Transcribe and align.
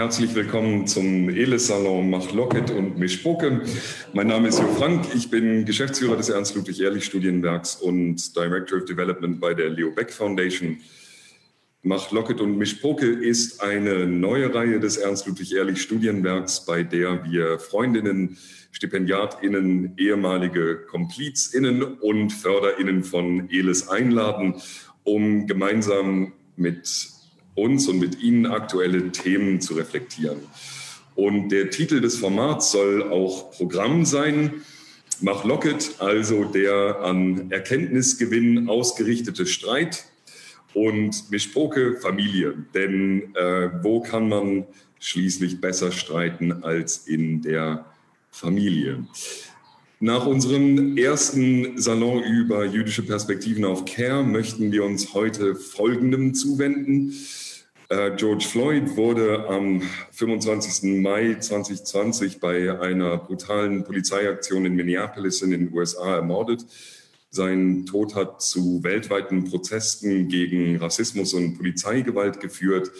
Herzlich 0.00 0.34
willkommen 0.34 0.86
zum 0.86 1.28
ELIS-Salon 1.28 2.08
Mach 2.08 2.32
Locket 2.32 2.70
und 2.70 2.98
Mischpoke. 2.98 3.60
Mein 4.14 4.28
Name 4.28 4.48
ist 4.48 4.58
Jo 4.58 4.66
Frank. 4.68 5.04
Ich 5.14 5.28
bin 5.28 5.66
Geschäftsführer 5.66 6.16
des 6.16 6.30
Ernst-Ludwig-Ehrlich-Studienwerks 6.30 7.76
und 7.76 8.34
Director 8.34 8.78
of 8.78 8.86
Development 8.86 9.38
bei 9.38 9.52
der 9.52 9.68
Leo 9.68 9.90
Beck 9.90 10.10
Foundation. 10.10 10.78
Mach 11.82 12.10
Locket 12.12 12.40
und 12.40 12.56
Mischpoke 12.56 13.08
ist 13.08 13.62
eine 13.62 14.06
neue 14.06 14.54
Reihe 14.54 14.80
des 14.80 14.96
Ernst-Ludwig-Ehrlich-Studienwerks, 14.96 16.64
bei 16.64 16.82
der 16.82 17.22
wir 17.30 17.58
Freundinnen, 17.58 18.38
StipendiatInnen, 18.72 19.98
ehemalige 19.98 20.76
KomplizInnen 20.76 21.82
und 21.82 22.30
FörderInnen 22.30 23.04
von 23.04 23.50
ELIS 23.50 23.88
einladen, 23.88 24.54
um 25.04 25.46
gemeinsam 25.46 26.32
mit 26.56 27.19
uns 27.54 27.88
und 27.88 27.98
mit 27.98 28.20
Ihnen 28.20 28.46
aktuelle 28.46 29.10
Themen 29.12 29.60
zu 29.60 29.74
reflektieren. 29.74 30.38
Und 31.14 31.50
der 31.50 31.70
Titel 31.70 32.00
des 32.00 32.16
Formats 32.16 32.72
soll 32.72 33.02
auch 33.02 33.50
Programm 33.52 34.04
sein. 34.04 34.62
Mach 35.20 35.44
Locket, 35.44 35.96
also 35.98 36.44
der 36.44 37.00
an 37.02 37.50
Erkenntnisgewinn 37.50 38.68
ausgerichtete 38.68 39.44
Streit 39.46 40.04
und 40.72 41.30
Mischpoke 41.30 41.96
Familie. 42.00 42.54
Denn 42.74 43.34
äh, 43.34 43.70
wo 43.82 44.00
kann 44.00 44.28
man 44.28 44.64
schließlich 44.98 45.60
besser 45.60 45.92
streiten 45.92 46.62
als 46.62 47.06
in 47.06 47.42
der 47.42 47.84
Familie? 48.30 49.04
Nach 50.02 50.24
unserem 50.24 50.96
ersten 50.96 51.78
Salon 51.78 52.22
über 52.22 52.64
jüdische 52.64 53.02
Perspektiven 53.02 53.66
auf 53.66 53.84
Care 53.84 54.24
möchten 54.24 54.72
wir 54.72 54.84
uns 54.84 55.12
heute 55.12 55.54
Folgendem 55.54 56.32
zuwenden. 56.32 57.12
Äh, 57.90 58.12
George 58.14 58.44
Floyd 58.44 58.96
wurde 58.96 59.48
am 59.48 59.82
25. 60.12 61.02
Mai 61.02 61.34
2020 61.34 62.38
bei 62.38 62.80
einer 62.80 63.18
brutalen 63.18 63.82
Polizeiaktion 63.82 64.64
in 64.64 64.76
Minneapolis 64.76 65.42
in 65.42 65.50
den 65.50 65.72
USA 65.72 66.14
ermordet. 66.14 66.64
Sein 67.30 67.86
Tod 67.86 68.14
hat 68.14 68.42
zu 68.42 68.84
weltweiten 68.84 69.42
Protesten 69.42 70.28
gegen 70.28 70.76
Rassismus 70.76 71.34
und 71.34 71.56
Polizeigewalt 71.56 72.38
geführt. 72.38 72.92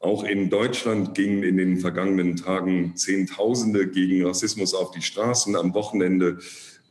Auch 0.00 0.22
in 0.22 0.50
Deutschland 0.50 1.14
gingen 1.14 1.42
in 1.42 1.56
den 1.56 1.78
vergangenen 1.78 2.36
Tagen 2.36 2.94
Zehntausende 2.94 3.88
gegen 3.88 4.26
Rassismus 4.26 4.74
auf 4.74 4.90
die 4.90 5.00
Straßen. 5.00 5.56
Am 5.56 5.72
Wochenende 5.72 6.40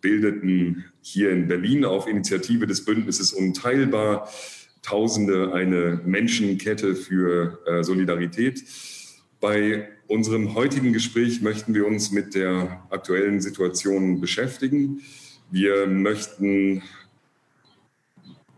bildeten 0.01 0.85
hier 1.01 1.29
in 1.29 1.47
Berlin 1.47 1.85
auf 1.85 2.07
Initiative 2.07 2.65
des 2.65 2.85
Bündnisses 2.85 3.33
Unteilbar 3.33 4.29
Tausende 4.85 5.51
eine 5.51 5.99
Menschenkette 6.05 6.95
für 6.95 7.59
äh, 7.65 7.83
Solidarität. 7.83 8.63
Bei 9.41 9.89
unserem 10.07 10.53
heutigen 10.53 10.93
Gespräch 10.93 11.41
möchten 11.41 11.73
wir 11.73 11.87
uns 11.87 12.11
mit 12.11 12.35
der 12.35 12.85
aktuellen 12.91 13.41
Situation 13.41 14.21
beschäftigen. 14.21 15.01
Wir 15.49 15.87
möchten 15.87 16.83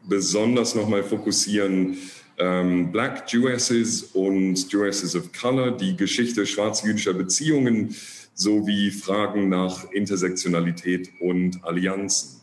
besonders 0.04 0.76
nochmal 0.76 1.04
fokussieren 1.04 1.98
ähm, 2.38 2.92
Black 2.92 3.32
Jewesses 3.32 4.04
und 4.14 4.70
Jewesses 4.70 5.16
of 5.16 5.32
Color, 5.32 5.78
die 5.78 5.96
Geschichte 5.96 6.46
schwarz-jüdischer 6.46 7.14
Beziehungen 7.14 7.96
sowie 8.34 8.92
Fragen 8.92 9.48
nach 9.48 9.90
Intersektionalität 9.92 11.10
und 11.22 11.64
Allianzen. 11.64 12.42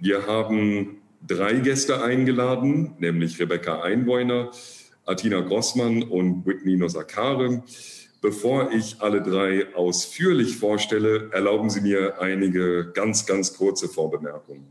Wir 0.00 0.26
haben 0.26 0.98
drei 1.26 1.54
Gäste 1.54 2.02
eingeladen, 2.02 2.94
nämlich 2.98 3.40
Rebecca 3.40 3.82
Einwohner, 3.82 4.50
Atina 5.06 5.40
Grossmann 5.40 6.02
und 6.02 6.46
Whitney 6.46 6.76
Nosakare. 6.76 7.62
Bevor 8.20 8.72
ich 8.72 8.96
alle 9.00 9.20
drei 9.20 9.74
ausführlich 9.74 10.56
vorstelle, 10.56 11.28
erlauben 11.32 11.68
Sie 11.68 11.82
mir 11.82 12.20
einige 12.20 12.90
ganz, 12.94 13.26
ganz 13.26 13.54
kurze 13.54 13.88
Vorbemerkungen. 13.88 14.68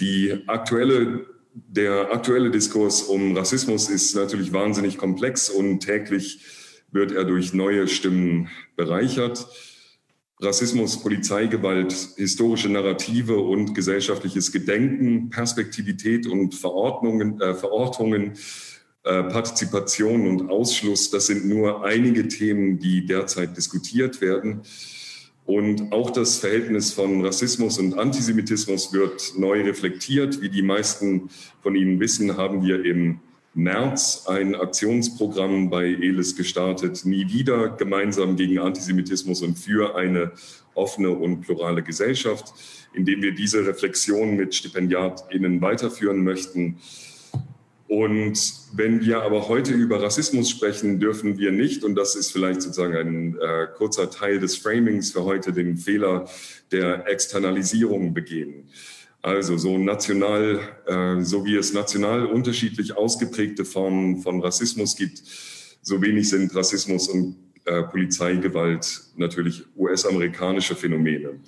Die 0.00 0.44
aktuelle, 0.46 1.26
der 1.52 2.10
aktuelle 2.12 2.50
Diskurs 2.50 3.02
um 3.02 3.36
Rassismus 3.36 3.90
ist 3.90 4.14
natürlich 4.14 4.52
wahnsinnig 4.52 4.96
komplex 4.96 5.50
und 5.50 5.80
täglich 5.80 6.40
wird 6.90 7.12
er 7.12 7.24
durch 7.24 7.52
neue 7.52 7.86
Stimmen 7.86 8.48
bereichert. 8.76 9.46
Rassismus, 10.40 11.00
Polizeigewalt, 11.00 11.94
historische 12.16 12.68
Narrative 12.68 13.38
und 13.38 13.74
gesellschaftliches 13.74 14.52
Gedenken, 14.52 15.30
Perspektivität 15.30 16.26
und 16.26 16.54
Verordnungen, 16.54 17.40
äh, 17.40 17.54
Verortungen, 17.54 18.32
äh, 19.04 19.22
Partizipation 19.22 20.26
und 20.26 20.50
Ausschluss, 20.50 21.10
das 21.10 21.26
sind 21.26 21.46
nur 21.46 21.84
einige 21.84 22.28
Themen, 22.28 22.78
die 22.78 23.06
derzeit 23.06 23.56
diskutiert 23.56 24.20
werden. 24.20 24.62
Und 25.46 25.92
auch 25.92 26.10
das 26.10 26.38
Verhältnis 26.38 26.92
von 26.92 27.24
Rassismus 27.24 27.78
und 27.78 27.96
Antisemitismus 27.96 28.92
wird 28.92 29.34
neu 29.38 29.62
reflektiert. 29.62 30.42
Wie 30.42 30.48
die 30.48 30.62
meisten 30.62 31.30
von 31.62 31.76
Ihnen 31.76 32.00
wissen, 32.00 32.36
haben 32.36 32.66
wir 32.66 32.84
im 32.84 33.20
März 33.56 34.26
ein 34.26 34.54
Aktionsprogramm 34.54 35.70
bei 35.70 35.86
ELIS 35.86 36.36
gestartet, 36.36 37.06
nie 37.06 37.26
wieder 37.32 37.70
gemeinsam 37.70 38.36
gegen 38.36 38.58
Antisemitismus 38.58 39.40
und 39.40 39.58
für 39.58 39.96
eine 39.96 40.32
offene 40.74 41.10
und 41.10 41.40
plurale 41.40 41.82
Gesellschaft, 41.82 42.52
indem 42.92 43.22
wir 43.22 43.34
diese 43.34 43.66
Reflexion 43.66 44.36
mit 44.36 44.54
StipendiatInnen 44.54 45.62
weiterführen 45.62 46.22
möchten. 46.22 46.76
Und 47.88 48.38
wenn 48.74 49.00
wir 49.00 49.22
aber 49.22 49.48
heute 49.48 49.72
über 49.72 50.02
Rassismus 50.02 50.50
sprechen, 50.50 51.00
dürfen 51.00 51.38
wir 51.38 51.50
nicht, 51.50 51.82
und 51.82 51.94
das 51.94 52.14
ist 52.14 52.32
vielleicht 52.32 52.60
sozusagen 52.60 52.96
ein 52.96 53.38
äh, 53.38 53.68
kurzer 53.74 54.10
Teil 54.10 54.38
des 54.38 54.56
Framings 54.56 55.12
für 55.12 55.24
heute, 55.24 55.54
den 55.54 55.78
Fehler 55.78 56.28
der 56.72 57.08
Externalisierung 57.08 58.12
begehen. 58.12 58.68
Also 59.26 59.56
so 59.56 59.76
national, 59.76 60.60
äh, 60.86 61.20
so 61.20 61.44
wie 61.44 61.56
es 61.56 61.72
national 61.72 62.26
unterschiedlich 62.26 62.96
ausgeprägte 62.96 63.64
Formen 63.64 64.18
von 64.18 64.40
Rassismus 64.40 64.94
gibt, 64.94 65.20
so 65.82 66.00
wenig 66.00 66.28
sind 66.28 66.54
Rassismus 66.54 67.08
und 67.08 67.34
äh, 67.64 67.82
Polizeigewalt 67.82 69.02
natürlich 69.16 69.64
US-amerikanische 69.76 70.76
Phänomene. 70.76 71.40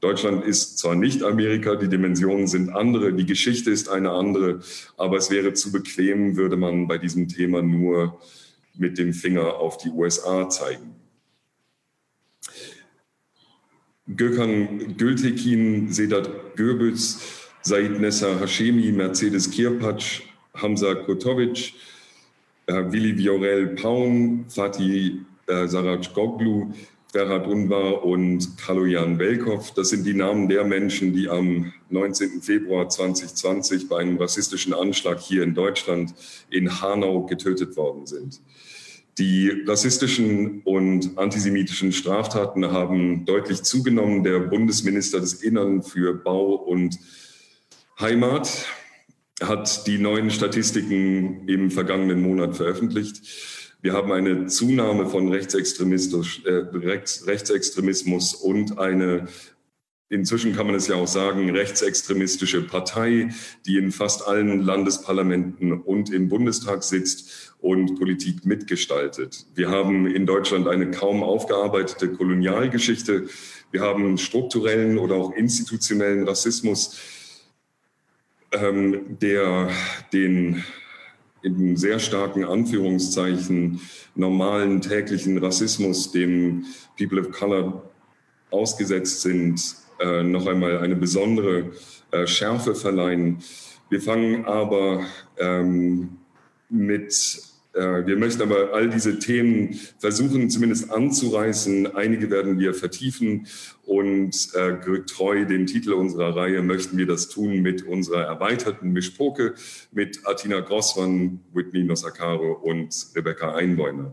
Deutschland 0.00 0.44
ist 0.44 0.78
zwar 0.78 0.94
nicht 0.94 1.24
Amerika, 1.24 1.74
die 1.74 1.88
Dimensionen 1.88 2.46
sind 2.46 2.70
andere, 2.70 3.12
die 3.12 3.26
Geschichte 3.26 3.72
ist 3.72 3.88
eine 3.88 4.12
andere, 4.12 4.60
aber 4.96 5.16
es 5.16 5.28
wäre 5.28 5.52
zu 5.52 5.72
bequem, 5.72 6.36
würde 6.36 6.56
man 6.56 6.86
bei 6.86 6.96
diesem 6.96 7.26
Thema 7.26 7.60
nur 7.60 8.20
mit 8.76 8.98
dem 8.98 9.12
Finger 9.12 9.56
auf 9.56 9.78
die 9.78 9.90
USA 9.90 10.48
zeigen. 10.48 10.94
Gökhan 14.16 14.96
Gültekin, 14.96 15.88
Sedat 15.88 16.56
Gürbüz, 16.56 17.18
Said 17.62 18.00
Nessa 18.00 18.40
Hashemi, 18.40 18.92
Mercedes 18.92 19.50
Kirpatsch, 19.50 20.22
Hamza 20.54 20.94
Kotovic, 20.94 21.74
äh, 22.66 22.92
Willi 22.92 23.18
Viorel 23.18 23.74
Paun, 23.74 24.46
Fatih 24.48 25.20
äh, 25.46 25.66
Saraj 25.66 26.12
Goglu, 26.14 26.72
Ferhat 27.12 27.46
Unvar 27.46 28.04
und 28.04 28.58
Kaloyan 28.58 29.16
Belkov. 29.16 29.72
Das 29.74 29.90
sind 29.90 30.04
die 30.04 30.14
Namen 30.14 30.48
der 30.48 30.64
Menschen, 30.64 31.12
die 31.12 31.28
am 31.28 31.72
19. 31.90 32.42
Februar 32.42 32.88
2020 32.88 33.88
bei 33.88 33.98
einem 33.98 34.18
rassistischen 34.18 34.74
Anschlag 34.74 35.20
hier 35.20 35.42
in 35.42 35.54
Deutschland 35.54 36.14
in 36.50 36.82
Hanau 36.82 37.24
getötet 37.26 37.76
worden 37.76 38.06
sind. 38.06 38.40
Die 39.18 39.64
rassistischen 39.66 40.60
und 40.64 41.16
antisemitischen 41.16 41.92
Straftaten 41.92 42.70
haben 42.70 43.24
deutlich 43.24 43.62
zugenommen. 43.62 44.24
Der 44.24 44.40
Bundesminister 44.40 45.20
des 45.20 45.42
Innern 45.42 45.82
für 45.82 46.12
Bau 46.12 46.54
und 46.54 46.98
Heimat 47.98 48.66
hat 49.42 49.86
die 49.86 49.96
neuen 49.96 50.30
Statistiken 50.30 51.48
im 51.48 51.70
vergangenen 51.70 52.20
Monat 52.20 52.56
veröffentlicht. 52.56 53.22
Wir 53.80 53.94
haben 53.94 54.12
eine 54.12 54.46
Zunahme 54.48 55.06
von 55.06 55.28
Rechtsextremismus, 55.30 56.40
äh, 56.44 56.50
Rechtsextremismus 57.26 58.34
und 58.34 58.78
eine 58.78 59.28
Inzwischen 60.08 60.54
kann 60.54 60.66
man 60.66 60.76
es 60.76 60.86
ja 60.86 60.94
auch 60.94 61.08
sagen, 61.08 61.50
rechtsextremistische 61.50 62.62
Partei, 62.62 63.30
die 63.66 63.76
in 63.76 63.90
fast 63.90 64.28
allen 64.28 64.60
Landesparlamenten 64.60 65.72
und 65.72 66.12
im 66.12 66.28
Bundestag 66.28 66.84
sitzt 66.84 67.54
und 67.58 67.98
Politik 67.98 68.46
mitgestaltet. 68.46 69.46
Wir 69.56 69.68
haben 69.68 70.06
in 70.06 70.24
Deutschland 70.24 70.68
eine 70.68 70.92
kaum 70.92 71.24
aufgearbeitete 71.24 72.12
Kolonialgeschichte. 72.12 73.26
Wir 73.72 73.80
haben 73.80 74.16
strukturellen 74.16 74.98
oder 74.98 75.16
auch 75.16 75.32
institutionellen 75.32 76.28
Rassismus, 76.28 77.00
ähm, 78.52 79.18
der 79.20 79.70
den 80.12 80.62
in 81.42 81.76
sehr 81.76 81.98
starken 81.98 82.44
Anführungszeichen 82.44 83.80
normalen 84.14 84.80
täglichen 84.80 85.38
Rassismus, 85.38 86.12
dem 86.12 86.64
People 86.96 87.20
of 87.20 87.32
Color 87.32 87.90
ausgesetzt 88.50 89.22
sind, 89.22 89.85
äh, 90.00 90.22
noch 90.22 90.46
einmal 90.46 90.78
eine 90.78 90.96
besondere 90.96 91.72
äh, 92.10 92.26
Schärfe 92.26 92.74
verleihen. 92.74 93.38
Wir 93.88 94.00
fangen 94.00 94.44
aber 94.44 95.04
ähm, 95.38 96.18
mit 96.68 97.42
Äh, 97.76 98.06
wir 98.06 98.16
möchten 98.16 98.42
aber 98.42 98.72
all 98.72 98.88
diese 98.88 99.18
Themen 99.18 99.78
versuchen 99.98 100.48
zumindest 100.48 100.90
anzureißen. 100.90 101.94
Einige 101.94 102.30
werden 102.30 102.58
wir 102.58 102.72
vertiefen 102.72 103.46
und 103.86 104.52
äh, 104.54 104.78
treu 105.06 105.44
dem 105.44 105.66
Titel 105.66 105.92
unserer 105.92 106.34
Reihe 106.36 106.60
möchten 106.60 106.98
wir 106.98 107.06
das 107.06 107.28
tun 107.28 107.62
mit 107.62 107.86
unserer 107.86 108.22
erweiterten 108.22 108.90
Mischpoke 108.90 109.54
mit 109.92 110.26
Atina 110.26 110.60
Grossmann, 110.60 111.40
Whitney 111.54 111.84
Nosakaro 111.84 112.52
und 112.52 112.94
Rebecca 113.14 113.54
Einbäumer. 113.54 114.12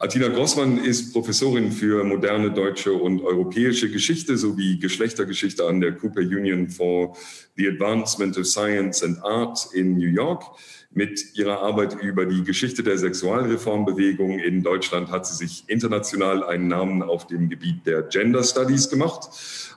Atina 0.00 0.26
Grossmann 0.26 0.76
ist 0.84 1.12
Professorin 1.12 1.70
für 1.70 2.02
moderne 2.02 2.50
deutsche 2.50 2.92
und 2.92 3.22
europäische 3.22 3.90
Geschichte 3.90 4.36
sowie 4.36 4.80
Geschlechtergeschichte 4.80 5.66
an 5.66 5.80
der 5.80 5.92
Cooper 5.92 6.20
Union 6.20 6.68
for 6.68 7.16
the 7.56 7.68
Advancement 7.68 8.36
of 8.36 8.46
Science 8.46 9.04
and 9.04 9.22
Art 9.22 9.68
in 9.72 9.96
New 9.98 10.08
York. 10.08 10.42
Mit 10.94 11.36
ihrer 11.36 11.62
Arbeit 11.62 11.96
über 12.02 12.26
die 12.26 12.44
Geschichte 12.44 12.82
der 12.82 12.98
Sexualreformbewegung 12.98 14.38
in 14.38 14.62
Deutschland 14.62 15.10
hat 15.10 15.26
sie 15.26 15.34
sich 15.34 15.64
international 15.66 16.44
einen 16.44 16.68
Namen 16.68 17.02
auf 17.02 17.26
dem 17.26 17.48
Gebiet 17.48 17.86
der 17.86 18.02
Gender 18.02 18.44
Studies 18.44 18.90
gemacht. 18.90 19.30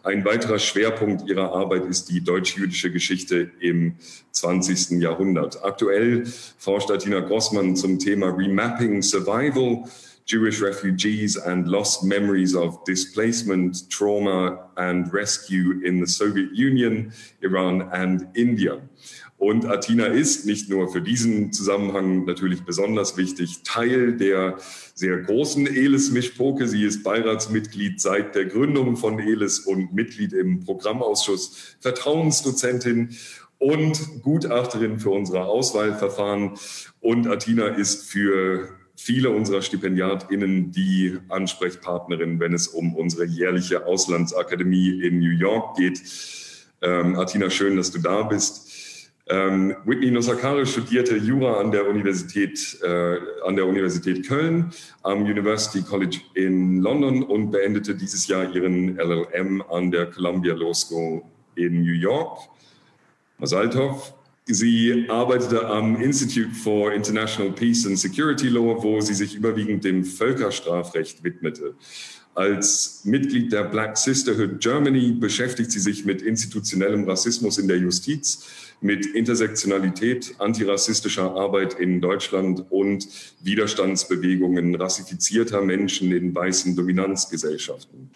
Ein 0.04 0.26
weiterer 0.26 0.60
Schwerpunkt 0.60 1.30
ihrer 1.30 1.54
Arbeit 1.54 1.86
ist 1.86 2.10
die 2.10 2.22
deutsch-jüdische 2.22 2.92
Geschichte 2.92 3.50
im 3.62 3.96
20. 4.32 5.02
Jahrhundert. 5.02 5.64
Aktuell 5.64 6.26
forscht 6.58 6.92
Atina 6.92 7.22
Grossmann 7.22 7.78
zum 7.78 7.98
Thema 7.98 8.36
Remapping 8.36 9.02
Survival, 9.02 9.86
Jewish 10.28 10.62
refugees 10.62 11.38
and 11.38 11.68
lost 11.68 12.04
memories 12.04 12.56
of 12.56 12.84
displacement, 12.84 13.90
trauma 13.90 14.70
and 14.76 15.14
rescue 15.14 15.80
in 15.86 16.04
the 16.04 16.12
Soviet 16.12 16.52
Union, 16.52 17.14
Iran 17.42 17.84
and 17.94 18.28
India. 18.34 18.82
Und 19.38 19.66
Athina 19.66 20.06
ist 20.06 20.46
nicht 20.46 20.70
nur 20.70 20.90
für 20.90 21.02
diesen 21.02 21.52
Zusammenhang 21.52 22.24
natürlich 22.26 22.64
besonders 22.64 23.18
wichtig, 23.18 23.64
Teil 23.64 24.16
der 24.16 24.58
sehr 24.94 25.18
großen 25.18 25.68
ELIS-Mischpoke. 25.68 26.68
Sie 26.68 26.84
ist 26.84 27.04
Beiratsmitglied 27.04 28.00
seit 28.00 28.34
der 28.34 28.46
Gründung 28.46 28.96
von 28.96 29.20
ELIS 29.20 29.60
und 29.60 29.94
Mitglied 29.94 30.32
im 30.32 30.64
Programmausschuss, 30.64 31.76
Vertrauensdozentin 31.82 33.16
und 33.58 34.22
Gutachterin 34.22 35.00
für 35.00 35.10
unsere 35.12 35.46
Auswahlverfahren. 35.46 36.52
Und 37.02 37.28
Athina 37.28 37.68
ist 37.68 38.10
für 38.10 38.70
viele 38.96 39.30
unserer 39.32 39.62
StipendiatInnen 39.62 40.72
die 40.72 41.18
Ansprechpartnerin, 41.30 42.40
wenn 42.40 42.54
es 42.54 42.68
um 42.68 42.96
unsere 42.96 43.26
jährliche 43.26 43.86
Auslandsakademie 43.86 45.02
in 45.02 45.20
New 45.20 45.38
York 45.38 45.76
geht. 45.76 46.02
Ähm, 46.82 47.18
Athina, 47.18 47.50
schön, 47.50 47.76
dass 47.78 47.92
du 47.92 48.00
da 48.00 48.24
bist. 48.24 48.65
Ähm, 49.28 49.76
Whitney 49.86 50.12
Nosakare 50.12 50.68
studierte 50.68 51.18
Jura 51.18 51.60
an 51.60 51.72
der 51.72 51.88
Universität, 51.88 52.78
äh, 52.84 53.18
an 53.44 53.56
der 53.56 53.66
Universität 53.66 54.28
Köln, 54.28 54.72
am 55.02 55.24
University 55.24 55.82
College 55.82 56.20
in 56.36 56.82
London 56.82 57.24
und 57.24 57.50
beendete 57.50 57.96
dieses 57.96 58.28
Jahr 58.28 58.54
ihren 58.56 59.00
LLM 59.00 59.64
an 59.64 59.90
der 59.90 60.12
Columbia 60.12 60.54
Law 60.54 60.76
School 60.76 61.24
in 61.56 61.82
New 61.82 61.94
York. 61.94 62.38
Masaltov. 63.40 64.14
Sie 64.48 65.08
arbeitete 65.10 65.66
am 65.66 66.00
Institute 66.00 66.54
for 66.54 66.94
International 66.94 67.52
Peace 67.52 67.88
and 67.88 67.98
Security 67.98 68.48
Law, 68.50 68.78
wo 68.84 69.02
sie 69.02 69.16
sich 69.16 69.34
überwiegend 69.34 69.84
dem 69.84 70.04
Völkerstrafrecht 70.04 71.24
widmete. 71.24 71.74
Als 72.36 73.02
Mitglied 73.06 73.54
der 73.54 73.64
Black 73.64 73.98
Sisterhood 73.98 74.60
Germany 74.60 75.14
beschäftigt 75.14 75.72
sie 75.72 75.80
sich 75.80 76.06
mit 76.06 76.22
institutionellem 76.22 77.06
Rassismus 77.06 77.58
in 77.58 77.68
der 77.68 77.78
Justiz 77.78 78.46
mit 78.82 79.06
Intersektionalität, 79.06 80.36
antirassistischer 80.40 81.34
Arbeit 81.34 81.76
in 81.76 82.02
Deutschland 82.02 82.66
und 82.70 83.08
Widerstandsbewegungen 83.42 84.76
rassifizierter 84.76 85.62
Menschen 85.62 86.12
in 86.12 86.36
weißen 86.36 86.76
Dominanzgesellschaften. 86.76 88.12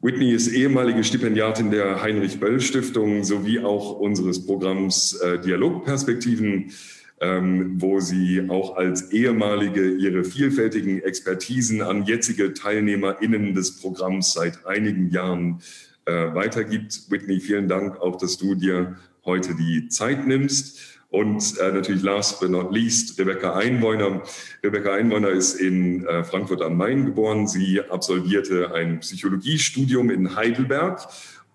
Whitney 0.00 0.32
ist 0.32 0.48
ehemalige 0.48 1.02
Stipendiatin 1.02 1.72
der 1.72 2.02
Heinrich-Böll-Stiftung 2.02 3.24
sowie 3.24 3.58
auch 3.58 3.98
unseres 3.98 4.46
Programms 4.46 5.14
äh, 5.14 5.40
Dialogperspektiven, 5.40 6.70
ähm, 7.20 7.80
wo 7.80 8.00
sie 8.00 8.44
auch 8.48 8.76
als 8.76 9.10
ehemalige 9.12 9.90
ihre 9.90 10.24
vielfältigen 10.24 11.02
Expertisen 11.02 11.82
an 11.82 12.04
jetzige 12.04 12.54
TeilnehmerInnen 12.54 13.54
des 13.54 13.80
Programms 13.80 14.32
seit 14.32 14.66
einigen 14.66 15.10
Jahren 15.10 15.60
äh, 16.04 16.34
weitergibt. 16.34 17.10
Whitney, 17.10 17.40
vielen 17.40 17.68
Dank 17.68 18.00
auch, 18.00 18.16
dass 18.16 18.38
du 18.38 18.54
dir 18.54 18.96
heute 19.24 19.54
die 19.54 19.88
Zeit 19.88 20.26
nimmst. 20.26 20.98
Und 21.10 21.58
äh, 21.58 21.72
natürlich 21.72 22.02
last 22.02 22.38
but 22.40 22.50
not 22.50 22.72
least 22.72 23.18
Rebecca 23.18 23.54
Einbäuner. 23.54 24.22
Rebecca 24.62 24.92
Einbäuner 24.92 25.30
ist 25.30 25.54
in 25.54 26.06
äh, 26.06 26.22
Frankfurt 26.22 26.60
am 26.60 26.76
Main 26.76 27.06
geboren. 27.06 27.48
Sie 27.48 27.80
absolvierte 27.80 28.74
ein 28.74 29.00
Psychologiestudium 29.00 30.10
in 30.10 30.36
Heidelberg 30.36 31.00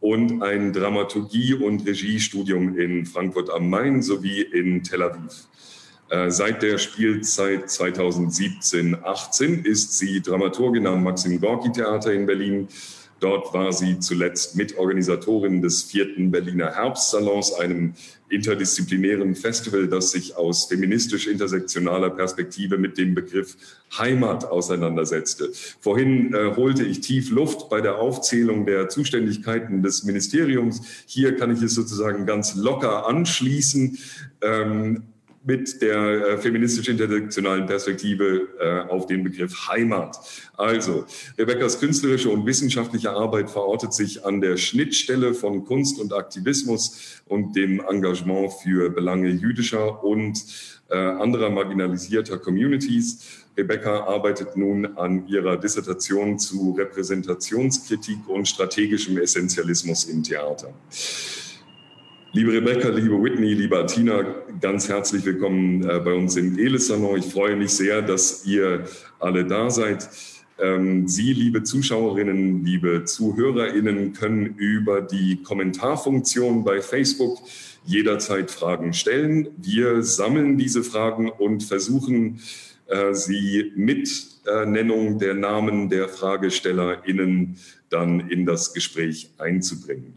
und 0.04 0.44
ein 0.44 0.74
Dramaturgie- 0.74 1.54
und 1.54 1.88
Regiestudium 1.88 2.78
in 2.78 3.06
Frankfurt 3.06 3.50
am 3.50 3.70
Main 3.70 4.02
sowie 4.02 4.42
in 4.42 4.84
Tel 4.84 5.02
Aviv. 5.02 5.48
Äh, 6.10 6.30
seit 6.30 6.62
der 6.62 6.78
Spielzeit 6.78 7.70
2017-18 7.70 9.66
ist 9.66 9.98
sie 9.98 10.22
Dramaturgin 10.22 10.88
am 10.88 11.04
Maxim 11.04 11.40
Gorki 11.40 11.72
Theater 11.72 12.12
in 12.12 12.26
Berlin 12.26 12.68
Dort 13.24 13.54
war 13.54 13.72
sie 13.72 14.00
zuletzt 14.00 14.58
Mitorganisatorin 14.58 15.62
des 15.62 15.82
vierten 15.82 16.30
Berliner 16.30 16.76
Herbstsalons, 16.76 17.54
einem 17.54 17.94
interdisziplinären 18.28 19.36
Festival, 19.36 19.88
das 19.88 20.12
sich 20.12 20.36
aus 20.36 20.66
feministisch-intersektionaler 20.66 22.10
Perspektive 22.10 22.78
mit 22.78 22.98
dem 22.98 23.16
Begriff 23.16 23.56
Heimat 23.98 24.44
auseinandersetzte. 24.44 25.54
Vorhin 25.80 26.34
äh, 26.34 26.54
holte 26.58 26.84
ich 26.84 27.00
tief 27.00 27.32
Luft 27.32 27.70
bei 27.70 27.80
der 27.80 27.98
Aufzählung 27.98 28.66
der 28.66 28.90
Zuständigkeiten 28.90 29.84
des 29.84 30.04
Ministeriums. 30.04 30.82
Hier 31.06 31.38
kann 31.38 31.56
ich 31.56 31.62
es 31.62 31.76
sozusagen 31.76 32.26
ganz 32.26 32.56
locker 32.56 33.08
anschließen. 33.08 34.00
Ähm, 34.42 35.04
mit 35.46 35.82
der 35.82 35.98
äh, 35.98 36.38
feministisch-intersektionalen 36.38 37.66
Perspektive 37.66 38.48
äh, 38.60 38.90
auf 38.90 39.08
den 39.08 39.24
Begriff 39.24 39.68
Heimat. 39.68 40.18
Also, 40.56 41.06
Rebecca's 41.38 41.80
künstlerische 41.80 42.30
und 42.30 42.46
wissenschaftliche 42.46 43.12
Arbeit 43.12 43.50
verortet 43.50 43.94
sich 43.94 44.26
an 44.26 44.40
der 44.40 44.58
Schnittstelle 44.58 45.34
von 45.34 45.66
Kunst 45.66 46.00
und 46.00 46.14
Aktivismus 46.14 47.22
und 47.28 47.56
dem 47.56 47.82
Engagement 47.82 48.54
für 48.64 48.90
Belange 48.90 49.30
jüdischer 49.30 50.04
und 50.04 50.44
äh, 50.90 50.96
anderer 50.96 51.50
marginalisierter 51.50 52.38
Communities. 52.38 53.44
Rebecca 53.58 54.06
arbeitet 54.06 54.56
nun 54.56 54.98
an 54.98 55.28
ihrer 55.28 55.58
Dissertation 55.58 56.40
zu 56.40 56.72
Repräsentationskritik 56.72 58.28
und 58.28 58.48
strategischem 58.48 59.18
Essentialismus 59.18 60.06
im 60.06 60.24
Theater. 60.24 60.74
Liebe 62.36 62.52
Rebecca, 62.52 62.90
liebe 62.90 63.22
Whitney, 63.22 63.54
liebe 63.54 63.78
Atina, 63.78 64.26
ganz 64.60 64.90
herzlich 64.90 65.24
willkommen 65.24 65.88
äh, 65.88 66.00
bei 66.00 66.14
uns 66.14 66.36
im 66.36 66.58
Elis-Salon. 66.58 67.20
Ich 67.20 67.32
freue 67.32 67.56
mich 67.56 67.70
sehr, 67.70 68.02
dass 68.02 68.44
ihr 68.48 68.86
alle 69.20 69.46
da 69.46 69.70
seid. 69.70 70.10
Ähm, 70.58 71.08
Sie, 71.08 71.32
liebe 71.32 71.62
Zuschauerinnen, 71.62 72.66
liebe 72.66 73.06
Zuhörerinnen, 73.06 74.14
können 74.14 74.56
über 74.58 75.02
die 75.02 75.44
Kommentarfunktion 75.44 76.64
bei 76.64 76.82
Facebook 76.82 77.38
jederzeit 77.86 78.50
Fragen 78.50 78.94
stellen. 78.94 79.50
Wir 79.58 80.02
sammeln 80.02 80.58
diese 80.58 80.84
Fragen 80.84 81.30
und 81.30 81.62
versuchen, 81.62 82.40
äh, 82.88 83.14
sie 83.14 83.72
mit 83.76 84.10
äh, 84.48 84.66
Nennung 84.66 85.20
der 85.20 85.36
Namen 85.36 85.88
der 85.88 86.10
FragestellerInnen 86.10 87.58
dann 87.90 88.28
in 88.32 88.48
das 88.48 88.74
Gespräch 88.74 89.30
einzubringen. 89.38 90.16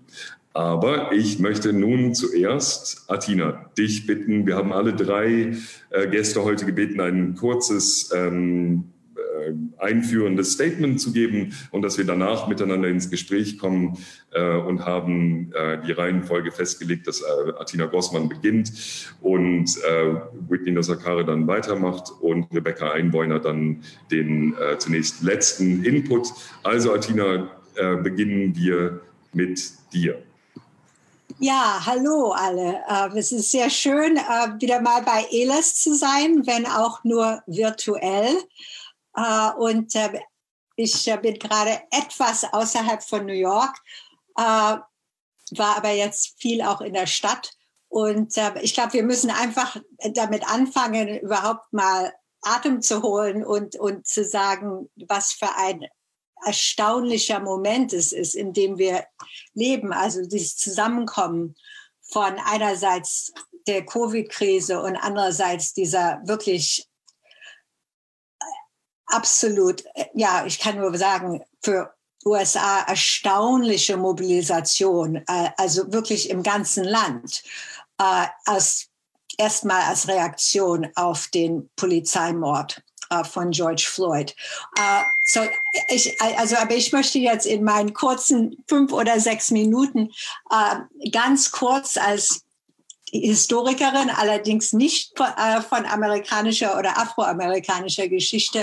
Aber 0.56 1.12
ich 1.12 1.38
möchte 1.38 1.74
nun 1.74 2.14
zuerst, 2.14 3.10
Atina, 3.10 3.70
dich 3.76 4.06
bitten, 4.06 4.46
wir 4.46 4.56
haben 4.56 4.72
alle 4.72 4.94
drei 4.94 5.52
äh, 5.90 6.08
Gäste 6.10 6.44
heute 6.44 6.64
gebeten, 6.64 6.98
ein 6.98 7.34
kurzes 7.34 8.10
ähm, 8.16 8.84
äh, 9.16 9.52
einführendes 9.76 10.52
Statement 10.52 10.98
zu 10.98 11.12
geben 11.12 11.52
und 11.72 11.82
dass 11.82 11.98
wir 11.98 12.06
danach 12.06 12.48
miteinander 12.48 12.88
ins 12.88 13.10
Gespräch 13.10 13.58
kommen 13.58 13.98
äh, 14.32 14.56
und 14.56 14.86
haben 14.86 15.52
äh, 15.52 15.78
die 15.86 15.92
Reihenfolge 15.92 16.50
festgelegt, 16.50 17.06
dass 17.06 17.20
äh, 17.20 17.52
Atina 17.58 17.84
Grossmann 17.84 18.30
beginnt 18.30 18.72
und 19.20 19.68
äh, 19.86 20.14
Whitney 20.48 20.72
Nosakare 20.72 21.26
dann 21.26 21.46
weitermacht 21.46 22.10
und 22.22 22.46
Rebecca 22.50 22.92
Einbäuner 22.92 23.40
dann 23.40 23.82
den 24.10 24.54
zunächst 24.78 25.22
letzten 25.22 25.84
Input. 25.84 26.28
Also 26.62 26.94
Atina, 26.94 27.50
beginnen 28.02 28.56
wir 28.56 29.02
mit 29.34 29.60
dir. 29.92 30.22
Ja, 31.38 31.82
hallo 31.84 32.32
alle. 32.32 32.82
Ähm, 32.88 33.16
es 33.18 33.30
ist 33.30 33.50
sehr 33.50 33.68
schön, 33.68 34.16
äh, 34.16 34.58
wieder 34.58 34.80
mal 34.80 35.02
bei 35.02 35.26
ELAS 35.30 35.74
zu 35.74 35.94
sein, 35.94 36.46
wenn 36.46 36.66
auch 36.66 37.04
nur 37.04 37.42
virtuell. 37.46 38.42
Äh, 39.14 39.50
und 39.58 39.94
äh, 39.94 40.18
ich 40.76 41.04
bin 41.20 41.38
gerade 41.38 41.82
etwas 41.90 42.44
außerhalb 42.50 43.02
von 43.02 43.26
New 43.26 43.34
York, 43.34 43.76
war 44.34 44.88
aber 45.76 45.90
jetzt 45.90 46.34
viel 46.38 46.62
auch 46.62 46.80
in 46.82 46.92
der 46.92 47.06
Stadt. 47.06 47.52
Und 47.88 48.36
ich 48.60 48.74
glaube, 48.74 48.92
wir 48.92 49.02
müssen 49.02 49.30
einfach 49.30 49.78
damit 50.12 50.46
anfangen, 50.46 51.18
überhaupt 51.18 51.72
mal 51.72 52.12
Atem 52.42 52.82
zu 52.82 53.02
holen 53.02 53.42
und, 53.42 53.76
und 53.76 54.06
zu 54.06 54.22
sagen, 54.22 54.90
was 55.08 55.32
für 55.32 55.54
ein 55.56 55.86
erstaunlicher 56.44 57.40
Moment 57.40 57.92
es 57.92 58.12
ist, 58.12 58.34
in 58.34 58.52
dem 58.52 58.78
wir 58.78 59.06
leben. 59.54 59.92
Also 59.92 60.22
dieses 60.22 60.56
Zusammenkommen 60.56 61.56
von 62.02 62.38
einerseits 62.44 63.32
der 63.66 63.84
Covid-Krise 63.84 64.80
und 64.80 64.96
andererseits 64.96 65.74
dieser 65.74 66.20
wirklich 66.24 66.86
äh, 68.40 68.44
absolut, 69.06 69.84
äh, 69.94 70.06
ja, 70.14 70.46
ich 70.46 70.58
kann 70.58 70.78
nur 70.78 70.96
sagen, 70.96 71.42
für 71.62 71.92
USA 72.24 72.82
erstaunliche 72.82 73.96
Mobilisation, 73.96 75.16
äh, 75.16 75.50
also 75.56 75.92
wirklich 75.92 76.30
im 76.30 76.42
ganzen 76.42 76.84
Land, 76.84 77.42
als 77.98 78.90
erstmal 79.38 79.82
als 79.82 80.06
Reaktion 80.06 80.88
auf 80.96 81.28
den 81.28 81.70
Polizeimord 81.76 82.82
von 83.24 83.50
George 83.50 83.86
Floyd. 83.88 84.34
so, 85.24 85.40
ich, 85.88 86.20
also, 86.20 86.56
aber 86.56 86.74
ich 86.74 86.92
möchte 86.92 87.18
jetzt 87.18 87.46
in 87.46 87.62
meinen 87.62 87.94
kurzen 87.94 88.64
fünf 88.68 88.92
oder 88.92 89.20
sechs 89.20 89.50
Minuten 89.50 90.12
ganz 91.12 91.50
kurz 91.52 91.96
als 91.96 92.46
Historikerin, 93.12 94.10
allerdings 94.10 94.72
nicht 94.72 95.16
von, 95.16 95.26
äh, 95.26 95.88
amerikanischer 95.88 96.78
oder 96.78 96.98
afroamerikanischer 96.98 98.08
Geschichte. 98.08 98.62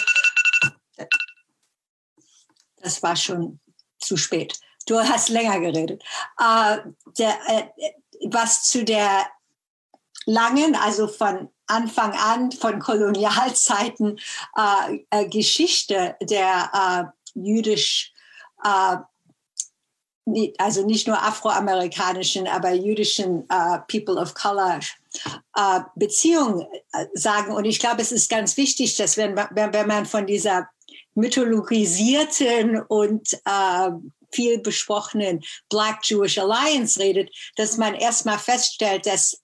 Das 2.77 3.01
war 3.01 3.15
schon 3.15 3.59
zu 3.99 4.17
spät. 4.17 4.59
Du 4.85 4.99
hast 4.99 5.29
länger 5.29 5.59
geredet. 5.59 6.03
Äh, 6.39 6.77
äh, 7.17 7.63
was 8.25 8.63
zu 8.63 8.83
der 8.83 9.25
langen, 10.25 10.75
also 10.75 11.07
von 11.07 11.49
Anfang 11.73 12.13
an, 12.13 12.51
von 12.51 12.79
Kolonialzeiten, 12.79 14.19
äh, 14.55 14.99
äh, 15.09 15.27
Geschichte 15.27 16.15
der 16.21 17.13
äh, 17.35 17.39
jüdisch 17.39 18.11
also 20.57 20.85
nicht 20.85 21.07
nur 21.07 21.21
afroamerikanischen, 21.21 22.47
aber 22.47 22.71
jüdischen 22.71 23.45
uh, 23.51 23.79
People 23.89 24.15
of 24.15 24.33
Color 24.33 24.79
uh, 25.57 25.81
Beziehungen 25.95 26.65
äh, 26.93 27.05
sagen. 27.13 27.53
Und 27.53 27.65
ich 27.65 27.79
glaube, 27.79 28.01
es 28.01 28.13
ist 28.13 28.29
ganz 28.29 28.55
wichtig, 28.55 28.95
dass 28.95 29.17
wenn, 29.17 29.35
wenn 29.35 29.87
man 29.87 30.05
von 30.05 30.25
dieser 30.25 30.69
mythologisierten 31.15 32.81
und 32.81 33.37
viel 34.31 34.59
besprochenen 34.59 35.43
Black 35.69 35.99
Jewish 36.03 36.39
Alliance 36.39 36.99
redet, 36.99 37.29
dass 37.55 37.77
man 37.77 37.93
erstmal 37.93 38.39
feststellt, 38.39 39.05
dass 39.05 39.42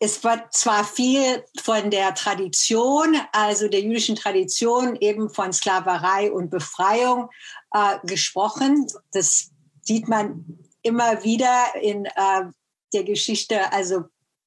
es 0.00 0.22
wird 0.22 0.52
zwar 0.52 0.84
viel 0.84 1.44
von 1.60 1.90
der 1.90 2.14
Tradition, 2.14 3.16
also 3.32 3.68
der 3.68 3.80
jüdischen 3.80 4.16
Tradition, 4.16 4.96
eben 4.96 5.30
von 5.30 5.52
Sklaverei 5.52 6.30
und 6.30 6.50
Befreiung 6.50 7.28
äh, 7.72 7.98
gesprochen. 8.04 8.86
Das 9.12 9.50
sieht 9.82 10.08
man 10.08 10.44
immer 10.82 11.24
wieder 11.24 11.74
in 11.80 12.06
äh, 12.06 12.44
der 12.92 13.04
Geschichte, 13.04 13.72
also 13.72 14.04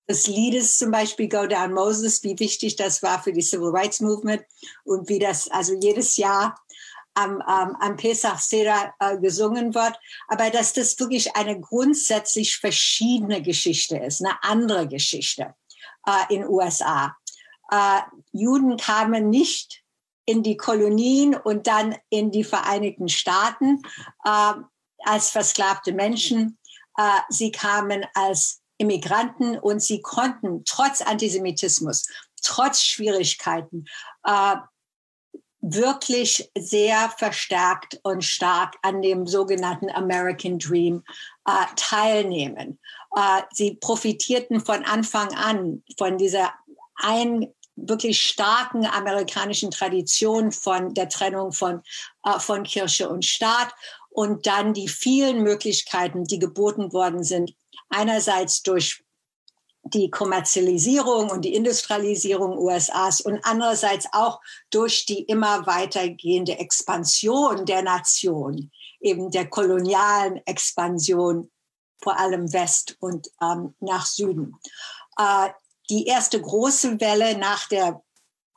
des 0.10 0.28
Liedes 0.28 0.78
zum 0.78 0.92
Beispiel 0.92 1.30
Go 1.30 1.46
Down 1.46 1.74
Moses, 1.74 2.24
wie 2.24 2.38
wichtig 2.40 2.76
das 2.76 3.04
war 3.04 3.22
für 3.22 3.32
die 3.32 3.42
Civil 3.42 3.70
Rights 3.70 4.00
Movement 4.00 4.44
und 4.84 5.08
wie 5.10 5.20
das 5.20 5.50
also 5.50 5.74
jedes 5.74 6.18
Jahr 6.18 6.60
am, 7.14 7.42
am, 7.42 7.76
am 7.80 7.98
Pesach 7.98 8.40
Seder 8.40 8.94
äh, 9.00 9.18
gesungen 9.18 9.74
wird, 9.74 10.00
aber 10.28 10.50
dass 10.50 10.74
das 10.74 11.00
wirklich 11.00 11.36
eine 11.36 11.60
grundsätzlich 11.60 12.58
verschiedene 12.58 13.42
Geschichte 13.42 13.98
ist, 13.98 14.24
eine 14.24 14.42
andere 14.44 14.88
Geschichte 14.88 15.54
äh, 16.08 16.34
in 16.34 16.48
USA. 16.48 17.16
Äh, 17.72 18.02
Juden 18.32 18.78
kamen 18.78 19.30
nicht 19.30 19.84
in 20.26 20.44
die 20.44 20.58
Kolonien 20.58 21.36
und 21.36 21.68
dann 21.68 21.96
in 22.10 22.32
die 22.32 22.44
Vereinigten 22.44 23.10
Staaten 23.10 23.82
äh, 24.24 24.54
als 25.04 25.30
versklavte 25.30 25.94
Menschen. 25.94 26.58
Äh, 26.98 27.20
sie 27.30 27.52
kamen 27.52 28.06
als 28.14 28.62
Immigranten 28.78 29.58
und 29.60 29.82
sie 29.82 30.02
konnten 30.02 30.64
trotz 30.66 31.02
Antisemitismus, 31.02 32.08
trotz 32.42 32.82
Schwierigkeiten, 32.82 33.86
äh, 34.24 34.56
wirklich 35.62 36.52
sehr 36.58 37.10
verstärkt 37.18 38.00
und 38.04 38.24
stark 38.24 38.76
an 38.82 39.02
dem 39.02 39.28
sogenannten 39.28 39.90
American 39.92 40.58
Dream 40.58 41.04
äh, 41.46 41.52
teilnehmen. 41.76 42.80
Äh, 43.16 43.42
sie 43.52 43.76
profitierten 43.76 44.60
von 44.60 44.84
Anfang 44.84 45.34
an 45.36 45.84
von 45.98 46.18
dieser 46.18 46.52
ein 46.96 47.48
wirklich 47.76 48.22
starken 48.22 48.86
amerikanischen 48.86 49.72
Tradition 49.72 50.52
von 50.52 50.94
der 50.94 51.10
Trennung 51.10 51.52
von, 51.52 51.82
äh, 52.26 52.40
von 52.40 52.64
Kirche 52.64 53.10
und 53.10 53.26
Staat 53.26 53.74
und 54.10 54.46
dann 54.46 54.74
die 54.74 54.90
vielen 54.90 55.42
Möglichkeiten, 55.44 56.26
die 56.26 56.40
geboten 56.40 56.92
worden 56.92 57.24
sind, 57.24 57.54
einerseits 57.90 58.64
durch 58.64 59.04
die 59.84 60.10
Kommerzialisierung 60.10 61.30
und 61.30 61.44
die 61.44 61.56
Industrialisierung 61.56 62.58
USAs 62.58 63.22
und 63.22 63.40
andererseits 63.44 64.08
auch 64.12 64.40
durch 64.70 65.06
die 65.06 65.24
immer 65.24 65.66
weitergehende 65.66 66.60
Expansion 66.60 67.66
der 67.66 67.82
Nation, 67.82 68.72
eben 69.00 69.32
der 69.32 69.48
kolonialen 69.48 70.46
Expansion, 70.46 71.50
vor 72.02 72.18
allem 72.20 72.52
West 72.54 72.98
und 73.00 73.30
ähm, 73.42 73.76
nach 73.80 74.06
Süden. 74.06 74.58
Äh, 75.18 75.50
die 75.90 76.06
erste 76.06 76.42
große 76.42 77.00
Welle 77.00 77.38
nach 77.38 77.68
der 77.68 78.02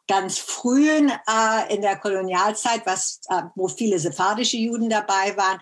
ganz 0.07 0.39
frühen 0.39 1.11
äh, 1.11 1.75
in 1.75 1.83
der 1.83 1.97
Kolonialzeit, 1.97 2.85
was, 2.85 3.21
äh, 3.29 3.43
wo 3.55 3.69
viele 3.69 3.99
sephardische 3.99 4.57
Juden 4.57 4.91
dabei 4.91 5.37
waren, 5.37 5.61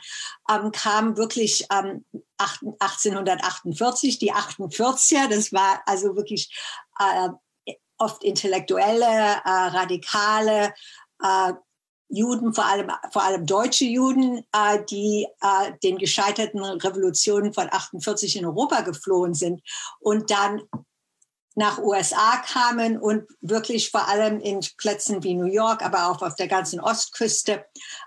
ähm, 0.50 0.72
kam 0.72 1.16
wirklich 1.16 1.66
ähm, 1.72 2.04
1848, 2.38 4.18
die 4.18 4.32
48er, 4.32 5.28
das 5.28 5.52
war 5.52 5.82
also 5.86 6.16
wirklich 6.16 6.52
äh, 6.98 7.28
oft 7.98 8.24
intellektuelle, 8.24 9.06
äh, 9.06 9.40
radikale 9.44 10.74
äh, 11.22 11.52
Juden, 12.08 12.52
vor 12.52 12.66
allem, 12.66 12.90
vor 13.10 13.22
allem 13.22 13.46
deutsche 13.46 13.86
Juden, 13.86 14.44
äh, 14.52 14.84
die 14.90 15.26
äh, 15.40 15.72
den 15.82 15.96
gescheiterten 15.96 16.62
Revolutionen 16.62 17.54
von 17.54 17.68
48 17.70 18.36
in 18.36 18.44
Europa 18.44 18.82
geflohen 18.82 19.34
sind 19.34 19.62
und 20.00 20.30
dann 20.30 20.62
nach 21.54 21.78
USA 21.78 22.38
kamen 22.38 22.98
und 22.98 23.24
wirklich 23.40 23.90
vor 23.90 24.08
allem 24.08 24.40
in 24.40 24.60
Plätzen 24.78 25.22
wie 25.22 25.34
New 25.34 25.46
York, 25.46 25.84
aber 25.84 26.10
auch 26.10 26.22
auf 26.22 26.34
der 26.36 26.48
ganzen 26.48 26.80
Ostküste 26.80 27.64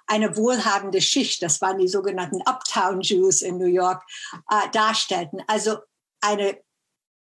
eine 0.08 0.36
wohlhabende 0.36 1.02
Schicht, 1.02 1.42
das 1.44 1.62
waren 1.62 1.78
die 1.78 1.88
sogenannten 1.88 2.42
Uptown 2.42 3.02
Jews 3.02 3.42
in 3.42 3.58
New 3.58 3.66
York, 3.66 4.04
äh, 4.50 4.70
darstellten. 4.72 5.44
Also 5.48 5.78
eine 6.22 6.60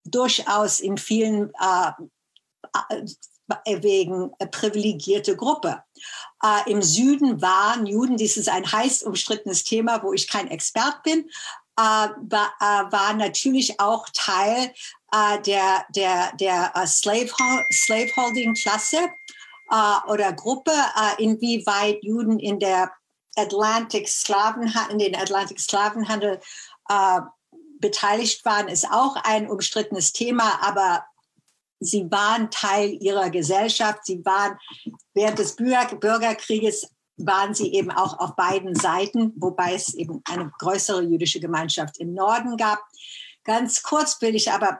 durchaus 0.03 0.79
in 0.79 0.97
vielen 0.97 1.51
äh, 1.59 1.91
äh 2.85 3.81
wegen 3.81 4.31
privilegierte 4.51 5.35
Gruppe. 5.35 5.83
Äh, 6.43 6.71
Im 6.71 6.81
Süden 6.81 7.41
waren 7.41 7.85
Juden, 7.85 8.17
dies 8.17 8.37
ist 8.37 8.49
ein 8.49 8.71
heiß 8.71 9.03
umstrittenes 9.03 9.63
Thema, 9.63 10.03
wo 10.03 10.13
ich 10.13 10.27
kein 10.27 10.49
Expert 10.49 11.01
bin, 11.03 11.29
äh, 11.75 11.81
war, 11.81 12.53
äh, 12.59 12.91
war 12.91 13.13
natürlich 13.13 13.79
auch 13.79 14.07
Teil 14.13 14.71
äh, 15.11 15.41
der, 15.41 15.85
der, 15.95 16.31
der 16.39 16.71
Slave, 16.85 17.29
Slaveholding-Klasse 17.71 19.09
äh, 19.71 20.11
oder 20.11 20.33
Gruppe, 20.33 20.71
äh, 20.71 21.23
inwieweit 21.23 22.03
Juden 22.03 22.39
in 22.39 22.59
der 22.59 22.91
Atlantic 23.35 24.07
Sklaven, 24.07 24.73
in 24.91 24.99
den 24.99 25.15
Atlantic 25.15 25.59
Sklavenhandel 25.59 26.39
äh, 26.89 27.21
beteiligt 27.79 28.43
waren, 28.45 28.67
ist 28.67 28.89
auch 28.91 29.15
ein 29.23 29.49
umstrittenes 29.49 30.11
Thema, 30.11 30.59
aber 30.61 31.05
sie 31.79 32.09
waren 32.11 32.51
Teil 32.51 32.97
ihrer 33.01 33.29
Gesellschaft. 33.29 34.05
Sie 34.05 34.23
waren 34.25 34.57
während 35.13 35.39
des 35.39 35.55
Bürgerkrieges 35.55 36.89
waren 37.21 37.53
sie 37.53 37.73
eben 37.73 37.91
auch 37.91 38.17
auf 38.19 38.35
beiden 38.35 38.75
Seiten, 38.75 39.33
wobei 39.35 39.73
es 39.73 39.93
eben 39.93 40.21
eine 40.29 40.51
größere 40.59 41.01
jüdische 41.01 41.39
Gemeinschaft 41.39 41.97
im 41.97 42.13
Norden 42.13 42.55
gab. 42.55 42.79
Ganz 43.49 43.81
kurz 43.81 44.21
will 44.21 44.35
ich 44.35 44.51
aber 44.51 44.79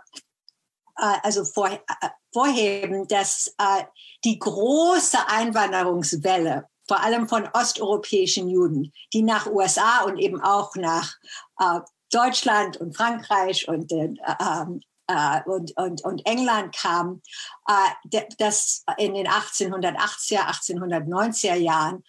äh, 0.96 1.18
also 1.24 1.44
vor, 1.44 1.72
äh, 1.72 2.10
vorheben, 2.32 3.08
dass 3.08 3.48
äh, 3.58 3.84
die 4.24 4.38
große 4.38 5.18
Einwanderungswelle, 5.28 6.68
vor 6.88 7.02
allem 7.02 7.28
von 7.28 7.50
osteuropäischen 7.52 8.48
Juden, 8.48 8.94
die 9.12 9.24
nach 9.24 9.48
USA 9.48 10.04
und 10.04 10.20
eben 10.20 10.40
auch 10.40 10.76
nach 10.76 11.16
äh, 11.60 11.80
Deutschland 12.12 12.78
und 12.78 12.96
Frankreich 12.96 13.68
und, 13.68 13.92
äh, 13.92 14.14
ähm, 14.40 14.82
äh, 15.08 15.42
und, 15.48 15.76
und, 15.76 16.06
und 16.06 16.24
England 16.28 16.76
kam, 16.76 17.24
äh, 17.68 18.22
das 18.38 18.84
in 19.00 19.16
den 19.16 19.28
1880er, 19.28 20.42
1890er 20.42 21.56
Jahren 21.56 22.04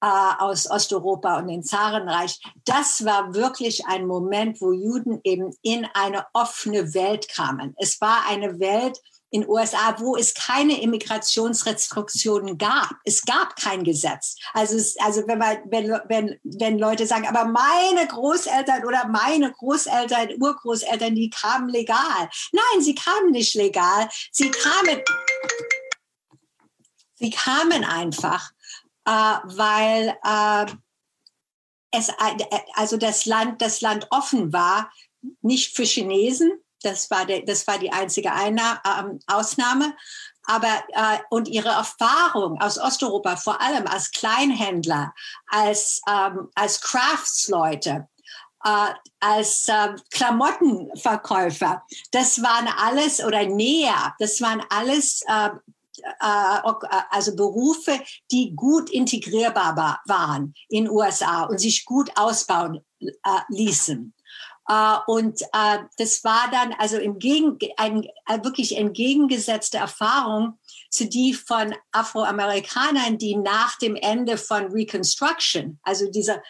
aus 0.00 0.70
Osteuropa 0.70 1.38
und 1.38 1.48
dem 1.48 1.62
Zarenreich. 1.62 2.40
Das 2.64 3.04
war 3.04 3.34
wirklich 3.34 3.86
ein 3.86 4.06
Moment, 4.06 4.60
wo 4.60 4.72
Juden 4.72 5.20
eben 5.24 5.52
in 5.62 5.86
eine 5.94 6.26
offene 6.32 6.94
Welt 6.94 7.28
kamen. 7.28 7.74
Es 7.78 8.00
war 8.00 8.26
eine 8.28 8.60
Welt, 8.60 9.00
in 9.30 9.46
USA, 9.46 9.94
wo 9.98 10.16
es 10.16 10.34
keine 10.34 10.80
Immigrationsrestriktionen 10.80 12.56
gab. 12.56 12.90
Es 13.04 13.22
gab 13.22 13.56
kein 13.56 13.84
Gesetz. 13.84 14.36
Also, 14.54 14.76
es, 14.76 14.96
also 15.00 15.26
wenn, 15.26 15.38
man, 15.38 15.58
wenn, 15.66 15.90
wenn, 16.06 16.38
wenn 16.44 16.78
Leute 16.78 17.06
sagen, 17.06 17.26
aber 17.26 17.44
meine 17.44 18.06
Großeltern 18.06 18.84
oder 18.86 19.06
meine 19.08 19.52
Großeltern, 19.52 20.30
Urgroßeltern, 20.40 21.14
die 21.14 21.30
kamen 21.30 21.68
legal. 21.68 22.28
Nein, 22.52 22.82
sie 22.82 22.94
kamen 22.94 23.30
nicht 23.30 23.54
legal. 23.54 24.08
Sie 24.32 24.50
kamen, 24.50 25.02
sie 27.16 27.30
kamen 27.30 27.84
einfach, 27.84 28.50
äh, 29.08 29.38
weil 29.44 30.18
äh, 30.22 30.66
es, 31.90 32.10
also 32.74 32.98
das 32.98 33.24
Land, 33.24 33.62
das 33.62 33.80
Land 33.80 34.06
offen 34.10 34.52
war, 34.52 34.92
nicht 35.40 35.74
für 35.74 35.84
Chinesen, 35.84 36.52
das 36.82 37.10
war, 37.10 37.24
der, 37.24 37.42
das 37.42 37.66
war 37.66 37.78
die 37.78 37.90
einzige 37.90 38.32
Einna 38.32 38.80
ähm, 38.84 39.18
Ausnahme. 39.26 39.96
Aber 40.44 40.82
äh, 40.92 41.18
und 41.30 41.48
ihre 41.48 41.70
Erfahrung 41.70 42.60
aus 42.60 42.78
Osteuropa, 42.78 43.36
vor 43.36 43.60
allem 43.60 43.86
als 43.86 44.10
Kleinhändler, 44.12 45.12
als, 45.48 46.00
ähm, 46.08 46.50
als 46.54 46.80
Craftsleute, 46.80 48.08
äh, 48.64 48.94
als 49.20 49.68
äh, 49.68 49.94
Klamottenverkäufer, 50.10 51.82
das 52.12 52.42
waren 52.42 52.68
alles, 52.78 53.22
oder 53.22 53.44
Näher, 53.44 54.14
das 54.18 54.40
waren 54.40 54.62
alles 54.70 55.22
äh, 55.28 55.48
äh, 55.48 55.48
äh 55.48 55.58
also 56.18 57.36
Berufe, 57.36 57.98
die 58.30 58.54
gut 58.54 58.90
integrierbar 58.90 60.00
waren 60.06 60.54
in 60.68 60.88
USA 60.90 61.44
und 61.44 61.58
sich 61.58 61.84
gut 61.84 62.10
ausbauen 62.16 62.80
äh, 63.00 63.10
ließen. 63.48 64.14
Und 65.06 65.40
das 65.96 66.24
war 66.24 66.50
dann 66.50 66.74
also 66.74 66.98
im 66.98 67.18
Gegen, 67.18 67.58
ein, 67.78 68.06
wirklich 68.42 68.76
entgegengesetzte 68.76 69.78
Erfahrung 69.78 70.58
zu 70.90 71.06
die 71.06 71.32
von 71.32 71.74
Afroamerikanern, 71.92 73.16
die 73.16 73.36
nach 73.36 73.78
dem 73.78 73.96
Ende 73.96 74.36
von 74.36 74.66
Reconstruction, 74.66 75.80
also 75.82 76.10
dieser 76.10 76.42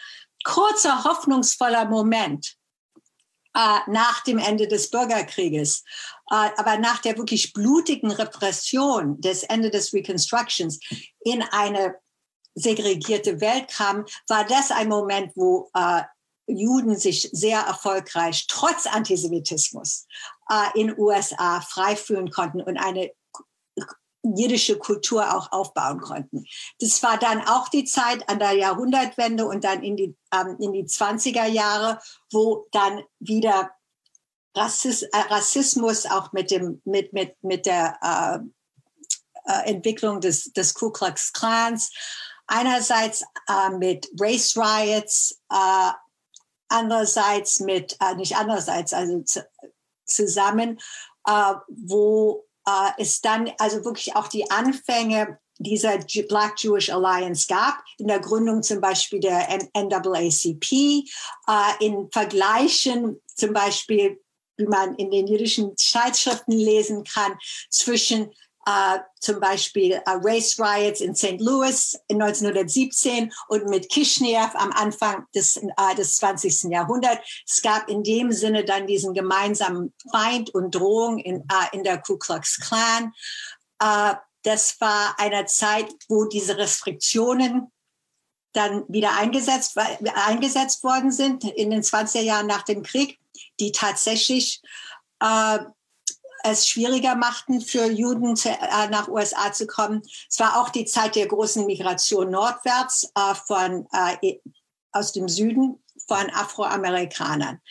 kurzer 0.43 1.05
hoffnungsvoller 1.05 1.85
Moment 1.85 2.58
nach 3.53 4.23
dem 4.23 4.37
Ende 4.37 4.67
des 4.67 4.89
Bürgerkrieges, 4.89 5.83
aber 6.27 6.77
nach 6.77 6.99
der 6.99 7.17
wirklich 7.17 7.51
blutigen 7.51 8.11
Repression 8.11 9.19
des 9.19 9.43
Ende 9.43 9.69
des 9.69 9.91
Reconstructions 9.91 10.79
in 11.21 11.41
eine 11.51 11.95
segregierte 12.53 13.41
Welt 13.41 13.69
kam, 13.69 14.05
war 14.27 14.45
das 14.45 14.71
ein 14.71 14.87
Moment, 14.87 15.31
wo 15.35 15.69
Juden 16.49 16.97
sich 16.97 17.29
sehr 17.31 17.59
erfolgreich 17.59 18.47
trotz 18.47 18.87
Antisemitismus 18.87 20.07
äh, 20.49 20.79
in 20.79 20.97
USA 20.97 21.61
frei 21.61 21.95
fühlen 21.95 22.31
konnten 22.31 22.61
und 22.61 22.77
eine 22.77 23.11
jiddische 24.23 24.77
Kultur 24.77 25.35
auch 25.35 25.51
aufbauen 25.51 25.99
konnten. 25.99 26.45
Das 26.79 27.01
war 27.03 27.17
dann 27.17 27.41
auch 27.47 27.69
die 27.69 27.85
Zeit 27.85 28.27
an 28.29 28.39
der 28.39 28.53
Jahrhundertwende 28.53 29.45
und 29.45 29.63
dann 29.63 29.83
in 29.83 29.95
die, 29.95 30.15
ähm, 30.33 30.57
in 30.59 30.73
die 30.73 30.83
20er 30.83 31.45
Jahre, 31.45 31.99
wo 32.31 32.67
dann 32.71 33.01
wieder 33.19 33.71
Rassismus, 34.55 35.09
äh, 35.13 35.33
Rassismus 35.33 36.05
auch 36.05 36.31
mit, 36.33 36.51
dem, 36.51 36.81
mit, 36.85 37.13
mit, 37.13 37.35
mit 37.41 37.65
der 37.65 37.97
äh, 38.01 38.39
äh, 39.45 39.69
Entwicklung 39.69 40.19
des, 40.21 40.51
des 40.53 40.73
Ku 40.73 40.91
Klux 40.91 41.31
Klans, 41.33 41.91
einerseits 42.47 43.23
äh, 43.47 43.69
mit 43.69 44.09
Race 44.19 44.57
Riots, 44.57 45.39
äh, 45.51 45.91
andererseits 46.67 47.59
mit, 47.59 47.97
nicht 48.17 48.35
andererseits, 48.35 48.93
also 48.93 49.23
zusammen, 50.05 50.79
wo 51.67 52.47
äh, 52.69 53.01
es 53.01 53.21
dann 53.21 53.51
also 53.57 53.83
wirklich 53.83 54.15
auch 54.15 54.27
die 54.27 54.49
Anfänge 54.51 55.39
dieser 55.57 55.97
Black 56.27 56.55
Jewish 56.57 56.89
Alliance 56.89 57.47
gab, 57.47 57.83
in 57.97 58.07
der 58.07 58.19
Gründung 58.19 58.63
zum 58.63 58.79
Beispiel 58.79 59.19
der 59.19 59.47
NAACP, 59.73 60.71
äh, 60.71 61.85
in 61.85 62.09
Vergleichen 62.11 63.21
zum 63.35 63.53
Beispiel, 63.53 64.21
wie 64.57 64.65
man 64.65 64.95
in 64.95 65.11
den 65.11 65.27
jüdischen 65.27 65.75
Zeitschriften 65.75 66.53
lesen 66.53 67.03
kann, 67.03 67.37
zwischen 67.69 68.31
Uh, 68.67 68.99
zum 69.19 69.39
Beispiel 69.39 70.01
uh, 70.05 70.19
Race 70.21 70.59
Riots 70.59 71.01
in 71.01 71.15
St. 71.15 71.39
Louis 71.39 71.97
in 72.07 72.21
1917 72.21 73.31
und 73.47 73.65
mit 73.67 73.89
Kishinev 73.89 74.53
am 74.53 74.71
Anfang 74.73 75.25
des, 75.33 75.57
uh, 75.57 75.95
des 75.97 76.17
20. 76.17 76.63
Jahrhunderts. 76.69 77.43
Es 77.47 77.61
gab 77.61 77.89
in 77.89 78.03
dem 78.03 78.31
Sinne 78.31 78.65
dann 78.65 78.85
diesen 78.85 79.13
gemeinsamen 79.13 79.93
Feind 80.11 80.53
und 80.53 80.75
Drohung 80.75 81.19
in, 81.19 81.47
in 81.71 81.83
der 81.83 81.99
Ku 81.99 82.17
Klux 82.17 82.59
Klan. 82.59 83.13
das 84.43 84.79
war 84.81 85.15
eine 85.17 85.45
Zeit, 85.45 85.87
wo 86.09 86.25
diese 86.25 86.57
Restriktionen 86.57 87.71
dann 88.53 88.83
wieder 88.87 89.15
eingesetzt, 89.17 89.77
eingesetzt 90.27 90.83
worden 90.83 91.11
sind 91.11 91.43
in 91.43 91.71
den 91.71 91.81
20er 91.81 92.21
Jahren 92.21 92.47
nach 92.47 92.63
dem 92.63 92.83
Krieg, 92.83 93.19
die 93.59 93.71
tatsächlich 93.71 94.61
es 96.43 96.67
schwieriger 96.67 97.15
machten, 97.15 97.61
für 97.61 97.85
Juden 97.85 98.35
zu, 98.35 98.49
äh, 98.49 98.87
nach 98.89 99.07
USA 99.07 99.51
zu 99.51 99.67
kommen. 99.67 100.01
Es 100.29 100.39
war 100.39 100.61
auch 100.61 100.69
die 100.69 100.85
Zeit 100.85 101.15
der 101.15 101.27
großen 101.27 101.65
Migration 101.65 102.31
nordwärts 102.31 103.11
äh, 103.15 103.35
von, 103.35 103.87
äh, 103.91 104.37
aus 104.91 105.11
dem 105.11 105.27
Süden 105.27 105.83
von 106.07 106.29
Afroamerikanern. 106.31 107.61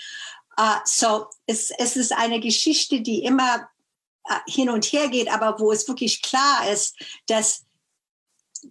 Uh, 0.61 0.81
so 0.85 1.27
es, 1.47 1.71
es 1.71 1.97
ist 1.97 2.13
eine 2.13 2.41
Geschichte, 2.41 3.01
die 3.01 3.23
immer 3.23 3.69
uh, 4.29 4.35
hin 4.49 4.71
und 4.71 4.87
her 4.87 5.07
geht, 5.07 5.33
aber 5.33 5.61
wo 5.61 5.71
es 5.71 5.87
wirklich 5.87 6.21
klar 6.21 6.69
ist, 6.69 6.97
dass 7.27 7.65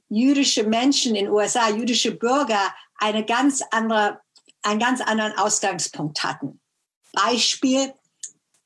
jüdische 0.09 0.63
Menschen 0.63 1.15
in 1.15 1.29
USA, 1.29 1.69
jüdische 1.69 2.11
Bürger 2.11 2.75
eine 2.97 3.23
ganz 3.23 3.63
andere, 3.71 4.19
einen 4.63 4.81
ganz 4.81 4.99
anderen 4.99 5.37
Ausgangspunkt 5.37 6.23
hatten. 6.23 6.59
Beispiel 7.13 7.93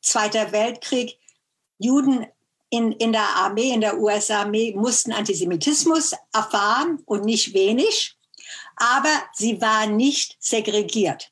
Zweiter 0.02 0.52
Weltkrieg. 0.52 1.20
Juden 1.82 2.28
in, 2.70 2.94
in 2.94 3.12
der 3.12 3.28
Armee, 3.36 3.74
in 3.74 3.82
der 3.82 4.00
US-Armee, 4.00 4.74
mussten 4.76 5.12
Antisemitismus 5.12 6.14
erfahren 6.34 7.02
und 7.06 7.26
nicht 7.26 7.54
wenig, 7.54 8.16
aber 8.78 9.12
sie 9.34 9.60
waren 9.62 9.98
nicht 9.98 10.38
segregiert. 10.40 11.32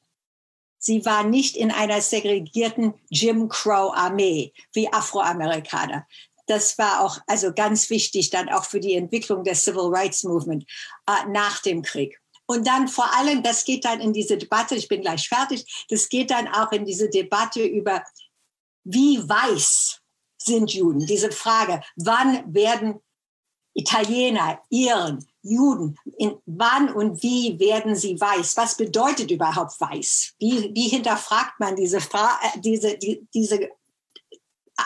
Sie 0.78 1.06
waren 1.06 1.30
nicht 1.30 1.56
in 1.56 1.72
einer 1.72 2.02
segregierten 2.02 2.94
Jim 3.10 3.50
Crow-Armee 3.50 4.54
wie 4.74 4.92
Afroamerikaner. 4.92 6.08
Das 6.48 6.78
war 6.78 7.02
auch 7.04 7.20
also 7.28 7.54
ganz 7.54 7.90
wichtig 7.90 8.30
dann 8.30 8.50
auch 8.50 8.66
für 8.66 8.80
die 8.80 8.96
Entwicklung 8.96 9.44
des 9.44 9.64
Civil 9.64 9.94
Rights 9.94 10.24
Movement 10.24 10.66
äh, 11.06 11.30
nach 11.30 11.62
dem 11.62 11.84
Krieg. 11.84 12.20
Und 12.48 12.66
dann 12.66 12.88
vor 12.88 13.14
allem, 13.16 13.44
das 13.44 13.64
geht 13.64 13.86
dann 13.86 14.02
in 14.02 14.12
diese 14.12 14.38
Debatte, 14.38 14.76
ich 14.76 14.88
bin 14.88 15.02
gleich 15.02 15.30
fertig, 15.30 15.86
das 15.90 16.10
geht 16.10 16.32
dann 16.32 16.48
auch 16.48 16.72
in 16.72 16.86
diese 16.86 17.10
Debatte 17.10 17.64
über, 17.64 18.04
wie 18.84 19.20
weiß 19.20 20.02
sind 20.42 20.74
Juden? 20.74 21.06
Diese 21.06 21.32
Frage, 21.32 21.82
wann 21.96 22.54
werden 22.54 23.00
Italiener, 23.74 24.62
Iren, 24.70 25.26
Juden, 25.42 25.98
in 26.18 26.38
wann 26.46 26.92
und 26.94 27.22
wie 27.24 27.60
werden 27.60 27.96
sie 27.96 28.20
weiß? 28.20 28.58
Was 28.58 28.76
bedeutet 28.76 29.32
überhaupt 29.32 29.80
weiß? 29.80 30.34
Wie, 30.40 30.72
wie 30.74 30.90
hinterfragt 30.90 31.60
man 31.60 31.76
diese, 31.76 32.02
Fra 32.02 32.40
äh, 32.42 32.60
diese, 32.60 32.98
die, 32.98 33.26
diese 33.34 33.70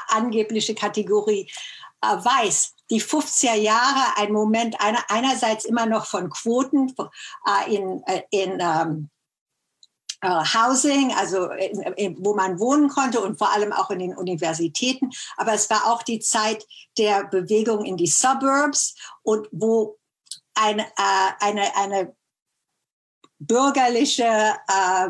angebliche 0.10 0.76
Kategorie 0.76 1.50
äh, 2.02 2.08
weiß? 2.08 2.76
Die 2.92 3.02
50er 3.02 3.56
Jahre, 3.56 4.18
ein 4.18 4.32
Moment 4.32 4.80
einer, 4.80 5.04
einerseits 5.10 5.66
immer 5.66 5.88
noch 5.88 6.06
von 6.06 6.30
Quoten 6.30 6.94
äh, 7.48 7.76
in, 7.76 8.04
äh, 8.06 8.22
in 8.30 8.60
ähm, 8.60 8.60
äh, 8.60 9.23
Housing, 10.24 11.14
also 11.14 11.50
in, 11.52 11.82
in, 11.98 12.26
wo 12.26 12.34
man 12.34 12.60
wohnen 12.60 12.90
konnte 12.90 13.22
und 13.22 13.38
vor 13.38 13.52
allem 13.52 13.74
auch 13.74 13.90
in 13.90 14.00
den 14.00 14.16
Universitäten. 14.16 15.10
Aber 15.38 15.54
es 15.54 15.70
war 15.70 15.88
auch 15.88 16.04
die 16.04 16.20
Zeit 16.20 16.66
der 16.98 17.26
Bewegung 17.26 17.86
in 17.86 17.98
die 17.98 18.08
Suburbs 18.08 18.96
und 19.22 19.48
wo 19.52 19.98
eine, 20.56 20.84
äh, 20.84 21.32
eine, 21.40 21.76
eine 21.76 22.16
bürgerliche, 23.40 24.24
äh, 24.68 25.10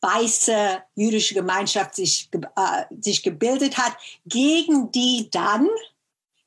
weiße 0.00 0.82
jüdische 0.94 1.34
Gemeinschaft 1.34 1.94
sich, 1.94 2.28
äh, 2.32 2.84
sich 3.00 3.22
gebildet 3.22 3.78
hat, 3.78 3.96
gegen 4.26 4.92
die 4.92 5.28
dann 5.30 5.68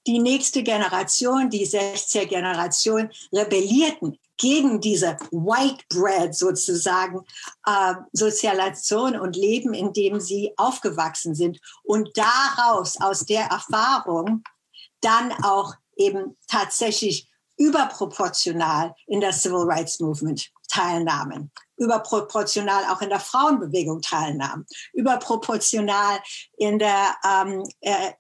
die 0.06 0.20
nächste 0.20 0.64
Generation, 0.64 1.50
die 1.50 1.66
60er 1.66 2.26
Generation, 2.26 3.10
rebellierten 3.32 4.20
gegen 4.38 4.82
diese 4.82 5.18
White 5.32 5.84
Bread 5.90 6.36
sozusagen 6.36 7.22
äh, 7.66 7.94
Sozialisation 8.12 9.20
und 9.20 9.36
Leben, 9.36 9.74
in 9.74 9.94
dem 9.94 10.20
sie 10.20 10.54
aufgewachsen 10.58 11.36
sind 11.36 11.60
und 11.84 12.10
daraus, 12.16 13.00
aus 13.00 13.26
der 13.26 13.46
Erfahrung, 13.46 14.44
dann 15.02 15.32
auch 15.44 15.74
eben 15.96 16.38
tatsächlich 16.48 17.30
überproportional 17.58 18.96
in 19.08 19.22
der 19.22 19.34
Civil 19.34 19.64
Rights 19.66 20.00
Movement 20.00 20.50
teilnahmen, 20.70 21.52
überproportional 21.78 22.86
auch 22.86 23.02
in 23.02 23.10
der 23.10 23.20
Frauenbewegung 23.20 24.02
teilnahmen, 24.02 24.66
überproportional 24.94 26.20
in 26.58 26.80
der, 26.80 27.16
ähm, 27.24 27.64
äh, 27.82 28.12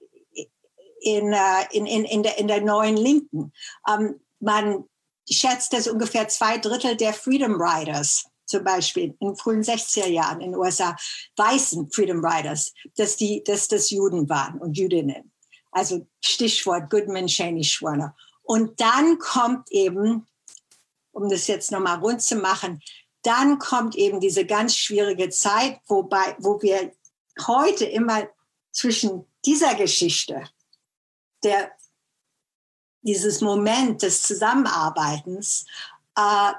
in, 1.01 1.33
äh, 1.33 1.65
in, 1.71 1.85
in, 1.85 2.05
in, 2.05 2.23
der, 2.23 2.37
in 2.37 2.47
der 2.47 2.61
neuen 2.61 2.95
Linken. 2.95 3.51
Ähm, 3.89 4.19
man 4.39 4.85
schätzt, 5.29 5.73
dass 5.73 5.87
ungefähr 5.87 6.27
zwei 6.27 6.57
Drittel 6.57 6.95
der 6.95 7.13
Freedom 7.13 7.55
Riders 7.59 8.25
zum 8.45 8.63
Beispiel 8.63 9.15
in 9.19 9.29
den 9.29 9.35
frühen 9.35 9.63
60er 9.63 10.07
Jahren 10.07 10.41
in 10.41 10.51
den 10.51 10.59
USA, 10.59 10.95
weißen 11.37 11.91
Freedom 11.91 12.23
Riders, 12.23 12.73
dass, 12.95 13.15
die, 13.15 13.43
dass 13.43 13.67
das 13.67 13.89
Juden 13.89 14.29
waren 14.29 14.59
und 14.59 14.77
Jüdinnen. 14.77 15.31
Also 15.71 16.07
Stichwort 16.23 16.89
Goodman, 16.89 17.27
Cheney, 17.27 17.63
Schwerner. 17.63 18.15
Und 18.43 18.79
dann 18.79 19.17
kommt 19.17 19.71
eben, 19.71 20.27
um 21.11 21.29
das 21.29 21.47
jetzt 21.47 21.71
nochmal 21.71 21.99
rund 21.99 22.21
zu 22.21 22.35
machen, 22.35 22.81
dann 23.23 23.57
kommt 23.57 23.95
eben 23.95 24.19
diese 24.19 24.45
ganz 24.45 24.75
schwierige 24.75 25.29
Zeit, 25.29 25.79
wobei, 25.87 26.35
wo 26.39 26.61
wir 26.61 26.93
heute 27.47 27.85
immer 27.85 28.27
zwischen 28.71 29.25
dieser 29.45 29.75
Geschichte, 29.75 30.43
der, 31.43 31.71
dieses 33.03 33.41
Moment 33.41 34.01
des 34.01 34.23
Zusammenarbeitens 34.23 35.65
äh, 36.17 36.51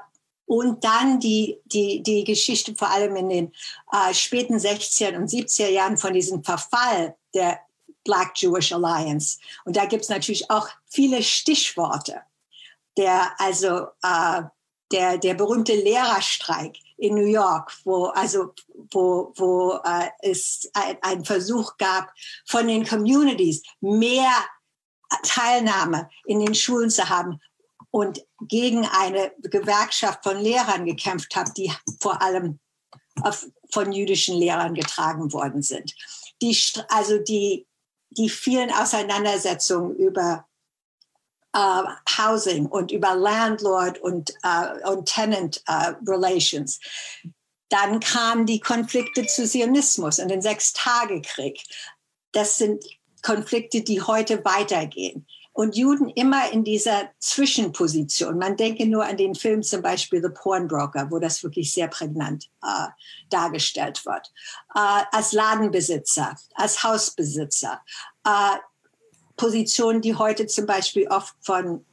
und 0.45 0.83
dann 0.83 1.19
die, 1.19 1.59
die, 1.65 2.03
die 2.03 2.23
Geschichte 2.23 2.75
vor 2.75 2.89
allem 2.91 3.15
in 3.15 3.29
den 3.29 3.53
äh, 3.91 4.13
späten 4.13 4.57
60er 4.57 5.17
und 5.17 5.29
70er 5.29 5.69
Jahren 5.69 5.97
von 5.97 6.13
diesem 6.13 6.43
Verfall 6.43 7.15
der 7.33 7.59
Black 8.03 8.33
Jewish 8.35 8.71
Alliance. 8.71 9.39
Und 9.65 9.75
da 9.75 9.85
gibt 9.85 10.03
es 10.03 10.09
natürlich 10.09 10.49
auch 10.49 10.69
viele 10.87 11.23
Stichworte. 11.23 12.21
Der, 12.97 13.33
also 13.39 13.87
äh, 14.03 14.43
der, 14.91 15.17
der 15.17 15.33
berühmte 15.33 15.73
Lehrerstreik 15.73 16.77
in 16.97 17.15
New 17.15 17.25
York, 17.25 17.73
wo, 17.83 18.05
also, 18.05 18.53
wo, 18.91 19.33
wo 19.35 19.79
äh, 19.83 20.09
es 20.21 20.69
ein, 20.73 20.97
ein 21.01 21.25
Versuch 21.25 21.75
gab, 21.77 22.09
von 22.45 22.67
den 22.67 22.85
Communities 22.85 23.63
mehr 23.81 24.31
Teilnahme 25.23 26.09
in 26.25 26.39
den 26.39 26.55
Schulen 26.55 26.89
zu 26.89 27.09
haben 27.09 27.39
und 27.91 28.25
gegen 28.41 28.85
eine 28.85 29.31
Gewerkschaft 29.41 30.23
von 30.23 30.37
Lehrern 30.37 30.85
gekämpft 30.85 31.35
habe, 31.35 31.51
die 31.55 31.71
vor 32.01 32.21
allem 32.21 32.59
von 33.71 33.91
jüdischen 33.91 34.37
Lehrern 34.37 34.73
getragen 34.73 35.31
worden 35.31 35.61
sind. 35.61 35.95
Die, 36.41 36.57
also 36.89 37.17
die, 37.19 37.67
die 38.09 38.29
vielen 38.29 38.71
Auseinandersetzungen 38.71 39.95
über 39.95 40.45
uh, 41.55 41.83
Housing 42.17 42.65
und 42.65 42.91
über 42.91 43.15
Landlord 43.15 43.99
und, 43.99 44.33
uh, 44.45 44.91
und 44.91 45.05
Tenant 45.05 45.63
uh, 45.69 45.93
Relations. 46.05 46.79
Dann 47.69 47.99
kamen 47.99 48.45
die 48.45 48.59
Konflikte 48.59 49.25
zu 49.25 49.47
Zionismus 49.47 50.19
und 50.19 50.27
den 50.27 50.41
Sechstagekrieg. 50.41 51.63
Das 52.33 52.57
sind 52.57 52.83
Konflikte, 53.25 53.81
die 53.81 54.01
heute 54.01 54.45
weitergehen 54.45 55.25
und 55.51 55.75
Juden 55.75 56.09
immer 56.09 56.51
in 56.51 56.63
dieser 56.63 57.09
Zwischenposition. 57.19 58.37
Man 58.37 58.55
denke 58.55 58.85
nur 58.85 59.05
an 59.05 59.17
den 59.17 59.33
Film 59.33 59.63
zum 59.63 59.81
Beispiel 59.81 60.21
The 60.21 60.29
Porn 60.29 60.67
Broker, 60.67 61.07
wo 61.09 61.17
das 61.17 61.41
wirklich 61.43 61.73
sehr 61.73 61.87
prägnant 61.87 62.49
äh, 62.61 62.87
dargestellt 63.29 64.05
wird. 64.05 64.31
Äh, 64.75 65.03
als 65.11 65.31
Ladenbesitzer, 65.31 66.35
als 66.53 66.83
Hausbesitzer. 66.83 67.81
Äh, 68.25 68.57
Positionen, 69.37 70.01
die 70.01 70.15
heute 70.15 70.45
zum 70.45 70.65
Beispiel 70.65 71.07
oft 71.07 71.33
von 71.41 71.83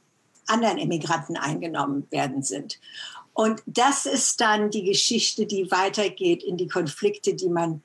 anderen 0.45 0.77
Immigranten 0.77 1.37
eingenommen 1.37 2.05
werden 2.11 2.43
sind. 2.43 2.79
Und 3.33 3.63
das 3.65 4.05
ist 4.05 4.39
dann 4.41 4.69
die 4.69 4.83
Geschichte, 4.83 5.45
die 5.45 5.71
weitergeht 5.71 6.43
in 6.43 6.57
die 6.57 6.67
Konflikte, 6.67 7.33
die 7.33 7.49
man 7.49 7.81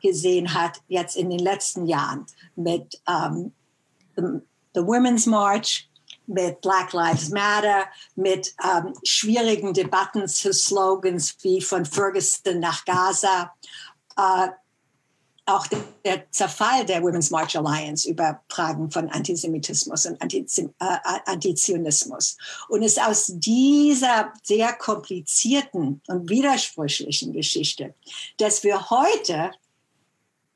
gesehen 0.00 0.54
hat 0.54 0.80
jetzt 0.88 1.16
in 1.16 1.30
den 1.30 1.40
letzten 1.40 1.86
Jahren 1.86 2.26
mit 2.56 3.00
ähm, 3.08 3.52
the 4.16 4.80
Women's 4.80 5.26
March, 5.26 5.88
mit 6.26 6.60
Black 6.60 6.92
Lives 6.92 7.30
Matter, 7.30 7.86
mit 8.14 8.54
ähm, 8.62 8.92
schwierigen 9.02 9.72
Debatten 9.72 10.28
zu 10.28 10.52
Slogans 10.52 11.36
wie 11.42 11.60
von 11.60 11.84
Ferguson 11.84 12.60
nach 12.60 12.84
Gaza. 12.84 13.52
Äh, 14.16 14.48
auch 15.46 15.66
der, 15.66 15.82
der, 16.04 16.30
Zerfall 16.30 16.84
der 16.84 17.02
Women's 17.02 17.30
March 17.30 17.56
Alliance 17.56 18.06
über 18.06 18.42
Fragen 18.50 18.90
von 18.90 19.08
Antisemitismus 19.08 20.04
und 20.04 20.20
Antizim, 20.20 20.74
äh, 20.78 20.98
Antizionismus. 21.24 22.36
Und 22.68 22.82
es 22.82 22.92
ist 22.92 23.02
aus 23.02 23.32
dieser 23.34 24.34
sehr 24.42 24.74
komplizierten 24.74 26.02
und 26.06 26.28
widersprüchlichen 26.28 27.32
Geschichte, 27.32 27.94
dass 28.36 28.62
wir 28.62 28.90
heute 28.90 29.52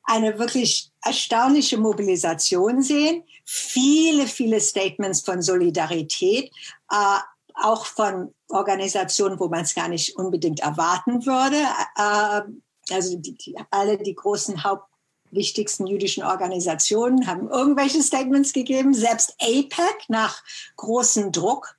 eine 0.04 0.38
wirklich 0.38 0.90
erstaunliche 1.04 1.78
Mobilisation 1.78 2.82
sehen, 2.82 3.24
viele, 3.44 4.26
viele 4.26 4.60
Statements 4.60 5.20
von 5.20 5.42
Solidarität, 5.42 6.50
äh, 6.90 7.18
auch 7.54 7.86
von 7.86 8.34
Organisationen, 8.48 9.38
wo 9.38 9.48
man 9.48 9.62
es 9.62 9.74
gar 9.74 9.88
nicht 9.88 10.16
unbedingt 10.16 10.60
erwarten 10.60 11.26
würde. 11.26 11.58
Äh, 11.96 12.94
also 12.94 13.16
die, 13.16 13.34
die, 13.36 13.56
alle 13.70 13.98
die 13.98 14.14
großen 14.14 14.64
Haupt 14.64 14.88
wichtigsten 15.30 15.86
jüdischen 15.86 16.22
Organisationen 16.22 17.26
haben 17.26 17.48
irgendwelche 17.48 18.02
Statements 18.02 18.52
gegeben, 18.52 18.94
selbst 18.94 19.34
APEC 19.40 20.08
nach 20.08 20.42
großem 20.76 21.32
Druck. 21.32 21.76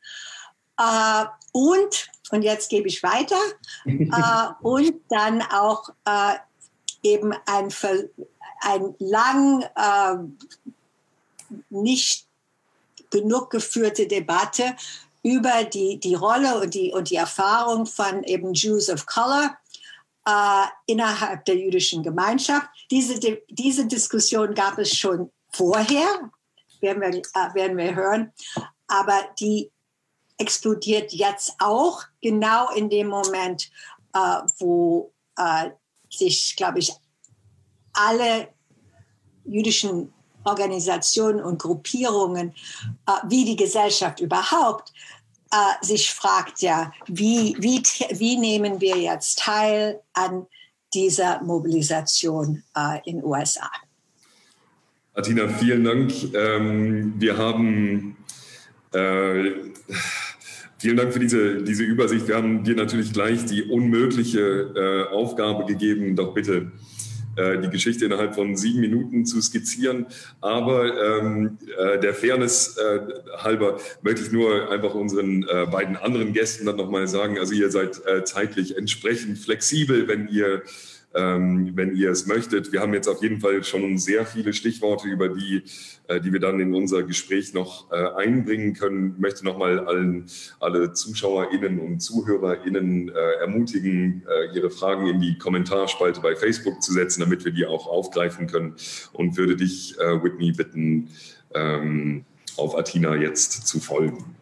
Äh, 0.80 1.26
und, 1.52 2.10
und 2.32 2.42
jetzt 2.42 2.70
gebe 2.70 2.88
ich 2.88 3.04
weiter, 3.04 3.40
äh, 3.86 4.64
und 4.64 4.96
dann 5.10 5.42
auch 5.44 5.90
äh, 6.06 6.36
eben 7.04 7.34
ein, 7.46 7.74
ein 8.62 8.96
lang 9.00 9.64
äh, 9.76 10.16
nicht 11.70 12.28
genug 13.12 13.50
geführte 13.52 14.08
Debatte 14.08 14.76
über 15.22 15.64
die, 15.64 16.00
die 16.00 16.16
Rolle 16.16 16.60
und 16.60 16.74
die, 16.74 16.92
und 16.92 17.10
die 17.10 17.16
Erfahrung 17.16 17.86
von 17.86 18.24
eben 18.24 18.54
Jews 18.54 18.90
of 18.90 19.06
Color 19.06 19.56
äh, 20.26 20.66
innerhalb 20.88 21.46
der 21.46 21.56
jüdischen 21.56 22.04
Gemeinschaft. 22.04 22.68
Diese, 22.92 23.20
diese 23.50 23.86
Diskussion 23.86 24.54
gab 24.54 24.78
es 24.80 24.96
schon 24.96 25.32
vorher, 25.52 26.32
werden 26.82 27.02
wir, 27.02 27.10
äh, 27.10 27.54
werden 27.54 27.78
wir 27.78 27.96
hören, 27.96 28.34
aber 28.88 29.20
die 29.40 29.72
explodiert 30.38 31.14
jetzt 31.14 31.56
auch 31.60 32.04
genau 32.22 32.70
in 32.72 32.90
dem 32.90 33.08
Moment, 33.08 33.70
äh, 34.14 34.42
wo 34.58 35.14
äh, 35.38 35.70
sich, 36.18 36.56
glaube 36.56 36.80
ich, 36.80 36.94
alle 37.94 38.48
jüdischen 39.46 40.14
Organisationen 40.44 41.44
und 41.44 41.62
Gruppierungen, 41.62 42.54
äh, 43.08 43.12
wie 43.28 43.46
die 43.46 43.56
Gesellschaft 43.56 44.20
überhaupt, 44.20 44.92
äh, 45.52 45.86
sich 45.86 46.12
fragt, 46.12 46.62
ja, 46.62 46.92
wie, 47.08 47.56
wie, 47.60 47.82
wie 48.18 48.38
nehmen 48.38 48.82
wir 48.82 48.98
jetzt 48.98 49.40
teil 49.40 50.02
an 50.14 50.48
dieser 50.94 51.42
Mobilisation 51.44 52.64
äh, 52.76 53.00
in 53.10 53.24
USA? 53.24 53.70
Atina, 55.16 55.48
vielen 55.48 55.84
Dank. 55.84 56.12
Ähm, 56.34 57.14
wir 57.18 57.38
haben 57.38 58.18
äh, 58.94 59.52
Vielen 60.84 60.98
Dank 60.98 61.14
für 61.14 61.20
diese, 61.20 61.64
diese 61.64 61.84
Übersicht. 61.86 62.28
Wir 62.28 62.36
haben 62.36 62.66
dir 62.66 62.76
natürlich 62.76 63.14
gleich 63.14 63.46
die 63.46 63.64
unmögliche 63.64 64.74
äh, 64.76 65.14
Aufgabe 65.14 65.64
gegeben, 65.64 66.18
doch 66.18 66.34
bitte 66.34 66.74
äh, 67.38 67.58
die 67.62 67.70
Geschichte 67.70 68.04
innerhalb 68.04 68.36
von 68.36 68.58
sieben 68.58 68.82
Minuten 68.82 69.26
zu 69.26 69.42
skizzieren. 69.42 70.08
Aber 70.42 71.22
ähm, 71.22 71.58
äh, 71.78 72.00
der 72.02 72.14
Fairness 72.14 72.76
äh, 72.76 73.00
halber 73.38 73.80
möchte 74.02 74.24
ich 74.24 74.34
nur 74.34 74.70
einfach 74.72 74.94
unseren 74.94 75.44
äh, 75.44 75.68
beiden 75.72 75.96
anderen 75.96 76.34
Gästen 76.34 76.66
dann 76.66 76.76
nochmal 76.76 77.08
sagen, 77.08 77.40
also 77.40 77.54
ihr 77.54 77.72
seid 77.72 78.06
äh, 78.06 78.26
zeitlich 78.26 78.76
entsprechend 78.76 79.38
flexibel, 79.38 80.10
wenn 80.10 80.28
ihr 80.28 80.64
ähm, 81.16 81.72
wenn 81.76 81.96
ihr 81.96 82.12
es 82.12 82.26
möchtet. 82.26 82.72
Wir 82.72 82.82
haben 82.82 82.94
jetzt 82.94 83.08
auf 83.08 83.22
jeden 83.22 83.40
Fall 83.40 83.64
schon 83.64 83.98
sehr 83.98 84.26
viele 84.26 84.54
Stichworte, 84.54 85.08
über 85.08 85.30
die, 85.30 85.64
äh, 86.08 86.20
die 86.20 86.34
wir 86.34 86.40
dann 86.40 86.60
in 86.60 86.74
unser 86.74 87.04
Gespräch 87.04 87.54
noch 87.54 87.92
äh, 87.92 87.96
einbringen 88.16 88.74
können. 88.74 89.14
Ich 89.16 89.22
möchte 89.22 89.46
nochmal 89.46 89.80
allen, 89.80 90.26
alle 90.60 90.94
ZuschauerInnen 90.94 91.80
und 91.80 92.00
ZuhörerInnen 92.00 93.10
äh, 93.10 93.34
ermutigen, 93.42 94.24
äh, 94.28 94.56
ihre 94.56 94.70
Fragen 94.70 95.08
in 95.08 95.20
die 95.20 95.38
Kommentarspalte 95.38 96.22
bei 96.22 96.36
Facebook 96.36 96.82
zu 96.82 96.94
setzen, 96.94 97.22
damit 97.22 97.46
wir 97.46 97.52
die 97.52 97.66
auch 97.66 97.88
aufgreifen 97.88 98.48
können. 98.48 98.76
Und 99.14 99.38
würde 99.38 99.56
dich, 99.56 99.98
äh, 100.00 100.24
Whitney, 100.24 100.52
bitten, 100.52 101.10
ähm, 101.54 102.26
auf 102.58 102.78
Atina 102.78 103.16
jetzt 103.16 103.68
zu 103.68 103.80
folgen. 103.80 104.36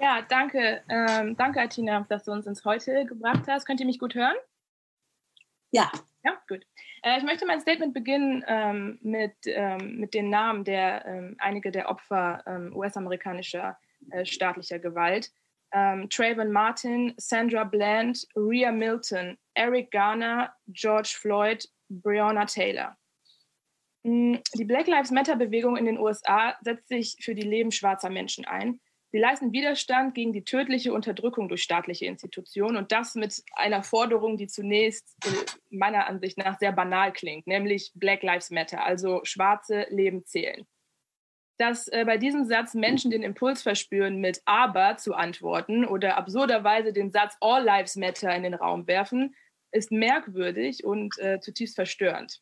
Ja, 0.00 0.20
danke, 0.28 0.80
ähm, 0.88 1.36
danke 1.36 1.60
Atina, 1.60 2.04
dass 2.08 2.24
du 2.24 2.32
uns 2.32 2.46
ins 2.46 2.64
Heute 2.64 3.04
gebracht 3.04 3.44
hast. 3.46 3.66
Könnt 3.66 3.80
ihr 3.80 3.86
mich 3.86 4.00
gut 4.00 4.14
hören? 4.14 4.34
Ja. 5.72 5.90
Ja, 6.24 6.40
gut. 6.48 6.64
Äh, 7.02 7.18
ich 7.18 7.24
möchte 7.24 7.46
mein 7.46 7.60
Statement 7.60 7.94
beginnen 7.94 8.44
ähm, 8.46 8.98
mit, 9.02 9.34
ähm, 9.46 9.96
mit 9.96 10.14
den 10.14 10.30
Namen 10.30 10.62
der 10.62 11.04
ähm, 11.04 11.34
einige 11.38 11.72
der 11.72 11.88
Opfer 11.88 12.44
ähm, 12.46 12.76
US-amerikanischer 12.76 13.76
äh, 14.10 14.24
staatlicher 14.24 14.78
Gewalt. 14.78 15.32
Ähm, 15.72 16.08
Trayvon 16.10 16.52
Martin, 16.52 17.14
Sandra 17.16 17.64
Bland, 17.64 18.24
Rhea 18.36 18.70
Milton, 18.70 19.36
Eric 19.54 19.90
Garner, 19.90 20.54
George 20.68 21.16
Floyd, 21.18 21.66
Breonna 21.88 22.44
Taylor. 22.44 22.96
Mm, 24.04 24.36
die 24.54 24.64
Black 24.64 24.86
Lives 24.86 25.10
Matter-Bewegung 25.10 25.76
in 25.76 25.86
den 25.86 25.98
USA 25.98 26.56
setzt 26.60 26.88
sich 26.88 27.16
für 27.20 27.34
die 27.34 27.42
Leben 27.42 27.72
schwarzer 27.72 28.10
Menschen 28.10 28.44
ein. 28.44 28.80
Sie 29.12 29.18
leisten 29.18 29.52
Widerstand 29.52 30.14
gegen 30.14 30.32
die 30.32 30.42
tödliche 30.42 30.94
Unterdrückung 30.94 31.50
durch 31.50 31.62
staatliche 31.62 32.06
Institutionen 32.06 32.78
und 32.78 32.92
das 32.92 33.14
mit 33.14 33.44
einer 33.52 33.82
Forderung, 33.82 34.38
die 34.38 34.46
zunächst 34.46 35.14
äh, 35.26 35.28
meiner 35.68 36.06
Ansicht 36.06 36.38
nach 36.38 36.58
sehr 36.58 36.72
banal 36.72 37.12
klingt, 37.12 37.46
nämlich 37.46 37.92
Black 37.94 38.22
Lives 38.22 38.50
Matter, 38.50 38.82
also 38.82 39.20
schwarze 39.24 39.86
Leben 39.90 40.24
zählen. 40.24 40.66
Dass 41.58 41.88
äh, 41.88 42.06
bei 42.06 42.16
diesem 42.16 42.46
Satz 42.46 42.72
Menschen 42.72 43.10
den 43.10 43.22
Impuls 43.22 43.60
verspüren, 43.60 44.16
mit 44.16 44.40
aber 44.46 44.96
zu 44.96 45.12
antworten 45.12 45.84
oder 45.84 46.16
absurderweise 46.16 46.94
den 46.94 47.12
Satz 47.12 47.36
All 47.42 47.62
Lives 47.62 47.96
Matter 47.96 48.34
in 48.34 48.44
den 48.44 48.54
Raum 48.54 48.86
werfen, 48.86 49.34
ist 49.72 49.92
merkwürdig 49.92 50.84
und 50.84 51.18
äh, 51.18 51.38
zutiefst 51.38 51.74
verstörend. 51.74 52.40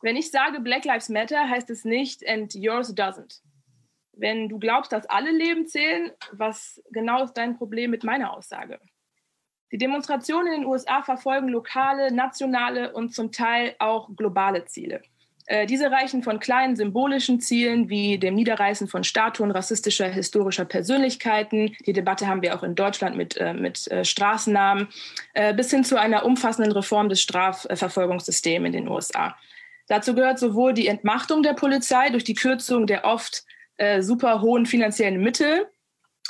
Wenn 0.00 0.14
ich 0.14 0.30
sage 0.30 0.60
Black 0.60 0.84
Lives 0.84 1.08
Matter, 1.08 1.48
heißt 1.48 1.70
es 1.70 1.84
nicht 1.84 2.24
and 2.28 2.54
yours 2.54 2.94
doesn't. 2.94 3.40
Wenn 4.16 4.48
du 4.48 4.58
glaubst, 4.58 4.92
dass 4.92 5.06
alle 5.06 5.30
Leben 5.30 5.66
zählen, 5.66 6.10
was 6.32 6.82
genau 6.90 7.22
ist 7.22 7.34
dein 7.34 7.56
Problem 7.56 7.90
mit 7.90 8.02
meiner 8.02 8.32
Aussage? 8.34 8.80
Die 9.72 9.78
Demonstrationen 9.78 10.52
in 10.52 10.60
den 10.62 10.68
USA 10.70 11.02
verfolgen 11.02 11.48
lokale, 11.48 12.12
nationale 12.12 12.92
und 12.92 13.14
zum 13.14 13.30
Teil 13.30 13.74
auch 13.78 14.08
globale 14.16 14.64
Ziele. 14.64 15.02
Äh, 15.46 15.66
diese 15.66 15.90
reichen 15.90 16.22
von 16.22 16.40
kleinen 16.40 16.76
symbolischen 16.76 17.40
Zielen 17.40 17.88
wie 17.88 18.18
dem 18.18 18.34
Niederreißen 18.34 18.88
von 18.88 19.04
Statuen 19.04 19.50
rassistischer 19.50 20.08
historischer 20.08 20.64
Persönlichkeiten, 20.64 21.76
die 21.86 21.92
Debatte 21.92 22.26
haben 22.26 22.42
wir 22.42 22.56
auch 22.56 22.62
in 22.62 22.74
Deutschland 22.74 23.16
mit, 23.16 23.36
äh, 23.36 23.54
mit 23.54 23.86
äh, 23.90 24.04
Straßennamen, 24.04 24.88
bis 25.54 25.70
hin 25.70 25.84
zu 25.84 26.00
einer 26.00 26.24
umfassenden 26.24 26.72
Reform 26.72 27.08
des 27.08 27.20
Strafverfolgungssystems 27.20 28.66
in 28.66 28.72
den 28.72 28.88
USA. 28.88 29.36
Dazu 29.88 30.14
gehört 30.14 30.38
sowohl 30.38 30.72
die 30.72 30.88
Entmachtung 30.88 31.42
der 31.42 31.52
Polizei 31.52 32.10
durch 32.10 32.24
die 32.24 32.34
Kürzung 32.34 32.86
der 32.86 33.04
oft 33.04 33.44
äh, 33.78 34.02
super 34.02 34.40
hohen 34.40 34.66
finanziellen 34.66 35.20
Mittel 35.20 35.66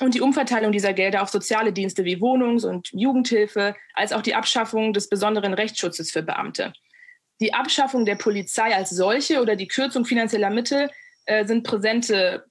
und 0.00 0.14
die 0.14 0.20
Umverteilung 0.20 0.72
dieser 0.72 0.92
Gelder 0.92 1.22
auf 1.22 1.28
soziale 1.28 1.72
Dienste 1.72 2.04
wie 2.04 2.20
Wohnungs- 2.20 2.64
und 2.64 2.88
Jugendhilfe, 2.92 3.74
als 3.94 4.12
auch 4.12 4.22
die 4.22 4.34
Abschaffung 4.34 4.92
des 4.92 5.08
besonderen 5.08 5.54
Rechtsschutzes 5.54 6.10
für 6.10 6.22
Beamte. 6.22 6.72
Die 7.40 7.54
Abschaffung 7.54 8.04
der 8.04 8.16
Polizei 8.16 8.74
als 8.74 8.90
solche 8.90 9.40
oder 9.40 9.56
die 9.56 9.68
Kürzung 9.68 10.04
finanzieller 10.04 10.50
Mittel 10.50 10.90
äh, 11.26 11.44
sind 11.44 11.64
präsente, 11.64 12.46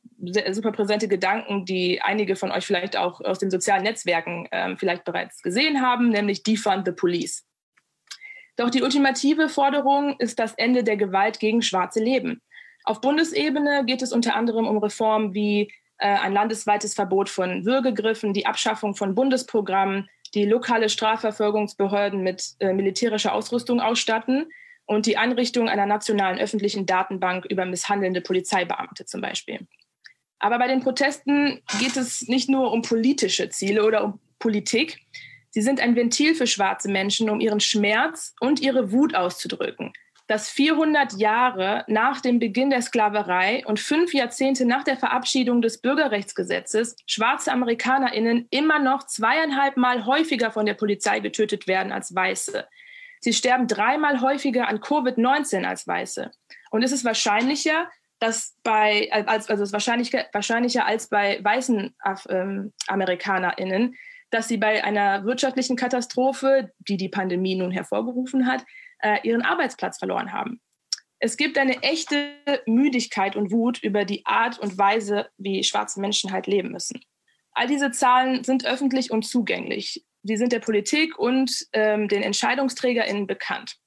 super 0.51 0.71
präsente 0.71 1.08
Gedanken, 1.08 1.65
die 1.65 2.01
einige 2.01 2.36
von 2.36 2.51
euch 2.51 2.65
vielleicht 2.65 2.97
auch 2.97 3.21
aus 3.21 3.39
den 3.39 3.51
sozialen 3.51 3.84
Netzwerken 3.84 4.47
äh, 4.51 4.75
vielleicht 4.77 5.03
bereits 5.03 5.41
gesehen 5.41 5.81
haben, 5.81 6.10
nämlich 6.10 6.43
Defund 6.43 6.86
the 6.86 6.91
Police. 6.91 7.45
Doch 8.58 8.69
die 8.69 8.84
ultimative 8.84 9.49
Forderung 9.49 10.15
ist 10.19 10.39
das 10.39 10.53
Ende 10.53 10.84
der 10.84 10.97
Gewalt 10.97 11.39
gegen 11.39 11.62
schwarze 11.62 11.99
Leben. 11.99 12.41
Auf 12.85 13.01
Bundesebene 13.01 13.83
geht 13.85 14.01
es 14.01 14.13
unter 14.13 14.35
anderem 14.35 14.67
um 14.67 14.77
Reformen 14.77 15.33
wie 15.33 15.71
äh, 15.97 16.07
ein 16.07 16.33
landesweites 16.33 16.93
Verbot 16.93 17.29
von 17.29 17.65
Würgegriffen, 17.65 18.33
die 18.33 18.45
Abschaffung 18.45 18.95
von 18.95 19.15
Bundesprogrammen, 19.15 20.09
die 20.33 20.45
lokale 20.45 20.89
Strafverfolgungsbehörden 20.89 22.21
mit 22.21 22.55
äh, 22.59 22.73
militärischer 22.73 23.33
Ausrüstung 23.33 23.81
ausstatten 23.81 24.45
und 24.85 25.07
die 25.07 25.17
Einrichtung 25.17 25.67
einer 25.67 25.85
nationalen 25.85 26.39
öffentlichen 26.39 26.85
Datenbank 26.85 27.45
über 27.45 27.65
misshandelnde 27.65 28.21
Polizeibeamte 28.21 29.05
zum 29.05 29.21
Beispiel. 29.21 29.67
Aber 30.37 30.59
bei 30.59 30.67
den 30.67 30.81
Protesten 30.81 31.61
geht 31.79 31.97
es 31.97 32.27
nicht 32.27 32.49
nur 32.49 32.71
um 32.71 32.83
politische 32.83 33.49
Ziele 33.49 33.83
oder 33.83 34.03
um 34.03 34.19
Politik, 34.37 34.99
Sie 35.55 35.61
sind 35.61 35.79
ein 35.79 35.95
Ventil 35.95 36.35
für 36.35 36.47
schwarze 36.47 36.91
Menschen, 36.91 37.29
um 37.29 37.39
ihren 37.39 37.61
Schmerz 37.61 38.35
und 38.41 38.59
ihre 38.59 38.91
Wut 38.91 39.15
auszudrücken. 39.15 39.93
Dass 40.27 40.49
400 40.49 41.13
Jahre 41.13 41.83
nach 41.88 42.19
dem 42.19 42.39
Beginn 42.39 42.71
der 42.71 42.81
Sklaverei 42.81 43.63
und 43.65 43.79
fünf 43.79 44.13
Jahrzehnte 44.13 44.65
nach 44.65 44.83
der 44.83 44.97
Verabschiedung 44.97 45.61
des 45.61 45.79
Bürgerrechtsgesetzes 45.79 46.95
schwarze 47.05 47.51
AmerikanerInnen 47.51 48.47
immer 48.49 48.79
noch 48.79 49.05
zweieinhalb 49.05 49.77
Mal 49.77 50.05
häufiger 50.05 50.51
von 50.51 50.65
der 50.65 50.73
Polizei 50.73 51.19
getötet 51.19 51.67
werden 51.67 51.91
als 51.91 52.15
Weiße. 52.15 52.67
Sie 53.19 53.33
sterben 53.33 53.67
dreimal 53.67 54.21
häufiger 54.21 54.67
an 54.67 54.79
Covid-19 54.79 55.63
als 55.63 55.88
Weiße. 55.88 56.31
Und 56.71 56.83
es 56.83 56.91
ist 56.91 57.05
wahrscheinlicher, 57.05 57.88
dass 58.19 58.55
bei, 58.63 59.09
als, 59.11 59.49
also 59.49 59.63
es 59.63 59.69
ist 59.69 59.73
wahrscheinlicher, 59.73 60.25
wahrscheinlicher 60.31 60.85
als 60.85 61.07
bei 61.07 61.39
weißen 61.43 61.95
ähm, 62.29 62.73
AmerikanerInnen, 62.88 63.95
dass 64.31 64.47
sie 64.47 64.57
bei 64.57 64.83
einer 64.83 65.25
wirtschaftlichen 65.25 65.75
Katastrophe, 65.75 66.71
die 66.79 66.97
die 66.97 67.09
Pandemie 67.09 67.55
nun 67.55 67.71
hervorgerufen 67.71 68.47
hat, 68.47 68.65
äh, 68.99 69.19
ihren 69.23 69.41
Arbeitsplatz 69.41 69.97
verloren 69.97 70.34
haben. 70.34 70.62
Es 71.19 71.38
gibt 71.38 71.58
eine 71.58 71.81
echte 71.81 72.34
Müdigkeit 72.65 73.36
und 73.36 73.51
Wut 73.51 73.81
über 73.81 74.05
die 74.05 74.25
Art 74.25 74.60
und 74.60 74.77
Weise, 74.77 75.29
wie 75.38 75.63
schwarze 75.63 75.99
Menschen 75.99 76.31
halt 76.31 76.47
leben 76.47 76.71
müssen. 76.71 76.99
All 77.51 77.67
diese 77.67 77.91
Zahlen 77.91 78.43
sind 78.43 78.65
öffentlich 78.65 79.12
und 79.12 79.23
zugänglich. 79.23 80.05
Sie 80.23 80.38
sind 80.38 80.51
der 80.51 80.60
Politik 80.60 81.17
und 81.17 81.67
ähm, 81.71 82.08
den 82.08 82.21
EntscheidungsträgerInnen 82.21 83.27
bekannt. 83.27 83.77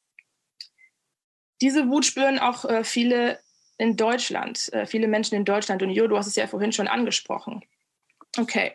Diese 1.61 1.88
Wut 1.88 2.07
spüren 2.07 2.38
auch 2.38 2.64
äh, 2.64 2.83
viele 2.85 3.40
in 3.77 3.97
Deutschland, 3.97 4.73
äh, 4.73 4.87
viele 4.87 5.07
Menschen 5.07 5.35
in 5.35 5.44
Deutschland. 5.44 5.83
Und 5.83 5.90
Jo, 5.90 6.07
du 6.07 6.16
hast 6.16 6.29
es 6.29 6.37
ja 6.37 6.47
vorhin 6.47 6.73
schon 6.73 6.88
angesprochen. 6.88 7.62
Okay 8.38 8.73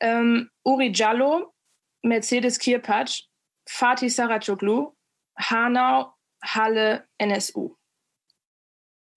ähm, 0.00 0.50
Uri 0.64 0.90
Jallo, 0.92 1.54
Mercedes 2.02 2.58
Kirpatsch, 2.58 3.24
Fatih 3.68 4.08
Saracoglu, 4.08 4.92
Hanau, 5.40 6.12
Halle, 6.42 7.06
NSU. 7.18 7.76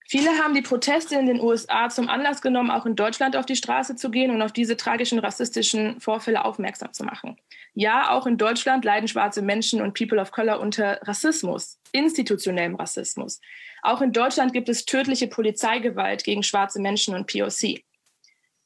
Viele 0.07 0.29
haben 0.37 0.53
die 0.53 0.61
Proteste 0.61 1.15
in 1.15 1.25
den 1.25 1.41
USA 1.41 1.89
zum 1.89 2.09
Anlass 2.09 2.41
genommen, 2.41 2.69
auch 2.69 2.85
in 2.85 2.95
Deutschland 2.95 3.35
auf 3.35 3.45
die 3.45 3.55
Straße 3.55 3.95
zu 3.95 4.11
gehen 4.11 4.31
und 4.31 4.41
auf 4.41 4.51
diese 4.51 4.77
tragischen 4.77 5.17
rassistischen 5.17 5.99
Vorfälle 5.99 6.45
aufmerksam 6.45 6.93
zu 6.93 7.03
machen. 7.03 7.37
Ja, 7.73 8.11
auch 8.11 8.27
in 8.27 8.37
Deutschland 8.37 8.85
leiden 8.85 9.07
schwarze 9.07 9.41
Menschen 9.41 9.81
und 9.81 9.97
People 9.97 10.19
of 10.19 10.31
Color 10.31 10.59
unter 10.59 10.99
Rassismus, 11.03 11.79
institutionellem 11.93 12.75
Rassismus. 12.75 13.39
Auch 13.81 14.01
in 14.01 14.11
Deutschland 14.11 14.53
gibt 14.53 14.69
es 14.69 14.85
tödliche 14.85 15.27
Polizeigewalt 15.27 16.23
gegen 16.23 16.43
schwarze 16.43 16.79
Menschen 16.79 17.15
und 17.15 17.25
POC. 17.25 17.81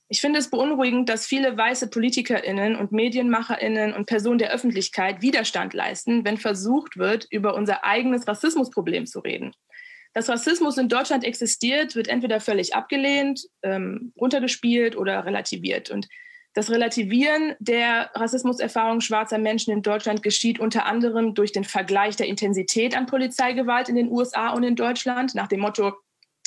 Ich 0.09 0.21
finde 0.21 0.39
es 0.39 0.49
beunruhigend, 0.49 1.09
dass 1.09 1.25
viele 1.25 1.57
weiße 1.57 1.89
PolitikerInnen 1.89 2.77
und 2.77 2.93
MedienmacherInnen 2.93 3.93
und 3.93 4.05
Personen 4.05 4.37
der 4.37 4.51
Öffentlichkeit 4.51 5.21
Widerstand 5.21 5.73
leisten, 5.73 6.23
wenn 6.23 6.37
versucht 6.37 6.97
wird, 6.97 7.27
über 7.29 7.55
unser 7.55 7.83
eigenes 7.83 8.25
Rassismusproblem 8.25 9.05
zu 9.05 9.19
reden. 9.19 9.51
Dass 10.13 10.29
Rassismus 10.29 10.77
in 10.77 10.87
Deutschland 10.87 11.25
existiert, 11.25 11.95
wird 11.95 12.07
entweder 12.07 12.39
völlig 12.39 12.73
abgelehnt, 12.73 13.41
ähm, 13.63 14.13
runtergespielt 14.19 14.95
oder 14.95 15.25
relativiert. 15.25 15.91
Und 15.91 16.07
das 16.53 16.71
Relativieren 16.71 17.55
der 17.59 18.09
Rassismuserfahrung 18.15 19.01
schwarzer 19.01 19.37
Menschen 19.37 19.71
in 19.71 19.83
Deutschland 19.83 20.23
geschieht 20.23 20.59
unter 20.59 20.85
anderem 20.85 21.35
durch 21.35 21.51
den 21.51 21.65
Vergleich 21.65 22.15
der 22.15 22.27
Intensität 22.27 22.95
an 22.95 23.05
Polizeigewalt 23.05 23.89
in 23.89 23.95
den 23.95 24.09
USA 24.09 24.53
und 24.53 24.63
in 24.63 24.75
Deutschland, 24.75 25.35
nach 25.35 25.47
dem 25.47 25.59
Motto, 25.59 25.93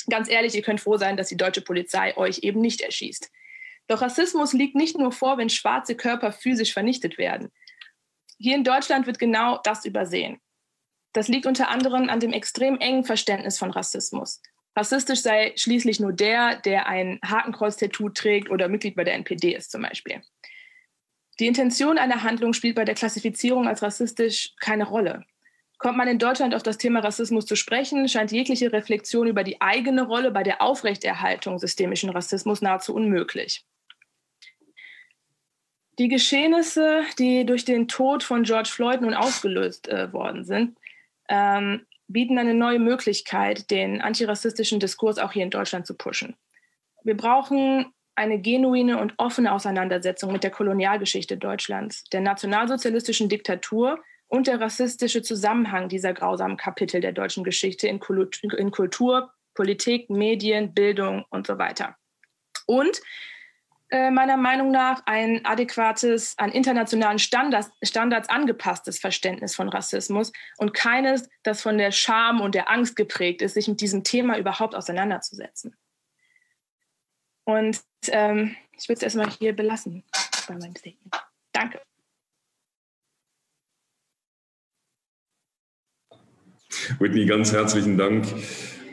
ganz 0.09 0.29
ehrlich, 0.29 0.55
ihr 0.55 0.63
könnt 0.63 0.81
froh 0.81 0.97
sein, 0.97 1.15
dass 1.15 1.29
die 1.29 1.37
deutsche 1.37 1.61
Polizei 1.61 2.17
euch 2.17 2.39
eben 2.39 2.59
nicht 2.59 2.81
erschießt. 2.81 3.31
Doch 3.91 4.01
Rassismus 4.01 4.53
liegt 4.53 4.73
nicht 4.73 4.97
nur 4.97 5.11
vor, 5.11 5.37
wenn 5.37 5.49
schwarze 5.49 5.95
Körper 5.97 6.31
physisch 6.31 6.71
vernichtet 6.71 7.17
werden. 7.17 7.51
Hier 8.37 8.55
in 8.55 8.63
Deutschland 8.63 9.05
wird 9.05 9.19
genau 9.19 9.59
das 9.65 9.83
übersehen. 9.83 10.39
Das 11.11 11.27
liegt 11.27 11.45
unter 11.45 11.69
anderem 11.69 12.07
an 12.07 12.21
dem 12.21 12.31
extrem 12.31 12.79
engen 12.79 13.03
Verständnis 13.03 13.59
von 13.59 13.69
Rassismus. 13.69 14.41
Rassistisch 14.77 15.19
sei 15.19 15.51
schließlich 15.57 15.99
nur 15.99 16.13
der, 16.13 16.55
der 16.61 16.87
ein 16.87 17.19
Hakenkreuz-Tattoo 17.21 18.07
trägt 18.07 18.49
oder 18.49 18.69
Mitglied 18.69 18.95
bei 18.95 19.03
der 19.03 19.15
NPD 19.15 19.53
ist 19.55 19.71
zum 19.71 19.81
Beispiel. 19.81 20.21
Die 21.41 21.47
Intention 21.47 21.97
einer 21.97 22.23
Handlung 22.23 22.53
spielt 22.53 22.77
bei 22.77 22.85
der 22.85 22.95
Klassifizierung 22.95 23.67
als 23.67 23.81
rassistisch 23.81 24.53
keine 24.61 24.85
Rolle. 24.85 25.25
Kommt 25.79 25.97
man 25.97 26.07
in 26.07 26.17
Deutschland 26.17 26.55
auf 26.55 26.63
das 26.63 26.77
Thema 26.77 27.01
Rassismus 27.01 27.45
zu 27.45 27.57
sprechen, 27.57 28.07
scheint 28.07 28.31
jegliche 28.31 28.71
Reflexion 28.71 29.27
über 29.27 29.43
die 29.43 29.59
eigene 29.59 30.03
Rolle 30.03 30.31
bei 30.31 30.43
der 30.43 30.61
Aufrechterhaltung 30.61 31.59
systemischen 31.59 32.09
Rassismus 32.09 32.61
nahezu 32.61 32.95
unmöglich. 32.95 33.65
Die 36.01 36.07
Geschehnisse, 36.07 37.03
die 37.19 37.45
durch 37.45 37.63
den 37.63 37.87
Tod 37.87 38.23
von 38.23 38.41
George 38.41 38.69
Floyd 38.73 39.01
nun 39.01 39.13
ausgelöst 39.13 39.87
äh, 39.87 40.11
worden 40.11 40.43
sind, 40.43 40.75
ähm, 41.29 41.85
bieten 42.07 42.39
eine 42.39 42.55
neue 42.55 42.79
Möglichkeit, 42.79 43.69
den 43.69 44.01
antirassistischen 44.01 44.79
Diskurs 44.79 45.19
auch 45.19 45.31
hier 45.31 45.43
in 45.43 45.51
Deutschland 45.51 45.85
zu 45.85 45.95
pushen. 45.95 46.35
Wir 47.03 47.15
brauchen 47.15 47.93
eine 48.15 48.41
genuine 48.41 48.99
und 48.99 49.13
offene 49.17 49.51
Auseinandersetzung 49.51 50.31
mit 50.31 50.43
der 50.43 50.49
Kolonialgeschichte 50.49 51.37
Deutschlands, 51.37 52.05
der 52.05 52.21
nationalsozialistischen 52.21 53.29
Diktatur 53.29 53.99
und 54.27 54.47
der 54.47 54.59
rassistische 54.59 55.21
Zusammenhang 55.21 55.87
dieser 55.87 56.15
grausamen 56.15 56.57
Kapitel 56.57 56.99
der 56.99 57.11
deutschen 57.11 57.43
Geschichte 57.43 57.87
in 57.87 57.99
Kultur, 57.99 58.57
in 58.57 58.71
Kultur 58.71 59.31
Politik, 59.53 60.09
Medien, 60.09 60.73
Bildung 60.73 61.25
und 61.29 61.45
so 61.45 61.59
weiter. 61.59 61.95
Und 62.65 63.01
äh, 63.91 64.09
meiner 64.09 64.37
Meinung 64.37 64.71
nach 64.71 65.01
ein 65.05 65.45
adäquates, 65.45 66.37
an 66.37 66.51
internationalen 66.51 67.19
Standards, 67.19 67.69
Standards 67.83 68.29
angepasstes 68.29 68.99
Verständnis 68.99 69.53
von 69.53 69.67
Rassismus 69.67 70.31
und 70.57 70.73
keines, 70.73 71.27
das 71.43 71.61
von 71.61 71.77
der 71.77 71.91
Scham 71.91 72.39
und 72.39 72.55
der 72.55 72.69
Angst 72.69 72.95
geprägt 72.95 73.41
ist, 73.41 73.55
sich 73.55 73.67
mit 73.67 73.81
diesem 73.81 74.05
Thema 74.05 74.37
überhaupt 74.37 74.75
auseinanderzusetzen. 74.75 75.75
Und 77.43 77.81
ähm, 78.07 78.55
ich 78.77 78.87
würde 78.87 78.97
es 78.97 79.03
erstmal 79.03 79.29
hier 79.29 79.53
belassen 79.53 80.05
bei 80.47 80.55
meinem 80.55 80.75
Statement. 80.75 81.15
Danke. 81.51 81.81
Whitney, 86.99 87.25
ganz 87.25 87.51
herzlichen 87.51 87.97
Dank 87.97 88.25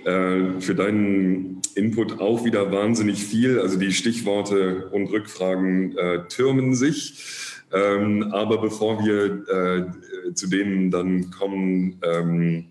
äh, 0.09 0.61
für 0.61 0.75
deinen 0.75 1.61
Input 1.75 2.19
auch 2.19 2.43
wieder 2.43 2.73
wahnsinnig 2.73 3.23
viel. 3.23 3.61
Also 3.61 3.79
die 3.79 3.93
Stichworte 3.93 4.89
und 4.89 5.09
Rückfragen 5.09 5.97
äh, 5.99 6.27
türmen 6.29 6.75
sich. 6.75 7.55
Ähm, 7.75 8.33
aber 8.33 8.59
bevor 8.59 9.05
wir 9.05 9.47
äh, 9.49 10.33
zu 10.33 10.47
denen 10.47 10.91
dann 10.91 11.31
kommen, 11.31 12.01
ähm, 12.03 12.69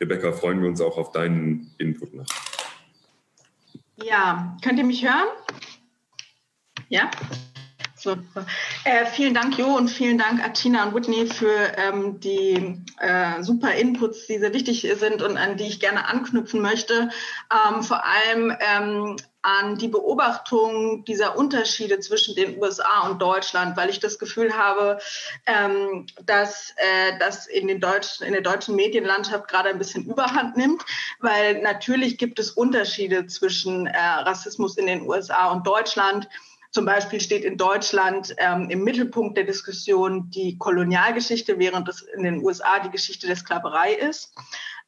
Rebecca, 0.00 0.32
freuen 0.32 0.62
wir 0.62 0.68
uns 0.70 0.80
auch 0.80 0.96
auf 0.96 1.12
deinen 1.12 1.70
Input 1.76 2.14
noch. 2.14 2.26
Ja, 3.96 4.56
könnt 4.64 4.78
ihr 4.78 4.86
mich 4.86 5.04
hören? 5.04 5.28
Ja? 6.88 7.10
So, 8.02 8.16
äh, 8.84 9.04
vielen 9.12 9.34
Dank, 9.34 9.58
Jo, 9.58 9.76
und 9.76 9.88
vielen 9.88 10.16
Dank, 10.16 10.42
Atina 10.42 10.84
und 10.84 10.94
Whitney, 10.94 11.26
für 11.26 11.76
ähm, 11.76 12.18
die 12.18 12.82
äh, 12.98 13.42
super 13.42 13.74
Inputs, 13.74 14.26
die 14.26 14.38
sehr 14.38 14.54
wichtig 14.54 14.88
sind 14.98 15.20
und 15.20 15.36
an 15.36 15.58
die 15.58 15.66
ich 15.66 15.80
gerne 15.80 16.06
anknüpfen 16.06 16.62
möchte. 16.62 17.10
Ähm, 17.52 17.82
vor 17.82 18.02
allem 18.02 18.56
ähm, 18.58 19.16
an 19.42 19.76
die 19.76 19.88
Beobachtung 19.88 21.04
dieser 21.04 21.36
Unterschiede 21.36 22.00
zwischen 22.00 22.34
den 22.34 22.58
USA 22.58 23.06
und 23.08 23.20
Deutschland, 23.20 23.76
weil 23.76 23.90
ich 23.90 24.00
das 24.00 24.18
Gefühl 24.18 24.56
habe, 24.56 24.98
ähm, 25.44 26.06
dass 26.24 26.72
äh, 26.76 27.18
das 27.18 27.46
in, 27.46 27.68
den 27.68 27.80
deutschen, 27.80 28.26
in 28.26 28.32
der 28.32 28.42
deutschen 28.42 28.76
Medienlandschaft 28.76 29.46
gerade 29.46 29.68
ein 29.68 29.78
bisschen 29.78 30.06
Überhand 30.06 30.56
nimmt, 30.56 30.82
weil 31.20 31.60
natürlich 31.60 32.16
gibt 32.16 32.38
es 32.38 32.50
Unterschiede 32.50 33.26
zwischen 33.26 33.86
äh, 33.86 33.98
Rassismus 33.98 34.78
in 34.78 34.86
den 34.86 35.02
USA 35.02 35.50
und 35.50 35.66
Deutschland. 35.66 36.28
Zum 36.72 36.84
Beispiel 36.84 37.20
steht 37.20 37.44
in 37.44 37.56
Deutschland 37.56 38.34
ähm, 38.38 38.70
im 38.70 38.84
Mittelpunkt 38.84 39.36
der 39.36 39.44
Diskussion 39.44 40.30
die 40.30 40.56
Kolonialgeschichte, 40.56 41.58
während 41.58 41.88
es 41.88 42.02
in 42.02 42.22
den 42.22 42.44
USA 42.44 42.78
die 42.78 42.90
Geschichte 42.90 43.26
der 43.26 43.36
Sklaverei 43.36 43.94
ist. 43.94 44.32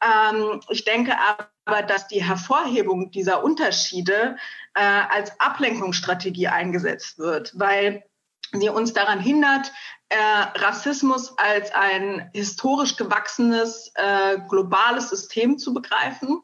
Ähm, 0.00 0.60
ich 0.68 0.84
denke 0.84 1.16
aber, 1.18 1.82
dass 1.82 2.06
die 2.06 2.22
Hervorhebung 2.22 3.10
dieser 3.10 3.42
Unterschiede 3.42 4.36
äh, 4.74 4.80
als 4.82 5.40
Ablenkungsstrategie 5.40 6.48
eingesetzt 6.48 7.18
wird, 7.18 7.52
weil 7.58 8.04
sie 8.52 8.68
uns 8.68 8.92
daran 8.92 9.18
hindert, 9.18 9.72
äh, 10.08 10.16
Rassismus 10.58 11.36
als 11.38 11.72
ein 11.74 12.30
historisch 12.34 12.96
gewachsenes 12.96 13.92
äh, 13.94 14.38
globales 14.48 15.08
System 15.08 15.58
zu 15.58 15.72
begreifen 15.72 16.42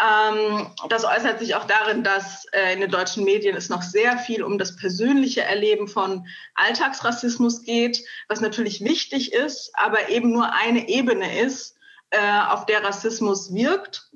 ähm, 0.00 0.68
das 0.88 1.04
äußert 1.04 1.40
sich 1.40 1.56
auch 1.56 1.64
darin, 1.64 2.04
dass 2.04 2.44
äh, 2.52 2.72
in 2.72 2.80
den 2.80 2.90
deutschen 2.90 3.24
Medien 3.24 3.56
es 3.56 3.68
noch 3.68 3.82
sehr 3.82 4.18
viel 4.18 4.44
um 4.44 4.56
das 4.56 4.76
persönliche 4.76 5.42
Erleben 5.42 5.88
von 5.88 6.26
Alltagsrassismus 6.54 7.64
geht, 7.64 8.04
was 8.28 8.40
natürlich 8.40 8.82
wichtig 8.84 9.32
ist, 9.32 9.72
aber 9.74 10.08
eben 10.08 10.30
nur 10.30 10.52
eine 10.52 10.88
Ebene 10.88 11.40
ist, 11.40 11.76
äh, 12.10 12.40
auf 12.48 12.66
der 12.66 12.84
Rassismus 12.84 13.52
wirkt. 13.52 14.10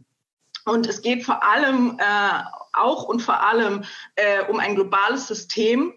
Und 0.65 0.87
es 0.87 1.03
geht 1.03 1.25
vor 1.25 1.43
allem 1.43 1.99
äh, 1.99 2.43
auch 2.73 3.03
und 3.03 3.21
vor 3.21 3.41
allem 3.43 3.83
äh, 4.15 4.45
um 4.45 4.61
ein 4.61 4.77
globales 4.77 5.27
System, 5.27 5.93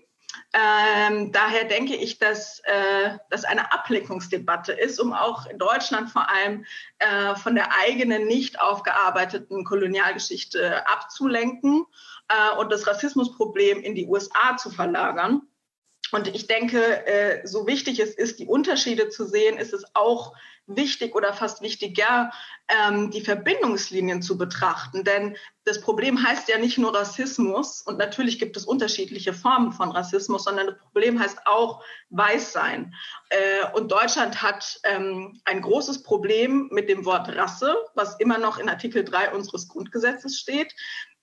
ähm, 0.58 1.34
daher 1.34 1.66
denke 1.66 1.96
ich, 1.96 2.18
dass 2.18 2.60
äh, 2.60 3.18
das 3.30 3.44
eine 3.44 3.74
Ablenkungsdebatte 3.74 4.72
ist, 4.72 5.02
um 5.02 5.12
auch 5.12 5.48
in 5.48 5.58
Deutschland 5.58 6.10
vor 6.10 6.30
allem 6.30 6.66
äh, 7.00 7.36
von 7.36 7.56
der 7.56 7.74
eigenen 7.74 8.26
nicht 8.26 8.62
aufgearbeiteten 8.62 9.66
Kolonialgeschichte 9.66 10.88
abzulenken 10.88 11.86
äh, 12.30 12.58
und 12.58 12.72
das 12.72 12.88
Rassismusproblem 12.88 13.82
in 13.82 13.96
die 13.96 14.08
USA 14.08 14.56
zu 14.56 14.70
verlagern. 14.70 15.42
Und 16.12 16.28
ich 16.28 16.48
denke, 16.48 17.06
äh, 17.08 17.46
so 17.46 17.68
wichtig 17.68 18.00
es 18.00 18.16
ist, 18.16 18.40
die 18.40 18.46
Unterschiede 18.48 19.10
zu 19.10 19.26
sehen, 19.26 19.58
ist 19.58 19.74
es 19.74 19.84
auch 19.96 20.34
wichtig 20.68 21.16
oder 21.16 21.34
fast 21.34 21.62
wichtiger, 21.62 22.32
ähm, 22.68 23.12
die 23.12 23.22
Verbindungslinien 23.22 24.22
zu 24.22 24.38
betrachten. 24.38 25.04
Denn 25.04 25.38
das 25.64 25.82
Problem 25.82 26.22
heißt 26.24 26.48
ja 26.50 26.58
nicht 26.58 26.78
nur 26.78 26.96
Rassismus 26.96 27.82
und 27.82 27.98
natürlich 27.98 28.40
gibt 28.40 28.58
es 28.58 28.66
unterschiedliche 28.66 29.34
Formen 29.34 29.72
von 29.72 29.92
Rassismus, 29.92 30.44
sondern 30.44 30.68
das 30.68 30.78
Problem 30.80 31.20
heißt 31.20 31.46
auch 31.46 31.84
Weißsein. 32.10 32.94
Äh, 33.30 33.72
und 33.74 33.92
Deutschland 33.92 34.42
hat 34.42 34.80
ähm, 34.84 35.40
ein 35.46 35.62
großes 35.62 36.04
Problem 36.04 36.70
mit 36.72 36.90
dem 36.90 37.06
Wort 37.06 37.30
Rasse, 37.36 37.76
was 37.94 38.20
immer 38.20 38.38
noch 38.38 38.58
in 38.58 38.70
Artikel 38.70 39.04
3 39.04 39.34
unseres 39.34 39.68
Grundgesetzes 39.68 40.40
steht. 40.40 40.74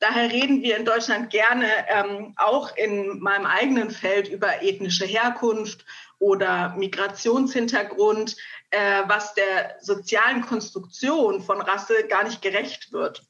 Daher 0.02 0.32
reden 0.32 0.62
wir 0.62 0.76
in 0.76 0.84
Deutschland 0.84 1.30
gerne 1.30 1.68
ähm, 1.86 2.34
auch 2.36 2.76
in 2.76 3.20
meinem 3.20 3.46
eigenen 3.46 3.92
Feld 3.92 4.26
über 4.26 4.60
ethnische 4.60 5.04
Herkunft 5.04 5.84
oder 6.18 6.74
Migrationshintergrund, 6.76 8.36
äh, 8.70 9.02
was 9.06 9.34
der 9.34 9.76
sozialen 9.80 10.42
Konstruktion 10.42 11.40
von 11.40 11.60
Rasse 11.60 12.08
gar 12.08 12.24
nicht 12.24 12.42
gerecht 12.42 12.92
wird. 12.92 13.22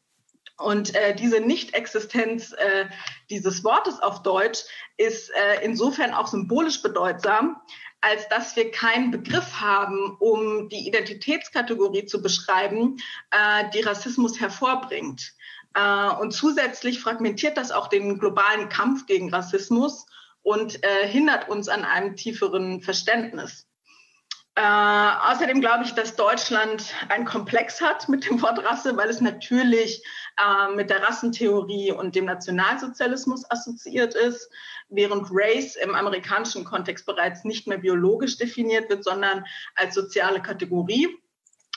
Und 0.56 0.94
äh, 0.94 1.14
diese 1.14 1.40
Nichtexistenz 1.40 2.52
äh, 2.52 2.86
dieses 3.28 3.62
Wortes 3.64 4.00
auf 4.00 4.22
Deutsch 4.22 4.60
ist 4.96 5.28
äh, 5.28 5.62
insofern 5.62 6.14
auch 6.14 6.28
symbolisch 6.28 6.80
bedeutsam, 6.80 7.60
als 8.00 8.28
dass 8.30 8.56
wir 8.56 8.70
keinen 8.70 9.10
Begriff 9.10 9.60
haben, 9.60 10.16
um 10.20 10.70
die 10.70 10.88
Identitätskategorie 10.88 12.06
zu 12.06 12.22
beschreiben, 12.22 12.96
äh, 13.30 13.68
die 13.74 13.82
Rassismus 13.82 14.40
hervorbringt. 14.40 15.34
Äh, 15.74 16.10
und 16.20 16.32
zusätzlich 16.32 17.00
fragmentiert 17.00 17.56
das 17.56 17.70
auch 17.70 17.88
den 17.88 18.18
globalen 18.18 18.68
Kampf 18.68 19.06
gegen 19.06 19.32
Rassismus 19.32 20.06
und 20.42 20.82
äh, 20.84 21.06
hindert 21.06 21.48
uns 21.48 21.68
an 21.68 21.84
einem 21.84 22.16
tieferen 22.16 22.82
Verständnis. 22.82 23.66
Äh, 24.54 24.60
außerdem 24.62 25.62
glaube 25.62 25.84
ich, 25.84 25.92
dass 25.92 26.14
Deutschland 26.14 26.92
einen 27.08 27.24
Komplex 27.24 27.80
hat 27.80 28.08
mit 28.08 28.28
dem 28.28 28.42
Wort 28.42 28.62
Rasse, 28.64 28.96
weil 28.96 29.08
es 29.08 29.20
natürlich 29.20 30.04
mit 30.74 30.88
der 30.88 31.02
Rassentheorie 31.02 31.92
und 31.92 32.16
dem 32.16 32.24
Nationalsozialismus 32.24 33.48
assoziiert 33.50 34.14
ist, 34.14 34.50
während 34.88 35.28
Race 35.30 35.76
im 35.76 35.94
amerikanischen 35.94 36.64
Kontext 36.64 37.04
bereits 37.04 37.44
nicht 37.44 37.66
mehr 37.66 37.76
biologisch 37.76 38.38
definiert 38.38 38.88
wird, 38.88 39.04
sondern 39.04 39.44
als 39.74 39.94
soziale 39.94 40.40
Kategorie. 40.40 41.06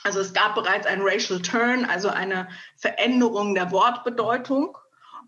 Also 0.06 0.20
es 0.20 0.32
gab 0.32 0.54
bereits 0.54 0.86
einen 0.86 1.02
Racial 1.02 1.42
Turn, 1.42 1.84
also 1.84 2.08
eine 2.08 2.48
Veränderung 2.76 3.56
der 3.56 3.72
Wortbedeutung. 3.72 4.78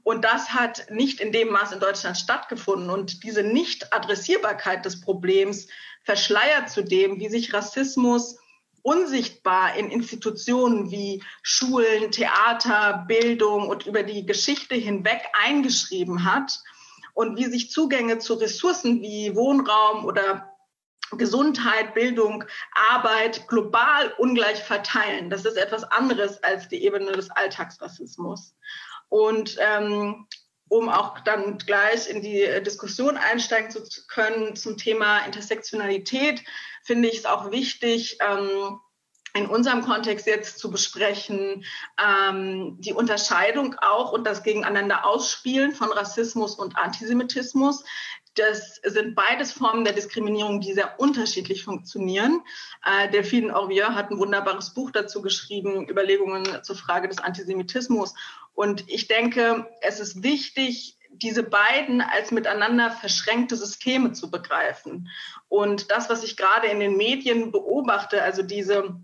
Und 0.04 0.24
das 0.24 0.50
hat 0.50 0.86
nicht 0.88 1.20
in 1.20 1.32
dem 1.32 1.48
Maß 1.48 1.72
in 1.72 1.80
Deutschland 1.80 2.16
stattgefunden. 2.16 2.88
Und 2.88 3.24
diese 3.24 3.42
Nicht-Adressierbarkeit 3.42 4.84
des 4.84 5.00
Problems 5.00 5.66
verschleiert 6.04 6.70
zudem, 6.70 7.18
wie 7.18 7.28
sich 7.28 7.52
Rassismus 7.52 8.38
unsichtbar 8.82 9.74
in 9.74 9.90
Institutionen 9.90 10.92
wie 10.92 11.24
Schulen, 11.42 12.12
Theater, 12.12 13.04
Bildung 13.08 13.68
und 13.68 13.84
über 13.84 14.04
die 14.04 14.26
Geschichte 14.26 14.76
hinweg 14.76 15.22
eingeschrieben 15.32 16.24
hat 16.24 16.60
und 17.14 17.36
wie 17.36 17.46
sich 17.46 17.72
Zugänge 17.72 18.20
zu 18.20 18.34
Ressourcen 18.34 19.02
wie 19.02 19.34
Wohnraum 19.34 20.04
oder 20.04 20.56
Gesundheit, 21.12 21.94
Bildung, 21.94 22.44
Arbeit 22.90 23.48
global 23.48 24.12
ungleich 24.18 24.62
verteilen. 24.62 25.30
Das 25.30 25.44
ist 25.44 25.56
etwas 25.56 25.84
anderes 25.84 26.42
als 26.42 26.68
die 26.68 26.84
Ebene 26.84 27.12
des 27.12 27.30
Alltagsrassismus. 27.30 28.54
Und 29.08 29.56
ähm, 29.58 30.26
um 30.68 30.88
auch 30.88 31.20
dann 31.20 31.58
gleich 31.58 32.08
in 32.08 32.20
die 32.20 32.46
Diskussion 32.62 33.16
einsteigen 33.16 33.70
zu 33.70 33.82
können 34.08 34.54
zum 34.54 34.76
Thema 34.76 35.20
Intersektionalität, 35.20 36.44
finde 36.84 37.08
ich 37.08 37.18
es 37.18 37.26
auch 37.26 37.50
wichtig, 37.50 38.18
ähm, 38.20 38.78
in 39.34 39.46
unserem 39.46 39.82
Kontext 39.82 40.26
jetzt 40.26 40.58
zu 40.58 40.70
besprechen, 40.70 41.64
ähm, 42.02 42.76
die 42.80 42.92
Unterscheidung 42.92 43.76
auch 43.78 44.12
und 44.12 44.24
das 44.24 44.42
Gegeneinander 44.42 45.06
ausspielen 45.06 45.72
von 45.72 45.92
Rassismus 45.92 46.54
und 46.54 46.76
Antisemitismus. 46.76 47.84
Das 48.38 48.76
sind 48.84 49.16
beides 49.16 49.52
Formen 49.52 49.84
der 49.84 49.94
Diskriminierung, 49.94 50.60
die 50.60 50.72
sehr 50.72 51.00
unterschiedlich 51.00 51.64
funktionieren. 51.64 52.42
Äh, 52.84 53.10
Delphine 53.10 53.54
Orvier 53.54 53.94
hat 53.94 54.10
ein 54.10 54.18
wunderbares 54.18 54.74
Buch 54.74 54.92
dazu 54.92 55.22
geschrieben, 55.22 55.88
Überlegungen 55.88 56.62
zur 56.62 56.76
Frage 56.76 57.08
des 57.08 57.18
Antisemitismus. 57.18 58.14
Und 58.54 58.88
ich 58.88 59.08
denke, 59.08 59.68
es 59.80 59.98
ist 59.98 60.22
wichtig, 60.22 60.98
diese 61.10 61.42
beiden 61.42 62.00
als 62.00 62.30
miteinander 62.30 62.92
verschränkte 62.92 63.56
Systeme 63.56 64.12
zu 64.12 64.30
begreifen. 64.30 65.08
Und 65.48 65.90
das, 65.90 66.08
was 66.08 66.22
ich 66.22 66.36
gerade 66.36 66.68
in 66.68 66.78
den 66.78 66.96
Medien 66.96 67.50
beobachte, 67.50 68.22
also 68.22 68.42
diese 68.42 69.00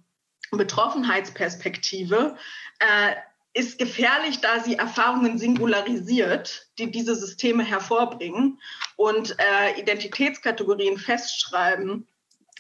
Betroffenheitsperspektive, 0.52 2.36
äh, 2.78 3.14
ist 3.54 3.78
gefährlich, 3.78 4.40
da 4.40 4.60
sie 4.60 4.74
Erfahrungen 4.74 5.38
singularisiert, 5.38 6.68
die 6.78 6.90
diese 6.90 7.14
Systeme 7.14 7.64
hervorbringen 7.64 8.60
und 8.96 9.36
äh, 9.38 9.78
Identitätskategorien 9.80 10.98
festschreiben, 10.98 12.06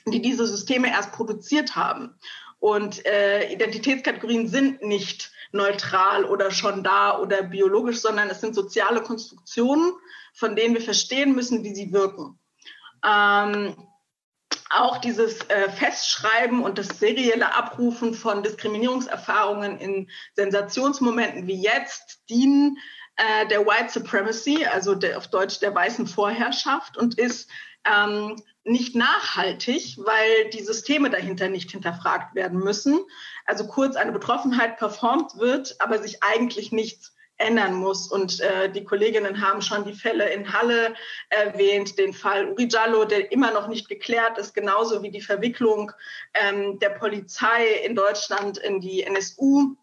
die 0.06 0.20
diese 0.20 0.46
Systeme 0.46 0.88
erst 0.88 1.12
produziert 1.12 1.76
haben. 1.76 2.18
Und 2.58 3.04
äh, 3.06 3.52
Identitätskategorien 3.52 4.48
sind 4.48 4.82
nicht 4.82 5.32
neutral 5.52 6.24
oder 6.24 6.50
schon 6.50 6.82
da 6.82 7.18
oder 7.18 7.42
biologisch, 7.42 8.00
sondern 8.00 8.30
es 8.30 8.40
sind 8.40 8.54
soziale 8.54 9.02
Konstruktionen, 9.02 9.92
von 10.32 10.56
denen 10.56 10.74
wir 10.74 10.80
verstehen 10.80 11.34
müssen, 11.34 11.62
wie 11.62 11.74
sie 11.74 11.92
wirken. 11.92 12.38
Ähm, 13.04 13.76
auch 14.70 14.98
dieses 14.98 15.48
äh, 15.50 15.70
Festschreiben 15.70 16.62
und 16.62 16.78
das 16.78 16.98
serielle 16.98 17.54
Abrufen 17.54 18.14
von 18.14 18.42
Diskriminierungserfahrungen 18.42 19.78
in 19.78 20.10
Sensationsmomenten 20.34 21.46
wie 21.46 21.60
jetzt 21.60 22.28
dienen 22.28 22.78
äh, 23.16 23.46
der 23.46 23.66
White 23.66 23.90
Supremacy, 23.92 24.64
also 24.66 24.94
der, 24.94 25.18
auf 25.18 25.28
Deutsch 25.28 25.60
der 25.60 25.74
weißen 25.74 26.06
Vorherrschaft 26.06 26.96
und 26.96 27.18
ist 27.18 27.48
ähm, 27.84 28.36
nicht 28.64 28.96
nachhaltig, 28.96 29.98
weil 29.98 30.50
die 30.52 30.62
Systeme 30.62 31.10
dahinter 31.10 31.48
nicht 31.48 31.70
hinterfragt 31.70 32.34
werden 32.34 32.58
müssen. 32.58 33.00
Also 33.44 33.66
kurz 33.66 33.96
eine 33.96 34.12
Betroffenheit 34.12 34.78
performt 34.78 35.36
wird, 35.38 35.76
aber 35.80 35.98
sich 35.98 36.22
eigentlich 36.22 36.72
nichts 36.72 37.14
ändern 37.36 37.74
muss. 37.74 38.10
Und 38.10 38.40
äh, 38.40 38.70
die 38.70 38.84
Kolleginnen 38.84 39.40
haben 39.40 39.60
schon 39.60 39.84
die 39.84 39.92
Fälle 39.92 40.30
in 40.30 40.52
Halle 40.52 40.94
erwähnt, 41.30 41.98
den 41.98 42.12
Fall 42.12 42.50
Uri 42.50 42.68
Jallo, 42.68 43.04
der 43.04 43.32
immer 43.32 43.50
noch 43.50 43.68
nicht 43.68 43.88
geklärt 43.88 44.38
ist, 44.38 44.54
genauso 44.54 45.02
wie 45.02 45.10
die 45.10 45.20
Verwicklung 45.20 45.92
ähm, 46.34 46.78
der 46.78 46.90
Polizei 46.90 47.66
in 47.84 47.94
Deutschland 47.94 48.58
in 48.58 48.80
die 48.80 49.02
NSU. 49.02 49.76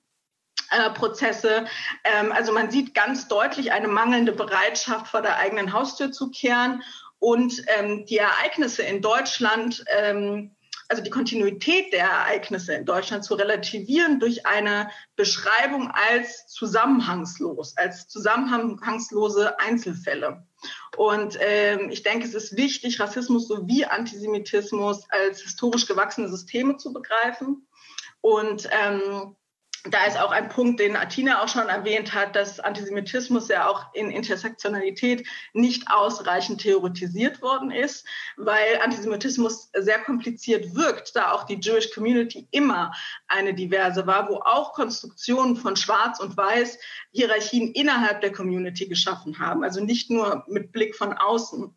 Äh, 0.72 0.90
Prozesse. 0.92 1.66
Ähm, 2.06 2.32
also 2.32 2.54
man 2.54 2.72
sieht 2.72 2.94
ganz 2.94 3.28
deutlich 3.28 3.74
eine 3.74 3.90
mangelnde 3.90 4.32
Bereitschaft, 4.32 5.10
vor 5.10 5.22
der 5.22 5.36
eigenen 5.36 5.74
Haustür 5.74 6.14
zu 6.14 6.32
kehren 6.32 6.82
und 7.20 7.62
ähm, 7.68 8.06
die 8.06 8.20
Ereignisse 8.20 8.84
in 8.84 9.02
Deutschland 9.02 9.84
ähm, 9.88 10.56
also 10.88 11.04
die 11.04 11.10
Kontinuität 11.10 11.92
der 11.92 12.06
Ereignisse 12.06 12.74
in 12.74 12.86
Deutschland 12.86 13.26
zu 13.26 13.36
relativieren 13.36 14.20
durch 14.20 14.46
eine 14.46 14.90
Beschreibung 15.16 15.90
als 15.92 16.48
zusammenhangslos, 16.48 17.78
als 17.78 18.10
zusammenhangslose 18.10 19.58
Einzelfälle. 19.58 20.46
Und 20.98 21.40
ich 21.90 22.04
denke, 22.04 22.28
es 22.28 22.34
ist 22.34 22.58
wichtig, 22.58 23.00
Rassismus 23.00 23.48
sowie 23.48 23.86
Antisemitismus 23.86 25.10
als 25.10 25.42
historisch 25.42 25.86
gewachsene 25.88 26.28
Systeme 26.28 26.76
zu 26.76 26.92
begreifen. 26.92 27.66
Und 28.20 28.70
da 29.90 30.06
ist 30.06 30.20
auch 30.20 30.32
ein 30.32 30.50
Punkt, 30.50 30.80
den 30.80 30.96
Atina 30.96 31.42
auch 31.42 31.48
schon 31.48 31.68
erwähnt 31.68 32.14
hat, 32.14 32.36
dass 32.36 32.60
Antisemitismus 32.60 33.48
ja 33.48 33.68
auch 33.68 33.94
in 33.94 34.12
Intersektionalität 34.12 35.28
nicht 35.54 35.90
ausreichend 35.90 36.62
theoretisiert 36.62 37.42
worden 37.42 37.72
ist, 37.72 38.06
weil 38.38 38.80
Antisemitismus 38.84 39.72
sehr 39.74 40.00
kompliziert 40.00 40.76
wirkt, 40.76 41.16
da 41.16 41.32
auch 41.32 41.46
die 41.46 41.60
Jewish 41.60 41.92
Community 41.94 42.48
immer 42.52 42.92
eine 43.28 43.56
diverse 43.56 44.06
war, 44.06 44.30
wo 44.30 44.36
auch 44.36 44.74
Konstruktionen 44.74 45.56
von 45.56 45.76
Schwarz 45.76 46.20
und 46.20 46.38
Weiß 46.38 46.78
Hierarchien 47.12 47.72
innerhalb 47.72 48.22
der 48.22 48.32
Community 48.32 48.88
geschaffen 48.88 49.40
haben, 49.40 49.64
also 49.64 49.84
nicht 49.84 50.12
nur 50.12 50.44
mit 50.48 50.72
Blick 50.72 50.96
von 50.96 51.14
außen. 51.14 51.74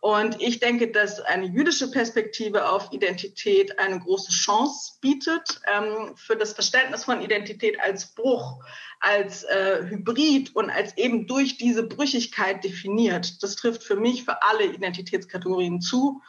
Und 0.00 0.40
ich 0.40 0.60
denke, 0.60 0.90
dass 0.92 1.20
eine 1.20 1.46
jüdische 1.46 1.90
Perspektive 1.90 2.68
auf 2.68 2.92
Identität 2.92 3.78
eine 3.78 3.98
große 3.98 4.30
Chance 4.30 4.92
bietet 5.00 5.60
ähm, 5.66 6.14
für 6.16 6.36
das 6.36 6.52
Verständnis 6.52 7.04
von 7.04 7.20
Identität 7.20 7.80
als 7.80 8.14
Bruch, 8.14 8.62
als 9.00 9.42
äh, 9.44 9.84
Hybrid 9.88 10.54
und 10.54 10.70
als 10.70 10.96
eben 10.96 11.26
durch 11.26 11.58
diese 11.58 11.82
Brüchigkeit 11.82 12.62
definiert. 12.62 13.42
Das 13.42 13.56
trifft 13.56 13.82
für 13.82 13.96
mich 13.96 14.24
für 14.24 14.42
alle 14.42 14.66
Identitätskategorien 14.66 15.80
zu. 15.80 16.22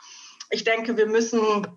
Ich 0.49 0.63
denke, 0.63 0.97
wir 0.97 1.05
müssen 1.05 1.67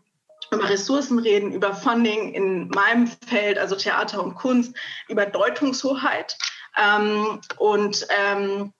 über 0.51 0.69
Ressourcen 0.69 1.19
reden, 1.19 1.53
über 1.53 1.75
Funding 1.75 2.35
in 2.35 2.69
meinem 2.69 3.07
Feld, 3.07 3.59
also 3.59 3.77
Theater 3.77 4.23
und 4.23 4.35
Kunst, 4.35 4.75
über 5.09 5.27
Deutungshoheit. 5.27 6.37
Ähm, 6.77 7.41
und 7.59 8.07
ähm, 8.11 8.73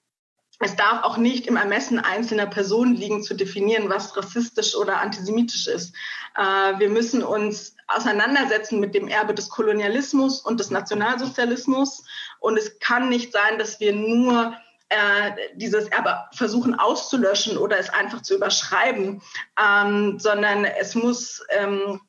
es 0.63 0.75
darf 0.75 1.03
auch 1.03 1.17
nicht 1.17 1.47
im 1.47 1.57
Ermessen 1.57 1.99
einzelner 1.99 2.45
Personen 2.45 2.95
liegen, 2.95 3.23
zu 3.23 3.33
definieren, 3.33 3.89
was 3.89 4.15
rassistisch 4.15 4.75
oder 4.75 5.01
antisemitisch 5.01 5.67
ist. 5.67 5.95
Äh, 6.35 6.79
wir 6.79 6.89
müssen 6.89 7.23
uns 7.23 7.75
auseinandersetzen 7.87 8.79
mit 8.79 8.95
dem 8.95 9.07
Erbe 9.07 9.33
des 9.33 9.49
Kolonialismus 9.49 10.41
und 10.41 10.59
des 10.59 10.71
Nationalsozialismus. 10.71 12.05
Und 12.39 12.57
es 12.57 12.79
kann 12.79 13.09
nicht 13.09 13.31
sein, 13.31 13.59
dass 13.59 13.79
wir 13.79 13.93
nur 13.93 14.53
äh, 14.89 15.31
dieses 15.55 15.87
Erbe 15.87 16.17
versuchen 16.33 16.75
auszulöschen 16.79 17.57
oder 17.57 17.77
es 17.77 17.89
einfach 17.89 18.21
zu 18.21 18.35
überschreiben, 18.35 19.21
ähm, 19.61 20.19
sondern 20.19 20.65
es 20.65 20.95
muss 20.95 21.43
ähm, 21.49 21.99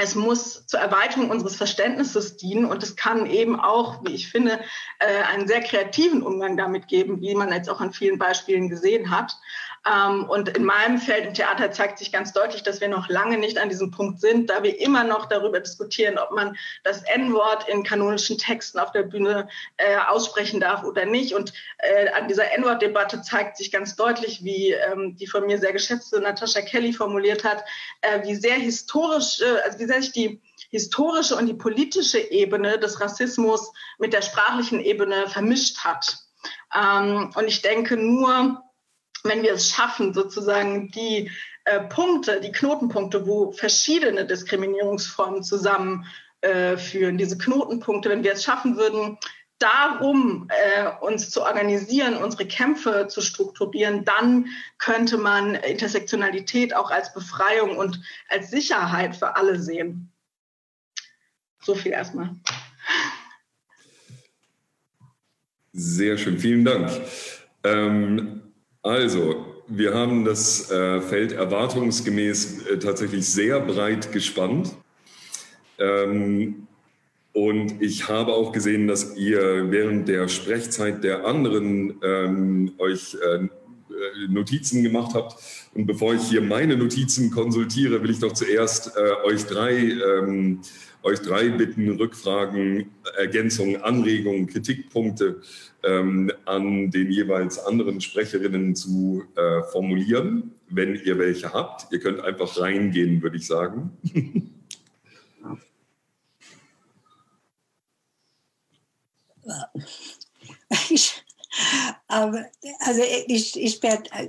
es 0.00 0.14
muss 0.14 0.66
zur 0.66 0.80
Erweiterung 0.80 1.30
unseres 1.30 1.56
Verständnisses 1.56 2.36
dienen 2.36 2.64
und 2.64 2.82
es 2.82 2.96
kann 2.96 3.26
eben 3.26 3.60
auch, 3.60 4.02
wie 4.02 4.14
ich 4.14 4.30
finde, 4.30 4.58
äh, 4.98 5.22
einen 5.30 5.46
sehr 5.46 5.60
kreativen 5.60 6.22
Umgang 6.22 6.56
damit 6.56 6.88
geben, 6.88 7.20
wie 7.20 7.34
man 7.34 7.52
jetzt 7.52 7.68
auch 7.68 7.80
an 7.80 7.92
vielen 7.92 8.18
Beispielen 8.18 8.70
gesehen 8.70 9.10
hat. 9.10 9.36
Ähm, 9.86 10.28
und 10.28 10.50
in 10.50 10.64
meinem 10.64 10.98
Feld 10.98 11.26
im 11.26 11.34
Theater 11.34 11.70
zeigt 11.70 11.98
sich 11.98 12.12
ganz 12.12 12.32
deutlich, 12.32 12.62
dass 12.62 12.80
wir 12.80 12.88
noch 12.88 13.08
lange 13.08 13.38
nicht 13.38 13.56
an 13.56 13.70
diesem 13.70 13.90
Punkt 13.90 14.20
sind, 14.20 14.50
da 14.50 14.62
wir 14.62 14.78
immer 14.78 15.04
noch 15.04 15.26
darüber 15.26 15.58
diskutieren, 15.58 16.18
ob 16.18 16.32
man 16.32 16.56
das 16.84 17.02
N-Wort 17.02 17.66
in 17.68 17.82
kanonischen 17.82 18.36
Texten 18.36 18.78
auf 18.78 18.92
der 18.92 19.04
Bühne 19.04 19.48
äh, 19.78 19.96
aussprechen 19.96 20.60
darf 20.60 20.84
oder 20.84 21.06
nicht. 21.06 21.34
Und 21.34 21.54
äh, 21.78 22.10
an 22.10 22.28
dieser 22.28 22.52
N-Wort-Debatte 22.52 23.22
zeigt 23.22 23.56
sich 23.56 23.72
ganz 23.72 23.96
deutlich, 23.96 24.44
wie 24.44 24.72
ähm, 24.72 25.16
die 25.16 25.26
von 25.26 25.46
mir 25.46 25.58
sehr 25.58 25.72
geschätzte 25.72 26.20
Natascha 26.20 26.60
Kelly 26.60 26.92
formuliert 26.92 27.44
hat, 27.44 27.64
äh, 28.02 28.22
wie 28.26 28.34
sehr 28.34 28.56
historisch, 28.56 29.40
also 29.64 29.78
wie 29.78 29.86
sehr 29.86 30.02
sich 30.02 30.12
die 30.12 30.40
historische 30.68 31.36
und 31.36 31.46
die 31.46 31.54
politische 31.54 32.18
Ebene 32.18 32.78
des 32.78 33.00
Rassismus 33.00 33.72
mit 33.98 34.12
der 34.12 34.22
sprachlichen 34.22 34.80
Ebene 34.80 35.26
vermischt 35.28 35.78
hat. 35.78 36.18
Ähm, 36.74 37.32
und 37.34 37.48
ich 37.48 37.62
denke, 37.62 37.96
nur 37.96 38.62
wenn 39.24 39.42
wir 39.42 39.54
es 39.54 39.70
schaffen, 39.70 40.14
sozusagen 40.14 40.90
die 40.90 41.30
äh, 41.64 41.80
Punkte, 41.80 42.40
die 42.40 42.52
Knotenpunkte, 42.52 43.26
wo 43.26 43.52
verschiedene 43.52 44.26
Diskriminierungsformen 44.26 45.42
zusammenführen, 45.42 46.04
äh, 47.14 47.18
diese 47.18 47.38
Knotenpunkte, 47.38 48.08
wenn 48.08 48.24
wir 48.24 48.32
es 48.32 48.44
schaffen 48.44 48.76
würden, 48.76 49.18
darum 49.58 50.48
äh, 50.48 50.90
uns 51.04 51.30
zu 51.30 51.42
organisieren, 51.42 52.16
unsere 52.16 52.46
Kämpfe 52.46 53.08
zu 53.08 53.20
strukturieren, 53.20 54.04
dann 54.04 54.46
könnte 54.78 55.18
man 55.18 55.54
Intersektionalität 55.54 56.74
auch 56.74 56.90
als 56.90 57.12
Befreiung 57.12 57.76
und 57.76 58.00
als 58.28 58.50
Sicherheit 58.50 59.14
für 59.14 59.36
alle 59.36 59.60
sehen. 59.60 60.10
So 61.62 61.74
viel 61.74 61.92
erstmal. 61.92 62.36
Sehr 65.72 66.16
schön, 66.16 66.38
vielen 66.38 66.64
Dank. 66.64 66.90
Ähm, 67.62 68.49
also, 68.82 69.44
wir 69.68 69.94
haben 69.94 70.24
das 70.24 70.70
äh, 70.70 71.00
Feld 71.00 71.32
erwartungsgemäß 71.32 72.66
äh, 72.66 72.78
tatsächlich 72.78 73.26
sehr 73.28 73.60
breit 73.60 74.10
gespannt. 74.10 74.74
Ähm, 75.78 76.66
und 77.32 77.80
ich 77.80 78.08
habe 78.08 78.32
auch 78.32 78.50
gesehen, 78.50 78.88
dass 78.88 79.16
ihr 79.16 79.70
während 79.70 80.08
der 80.08 80.26
Sprechzeit 80.26 81.04
der 81.04 81.24
anderen 81.24 81.94
ähm, 82.02 82.72
euch 82.78 83.14
äh, 83.14 83.46
Notizen 84.28 84.82
gemacht 84.82 85.14
habt. 85.14 85.36
Und 85.74 85.86
bevor 85.86 86.14
ich 86.14 86.22
hier 86.22 86.40
meine 86.40 86.76
Notizen 86.76 87.30
konsultiere, 87.30 88.02
will 88.02 88.10
ich 88.10 88.18
doch 88.18 88.32
zuerst 88.32 88.96
euch 89.24 89.44
drei 89.44 89.76
ähm, 89.76 90.62
euch 91.02 91.20
drei 91.20 91.48
bitten, 91.48 91.90
Rückfragen, 91.90 92.90
Ergänzungen, 93.16 93.82
Anregungen, 93.82 94.46
Kritikpunkte 94.46 95.40
ähm, 95.82 96.30
an 96.44 96.90
den 96.90 97.10
jeweils 97.10 97.58
anderen 97.58 98.00
Sprecherinnen 98.00 98.74
zu 98.74 99.24
äh, 99.36 99.62
formulieren, 99.72 100.52
wenn 100.68 100.94
ihr 100.94 101.18
welche 101.18 101.52
habt. 101.52 101.92
Ihr 101.92 102.00
könnt 102.00 102.20
einfach 102.20 102.58
reingehen, 102.60 103.22
würde 103.22 103.36
ich 103.36 103.46
sagen. 103.46 103.90
Ich, 110.88 111.24
also 112.06 113.02
ich, 113.26 113.60
ich 113.60 113.82
werde 113.82 114.08
äh, 114.12 114.28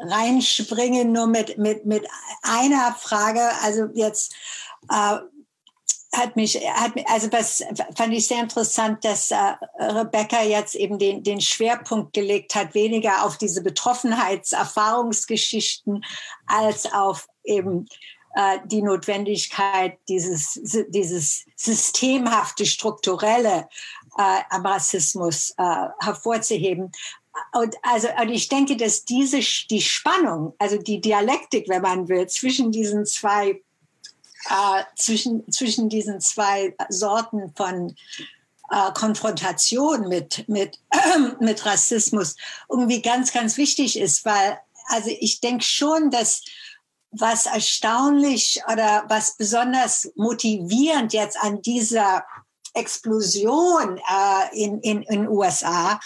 reinspringen 0.00 1.12
nur 1.12 1.28
mit, 1.28 1.58
mit, 1.58 1.86
mit 1.86 2.04
einer 2.42 2.94
Frage. 2.98 3.40
Also 3.62 3.88
jetzt 3.94 4.34
äh, 4.90 5.18
hat 6.16 6.36
mich, 6.36 6.56
hat, 6.56 6.92
also 7.06 7.26
das 7.28 7.62
fand 7.96 8.14
ich 8.14 8.26
sehr 8.26 8.40
interessant, 8.40 9.04
dass 9.04 9.30
äh, 9.30 9.54
Rebecca 9.78 10.42
jetzt 10.42 10.74
eben 10.74 10.98
den, 10.98 11.22
den 11.22 11.40
Schwerpunkt 11.40 12.12
gelegt 12.12 12.54
hat, 12.54 12.74
weniger 12.74 13.24
auf 13.24 13.38
diese 13.38 13.62
Betroffenheitserfahrungsgeschichten 13.62 16.04
als 16.46 16.92
auf 16.92 17.26
eben 17.44 17.86
äh, 18.34 18.58
die 18.64 18.82
Notwendigkeit, 18.82 19.96
dieses, 20.08 20.60
dieses 20.88 21.44
systemhafte, 21.56 22.66
strukturelle 22.66 23.68
äh, 24.18 24.40
am 24.50 24.66
Rassismus 24.66 25.54
äh, 25.56 25.86
hervorzuheben. 26.00 26.90
und 27.52 27.76
also 27.82 28.08
und 28.20 28.30
ich 28.30 28.48
denke, 28.48 28.76
dass 28.76 29.04
diese 29.04 29.38
die 29.70 29.82
Spannung, 29.82 30.54
also 30.58 30.78
die 30.78 31.00
Dialektik, 31.00 31.68
wenn 31.68 31.82
man 31.82 32.08
will, 32.08 32.26
zwischen 32.26 32.72
diesen 32.72 33.06
zwei 33.06 33.62
äh, 34.50 34.82
zwischen 34.96 35.50
zwischen 35.50 35.88
diesen 35.88 36.20
zwei 36.20 36.74
Sorten 36.88 37.52
von 37.56 37.94
äh, 38.70 38.92
Konfrontation 38.92 40.08
mit 40.08 40.48
mit 40.48 40.78
mit 41.40 41.64
Rassismus 41.64 42.36
irgendwie 42.68 43.02
ganz 43.02 43.32
ganz 43.32 43.56
wichtig 43.56 43.98
ist, 43.98 44.24
weil 44.24 44.58
also 44.86 45.10
ich 45.18 45.40
denke 45.40 45.64
schon, 45.64 46.10
dass 46.10 46.42
was 47.10 47.46
erstaunlich 47.46 48.60
oder 48.70 49.04
was 49.08 49.36
besonders 49.36 50.10
motivierend 50.16 51.12
jetzt 51.12 51.38
an 51.40 51.62
dieser 51.62 52.24
Explosion 52.74 53.98
äh, 53.98 54.64
in 54.64 54.80
in 54.80 55.28
USA 55.28 56.00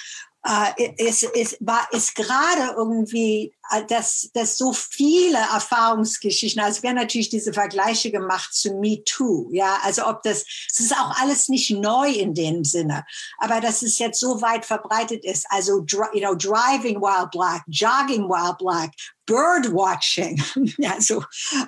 äh, 0.49 0.95
ist, 0.97 1.25
ist, 1.25 1.59
war, 1.61 1.87
ist 1.93 2.15
gerade 2.15 2.75
irgendwie, 2.75 3.55
äh, 3.71 3.85
dass, 3.85 4.31
dass 4.33 4.57
so 4.57 4.73
viele 4.73 5.37
Erfahrungsgeschichten, 5.37 6.63
also 6.63 6.83
werden 6.83 6.97
natürlich 6.97 7.29
diese 7.29 7.53
Vergleiche 7.53 8.11
gemacht 8.11 8.55
zu 8.55 8.75
Me 8.75 9.05
Too, 9.05 9.51
ja, 9.53 9.79
also 9.83 10.07
ob 10.07 10.23
das, 10.23 10.45
es 10.73 10.81
ist 10.81 10.97
auch 10.97 11.21
alles 11.21 11.51
nicht 11.51 11.71
neu 11.71 12.09
in 12.11 12.33
dem 12.33 12.65
Sinne, 12.65 13.05
aber 13.39 13.61
dass 13.61 13.83
es 13.83 13.99
jetzt 13.99 14.21
so 14.21 14.41
weit 14.41 14.65
verbreitet 14.65 15.23
ist, 15.25 15.47
also, 15.51 15.85
you 16.15 16.21
know, 16.21 16.35
driving 16.35 17.01
while 17.01 17.29
black, 17.31 17.63
jogging 17.69 18.29
while 18.29 18.57
black, 18.59 18.93
bird 19.27 19.71
watching, 19.73 20.43
also 20.89 21.23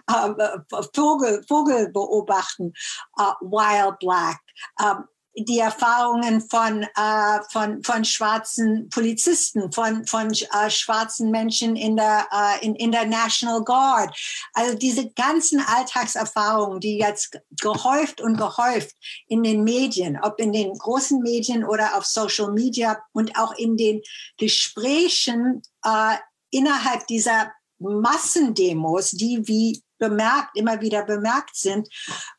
äh, 0.07 0.59
Vogel, 0.95 1.45
Vogel 1.47 1.91
beobachten, 1.91 2.73
uh, 3.19 3.35
while 3.43 3.95
black, 4.01 4.41
um, 4.81 5.05
die 5.45 5.59
Erfahrungen 5.59 6.41
von, 6.41 6.83
äh, 6.83 7.41
von, 7.51 7.83
von 7.83 8.05
schwarzen 8.05 8.89
Polizisten, 8.91 9.73
von, 9.73 10.07
von 10.07 10.31
äh, 10.31 10.71
schwarzen 10.71 11.31
Menschen 11.31 11.77
in 11.77 11.97
der, 11.97 12.27
äh, 12.33 12.65
in, 12.65 12.75
in 12.75 12.93
der 12.93 13.07
National 13.07 13.63
Guard. 13.63 14.17
Also 14.53 14.77
diese 14.77 15.11
ganzen 15.11 15.61
Alltagserfahrungen, 15.61 16.81
die 16.81 16.99
jetzt 16.99 17.39
gehäuft 17.61 18.21
und 18.21 18.37
gehäuft 18.37 18.97
in 19.29 19.43
den 19.43 19.65
Medien, 19.65 20.19
ob 20.23 20.41
in 20.41 20.53
den 20.53 20.73
großen 20.73 21.21
Medien 21.21 21.65
oder 21.65 21.97
auf 21.97 22.07
Social 22.07 22.53
Media 22.53 22.99
und 23.13 23.37
auch 23.37 23.53
in 23.57 23.77
den 23.77 24.03
Gesprächen 24.39 25.63
äh, 25.85 26.17
innerhalb 26.51 27.07
dieser 27.07 27.53
Massendemos, 27.79 29.13
die 29.13 29.47
wie 29.49 29.83
bemerkt, 29.99 30.57
immer 30.57 30.81
wieder 30.81 31.05
bemerkt 31.05 31.55
sind, 31.57 31.89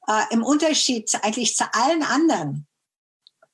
äh, 0.08 0.24
im 0.32 0.44
Unterschied 0.44 1.10
eigentlich 1.24 1.56
zu 1.56 1.64
allen 1.74 2.04
anderen 2.04 2.68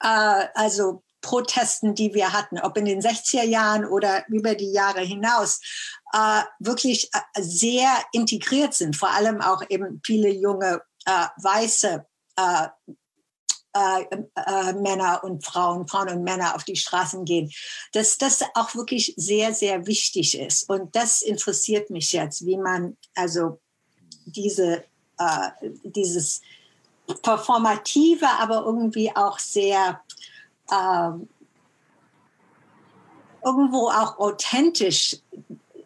äh, 0.01 0.47
also 0.53 1.03
Protesten, 1.21 1.95
die 1.95 2.13
wir 2.13 2.31
hatten, 2.31 2.59
ob 2.59 2.77
in 2.77 2.85
den 2.85 3.01
60er 3.01 3.43
Jahren 3.43 3.85
oder 3.85 4.25
über 4.29 4.55
die 4.55 4.71
Jahre 4.71 5.01
hinaus, 5.01 5.59
äh, 6.13 6.41
wirklich 6.59 7.09
äh, 7.13 7.41
sehr 7.41 7.89
integriert 8.11 8.73
sind. 8.73 8.95
Vor 8.95 9.09
allem 9.09 9.41
auch 9.41 9.61
eben 9.69 10.01
viele 10.05 10.29
junge 10.29 10.81
äh, 11.05 11.27
weiße 11.37 12.05
äh, 12.37 12.67
äh, 13.73 14.05
äh, 14.35 14.73
Männer 14.73 15.23
und 15.23 15.45
Frauen, 15.45 15.87
Frauen 15.87 16.09
und 16.09 16.23
Männer 16.23 16.55
auf 16.55 16.63
die 16.63 16.75
Straßen 16.75 17.25
gehen, 17.25 17.51
dass 17.91 18.17
das 18.17 18.43
auch 18.53 18.73
wirklich 18.75 19.13
sehr, 19.17 19.53
sehr 19.53 19.85
wichtig 19.85 20.39
ist. 20.39 20.69
Und 20.69 20.95
das 20.95 21.21
interessiert 21.21 21.89
mich 21.89 22.11
jetzt, 22.13 22.45
wie 22.45 22.57
man 22.57 22.97
also 23.15 23.59
diese, 24.25 24.83
dieses 25.83 26.41
performative, 27.21 28.27
aber 28.39 28.63
irgendwie 28.65 29.15
auch 29.15 29.39
sehr 29.39 30.01
ähm, 30.71 31.27
irgendwo 33.43 33.87
auch 33.89 34.19
authentisch 34.19 35.17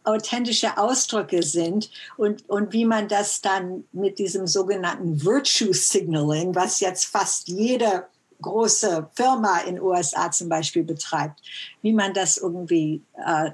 authentische 0.04 0.78
Ausdrücke 0.78 1.44
sind 1.44 1.92
und, 2.18 2.50
und 2.50 2.74
wie 2.74 2.86
man 2.86 3.08
das 3.08 3.42
dann 3.42 3.84
mit 3.92 4.18
diesem 4.18 4.48
sogenannten 4.48 5.24
Virtue 5.24 5.74
Signaling, 5.74 6.56
was 6.56 6.80
jetzt 6.80 7.06
fast 7.06 7.48
jede 7.48 8.08
große 8.42 9.10
Firma 9.14 9.60
in 9.60 9.80
USA 9.80 10.32
zum 10.32 10.50
Beispiel 10.50 10.84
betreibt, 10.84 11.40
wie 11.84 11.94
man 11.94 12.14
das 12.16 12.38
irgendwie 12.38 13.04
äh, 13.14 13.52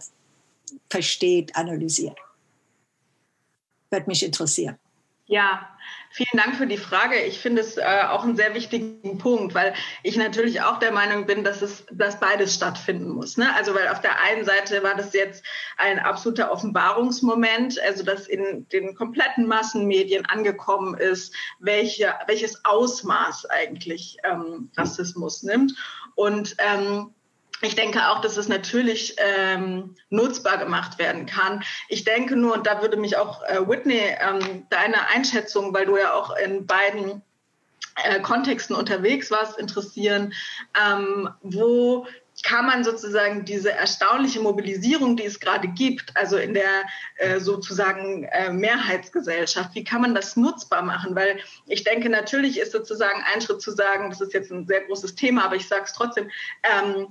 versteht, 0.90 1.54
analysiert. 1.56 2.18
Wird 3.90 4.08
mich 4.08 4.24
interessieren. 4.24 4.78
Ja, 5.30 5.68
vielen 6.10 6.38
Dank 6.38 6.56
für 6.56 6.68
die 6.68 6.78
Frage. 6.78 7.18
Ich 7.18 7.40
finde 7.40 7.62
es 7.62 7.76
äh, 7.76 7.84
auch 8.08 8.24
einen 8.24 8.38
sehr 8.38 8.54
wichtigen 8.54 9.18
Punkt, 9.18 9.54
weil 9.54 9.74
ich 10.02 10.16
natürlich 10.16 10.62
auch 10.62 10.80
der 10.80 10.94
Meinung 10.94 11.26
bin, 11.26 11.44
dass 11.44 11.62
es, 11.62 11.86
dass 11.92 12.22
beides 12.22 12.56
stattfinden 12.56 13.10
muss. 13.10 13.36
Ne? 13.36 13.54
Also 13.54 13.76
weil 13.76 13.90
auf 13.90 14.00
der 14.00 14.22
einen 14.22 14.46
Seite 14.46 14.84
war 14.84 14.96
das 14.96 15.12
jetzt 15.12 15.44
ein 15.76 16.00
absoluter 16.00 16.50
Offenbarungsmoment, 16.50 17.78
also 17.82 18.06
dass 18.06 18.26
in 18.26 18.70
den 18.70 18.96
kompletten 18.96 19.48
Massenmedien 19.48 20.26
angekommen 20.26 20.96
ist, 20.96 21.36
welche, 21.60 22.16
welches 22.28 22.64
Ausmaß 22.64 23.48
eigentlich 23.50 24.16
ähm, 24.24 24.72
Rassismus 24.78 25.44
nimmt. 25.44 25.74
Und 26.16 26.56
ähm, 26.60 27.14
ich 27.62 27.76
denke 27.76 28.10
auch, 28.10 28.22
dass 28.22 28.38
es 28.38 28.48
natürlich 28.48 29.16
ähm, 29.18 29.96
nutzbar 30.10 30.58
gemacht 30.58 31.00
werden 31.00 31.26
kann. 31.26 31.64
Ich 31.90 32.04
denke 32.04 32.36
nur, 32.36 32.54
und 32.54 32.68
da 32.68 32.82
würde 32.82 32.98
mich 32.98 33.18
auch 33.18 33.44
äh, 33.44 33.68
Whitney 33.68 34.02
ähm, 34.20 34.68
deine 34.70 35.08
Einschätzung, 35.08 35.74
weil 35.74 35.86
du 35.86 35.98
ja 35.98 36.14
auch 36.14 36.36
in 36.36 36.68
beiden 36.68 37.24
äh, 38.04 38.20
Kontexten 38.22 38.76
unterwegs 38.76 39.32
warst, 39.32 39.58
interessieren, 39.58 40.34
ähm, 40.80 41.30
wo 41.42 42.06
kann 42.44 42.68
man 42.68 42.84
sozusagen 42.84 43.46
diese 43.46 43.72
erstaunliche 43.72 44.40
Mobilisierung, 44.40 45.18
die 45.18 45.26
es 45.26 45.40
gerade 45.40 45.68
gibt, 45.68 46.16
also 46.16 46.38
in 46.38 46.54
der 46.54 46.84
äh, 47.16 47.40
sozusagen 47.40 48.26
äh, 48.26 48.52
Mehrheitsgesellschaft, 48.52 49.74
wie 49.74 49.84
kann 49.84 50.02
man 50.02 50.14
das 50.14 50.36
nutzbar 50.36 50.84
machen? 50.84 51.16
Weil 51.16 51.40
ich 51.66 51.84
denke, 51.84 52.10
natürlich 52.10 52.60
ist 52.60 52.74
sozusagen 52.74 53.24
ein 53.34 53.42
Schritt 53.42 53.62
zu 53.62 53.72
sagen, 53.72 54.12
das 54.12 54.22
ist 54.22 54.34
jetzt 54.34 54.52
ein 54.52 54.68
sehr 54.68 54.82
großes 54.82 55.16
Thema, 55.16 55.46
aber 55.46 55.56
ich 55.56 55.68
sage 55.68 55.86
es 55.86 55.94
trotzdem, 55.94 56.30
ähm, 56.62 57.08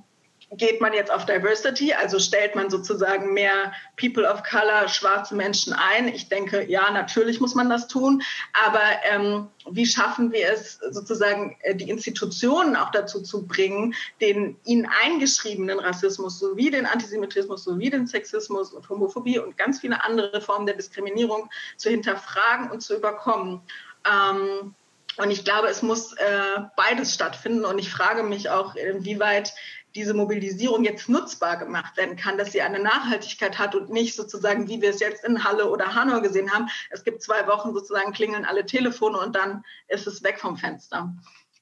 geht 0.53 0.81
man 0.81 0.93
jetzt 0.93 1.11
auf 1.11 1.27
Diversity, 1.27 1.93
also 1.93 2.19
stellt 2.19 2.55
man 2.55 2.71
sozusagen 2.71 3.35
mehr 3.35 3.73
People 3.97 4.29
of 4.31 4.43
Color, 4.45 4.89
schwarze 4.89 5.35
Menschen 5.35 5.73
ein? 5.73 6.09
Ich 6.09 6.29
denke, 6.29 6.65
ja, 6.71 6.91
natürlich 6.91 7.41
muss 7.41 7.55
man 7.55 7.69
das 7.69 7.89
tun, 7.89 8.23
aber 8.65 8.81
ähm, 9.05 9.49
wie 9.69 9.87
schaffen 9.87 10.31
wir 10.31 10.53
es 10.53 10.79
sozusagen, 10.91 11.57
äh, 11.63 11.75
die 11.75 11.91
Institutionen 11.91 12.77
auch 12.77 12.91
dazu 12.91 13.23
zu 13.23 13.47
bringen, 13.47 13.95
den 14.21 14.57
ihnen 14.65 14.89
eingeschriebenen 15.05 15.81
Rassismus 15.81 16.39
sowie 16.39 16.71
den 16.71 16.87
Antisemitismus 16.87 17.65
sowie 17.65 17.91
den 17.91 18.07
Sexismus 18.07 18.73
und 18.73 18.89
Homophobie 18.89 19.41
und 19.41 19.59
ganz 19.59 19.81
viele 19.81 20.05
andere 20.05 20.41
Formen 20.41 20.67
der 20.67 20.77
Diskriminierung 20.77 21.51
zu 21.77 21.91
hinterfragen 21.91 22.71
und 22.71 22.83
zu 22.83 22.97
überkommen? 22.97 23.63
Ähm, 24.05 24.75
und 25.17 25.31
ich 25.31 25.45
glaube, 25.45 25.69
es 25.69 25.83
muss 25.83 26.13
äh, 26.13 26.61
beides 26.77 27.15
stattfinden. 27.15 27.65
Und 27.65 27.79
ich 27.79 27.91
frage 27.91 28.23
mich 28.23 28.51
auch, 28.51 28.75
inwieweit 28.75 29.55
diese 29.97 30.15
Mobilisierung 30.15 30.85
jetzt 30.85 31.09
nutzbar 31.09 31.57
gemacht 31.57 31.97
werden 31.97 32.17
kann, 32.17 32.37
dass 32.39 32.53
sie 32.53 32.61
eine 32.61 32.79
Nachhaltigkeit 32.79 33.59
hat 33.59 33.75
und 33.75 33.91
nicht 33.91 34.15
sozusagen, 34.15 34.69
wie 34.69 34.81
wir 34.83 34.91
es 34.91 35.01
jetzt 35.01 35.25
in 35.25 35.43
Halle 35.43 35.71
oder 35.71 35.95
Hanau 35.95 36.21
gesehen 36.21 36.53
haben. 36.53 36.69
Es 36.91 37.03
gibt 37.03 37.23
zwei 37.23 37.47
Wochen 37.47 37.73
sozusagen 37.73 38.13
klingeln 38.13 38.45
alle 38.45 38.67
Telefone 38.67 39.19
und 39.19 39.35
dann 39.35 39.65
ist 39.89 40.07
es 40.07 40.23
weg 40.23 40.39
vom 40.39 40.57
Fenster. 40.57 41.15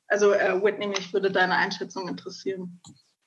Also 0.09 0.33
äh, 0.33 0.63
Whitney, 0.63 0.89
mich 0.89 1.13
würde 1.13 1.31
deine 1.31 1.57
Einschätzung 1.57 2.09
interessieren. 2.09 2.81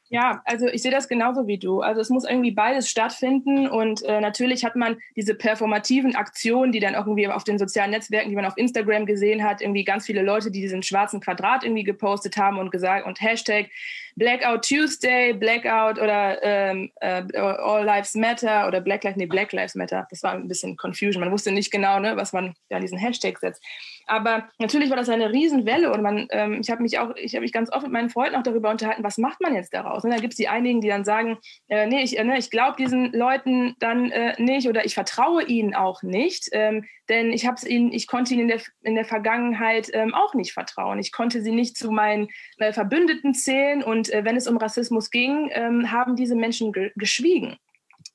Ja, 0.09 0.41
also 0.45 0.67
ich 0.67 0.81
sehe 0.81 0.91
das 0.91 1.09
genauso 1.09 1.47
wie 1.47 1.57
du. 1.57 1.81
Also 1.81 1.99
es 1.99 2.09
muss 2.09 2.23
irgendwie 2.23 2.51
beides 2.51 2.89
stattfinden 2.89 3.67
und 3.67 4.03
äh, 4.03 4.21
natürlich 4.21 4.63
hat 4.63 4.77
man 4.77 4.97
diese 5.17 5.35
performativen 5.35 6.15
Aktionen, 6.15 6.71
die 6.71 6.79
dann 6.79 6.93
irgendwie 6.93 7.27
auf 7.27 7.43
den 7.43 7.59
sozialen 7.59 7.91
Netzwerken, 7.91 8.29
die 8.29 8.35
man 8.35 8.45
auf 8.45 8.57
Instagram 8.57 9.05
gesehen 9.05 9.43
hat, 9.43 9.61
irgendwie 9.61 9.83
ganz 9.83 10.05
viele 10.05 10.21
Leute, 10.21 10.49
die 10.49 10.61
diesen 10.61 10.81
schwarzen 10.81 11.19
Quadrat 11.19 11.65
irgendwie 11.65 11.83
gepostet 11.83 12.37
haben 12.37 12.57
und 12.57 12.71
gesagt 12.71 13.05
und 13.05 13.19
Hashtag 13.19 13.69
Blackout 14.15 14.67
Tuesday, 14.67 15.33
Blackout 15.33 15.99
oder 15.99 16.41
ähm, 16.41 16.89
äh, 17.01 17.21
All 17.37 17.85
Lives 17.85 18.15
Matter 18.15 18.67
oder 18.67 18.81
Black 18.81 19.03
Lives, 19.03 19.17
nee, 19.17 19.27
Black 19.27 19.51
Lives 19.51 19.75
Matter. 19.75 20.07
Das 20.09 20.23
war 20.23 20.31
ein 20.31 20.47
bisschen 20.47 20.75
Confusion. 20.75 21.19
Man 21.19 21.31
wusste 21.31 21.51
nicht 21.51 21.69
genau, 21.69 21.99
ne, 21.99 22.15
was 22.15 22.33
man 22.33 22.55
da 22.69 22.79
diesen 22.79 22.97
Hashtag 22.97 23.37
setzt. 23.37 23.61
Aber 24.07 24.49
natürlich 24.57 24.89
war 24.89 24.97
das 24.97 25.09
eine 25.09 25.31
Riesenwelle 25.31 25.91
und 25.91 26.01
man, 26.01 26.27
ähm, 26.31 26.59
ich 26.61 26.71
habe 26.71 26.81
mich 26.81 26.97
auch, 26.97 27.13
ich 27.15 27.35
habe 27.35 27.41
mich 27.41 27.51
ganz 27.51 27.71
oft 27.71 27.83
mit 27.83 27.91
meinen 27.91 28.09
Freunden 28.09 28.35
auch 28.35 28.43
darüber 28.43 28.69
unterhalten, 28.69 29.03
was 29.03 29.17
macht 29.17 29.41
man 29.41 29.53
jetzt 29.53 29.73
daraus? 29.73 30.03
Und 30.05 30.11
da 30.11 30.17
gibt 30.17 30.33
es 30.33 30.37
die 30.37 30.47
einigen, 30.47 30.79
die 30.79 30.87
dann 30.87 31.03
sagen, 31.03 31.37
äh, 31.67 31.85
nee, 31.87 32.01
ich, 32.01 32.17
äh, 32.17 32.23
ne, 32.23 32.37
ich 32.37 32.49
glaube 32.49 32.77
diesen 32.77 33.11
Leuten 33.11 33.75
dann 33.79 34.09
äh, 34.11 34.41
nicht 34.41 34.69
oder 34.69 34.85
ich 34.85 34.93
vertraue 34.93 35.43
ihnen 35.43 35.75
auch 35.75 36.03
nicht, 36.03 36.47
ähm, 36.53 36.85
denn 37.09 37.31
ich 37.31 37.45
habe 37.45 37.67
ihnen, 37.67 37.91
ich 37.91 38.07
konnte 38.07 38.33
ihnen 38.33 38.43
in 38.43 38.47
der, 38.47 38.61
in 38.81 38.95
der 38.95 39.05
Vergangenheit 39.05 39.89
ähm, 39.93 40.13
auch 40.13 40.33
nicht 40.33 40.53
vertrauen. 40.53 40.99
Ich 40.99 41.11
konnte 41.11 41.41
sie 41.41 41.51
nicht 41.51 41.77
zu 41.77 41.91
meinen 41.91 42.29
äh, 42.59 42.71
Verbündeten 42.71 43.33
zählen 43.33 43.83
und 43.83 44.11
äh, 44.13 44.23
wenn 44.23 44.37
es 44.37 44.47
um 44.47 44.57
Rassismus 44.57 45.09
ging, 45.09 45.49
ähm, 45.51 45.91
haben 45.91 46.15
diese 46.15 46.35
Menschen 46.35 46.71
ge 46.71 46.91
geschwiegen. 46.95 47.57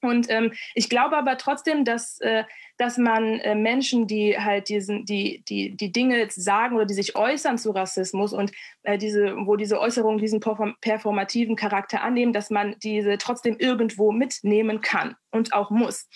Und 0.02 0.26
ähm, 0.28 0.52
ich 0.74 0.90
glaube 0.90 1.16
aber 1.16 1.38
trotzdem, 1.38 1.84
dass, 1.84 2.20
äh, 2.20 2.42
dass 2.76 2.98
man 2.98 3.38
äh, 3.40 3.54
Menschen, 3.54 4.08
die 4.08 4.36
halt 4.36 4.68
diesen, 4.68 5.06
die, 5.06 5.44
die, 5.48 5.76
die 5.76 5.92
Dinge 5.92 6.26
sagen 6.30 6.74
oder 6.74 6.86
die 6.86 6.94
sich 6.94 7.14
äußern 7.14 7.56
zu 7.56 7.70
Rassismus 7.70 8.32
und 8.32 8.50
äh, 8.82 8.98
diese, 8.98 9.36
wo 9.46 9.54
diese 9.54 9.80
Äußerungen 9.80 10.18
diesen 10.18 10.40
performativen 10.40 11.54
Charakter 11.54 12.02
annehmen, 12.02 12.32
dass 12.32 12.50
man 12.50 12.74
diese 12.82 13.16
trotzdem 13.16 13.56
irgendwo 13.58 14.10
mitnehmen 14.10 14.80
kann 14.80 15.14
und 15.30 15.54
auch 15.54 15.70
muss. 15.70 16.08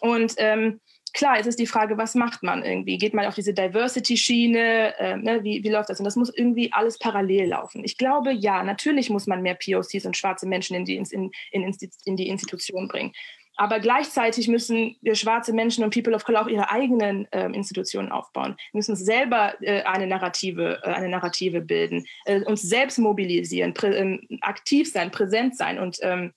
Und 0.00 0.34
ähm, 0.38 0.80
klar, 1.12 1.36
jetzt 1.36 1.46
ist 1.46 1.58
die 1.58 1.66
Frage, 1.66 1.98
was 1.98 2.14
macht 2.14 2.42
man 2.42 2.64
irgendwie? 2.64 2.98
Geht 2.98 3.14
man 3.14 3.26
auf 3.26 3.34
diese 3.34 3.54
Diversity-Schiene? 3.54 4.98
Äh, 4.98 5.16
ne? 5.16 5.44
wie, 5.44 5.62
wie 5.62 5.68
läuft 5.68 5.90
das? 5.90 5.98
Und 5.98 6.04
das 6.04 6.16
muss 6.16 6.34
irgendwie 6.34 6.72
alles 6.72 6.98
parallel 6.98 7.48
laufen. 7.48 7.84
Ich 7.84 7.98
glaube, 7.98 8.32
ja, 8.32 8.62
natürlich 8.62 9.10
muss 9.10 9.26
man 9.26 9.42
mehr 9.42 9.54
POCs 9.54 10.06
und 10.06 10.16
schwarze 10.16 10.46
Menschen 10.46 10.76
in 10.76 10.84
die, 10.84 10.96
in, 10.96 11.30
in, 11.50 11.76
in 12.04 12.16
die 12.16 12.28
Institution 12.28 12.88
bringen. 12.88 13.12
Aber 13.56 13.80
gleichzeitig 13.80 14.48
müssen 14.48 14.96
wir 15.02 15.14
schwarze 15.14 15.52
Menschen 15.52 15.84
und 15.84 15.92
People 15.92 16.14
of 16.14 16.24
Color 16.24 16.42
auch 16.42 16.48
ihre 16.48 16.70
eigenen 16.70 17.30
äh, 17.32 17.46
Institutionen 17.46 18.10
aufbauen. 18.10 18.56
Wir 18.72 18.78
müssen 18.78 18.96
selber 18.96 19.54
äh, 19.60 19.82
eine 19.82 20.06
Narrative, 20.06 20.80
äh, 20.82 20.88
eine 20.88 21.10
Narrative 21.10 21.60
bilden, 21.60 22.06
äh, 22.24 22.42
uns 22.44 22.62
selbst 22.62 22.98
mobilisieren, 22.98 23.74
ähm, 23.82 24.26
aktiv 24.40 24.90
sein, 24.90 25.10
präsent 25.10 25.56
sein 25.56 25.78
und 25.78 25.98
ähm, 26.00 26.32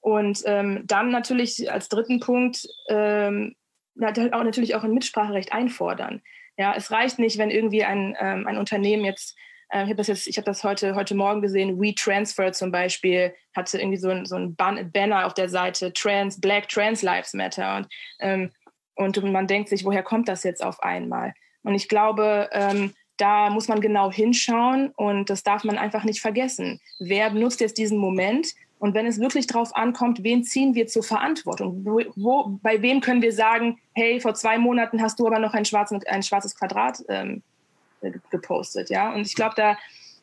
und 0.00 0.42
ähm, 0.46 0.84
dann 0.86 1.10
natürlich 1.10 1.70
als 1.70 1.88
dritten 1.88 2.20
Punkt 2.20 2.64
ähm, 2.88 3.56
auch 4.00 4.44
natürlich 4.44 4.74
auch 4.74 4.84
ein 4.84 4.92
Mitspracherecht 4.92 5.52
einfordern. 5.52 6.22
Ja, 6.56 6.74
es 6.74 6.90
reicht 6.90 7.18
nicht, 7.18 7.38
wenn 7.38 7.50
irgendwie 7.50 7.84
ein, 7.84 8.16
ähm, 8.18 8.46
ein 8.46 8.56
Unternehmen 8.56 9.04
jetzt, 9.04 9.36
äh, 9.70 9.82
ich 9.82 9.88
habe 9.88 9.96
das 9.96 10.06
jetzt, 10.06 10.26
ich 10.26 10.36
habe 10.38 10.46
das 10.46 10.64
heute, 10.64 10.94
heute 10.94 11.14
Morgen 11.14 11.42
gesehen, 11.42 11.80
WeTransfer 11.80 12.52
zum 12.52 12.72
Beispiel, 12.72 13.34
hatte 13.54 13.78
irgendwie 13.78 13.98
so 13.98 14.08
ein, 14.08 14.24
so 14.24 14.36
ein 14.36 14.56
Banner 14.56 15.26
auf 15.26 15.34
der 15.34 15.48
Seite, 15.48 15.92
Trans, 15.92 16.40
Black 16.40 16.68
Trans 16.68 17.02
Lives 17.02 17.34
Matter. 17.34 17.76
Und, 17.76 17.88
ähm, 18.20 18.50
und 18.94 19.22
man 19.24 19.46
denkt 19.46 19.68
sich, 19.68 19.84
woher 19.84 20.02
kommt 20.02 20.28
das 20.28 20.44
jetzt 20.44 20.64
auf 20.64 20.82
einmal? 20.82 21.34
Und 21.62 21.74
ich 21.74 21.88
glaube, 21.88 22.48
ähm, 22.52 22.94
da 23.16 23.50
muss 23.50 23.68
man 23.68 23.80
genau 23.80 24.10
hinschauen 24.10 24.90
und 24.90 25.30
das 25.30 25.42
darf 25.42 25.64
man 25.64 25.78
einfach 25.78 26.04
nicht 26.04 26.20
vergessen. 26.20 26.80
Wer 26.98 27.30
nutzt 27.30 27.60
jetzt 27.60 27.78
diesen 27.78 27.98
Moment? 27.98 28.48
Und 28.78 28.94
wenn 28.94 29.06
es 29.06 29.18
wirklich 29.18 29.46
darauf 29.46 29.74
ankommt, 29.74 30.22
wen 30.22 30.44
ziehen 30.44 30.74
wir 30.74 30.86
zur 30.86 31.02
Verantwortung? 31.02 31.84
Wo, 31.84 32.58
bei 32.62 32.82
wem 32.82 33.00
können 33.00 33.22
wir 33.22 33.32
sagen, 33.32 33.78
hey, 33.94 34.20
vor 34.20 34.34
zwei 34.34 34.58
Monaten 34.58 35.00
hast 35.00 35.18
du 35.18 35.26
aber 35.26 35.38
noch 35.38 35.54
ein, 35.54 35.64
schwarzen, 35.64 36.00
ein 36.06 36.22
schwarzes 36.22 36.54
Quadrat 36.54 37.02
ähm, 37.08 37.42
gepostet, 38.30 38.90
ja? 38.90 39.14
Und 39.14 39.26
ich 39.26 39.34
glaube, 39.34 39.54
da 39.56 39.76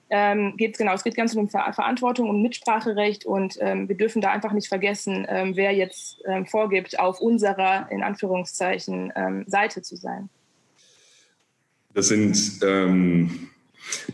ähm, 0.10 0.56
geht 0.58 0.74
es 0.74 0.78
genau, 0.78 0.94
es 0.94 1.04
geht 1.04 1.16
ganz 1.16 1.36
um 1.36 1.50
Ver 1.50 1.74
Verantwortung, 1.74 2.30
um 2.30 2.44
Mitspracherecht 2.44 3.26
und 3.26 3.58
ähm, 3.60 3.90
wir 3.90 3.98
dürfen 3.98 4.22
da 4.22 4.30
einfach 4.32 4.52
nicht 4.52 4.68
vergessen, 4.68 5.26
ähm, 5.28 5.56
wer 5.56 5.72
jetzt 5.72 6.22
ähm, 6.26 6.46
vorgibt, 6.46 7.00
auf 7.00 7.20
unserer, 7.20 7.88
in 7.90 8.04
Anführungszeichen, 8.04 9.12
ähm, 9.16 9.44
Seite 9.48 9.82
zu 9.82 9.96
sein. 9.96 10.30
Das 11.96 12.10
sind 12.10 12.62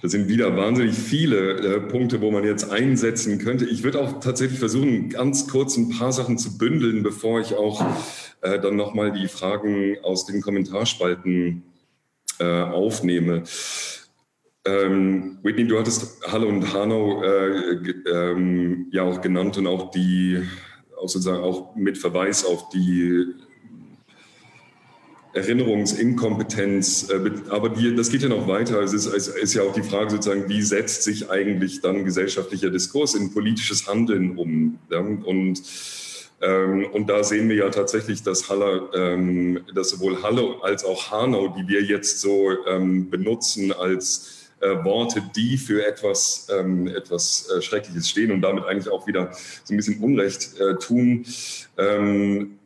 das 0.01 0.11
sind 0.11 0.27
wieder 0.27 0.55
wahnsinnig 0.55 0.95
viele 0.95 1.75
äh, 1.75 1.79
Punkte, 1.79 2.21
wo 2.21 2.31
man 2.31 2.43
jetzt 2.43 2.69
einsetzen 2.69 3.39
könnte. 3.39 3.65
Ich 3.65 3.83
würde 3.83 4.01
auch 4.01 4.19
tatsächlich 4.19 4.59
versuchen, 4.59 5.09
ganz 5.09 5.47
kurz 5.47 5.77
ein 5.77 5.89
paar 5.89 6.11
Sachen 6.11 6.37
zu 6.37 6.57
bündeln, 6.57 7.03
bevor 7.03 7.39
ich 7.41 7.55
auch 7.55 7.83
äh, 8.41 8.59
dann 8.59 8.75
nochmal 8.75 9.11
die 9.11 9.27
Fragen 9.27 9.97
aus 10.03 10.25
den 10.25 10.41
Kommentarspalten 10.41 11.63
äh, 12.39 12.61
aufnehme. 12.61 13.43
Ähm, 14.65 15.39
Whitney, 15.41 15.67
du 15.67 15.79
hattest 15.79 16.21
Halle 16.31 16.47
und 16.47 16.73
Hanau 16.73 17.23
äh, 17.23 17.93
ähm, 18.11 18.87
ja 18.91 19.03
auch 19.03 19.21
genannt 19.21 19.57
und 19.57 19.67
auch 19.67 19.91
die, 19.91 20.41
auch 20.97 21.07
sozusagen 21.07 21.43
auch 21.43 21.75
mit 21.75 21.97
Verweis 21.97 22.45
auf 22.45 22.69
die 22.69 23.25
Erinnerungsinkompetenz, 25.33 27.09
äh, 27.11 27.31
aber 27.49 27.69
die, 27.69 27.95
das 27.95 28.09
geht 28.09 28.23
ja 28.23 28.29
noch 28.29 28.47
weiter. 28.47 28.81
Es 28.81 28.93
ist, 28.93 29.05
es 29.05 29.27
ist, 29.27 29.53
ja 29.53 29.61
auch 29.61 29.73
die 29.73 29.83
Frage 29.83 30.11
sozusagen, 30.11 30.49
wie 30.49 30.61
setzt 30.61 31.03
sich 31.03 31.29
eigentlich 31.29 31.81
dann 31.81 32.03
gesellschaftlicher 32.03 32.69
Diskurs 32.69 33.13
in 33.13 33.31
politisches 33.31 33.87
Handeln 33.87 34.37
um? 34.37 34.79
Ja? 34.89 34.99
Und, 34.99 35.61
ähm, 36.41 36.87
und 36.91 37.09
da 37.09 37.23
sehen 37.23 37.47
wir 37.47 37.57
ja 37.57 37.69
tatsächlich, 37.69 38.23
dass, 38.23 38.49
Halle, 38.49 38.89
ähm, 38.95 39.59
dass 39.75 39.89
sowohl 39.89 40.23
Halle 40.23 40.55
als 40.63 40.83
auch 40.83 41.11
Hanau, 41.11 41.49
die 41.49 41.67
wir 41.67 41.83
jetzt 41.83 42.21
so 42.21 42.49
ähm, 42.67 43.09
benutzen 43.09 43.71
als 43.71 44.49
äh, 44.61 44.83
Worte, 44.83 45.21
die 45.35 45.57
für 45.57 45.85
etwas, 45.85 46.47
ähm, 46.51 46.87
etwas 46.87 47.49
äh, 47.49 47.61
Schreckliches 47.61 48.09
stehen 48.09 48.31
und 48.31 48.41
damit 48.41 48.65
eigentlich 48.65 48.91
auch 48.91 49.07
wieder 49.07 49.31
so 49.63 49.73
ein 49.73 49.77
bisschen 49.77 49.99
Unrecht 49.99 50.59
äh, 50.59 50.75
tun, 50.75 51.25
ähm, 51.77 52.58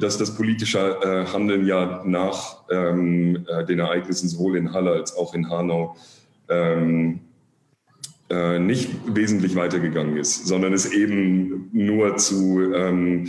dass 0.00 0.18
das 0.18 0.34
politische 0.34 0.78
äh, 1.02 1.32
Handeln 1.32 1.66
ja 1.66 2.02
nach 2.04 2.64
ähm, 2.70 3.46
äh, 3.48 3.64
den 3.64 3.80
Ereignissen 3.80 4.28
sowohl 4.28 4.56
in 4.56 4.72
Halle 4.72 4.92
als 4.92 5.16
auch 5.16 5.34
in 5.34 5.50
Hanau 5.50 5.96
ähm, 6.48 7.20
äh, 8.30 8.58
nicht 8.58 8.90
wesentlich 9.06 9.54
weitergegangen 9.54 10.16
ist, 10.16 10.46
sondern 10.46 10.72
es 10.72 10.90
eben 10.90 11.68
nur 11.72 12.16
zu 12.16 12.72
ähm, 12.74 13.28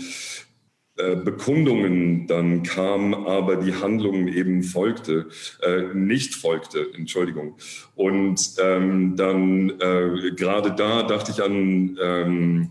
äh, 0.97 1.18
Bekundungen 1.18 2.26
dann 2.28 2.64
kam, 2.64 3.14
aber 3.14 3.58
die 3.58 3.76
Handlung 3.76 4.30
eben 4.30 4.64
folgte, 4.64 5.28
äh, 5.62 5.93
nicht 5.93 6.36
folgte, 6.36 6.88
Entschuldigung. 6.95 7.58
Und 7.95 8.56
ähm, 8.64 9.18
dann 9.18 9.72
äh, 9.82 10.32
gerade 10.38 10.72
da 10.72 11.03
dachte 11.03 11.32
ich 11.32 11.43
an 11.43 11.97
ähm, 12.01 12.70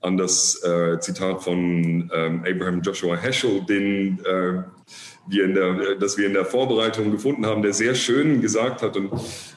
an 0.00 0.16
das 0.16 0.62
äh, 0.64 0.98
Zitat 1.00 1.42
von 1.42 2.10
ähm, 2.14 2.44
Abraham 2.46 2.80
Joshua 2.80 3.16
Heschel, 3.16 3.60
den 3.68 4.18
äh, 4.24 4.62
wir 5.28 5.44
in 5.44 5.54
der, 5.54 5.94
das 5.96 6.16
wir 6.16 6.26
in 6.26 6.32
der 6.32 6.44
Vorbereitung 6.44 7.10
gefunden 7.10 7.46
haben, 7.46 7.62
der 7.62 7.72
sehr 7.72 7.94
schön 7.94 8.40
gesagt 8.40 8.82
hat, 8.82 8.96
und 8.96 9.12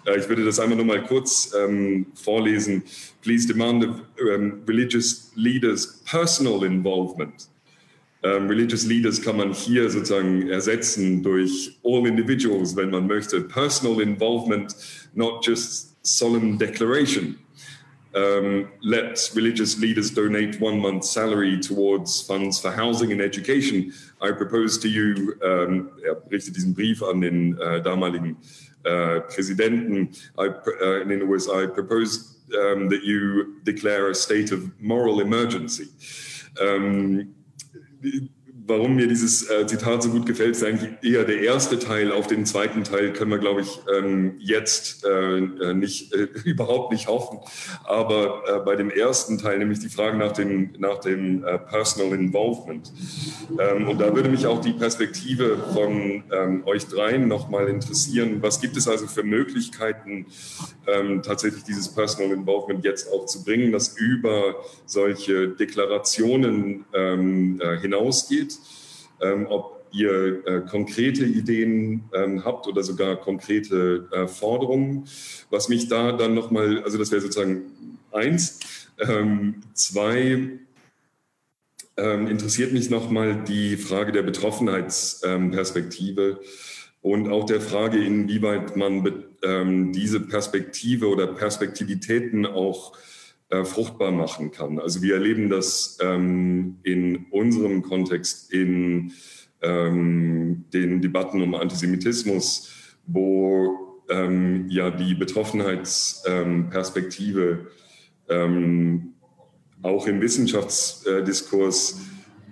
äh, 0.06 0.18
ich 0.18 0.28
würde 0.28 0.44
das 0.44 0.60
einmal 0.60 0.78
nur 0.78 0.86
mal 0.86 1.04
kurz 1.04 1.54
ähm, 1.58 2.08
vorlesen. 2.14 2.84
Please 3.22 3.48
demand 3.48 3.86
of 3.86 3.96
um, 4.22 4.62
religious 4.68 5.32
leaders 5.36 6.04
personal 6.06 6.64
involvement. 6.64 7.48
Um, 8.22 8.48
religious 8.48 8.86
leaders 8.86 9.22
kann 9.22 9.38
man 9.38 9.54
hier 9.54 9.90
sozusagen 9.90 10.50
ersetzen 10.50 11.24
durch 11.24 11.78
all 11.84 12.06
individuals, 12.06 12.76
wenn 12.76 12.90
man 12.90 13.08
möchte. 13.08 13.42
Personal 13.42 14.02
involvement, 14.02 14.76
not 15.14 15.46
just 15.46 15.96
solemn 16.06 16.58
declaration. 16.58 17.38
Um, 18.16 18.72
let 18.82 19.32
religious 19.36 19.80
leaders 19.80 20.12
donate 20.12 20.60
one 20.60 20.80
month's 20.80 21.10
salary 21.10 21.60
towards 21.60 22.22
funds 22.22 22.60
for 22.60 22.72
housing 22.72 23.12
and 23.12 23.22
education. 23.22 23.94
I 24.22 24.32
propose 24.32 24.78
to 24.80 24.88
you, 24.88 25.36
er 25.42 25.68
diesen 26.30 26.74
Brief 26.74 27.02
an 27.02 27.22
den 27.22 27.58
äh, 27.58 27.82
damaligen 27.82 28.38
äh, 28.84 29.22
Präsidenten 29.22 30.10
I, 30.38 30.50
uh, 30.50 31.02
in 31.02 31.10
den 31.10 31.24
USA, 31.24 31.64
I 31.64 31.68
propose 31.68 32.38
um, 32.54 32.90
that 32.90 33.04
you 33.04 33.62
declare 33.64 34.10
a 34.10 34.16
state 34.16 34.52
of 34.52 34.70
moral 34.80 35.22
emergency. 35.22 35.88
Um, 36.62 37.34
warum 38.66 38.96
mir 38.96 39.08
dieses 39.08 39.50
äh, 39.50 39.68
Zitat 39.68 40.04
so 40.04 40.10
gut 40.10 40.26
gefällt, 40.26 40.52
ist 40.52 40.64
eigentlich 40.64 40.92
eher 41.02 41.26
der 41.26 41.42
erste 41.42 41.80
Teil. 41.80 42.12
Auf 42.12 42.28
den 42.28 42.46
zweiten 42.46 42.84
Teil 42.84 43.12
können 43.12 43.32
wir, 43.32 43.38
glaube 43.38 43.62
ich, 43.62 43.80
ähm, 43.94 44.36
jetzt 44.40 45.06
äh, 45.06 45.38
äh 45.38 45.74
nicht, 45.74 46.14
äh, 46.14 46.28
überhaupt 46.46 46.92
nicht 46.92 47.08
hoffen. 47.08 47.40
Aber 47.84 48.44
äh, 48.48 48.60
bei 48.60 48.76
dem 48.76 48.90
ersten 48.90 49.38
Teil, 49.38 49.60
nämlich 49.60 49.80
die 49.80 49.90
Frage 49.90 50.18
nach 50.18 50.32
dem, 50.32 50.72
nach 50.78 51.00
dem 51.00 51.44
äh, 51.44 51.58
Personal 51.60 52.18
Involvement. 52.18 52.92
Ähm, 53.60 53.90
und 53.90 54.00
da 54.00 54.16
würde 54.16 54.30
mich 54.30 54.48
auch 54.48 54.62
die 54.62 54.74
Perspektive 54.74 55.58
von 55.74 56.24
ähm, 56.32 56.64
euch 56.66 56.88
dreien 56.88 57.28
nochmal 57.28 57.68
interessieren. 57.68 58.38
Was 58.42 58.62
gibt 58.62 58.78
es 58.78 58.88
also 58.88 59.08
für 59.08 59.24
Möglichkeiten, 59.24 60.26
ähm, 60.88 61.22
tatsächlich 61.22 61.64
dieses 61.64 61.90
Personal 61.90 62.32
Involvement 62.32 62.84
jetzt 62.86 63.12
auch 63.12 63.26
zu 63.26 63.44
bringen, 63.44 63.72
das 63.72 63.98
über 63.98 64.56
solche 64.86 65.50
Deklarationen 65.50 66.86
ähm, 66.94 67.62
hinausgeht? 67.82 68.54
Ähm, 69.24 69.48
ob 69.50 69.84
ihr 69.94 70.46
äh, 70.48 70.62
konkrete 70.62 71.24
Ideen 71.24 72.06
ähm, 72.14 72.44
habt 72.44 72.68
oder 72.68 72.84
sogar 72.84 73.16
konkrete 73.16 74.10
äh, 74.12 74.28
Forderungen. 74.28 75.06
Was 75.50 75.70
mich 75.70 75.88
da 75.88 76.12
dann 76.12 76.34
nochmal, 76.34 76.84
also 76.84 76.98
das 76.98 77.12
wäre 77.12 77.22
sozusagen 77.22 77.72
eins. 78.12 78.60
Ähm, 79.00 79.64
zwei, 79.74 80.50
ähm, 81.96 82.28
interessiert 82.28 82.74
mich 82.74 82.90
nochmal 82.90 83.44
die 83.48 83.78
Frage 83.78 84.12
der 84.12 84.24
Betroffenheitsperspektive 84.24 86.42
und 87.02 87.30
auch 87.30 87.46
der 87.46 87.62
Frage, 87.62 88.04
inwieweit 88.04 88.76
man 88.76 89.24
ähm, 89.44 89.94
diese 89.94 90.22
Perspektive 90.22 91.08
oder 91.08 91.28
Perspektivitäten 91.28 92.48
auch 92.48 92.94
äh, 93.54 93.64
fruchtbar 93.66 94.12
machen 94.12 94.50
kann. 94.50 94.80
Also 94.80 95.04
wir 95.04 95.14
erleben 95.14 95.48
das 95.48 96.00
ähm, 96.02 96.80
in 96.82 97.28
unserem 97.30 97.84
Kontext 97.84 98.52
in 98.52 99.12
ähm, 99.62 100.66
den 100.74 101.02
Debatten 101.02 101.40
um 101.40 101.54
Antisemitismus, 101.54 102.98
wo 103.06 104.02
ähm, 104.10 104.66
ja 104.70 104.90
die 104.90 105.14
Betroffenheitsperspektive 105.14 107.68
ähm, 108.28 109.14
auch 109.84 110.08
im 110.08 110.20
Wissenschaftsdiskurs 110.20 112.02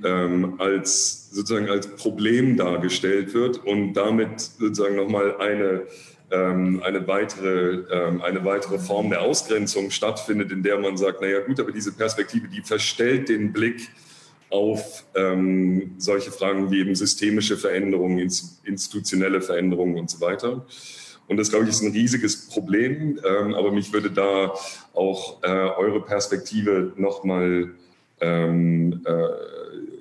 ähm, 0.05 0.53
als 0.59 1.31
sozusagen 1.31 1.67
als 1.67 1.95
Problem 1.95 2.57
dargestellt 2.57 3.33
wird 3.33 3.57
und 3.65 3.93
damit 3.93 4.39
sozusagen 4.39 4.97
nochmal 4.97 5.37
eine 5.37 5.79
ähm, 5.79 5.87
eine 6.33 7.07
weitere, 7.07 7.83
ähm, 7.91 8.21
eine 8.21 8.45
weitere 8.45 8.79
Form 8.79 9.09
der 9.09 9.21
Ausgrenzung 9.21 9.91
stattfindet, 9.91 10.51
in 10.51 10.63
der 10.63 10.77
man 10.77 10.97
sagt, 10.97 11.21
naja 11.21 11.39
gut, 11.39 11.59
aber 11.59 11.71
diese 11.71 11.91
Perspektive, 11.91 12.47
die 12.47 12.61
verstellt 12.61 13.29
den 13.29 13.51
Blick 13.51 13.89
auf 14.49 15.05
ähm, 15.15 15.95
solche 15.97 16.31
Fragen 16.31 16.71
wie 16.71 16.81
eben 16.81 16.95
systemische 16.95 17.57
Veränderungen, 17.57 18.19
institutionelle 18.63 19.41
Veränderungen 19.41 19.97
und 19.97 20.09
so 20.09 20.21
weiter. 20.21 20.65
Und 21.27 21.37
das, 21.37 21.49
glaube 21.49 21.63
ich, 21.63 21.71
ist 21.71 21.81
ein 21.81 21.93
riesiges 21.93 22.49
Problem. 22.49 23.17
Ähm, 23.25 23.53
aber 23.53 23.71
mich 23.71 23.93
würde 23.93 24.11
da 24.11 24.53
auch 24.93 25.41
äh, 25.43 25.47
eure 25.47 26.01
Perspektive 26.01 26.91
nochmal 26.97 27.71
ähm, 28.19 29.01
äh, 29.05 29.11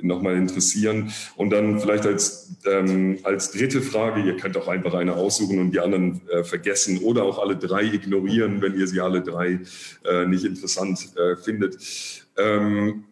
noch 0.02 0.22
interessieren. 0.22 1.12
Und 1.36 1.50
dann 1.50 1.80
vielleicht 1.80 2.06
als, 2.06 2.56
ähm, 2.66 3.18
als 3.22 3.50
dritte 3.52 3.82
Frage, 3.82 4.22
ihr 4.22 4.36
könnt 4.36 4.56
auch 4.56 4.68
einfach 4.68 4.94
eine 4.94 5.14
aussuchen 5.14 5.58
und 5.58 5.72
die 5.72 5.80
anderen 5.80 6.20
äh, 6.28 6.44
vergessen 6.44 6.98
oder 6.98 7.24
auch 7.24 7.38
alle 7.38 7.56
drei 7.56 7.84
ignorieren, 7.84 8.62
wenn 8.62 8.78
ihr 8.78 8.86
sie 8.86 9.00
alle 9.00 9.22
drei 9.22 9.60
äh, 10.04 10.26
nicht 10.26 10.44
interessant 10.44 11.08
äh, 11.16 11.36
findet. 11.36 11.76
Ähm, 12.36 13.04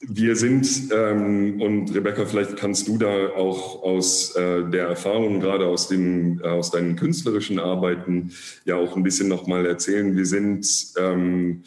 wir 0.00 0.36
sind, 0.36 0.90
ähm, 0.92 1.60
und 1.60 1.94
Rebecca, 1.94 2.26
vielleicht 2.26 2.56
kannst 2.56 2.86
du 2.86 2.98
da 2.98 3.30
auch 3.30 3.82
aus 3.82 4.36
äh, 4.36 4.64
der 4.64 4.88
Erfahrung, 4.88 5.40
gerade 5.40 5.66
aus, 5.66 5.88
dem, 5.88 6.40
äh, 6.40 6.48
aus 6.48 6.70
deinen 6.70 6.96
künstlerischen 6.96 7.58
Arbeiten, 7.58 8.32
ja 8.64 8.76
auch 8.76 8.96
ein 8.96 9.02
bisschen 9.02 9.28
nochmal 9.28 9.64
erzählen. 9.64 10.14
Wir 10.14 10.26
sind 10.26 10.66
ähm, 10.98 11.62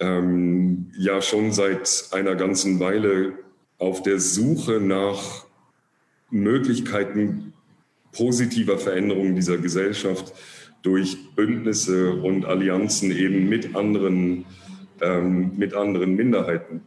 ähm, 0.00 0.90
ja 0.98 1.20
schon 1.22 1.52
seit 1.52 2.08
einer 2.12 2.34
ganzen 2.34 2.80
Weile 2.80 3.34
auf 3.78 4.02
der 4.02 4.20
Suche 4.20 4.80
nach 4.80 5.46
Möglichkeiten 6.30 7.52
positiver 8.12 8.78
Veränderung 8.78 9.34
dieser 9.34 9.58
Gesellschaft 9.58 10.32
durch 10.82 11.34
Bündnisse 11.34 12.12
und 12.12 12.44
Allianzen 12.44 13.10
eben 13.10 13.48
mit 13.48 13.74
anderen, 13.74 14.44
ähm, 15.00 15.52
mit 15.56 15.74
anderen 15.74 16.14
Minderheiten. 16.14 16.82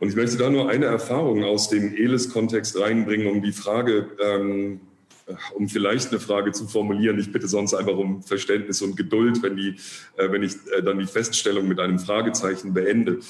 Und 0.00 0.08
ich 0.08 0.16
möchte 0.16 0.36
da 0.36 0.50
nur 0.50 0.68
eine 0.68 0.86
Erfahrung 0.86 1.44
aus 1.44 1.68
dem 1.68 1.94
ELIS-Kontext 1.94 2.78
reinbringen, 2.78 3.26
um 3.28 3.42
die 3.42 3.52
Frage, 3.52 4.08
ähm, 4.20 4.80
um 5.54 5.68
vielleicht 5.68 6.10
eine 6.10 6.20
Frage 6.20 6.52
zu 6.52 6.66
formulieren. 6.66 7.18
Ich 7.18 7.32
bitte 7.32 7.48
sonst 7.48 7.74
einfach 7.74 7.96
um 7.96 8.22
Verständnis 8.22 8.82
und 8.82 8.96
Geduld, 8.96 9.42
wenn, 9.42 9.56
die, 9.56 9.76
äh, 10.16 10.30
wenn 10.30 10.42
ich 10.42 10.54
äh, 10.76 10.82
dann 10.82 10.98
die 10.98 11.06
Feststellung 11.06 11.66
mit 11.68 11.80
einem 11.80 11.98
Fragezeichen 11.98 12.74
beende. 12.74 13.20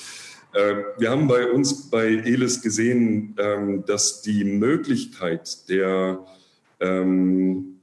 Äh, 0.53 0.77
wir 0.99 1.11
haben 1.11 1.27
bei 1.27 1.51
uns 1.51 1.91
bei 1.91 2.07
ELIS 2.07 2.63
gesehen, 2.63 3.35
ähm, 3.39 3.85
dass 3.87 4.23
die 4.23 4.45
Möglichkeit 4.45 5.69
der, 5.69 6.25
ähm, 6.81 7.81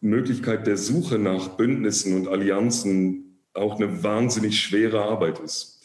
Möglichkeit 0.00 0.66
der 0.66 0.76
Suche 0.76 1.18
nach 1.18 1.48
Bündnissen 1.56 2.14
und 2.16 2.28
Allianzen 2.28 3.38
auch 3.52 3.76
eine 3.76 4.02
wahnsinnig 4.02 4.60
schwere 4.60 5.02
Arbeit 5.02 5.40
ist 5.40 5.79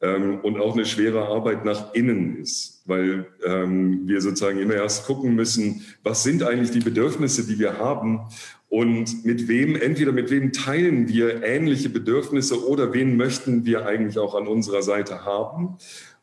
ähm, 0.00 0.40
und 0.42 0.60
auch 0.60 0.74
eine 0.74 0.86
schwere 0.86 1.26
Arbeit 1.26 1.64
nach 1.64 1.92
innen 1.94 2.36
ist, 2.36 2.82
weil 2.86 3.26
ähm, 3.44 4.02
wir 4.06 4.20
sozusagen 4.20 4.58
immer 4.58 4.74
erst 4.74 5.06
gucken 5.06 5.34
müssen, 5.34 5.84
was 6.02 6.22
sind 6.22 6.42
eigentlich 6.42 6.70
die 6.70 6.80
Bedürfnisse, 6.80 7.46
die 7.46 7.58
wir 7.58 7.78
haben 7.78 8.20
und 8.68 9.24
mit 9.24 9.48
wem, 9.48 9.74
entweder 9.76 10.12
mit 10.12 10.30
wem 10.30 10.52
teilen 10.52 11.08
wir 11.08 11.42
ähnliche 11.42 11.88
Bedürfnisse 11.88 12.66
oder 12.66 12.92
wen 12.92 13.16
möchten 13.16 13.64
wir 13.64 13.86
eigentlich 13.86 14.18
auch 14.18 14.34
an 14.34 14.46
unserer 14.46 14.82
Seite 14.82 15.24
haben 15.24 15.78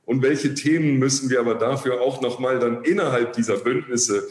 und 0.05 0.21
welche 0.21 0.53
Themen 0.53 0.97
müssen 0.97 1.29
wir 1.29 1.39
aber 1.39 1.55
dafür 1.55 2.01
auch 2.01 2.21
nochmal 2.21 2.59
dann 2.59 2.83
innerhalb 2.83 3.33
dieser 3.33 3.57
Bündnisse 3.57 4.23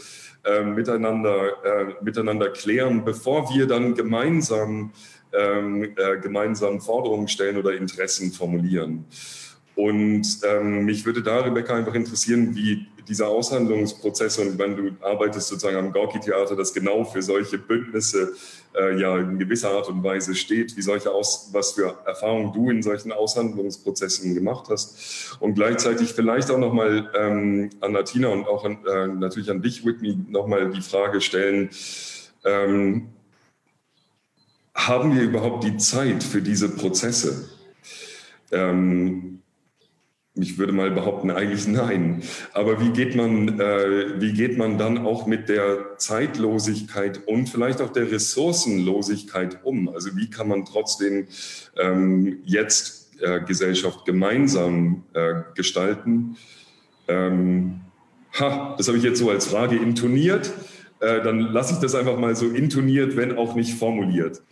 äh, 0.44 0.62
miteinander, 0.62 1.64
äh, 1.64 1.94
miteinander 2.02 2.50
klären, 2.50 3.04
bevor 3.04 3.54
wir 3.54 3.66
dann 3.66 3.94
gemeinsam 3.94 4.92
ähm, 5.38 5.84
äh, 5.96 6.18
gemeinsam 6.20 6.80
Forderungen 6.80 7.28
stellen 7.28 7.56
oder 7.56 7.74
Interessen 7.74 8.32
formulieren. 8.32 9.04
Und 9.76 10.26
ähm, 10.48 10.84
mich 10.84 11.04
würde 11.04 11.22
da, 11.22 11.40
Rebecca, 11.40 11.74
einfach 11.74 11.94
interessieren, 11.94 12.54
wie 12.54 12.86
dieser 13.08 13.28
Aushandlungsprozess 13.28 14.38
und 14.38 14.58
wenn 14.58 14.76
du 14.76 15.04
arbeitest 15.04 15.48
sozusagen 15.48 15.76
am 15.76 15.92
Gorki-Theater, 15.92 16.56
das 16.56 16.72
genau 16.72 17.04
für 17.04 17.22
solche 17.22 17.58
Bündnisse 17.58 18.32
äh, 18.74 18.98
ja 18.98 19.18
in 19.18 19.38
gewisser 19.38 19.70
Art 19.70 19.88
und 19.88 20.02
Weise 20.02 20.34
steht, 20.34 20.76
wie 20.76 20.82
solche 20.82 21.10
Aus, 21.10 21.50
was 21.52 21.72
für 21.72 21.98
Erfahrungen 22.06 22.52
du 22.52 22.70
in 22.70 22.82
solchen 22.82 23.12
Aushandlungsprozessen 23.12 24.34
gemacht 24.34 24.66
hast 24.70 25.36
und 25.40 25.54
gleichzeitig 25.54 26.14
vielleicht 26.14 26.50
auch 26.50 26.58
nochmal 26.58 27.10
ähm, 27.14 27.70
an 27.80 27.92
Natina 27.92 28.28
und 28.28 28.46
auch 28.46 28.64
an, 28.64 28.78
äh, 28.86 29.08
natürlich 29.08 29.50
an 29.50 29.60
dich, 29.60 29.84
Whitney, 29.84 30.18
nochmal 30.28 30.70
die 30.70 30.82
Frage 30.82 31.20
stellen, 31.20 31.70
ähm, 32.44 33.08
haben 34.74 35.14
wir 35.14 35.22
überhaupt 35.22 35.64
die 35.64 35.76
Zeit 35.76 36.22
für 36.22 36.42
diese 36.42 36.68
Prozesse? 36.68 37.48
Ähm, 38.50 39.40
ich 40.36 40.58
würde 40.58 40.72
mal 40.72 40.90
behaupten, 40.90 41.30
eigentlich 41.30 41.68
nein. 41.68 42.22
Aber 42.52 42.80
wie 42.80 42.90
geht 42.90 43.14
man, 43.14 43.60
äh, 43.60 44.20
wie 44.20 44.32
geht 44.32 44.58
man 44.58 44.78
dann 44.78 44.98
auch 44.98 45.26
mit 45.26 45.48
der 45.48 45.96
Zeitlosigkeit 45.98 47.20
und 47.26 47.48
vielleicht 47.48 47.80
auch 47.80 47.90
der 47.90 48.10
Ressourcenlosigkeit 48.10 49.64
um? 49.64 49.88
Also 49.88 50.16
wie 50.16 50.28
kann 50.30 50.48
man 50.48 50.64
trotzdem 50.64 51.28
ähm, 51.76 52.38
jetzt 52.44 53.12
äh, 53.20 53.40
Gesellschaft 53.40 54.04
gemeinsam 54.04 55.04
äh, 55.12 55.42
gestalten? 55.54 56.36
Ähm, 57.06 57.82
ha, 58.32 58.74
das 58.76 58.88
habe 58.88 58.98
ich 58.98 59.04
jetzt 59.04 59.20
so 59.20 59.30
als 59.30 59.46
Frage 59.46 59.76
intoniert. 59.76 60.52
Äh, 60.98 61.22
dann 61.22 61.38
lasse 61.38 61.74
ich 61.74 61.78
das 61.78 61.94
einfach 61.94 62.18
mal 62.18 62.34
so 62.34 62.48
intoniert, 62.48 63.16
wenn 63.16 63.38
auch 63.38 63.54
nicht 63.54 63.74
formuliert. 63.74 64.42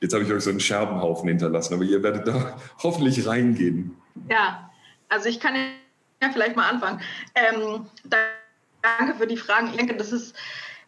Jetzt 0.00 0.12
habe 0.12 0.24
ich 0.24 0.32
euch 0.32 0.44
so 0.44 0.50
einen 0.50 0.60
Scherbenhaufen 0.60 1.28
hinterlassen, 1.28 1.74
aber 1.74 1.84
ihr 1.84 2.02
werdet 2.02 2.26
da 2.26 2.60
hoffentlich 2.82 3.26
reingehen. 3.26 3.96
Ja, 4.28 4.70
also 5.08 5.28
ich 5.28 5.40
kann 5.40 5.54
ja 5.54 6.30
vielleicht 6.32 6.56
mal 6.56 6.68
anfangen. 6.68 7.00
Ähm, 7.34 7.86
danke 8.04 9.14
für 9.18 9.26
die 9.26 9.36
Fragen. 9.36 9.68
Ich 9.68 9.76
denke, 9.76 9.96
das 9.96 10.12
ist, 10.12 10.34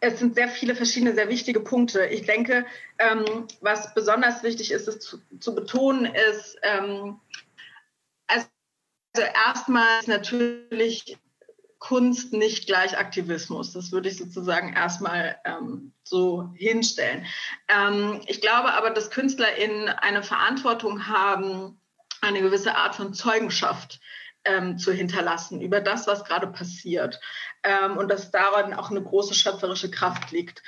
es 0.01 0.19
sind 0.19 0.35
sehr 0.35 0.47
viele 0.47 0.75
verschiedene, 0.75 1.13
sehr 1.13 1.29
wichtige 1.29 1.59
Punkte. 1.59 2.05
Ich 2.05 2.25
denke, 2.25 2.65
ähm, 2.99 3.47
was 3.61 3.93
besonders 3.93 4.43
wichtig 4.43 4.71
ist, 4.71 4.87
ist 4.87 5.01
zu, 5.01 5.19
zu 5.39 5.55
betonen, 5.55 6.05
ist, 6.05 6.57
ähm, 6.63 7.19
also 8.27 8.47
erstmals 9.15 10.07
natürlich 10.07 11.17
Kunst 11.79 12.33
nicht 12.33 12.67
gleich 12.67 12.97
Aktivismus. 12.97 13.71
Das 13.71 13.91
würde 13.91 14.09
ich 14.09 14.17
sozusagen 14.17 14.73
erstmal 14.73 15.37
ähm, 15.45 15.93
so 16.03 16.51
hinstellen. 16.55 17.25
Ähm, 17.69 18.21
ich 18.27 18.41
glaube 18.41 18.73
aber, 18.73 18.89
dass 18.91 19.09
KünstlerInnen 19.09 19.87
eine 19.89 20.21
Verantwortung 20.21 21.07
haben, 21.07 21.81
eine 22.21 22.41
gewisse 22.41 22.75
Art 22.75 22.95
von 22.95 23.13
Zeugenschaft 23.13 23.99
ähm, 24.43 24.77
zu 24.77 24.91
hinterlassen 24.91 25.61
über 25.61 25.79
das, 25.81 26.05
was 26.05 26.25
gerade 26.25 26.47
passiert. 26.47 27.19
Ähm, 27.63 27.97
und 27.97 28.09
dass 28.09 28.31
darin 28.31 28.73
auch 28.73 28.89
eine 28.89 29.01
große 29.01 29.33
schöpferische 29.33 29.91
Kraft 29.91 30.31
liegt. 30.31 30.61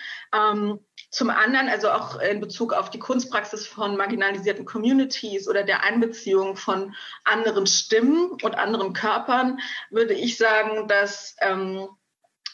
Zum 1.12 1.30
anderen, 1.30 1.68
also 1.68 1.92
auch 1.92 2.20
in 2.20 2.40
Bezug 2.40 2.72
auf 2.72 2.90
die 2.90 3.00
Kunstpraxis 3.00 3.68
von 3.68 3.98
marginalisierten 3.98 4.64
Communities 4.64 5.50
oder 5.50 5.64
der 5.64 5.84
Einbeziehung 5.84 6.56
von 6.56 6.96
anderen 7.26 7.68
Stimmen 7.68 8.32
und 8.42 8.56
anderen 8.56 8.94
Körpern, 8.94 9.60
würde 9.90 10.14
ich 10.14 10.38
sagen, 10.38 10.88
dass 10.88 11.36
ähm, 11.42 11.90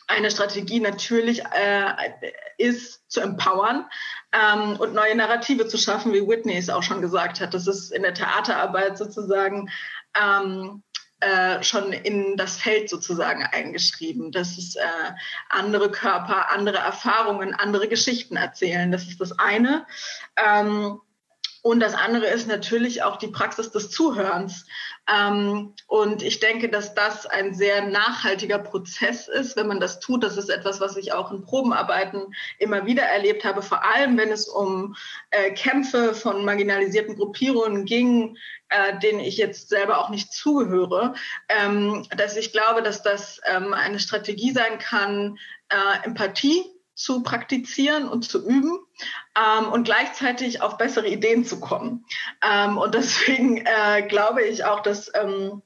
eine 0.07 0.31
Strategie 0.31 0.79
natürlich 0.79 1.43
äh, 1.45 1.93
ist, 2.57 3.03
zu 3.11 3.21
empowern 3.21 3.85
ähm, 4.31 4.77
und 4.77 4.93
neue 4.93 5.15
Narrative 5.15 5.67
zu 5.67 5.77
schaffen, 5.77 6.13
wie 6.13 6.27
Whitney 6.27 6.57
es 6.57 6.69
auch 6.69 6.83
schon 6.83 7.01
gesagt 7.01 7.39
hat. 7.41 7.53
Das 7.53 7.67
ist 7.67 7.91
in 7.91 8.01
der 8.01 8.13
Theaterarbeit 8.13 8.97
sozusagen 8.97 9.69
ähm, 10.19 10.81
äh, 11.19 11.63
schon 11.63 11.93
in 11.93 12.37
das 12.37 12.57
Feld 12.57 12.89
sozusagen 12.89 13.43
eingeschrieben, 13.43 14.31
dass 14.31 14.57
es 14.57 14.75
äh, 14.75 14.81
andere 15.49 15.89
Körper, 15.89 16.51
andere 16.51 16.77
Erfahrungen, 16.77 17.53
andere 17.55 17.87
Geschichten 17.87 18.35
erzählen. 18.35 18.91
Das 18.91 19.07
ist 19.07 19.19
das 19.19 19.37
eine. 19.39 19.87
Ähm, 20.35 20.99
und 21.67 21.81
das 21.81 21.95
andere 21.95 22.27
ist 22.27 22.47
natürlich 22.47 23.03
auch 23.03 23.17
die 23.17 23.27
Praxis 23.27 23.71
des 23.71 23.89
Zuhörens. 23.89 24.65
Ähm, 25.13 25.73
und 25.87 26.23
ich 26.23 26.39
denke, 26.39 26.69
dass 26.69 26.95
das 26.95 27.25
ein 27.25 27.53
sehr 27.53 27.85
nachhaltiger 27.85 28.57
Prozess 28.57 29.27
ist, 29.27 29.57
wenn 29.57 29.67
man 29.67 29.81
das 29.81 29.99
tut. 29.99 30.23
Das 30.23 30.37
ist 30.37 30.47
etwas, 30.47 30.79
was 30.79 30.95
ich 30.95 31.11
auch 31.11 31.29
in 31.29 31.41
Probenarbeiten 31.41 32.33
immer 32.57 32.85
wieder 32.85 33.03
erlebt 33.03 33.43
habe, 33.43 33.61
vor 33.61 33.83
allem 33.83 34.17
wenn 34.17 34.29
es 34.29 34.47
um 34.47 34.95
äh, 35.31 35.51
Kämpfe 35.51 36.13
von 36.13 36.45
marginalisierten 36.45 37.17
Gruppierungen 37.17 37.83
ging, 37.83 38.37
äh, 38.69 38.97
denen 38.99 39.19
ich 39.19 39.35
jetzt 39.35 39.67
selber 39.67 39.97
auch 39.97 40.09
nicht 40.09 40.31
zugehöre, 40.31 41.15
ähm, 41.49 42.07
dass 42.15 42.37
ich 42.37 42.53
glaube, 42.53 42.81
dass 42.81 43.03
das 43.03 43.41
ähm, 43.43 43.73
eine 43.73 43.99
Strategie 43.99 44.51
sein 44.51 44.79
kann, 44.79 45.37
äh, 45.67 46.05
Empathie 46.05 46.76
zu 46.97 47.21
praktizieren 47.21 48.09
und 48.09 48.23
zu 48.29 48.43
üben 48.45 48.79
ähm, 49.37 49.69
und 49.69 49.85
gleichzeitig 49.85 50.61
auf 50.61 50.77
bessere 50.77 51.07
Ideen 51.07 51.45
zu 51.45 51.59
kommen. 51.59 52.05
Ähm, 52.43 52.77
und 52.77 52.95
deswegen 52.95 53.57
äh, 53.65 54.01
glaube 54.07 54.43
ich 54.43 54.65
auch, 54.65 54.81
dass 54.81 55.11
ähm, 55.13 55.61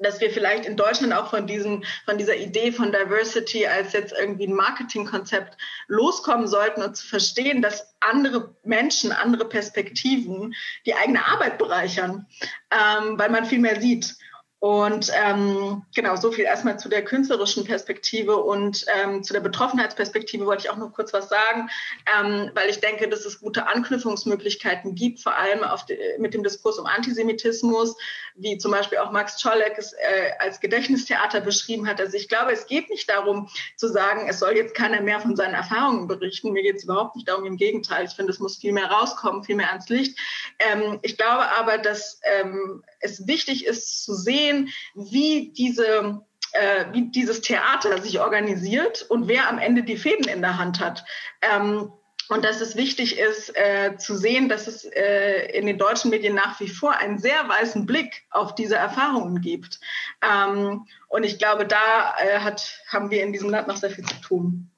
dass 0.00 0.20
wir 0.20 0.30
vielleicht 0.30 0.64
in 0.64 0.76
Deutschland 0.76 1.12
auch 1.12 1.28
von 1.28 1.46
diesem, 1.46 1.82
von 2.04 2.18
dieser 2.18 2.36
Idee 2.36 2.70
von 2.70 2.92
Diversity 2.92 3.66
als 3.66 3.92
jetzt 3.92 4.14
irgendwie 4.16 4.46
ein 4.46 4.54
Marketingkonzept 4.54 5.56
loskommen 5.88 6.46
sollten 6.46 6.82
und 6.82 6.96
zu 6.96 7.06
verstehen, 7.06 7.62
dass 7.62 7.96
andere 7.98 8.54
Menschen, 8.62 9.10
andere 9.10 9.48
Perspektiven 9.48 10.54
die 10.86 10.94
eigene 10.94 11.26
Arbeit 11.26 11.58
bereichern, 11.58 12.26
ähm, 12.70 13.18
weil 13.18 13.30
man 13.30 13.44
viel 13.44 13.58
mehr 13.58 13.80
sieht. 13.80 14.14
Und 14.60 15.12
ähm, 15.14 15.84
genau, 15.94 16.16
so 16.16 16.32
viel 16.32 16.44
erstmal 16.44 16.80
zu 16.80 16.88
der 16.88 17.04
künstlerischen 17.04 17.64
Perspektive 17.64 18.38
und 18.38 18.84
ähm, 19.00 19.22
zu 19.22 19.32
der 19.32 19.40
Betroffenheitsperspektive 19.40 20.46
wollte 20.46 20.64
ich 20.64 20.70
auch 20.70 20.76
noch 20.76 20.92
kurz 20.92 21.12
was 21.12 21.28
sagen, 21.28 21.70
ähm, 22.18 22.50
weil 22.54 22.68
ich 22.68 22.80
denke, 22.80 23.08
dass 23.08 23.24
es 23.24 23.38
gute 23.38 23.68
Anknüpfungsmöglichkeiten 23.68 24.96
gibt, 24.96 25.20
vor 25.20 25.36
allem 25.36 25.60
die, 25.88 25.96
mit 26.18 26.34
dem 26.34 26.42
Diskurs 26.42 26.76
um 26.80 26.86
Antisemitismus, 26.86 27.96
wie 28.34 28.58
zum 28.58 28.72
Beispiel 28.72 28.98
auch 28.98 29.12
Max 29.12 29.40
Czolek 29.40 29.78
es 29.78 29.92
äh, 29.92 30.32
als 30.40 30.58
Gedächtnistheater 30.58 31.40
beschrieben 31.40 31.86
hat. 31.86 32.00
Also 32.00 32.16
ich 32.16 32.28
glaube, 32.28 32.50
es 32.50 32.66
geht 32.66 32.90
nicht 32.90 33.08
darum 33.08 33.48
zu 33.76 33.86
sagen, 33.86 34.26
es 34.28 34.40
soll 34.40 34.56
jetzt 34.56 34.74
keiner 34.74 35.00
mehr 35.00 35.20
von 35.20 35.36
seinen 35.36 35.54
Erfahrungen 35.54 36.08
berichten. 36.08 36.52
Mir 36.52 36.64
geht 36.64 36.76
es 36.76 36.84
überhaupt 36.84 37.14
nicht 37.14 37.28
darum, 37.28 37.44
im 37.44 37.58
Gegenteil. 37.58 38.06
Ich 38.06 38.14
finde, 38.14 38.32
es 38.32 38.40
muss 38.40 38.56
viel 38.56 38.72
mehr 38.72 38.90
rauskommen, 38.90 39.44
viel 39.44 39.56
mehr 39.56 39.70
ans 39.70 39.88
Licht. 39.88 40.18
Ähm, 40.58 40.98
ich 41.02 41.16
glaube 41.16 41.48
aber, 41.56 41.78
dass 41.78 42.20
ähm, 42.24 42.82
es 42.98 43.28
wichtig 43.28 43.64
ist 43.64 44.04
zu 44.04 44.14
sehen, 44.14 44.47
wie 44.94 45.52
diese 45.56 46.22
äh, 46.52 46.86
wie 46.92 47.10
dieses 47.10 47.40
Theater 47.40 48.00
sich 48.00 48.20
organisiert 48.20 49.02
und 49.08 49.28
wer 49.28 49.48
am 49.48 49.58
Ende 49.58 49.82
die 49.82 49.96
Fäden 49.96 50.28
in 50.28 50.40
der 50.40 50.58
Hand 50.58 50.80
hat. 50.80 51.04
Ähm, 51.42 51.92
und 52.28 52.44
dass 52.44 52.60
es 52.60 52.76
wichtig 52.76 53.18
ist 53.18 53.56
äh, 53.56 53.96
zu 53.96 54.14
sehen, 54.14 54.48
dass 54.50 54.66
es 54.66 54.84
äh, 54.84 55.50
in 55.56 55.66
den 55.66 55.78
deutschen 55.78 56.10
Medien 56.10 56.34
nach 56.34 56.60
wie 56.60 56.68
vor 56.68 56.92
einen 56.92 57.18
sehr 57.18 57.48
weißen 57.48 57.86
Blick 57.86 58.26
auf 58.30 58.54
diese 58.54 58.76
Erfahrungen 58.76 59.40
gibt. 59.40 59.80
Ähm, 60.20 60.86
und 61.08 61.24
ich 61.24 61.38
glaube, 61.38 61.66
da 61.66 62.14
äh, 62.18 62.40
hat, 62.40 62.82
haben 62.88 63.10
wir 63.10 63.22
in 63.22 63.32
diesem 63.32 63.48
Land 63.48 63.66
noch 63.66 63.78
sehr 63.78 63.90
viel 63.90 64.04
zu 64.04 64.20
tun. 64.20 64.70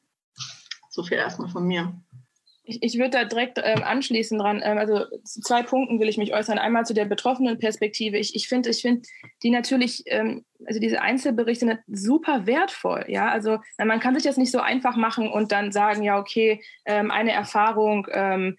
So 0.91 1.03
viel 1.03 1.19
erstmal 1.19 1.49
von 1.49 1.67
mir. 1.67 1.93
Ich, 2.71 2.83
ich 2.83 2.99
würde 2.99 3.11
da 3.11 3.25
direkt 3.25 3.61
ähm, 3.63 3.83
anschließen 3.83 4.39
dran. 4.39 4.63
Ähm, 4.65 4.79
also 4.79 5.05
zu 5.25 5.41
zwei 5.41 5.63
Punkten 5.63 5.99
will 6.01 6.09
ich 6.09 6.19
mich 6.19 6.33
äußern. 6.33 6.59
Einmal 6.59 6.87
zu 6.87 6.95
der 6.95 7.05
betroffenen 7.05 7.59
Perspektive. 7.59 8.17
Ich, 8.17 8.35
ich 8.35 8.49
finde, 8.49 8.71
ich 8.71 8.83
finde 8.83 9.03
die 9.43 9.51
natürlich, 9.51 10.05
ähm, 10.07 10.45
also 10.65 10.79
diese 10.79 11.03
Einzelberichte 11.03 11.67
sind 11.67 11.81
super 11.89 12.47
wertvoll. 12.47 13.05
Ja, 13.09 13.29
also 13.29 13.59
man 13.79 14.01
kann 14.01 14.15
sich 14.15 14.25
das 14.25 14.37
nicht 14.37 14.53
so 14.53 14.61
einfach 14.61 14.97
machen 14.97 15.29
und 15.29 15.53
dann 15.53 15.73
sagen, 15.73 16.03
ja 16.03 16.19
okay, 16.19 16.63
ähm, 16.85 17.11
eine 17.11 17.33
Erfahrung 17.33 18.07
ähm, 18.13 18.57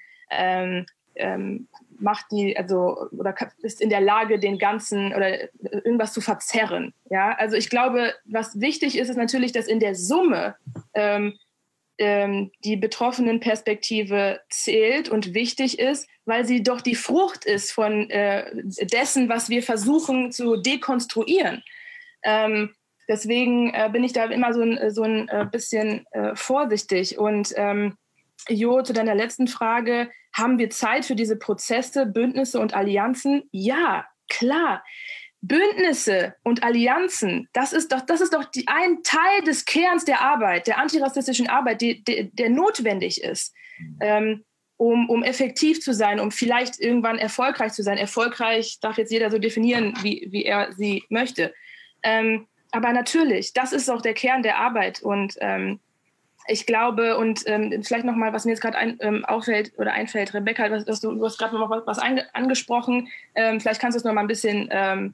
ähm, 1.16 1.68
macht 1.99 2.26
die, 2.32 2.57
also 2.57 3.09
oder 3.12 3.36
ist 3.62 3.82
in 3.82 3.89
der 3.89 4.01
Lage, 4.01 4.39
den 4.39 4.57
ganzen 4.57 5.14
oder 5.14 5.39
irgendwas 5.62 6.14
zu 6.14 6.22
verzerren. 6.22 6.93
Ja, 7.09 7.36
also 7.38 7.55
ich 7.55 7.70
glaube, 7.70 8.14
was 8.26 8.59
wichtig 8.59 8.97
ist, 8.97 9.09
ist 9.09 9.18
natürlich, 9.18 9.51
dass 9.51 9.68
in 9.68 9.80
der 9.80 9.95
Summe 9.95 10.55
ähm, 12.02 12.52
die 12.66 12.76
betroffenen 12.76 13.39
Perspektive 13.39 14.41
zählt 14.49 15.08
und 15.08 15.34
wichtig 15.34 15.80
ist, 15.80 16.10
weil 16.26 16.45
sie 16.45 16.64
doch 16.64 16.82
die 16.82 16.95
Frucht 16.95 17.45
ist 17.45 17.72
von 17.72 18.10
äh, 18.10 18.45
dessen, 18.82 19.30
was 19.30 19.49
wir 19.49 19.62
versuchen 19.62 20.32
zu 20.32 20.58
dekonstruieren. 20.58 21.64
Ähm, 22.24 22.74
deswegen 23.08 23.72
äh, 23.74 23.89
bin 23.91 24.04
ich 24.04 24.14
da 24.14 24.26
immer 24.26 24.54
so 24.54 24.62
ein, 24.62 24.91
so 24.91 25.04
ein 25.04 25.30
äh, 25.30 25.45
bisschen 25.49 26.06
äh, 26.12 26.36
vorsichtig. 26.36 27.20
Und 27.20 27.54
ähm, 27.56 27.97
Jo, 28.49 28.82
zu 28.82 28.93
deiner 28.93 29.14
letzten 29.14 29.47
Frage, 29.47 30.10
haben 30.34 30.58
wir 30.58 30.72
Zeit 30.72 31.06
für 31.06 31.16
diese 31.16 31.38
Prozesse, 31.38 32.08
Bündnisse 32.08 32.60
und 32.60 32.74
Allianzen? 32.74 33.43
Ja, 33.52 34.06
klar. 34.30 34.84
Bündnisse 35.42 36.36
und 36.44 36.64
Allianzen, 36.64 37.50
das 37.54 37.74
ist 37.74 37.92
doch, 37.92 38.02
das 38.02 38.22
ist 38.22 38.34
doch 38.34 38.46
die, 38.46 38.68
ein 38.68 39.02
Teil 39.04 39.42
des 39.46 39.66
Kerns 39.66 40.06
der 40.06 40.22
Arbeit, 40.22 40.68
der 40.68 40.78
antirassistischen 40.78 41.50
Arbeit, 41.50 41.82
die, 41.82 42.04
die, 42.04 42.30
der 42.32 42.50
notwendig 42.50 43.24
ist, 43.24 43.54
ähm, 44.00 44.44
um, 44.78 45.10
um 45.10 45.24
effektiv 45.24 45.82
zu 45.82 45.94
sein, 45.94 46.20
um 46.20 46.32
vielleicht 46.32 46.80
irgendwann 46.80 47.18
erfolgreich 47.18 47.74
zu 47.74 47.82
sein. 47.82 47.98
Erfolgreich 47.98 48.80
darf 48.82 48.98
jetzt 48.98 49.12
jeder 49.12 49.32
so 49.32 49.39
definieren, 49.39 49.96
wie, 50.02 50.28
wie 50.32 50.46
er 50.46 50.74
sie 50.74 51.04
möchte. 51.10 51.54
Ähm, 52.04 52.48
aber 52.72 52.94
natürlich, 52.94 53.54
das 53.54 53.74
ist 53.74 53.89
auch 53.89 54.02
der 54.02 54.14
Kern 54.14 54.44
der 54.44 54.58
Arbeit. 54.60 55.02
Und 55.02 55.36
ähm, 55.42 55.80
ich 56.48 56.66
glaube, 56.66 57.18
und 57.18 57.44
ähm, 57.48 57.84
vielleicht 57.84 58.06
nochmal, 58.06 58.34
was 58.34 58.46
mir 58.46 58.52
jetzt 58.52 58.62
gerade 58.62 58.78
ein, 58.78 58.98
ähm, 59.02 59.26
auffällt 59.26 59.74
oder 59.78 59.94
einfällt, 59.94 60.34
Rebecca, 60.34 60.70
was, 60.72 61.02
du, 61.02 61.14
du 61.14 61.26
hast 61.26 61.38
gerade 61.38 61.56
noch 61.58 61.70
was, 61.70 61.86
was 61.86 62.00
angesprochen. 62.34 63.08
Ähm, 63.36 63.60
vielleicht 63.60 63.82
kannst 63.82 63.96
du 63.96 64.00
es 64.00 64.04
noch 64.04 64.14
mal 64.14 64.22
ein 64.22 64.28
bisschen 64.28 64.68
ähm, 64.72 65.14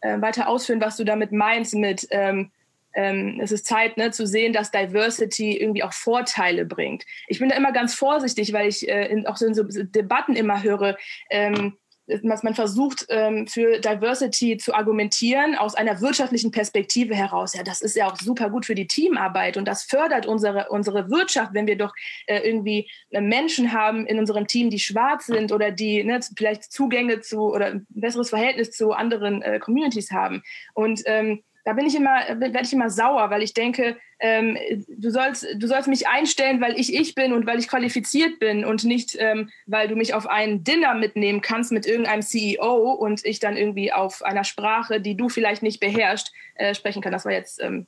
äh, 0.00 0.20
weiter 0.20 0.48
ausführen, 0.48 0.80
was 0.80 0.96
du 0.96 1.04
damit 1.04 1.32
meinst 1.32 1.74
mit 1.74 2.06
ähm, 2.10 2.50
ähm, 2.94 3.38
es 3.40 3.52
ist 3.52 3.66
Zeit 3.66 3.96
ne, 3.96 4.10
zu 4.10 4.26
sehen, 4.26 4.52
dass 4.52 4.70
Diversity 4.70 5.56
irgendwie 5.56 5.82
auch 5.82 5.92
Vorteile 5.92 6.64
bringt. 6.64 7.04
Ich 7.28 7.38
bin 7.38 7.48
da 7.48 7.56
immer 7.56 7.72
ganz 7.72 7.94
vorsichtig, 7.94 8.52
weil 8.52 8.68
ich 8.68 8.88
äh, 8.88 9.06
in, 9.06 9.26
auch 9.26 9.36
so 9.36 9.46
in 9.46 9.54
so 9.54 9.62
Debatten 9.64 10.34
immer 10.34 10.62
höre, 10.62 10.96
ähm, 11.30 11.76
dass 12.22 12.42
man 12.42 12.54
versucht, 12.54 13.06
ähm, 13.08 13.46
für 13.46 13.78
Diversity 13.78 14.56
zu 14.56 14.74
argumentieren 14.74 15.54
aus 15.54 15.74
einer 15.74 16.00
wirtschaftlichen 16.00 16.50
Perspektive 16.50 17.14
heraus. 17.14 17.54
Ja, 17.54 17.62
das 17.62 17.80
ist 17.80 17.96
ja 17.96 18.10
auch 18.10 18.16
super 18.16 18.50
gut 18.50 18.66
für 18.66 18.74
die 18.74 18.86
Teamarbeit 18.86 19.56
und 19.56 19.66
das 19.66 19.84
fördert 19.84 20.26
unsere, 20.26 20.68
unsere 20.70 21.10
Wirtschaft, 21.10 21.54
wenn 21.54 21.66
wir 21.66 21.76
doch 21.76 21.92
äh, 22.26 22.38
irgendwie 22.38 22.90
äh, 23.10 23.20
Menschen 23.20 23.72
haben 23.72 24.06
in 24.06 24.18
unserem 24.18 24.46
Team, 24.46 24.70
die 24.70 24.78
schwarz 24.78 25.26
sind 25.26 25.52
oder 25.52 25.70
die 25.70 26.04
ne, 26.04 26.20
vielleicht 26.36 26.64
Zugänge 26.64 27.20
zu 27.20 27.52
oder 27.52 27.66
ein 27.66 27.86
besseres 27.90 28.30
Verhältnis 28.30 28.70
zu 28.72 28.92
anderen 28.92 29.42
äh, 29.42 29.58
Communities 29.58 30.10
haben. 30.10 30.42
Und 30.74 31.02
ähm, 31.06 31.42
da 31.64 31.72
bin 31.72 31.86
ich 31.86 31.94
immer, 31.94 32.40
werde 32.40 32.62
ich 32.62 32.72
immer 32.72 32.90
sauer, 32.90 33.30
weil 33.30 33.42
ich 33.42 33.54
denke, 33.54 33.96
ähm, 34.18 34.56
du, 34.88 35.10
sollst, 35.10 35.46
du 35.56 35.66
sollst 35.66 35.88
mich 35.88 36.08
einstellen, 36.08 36.60
weil 36.60 36.78
ich 36.78 36.94
ich 36.94 37.14
bin 37.14 37.32
und 37.32 37.46
weil 37.46 37.58
ich 37.58 37.68
qualifiziert 37.68 38.38
bin 38.38 38.64
und 38.64 38.84
nicht, 38.84 39.16
ähm, 39.18 39.50
weil 39.66 39.88
du 39.88 39.96
mich 39.96 40.14
auf 40.14 40.26
ein 40.26 40.64
Dinner 40.64 40.94
mitnehmen 40.94 41.40
kannst 41.40 41.72
mit 41.72 41.86
irgendeinem 41.86 42.22
CEO 42.22 42.92
und 42.92 43.24
ich 43.24 43.40
dann 43.40 43.56
irgendwie 43.56 43.92
auf 43.92 44.22
einer 44.22 44.44
Sprache, 44.44 45.00
die 45.00 45.16
du 45.16 45.28
vielleicht 45.28 45.62
nicht 45.62 45.80
beherrschst, 45.80 46.32
äh, 46.54 46.74
sprechen 46.74 47.02
kann. 47.02 47.12
Das 47.12 47.24
war 47.24 47.32
jetzt, 47.32 47.62
ähm, 47.62 47.86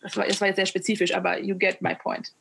das 0.00 0.16
war, 0.16 0.26
das 0.26 0.40
war 0.40 0.48
jetzt 0.48 0.56
sehr 0.56 0.66
spezifisch, 0.66 1.14
aber 1.14 1.40
you 1.40 1.56
get 1.56 1.82
my 1.82 1.94
point. 1.94 2.32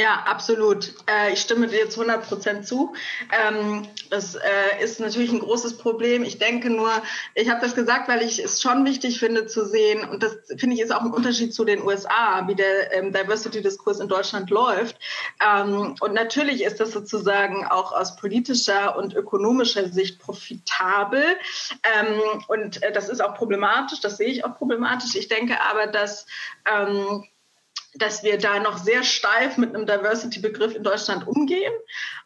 Ja, 0.00 0.22
absolut. 0.24 0.94
Äh, 1.06 1.34
ich 1.34 1.42
stimme 1.42 1.66
dir 1.66 1.76
jetzt 1.76 1.98
100 1.98 2.26
Prozent 2.26 2.66
zu. 2.66 2.94
Ähm, 3.38 3.86
das 4.08 4.34
äh, 4.34 4.82
ist 4.82 4.98
natürlich 4.98 5.30
ein 5.30 5.40
großes 5.40 5.76
Problem. 5.76 6.22
Ich 6.22 6.38
denke 6.38 6.70
nur, 6.70 6.90
ich 7.34 7.50
habe 7.50 7.60
das 7.60 7.74
gesagt, 7.74 8.08
weil 8.08 8.22
ich 8.22 8.42
es 8.42 8.62
schon 8.62 8.86
wichtig 8.86 9.18
finde 9.18 9.46
zu 9.46 9.66
sehen, 9.66 10.08
und 10.08 10.22
das 10.22 10.38
finde 10.56 10.74
ich 10.74 10.80
ist 10.80 10.90
auch 10.90 11.02
ein 11.02 11.12
Unterschied 11.12 11.52
zu 11.52 11.66
den 11.66 11.82
USA, 11.82 12.48
wie 12.48 12.54
der 12.54 12.94
ähm, 12.94 13.12
Diversity-Diskurs 13.12 14.00
in 14.00 14.08
Deutschland 14.08 14.48
läuft. 14.48 14.96
Ähm, 15.46 15.96
und 16.00 16.14
natürlich 16.14 16.64
ist 16.64 16.80
das 16.80 16.92
sozusagen 16.92 17.66
auch 17.66 17.92
aus 17.92 18.16
politischer 18.16 18.96
und 18.96 19.14
ökonomischer 19.14 19.86
Sicht 19.90 20.18
profitabel. 20.18 21.24
Ähm, 22.00 22.22
und 22.48 22.82
äh, 22.82 22.90
das 22.90 23.10
ist 23.10 23.22
auch 23.22 23.34
problematisch, 23.34 24.00
das 24.00 24.16
sehe 24.16 24.28
ich 24.28 24.46
auch 24.46 24.56
problematisch. 24.56 25.14
Ich 25.14 25.28
denke 25.28 25.60
aber, 25.60 25.88
dass 25.88 26.24
ähm, 26.64 27.26
dass 27.94 28.22
wir 28.22 28.38
da 28.38 28.60
noch 28.60 28.78
sehr 28.78 29.02
steif 29.02 29.56
mit 29.56 29.74
einem 29.74 29.84
Diversity-Begriff 29.84 30.76
in 30.76 30.84
Deutschland 30.84 31.26
umgehen 31.26 31.72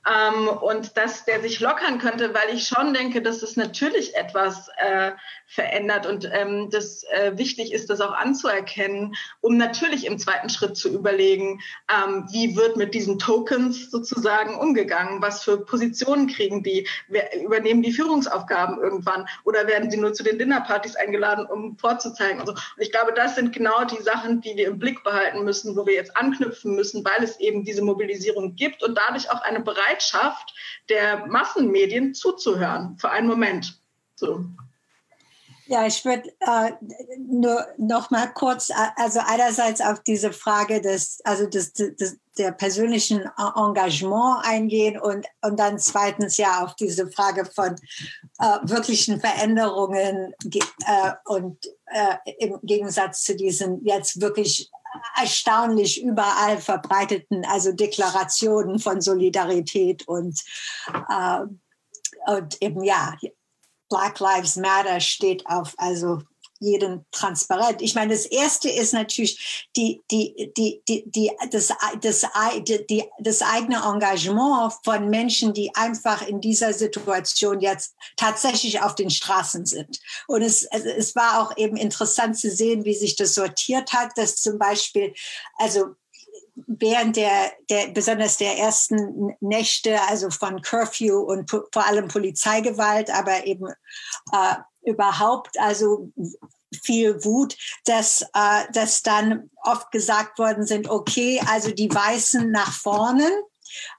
ähm, 0.06 0.48
und 0.48 0.96
dass 0.96 1.24
der 1.24 1.40
sich 1.40 1.60
lockern 1.60 1.98
könnte, 1.98 2.34
weil 2.34 2.54
ich 2.54 2.68
schon 2.68 2.92
denke, 2.92 3.22
dass 3.22 3.42
es 3.42 3.56
natürlich 3.56 4.14
etwas 4.14 4.68
äh, 4.76 5.12
verändert 5.46 6.06
und 6.06 6.28
ähm, 6.32 6.68
das 6.70 7.04
äh, 7.04 7.32
wichtig 7.36 7.72
ist, 7.72 7.88
das 7.88 8.00
auch 8.00 8.12
anzuerkennen, 8.12 9.14
um 9.40 9.56
natürlich 9.56 10.04
im 10.04 10.18
zweiten 10.18 10.50
Schritt 10.50 10.76
zu 10.76 10.90
überlegen, 10.90 11.60
ähm, 11.88 12.26
wie 12.30 12.56
wird 12.56 12.76
mit 12.76 12.92
diesen 12.92 13.18
Tokens 13.18 13.90
sozusagen 13.90 14.56
umgegangen, 14.56 15.22
was 15.22 15.44
für 15.44 15.64
Positionen 15.64 16.26
kriegen 16.26 16.62
die, 16.62 16.86
wer, 17.08 17.42
übernehmen 17.42 17.82
die 17.82 17.92
Führungsaufgaben 17.92 18.78
irgendwann? 18.82 19.26
Oder 19.44 19.66
werden 19.66 19.90
sie 19.90 19.96
nur 19.96 20.12
zu 20.12 20.22
den 20.22 20.38
Dinnerpartys 20.38 20.96
eingeladen, 20.96 21.46
um 21.46 21.78
vorzuzeigen. 21.78 22.40
Also, 22.40 22.52
und 22.52 22.60
ich 22.78 22.90
glaube, 22.90 23.12
das 23.14 23.34
sind 23.34 23.52
genau 23.52 23.84
die 23.84 24.02
Sachen, 24.02 24.40
die 24.40 24.56
wir 24.56 24.66
im 24.66 24.78
Blick 24.78 25.02
behalten 25.04 25.44
müssen, 25.44 25.53
wo 25.76 25.86
wir 25.86 25.94
jetzt 25.94 26.16
anknüpfen 26.16 26.74
müssen, 26.74 27.04
weil 27.04 27.22
es 27.22 27.38
eben 27.38 27.64
diese 27.64 27.82
Mobilisierung 27.82 28.54
gibt 28.54 28.82
und 28.82 28.96
dadurch 28.96 29.30
auch 29.30 29.42
eine 29.42 29.60
Bereitschaft 29.60 30.54
der 30.88 31.26
Massenmedien 31.26 32.14
zuzuhören 32.14 32.96
für 32.98 33.10
einen 33.10 33.28
Moment. 33.28 33.78
So. 34.16 34.44
Ja, 35.66 35.86
ich 35.86 36.04
würde 36.04 36.28
äh, 36.40 36.72
nur 37.26 37.66
noch 37.78 38.10
mal 38.10 38.26
kurz, 38.26 38.70
also 38.96 39.20
einerseits 39.24 39.80
auf 39.80 40.02
diese 40.02 40.30
Frage 40.30 40.82
des, 40.82 41.20
also 41.24 41.46
des, 41.46 41.72
des, 41.72 42.18
der 42.36 42.52
persönlichen 42.52 43.30
Engagement 43.56 44.44
eingehen 44.44 45.00
und, 45.00 45.26
und 45.40 45.58
dann 45.58 45.78
zweitens 45.78 46.36
ja 46.36 46.62
auf 46.62 46.74
diese 46.76 47.10
Frage 47.10 47.46
von 47.46 47.76
äh, 48.40 48.58
wirklichen 48.64 49.20
Veränderungen 49.20 50.34
äh, 50.44 51.12
und 51.24 51.64
äh, 51.86 52.16
im 52.38 52.58
Gegensatz 52.62 53.22
zu 53.22 53.34
diesen 53.34 53.82
jetzt 53.86 54.20
wirklich 54.20 54.70
erstaunlich 55.16 56.02
überall 56.02 56.58
verbreiteten, 56.58 57.44
also 57.44 57.72
Deklarationen 57.72 58.78
von 58.78 59.00
Solidarität 59.00 60.06
und, 60.08 60.40
äh, 61.08 61.40
und 62.26 62.62
eben 62.62 62.82
ja, 62.82 63.16
Black 63.88 64.18
Lives 64.20 64.56
Matter 64.56 65.00
steht 65.00 65.46
auf 65.46 65.74
also 65.76 66.22
jeden 66.64 67.04
transparent. 67.12 67.82
Ich 67.82 67.94
meine, 67.94 68.12
das 68.12 68.26
erste 68.26 68.68
ist 68.68 68.92
natürlich 68.92 69.68
die, 69.76 70.02
die, 70.10 70.52
die, 70.56 70.82
die, 70.88 71.04
die, 71.06 71.30
das, 71.50 71.72
das, 72.00 72.26
die, 72.90 73.04
das 73.18 73.42
eigene 73.42 73.82
Engagement 73.84 74.72
von 74.84 75.08
Menschen, 75.10 75.52
die 75.52 75.74
einfach 75.74 76.26
in 76.26 76.40
dieser 76.40 76.72
Situation 76.72 77.60
jetzt 77.60 77.94
tatsächlich 78.16 78.80
auf 78.82 78.94
den 78.94 79.10
Straßen 79.10 79.66
sind. 79.66 80.00
Und 80.26 80.42
es, 80.42 80.64
es 80.64 81.14
war 81.14 81.42
auch 81.42 81.56
eben 81.56 81.76
interessant 81.76 82.38
zu 82.38 82.50
sehen, 82.50 82.84
wie 82.84 82.94
sich 82.94 83.16
das 83.16 83.34
sortiert 83.34 83.92
hat, 83.92 84.16
dass 84.16 84.36
zum 84.36 84.58
Beispiel, 84.58 85.14
also 85.58 85.94
während 86.54 87.16
der, 87.16 87.52
der 87.68 87.88
besonders 87.88 88.36
der 88.36 88.58
ersten 88.58 89.34
Nächte, 89.40 90.00
also 90.08 90.30
von 90.30 90.62
Curfew 90.62 91.18
und 91.18 91.50
vor 91.50 91.86
allem 91.86 92.08
Polizeigewalt, 92.08 93.10
aber 93.10 93.46
eben 93.46 93.66
äh, 94.32 94.54
überhaupt, 94.82 95.58
also 95.58 96.12
viel 96.82 97.24
Wut, 97.24 97.56
dass, 97.84 98.22
äh, 98.34 98.64
dass 98.72 99.02
dann 99.02 99.50
oft 99.62 99.90
gesagt 99.90 100.38
worden 100.38 100.66
sind, 100.66 100.88
okay, 100.88 101.40
also 101.46 101.70
die 101.70 101.92
Weißen 101.92 102.50
nach 102.50 102.72
vorne, 102.72 103.24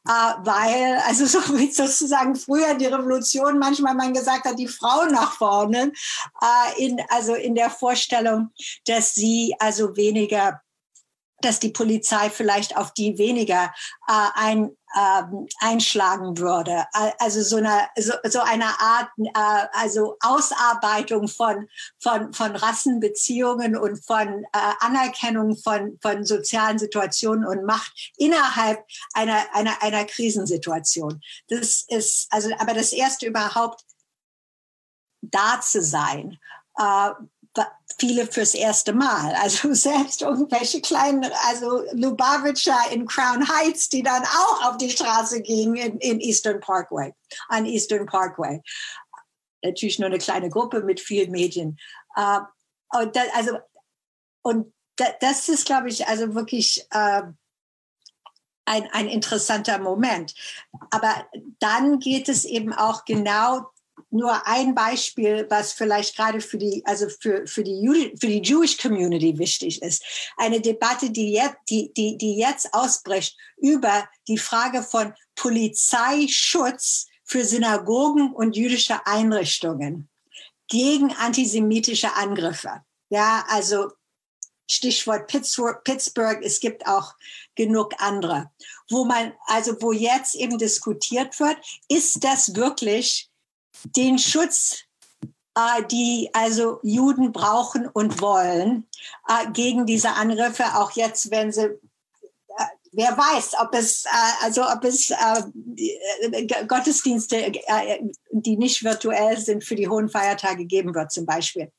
äh, 0.08 0.34
weil, 0.44 0.98
also 1.08 1.26
so 1.26 1.40
wie 1.58 1.72
sozusagen 1.72 2.36
früher 2.36 2.76
die 2.76 2.86
Revolution 2.86 3.60
manchmal 3.60 3.96
man 3.96 4.14
gesagt 4.14 4.46
hat, 4.46 4.60
die 4.60 4.68
Frauen 4.68 5.12
nach 5.12 5.34
vorne, 5.34 5.92
äh, 6.42 6.84
in, 6.84 7.02
also 7.10 7.36
in 7.36 7.56
der 7.56 7.70
Vorstellung, 7.70 8.52
dass 8.86 9.14
sie 9.14 9.56
also 9.60 9.96
weniger 9.96 10.62
dass 11.46 11.60
die 11.60 11.70
Polizei 11.70 12.30
vielleicht 12.30 12.76
auf 12.76 12.94
die 12.94 13.18
weniger 13.18 13.74
äh, 14.08 14.28
ein, 14.36 14.76
äh, 14.96 15.24
einschlagen 15.60 16.38
würde. 16.38 16.86
Also 17.20 17.42
so 17.42 17.58
eine, 17.58 17.88
so, 17.98 18.14
so 18.24 18.40
eine 18.40 18.66
Art 18.80 19.10
äh, 19.18 19.68
also 19.74 20.18
Ausarbeitung 20.22 21.28
von, 21.28 21.68
von, 22.00 22.34
von 22.34 22.56
Rassenbeziehungen 22.56 23.78
und 23.78 24.04
von 24.06 24.44
äh, 24.44 24.74
Anerkennung 24.80 25.58
von, 25.58 25.98
von 26.02 26.26
sozialen 26.26 26.80
Situationen 26.80 27.46
und 27.46 27.66
Macht 27.66 28.12
innerhalb 28.18 28.84
einer, 29.14 29.46
einer, 29.54 29.82
einer 29.82 30.06
Krisensituation. 30.06 31.22
Das 31.50 31.84
ist, 31.88 32.28
also, 32.32 32.50
aber 32.58 32.74
das 32.74 32.94
erste 32.94 33.26
überhaupt 33.28 33.82
da 35.22 35.60
zu 35.62 35.82
sein, 35.82 36.40
äh, 36.78 37.10
viele 38.00 38.28
fürs 38.28 38.54
erste 38.54 38.94
Mal. 38.94 39.34
Also 39.36 39.74
selbst 39.74 40.22
irgendwelche 40.22 40.82
kleinen, 40.82 41.30
also 41.48 41.84
Lubavitcher 41.94 42.78
in 42.92 43.06
Crown 43.06 43.48
Heights, 43.48 43.90
die 43.90 44.04
dann 44.04 44.24
auch 44.24 44.70
auf 44.70 44.78
die 44.78 44.90
Straße 44.90 45.42
gingen 45.42 45.76
in, 45.76 45.98
in 46.00 46.20
Eastern 46.20 46.60
Parkway, 46.60 47.14
an 47.50 47.66
Eastern 47.66 48.06
Parkway. 48.06 48.62
Natürlich 49.64 50.00
nur 50.00 50.08
eine 50.08 50.20
kleine 50.20 50.50
Gruppe 50.50 50.82
mit 50.82 51.00
vielen 51.00 51.32
Medien. 51.32 51.78
Uh, 52.18 52.42
und 52.92 53.16
das, 53.16 53.26
also, 53.34 53.58
und 54.44 54.74
das 55.20 55.50
ist, 55.50 55.66
glaube 55.66 55.90
ich, 55.90 56.08
also 56.08 56.36
wirklich 56.36 56.88
uh, 56.94 57.24
ein, 58.66 58.90
ein 58.92 59.08
interessanter 59.08 59.80
Moment. 59.80 60.34
Aber 60.92 61.28
dann 61.60 62.00
geht 62.00 62.30
es 62.30 62.46
eben 62.46 62.74
auch 62.74 63.06
genau 63.06 63.72
nur 64.16 64.48
ein 64.48 64.74
Beispiel, 64.74 65.46
was 65.50 65.74
vielleicht 65.74 66.16
gerade 66.16 66.42
für 66.42 66.58
die, 66.58 66.82
also 66.86 67.08
für, 67.10 67.46
für 67.46 67.64
die, 67.64 67.82
Jude, 67.82 68.12
für 68.20 68.28
die 68.28 68.42
Jewish 68.42 68.78
Community 68.78 69.38
wichtig 69.38 69.82
ist. 69.82 70.04
Eine 70.38 70.62
Debatte, 70.62 71.12
die 71.12 71.34
jetzt, 71.34 71.58
die, 71.70 71.94
die, 71.94 72.18
die 72.18 72.38
jetzt 72.38 72.74
ausbricht 72.74 73.38
über 73.58 74.08
die 74.28 74.38
Frage 74.38 74.82
von 74.82 75.14
Polizeischutz 75.36 77.08
für 77.24 77.44
Synagogen 77.44 78.34
und 78.34 78.56
jüdische 78.56 79.06
Einrichtungen 79.06 80.10
gegen 80.68 81.12
antisemitische 81.14 82.16
Angriffe. 82.16 82.82
Ja, 83.10 83.46
also 83.50 83.92
Stichwort 84.70 85.28
Pittsburgh, 85.28 86.40
es 86.42 86.60
gibt 86.60 86.88
auch 86.88 87.14
genug 87.56 87.94
andere, 88.00 88.50
wo 88.90 89.06
man, 89.06 89.34
also 89.46 89.80
wo 89.82 89.92
jetzt 89.92 90.36
eben 90.36 90.58
diskutiert 90.58 91.40
wird, 91.40 91.58
ist 91.88 92.24
das 92.24 92.56
wirklich 92.56 93.30
den 93.96 94.18
Schutz, 94.20 94.84
äh, 95.56 95.84
die 95.90 96.30
also 96.34 96.80
Juden 96.84 97.32
brauchen 97.32 97.88
und 97.88 98.22
wollen, 98.22 98.88
äh, 99.28 99.52
gegen 99.52 99.86
diese 99.86 100.12
Angriffe, 100.14 100.76
auch 100.76 100.92
jetzt, 100.92 101.32
wenn 101.32 101.52
sie 101.52 101.66
äh, 101.66 102.66
wer 102.92 103.18
weiß, 103.18 103.54
ob 103.60 103.74
es 103.74 104.06
also 104.42 104.64
ob 104.64 104.84
es 104.86 105.14
Gottesdienste, 106.68 107.52
die 108.32 108.58
nicht 108.58 108.84
virtuell 108.84 109.38
sind, 109.38 109.66
für 109.66 109.76
die 109.76 109.90
hohen 109.90 110.08
Feiertage 110.10 110.66
geben 110.66 110.96
wird 110.96 111.12
zum 111.12 111.26
Beispiel. 111.26 111.72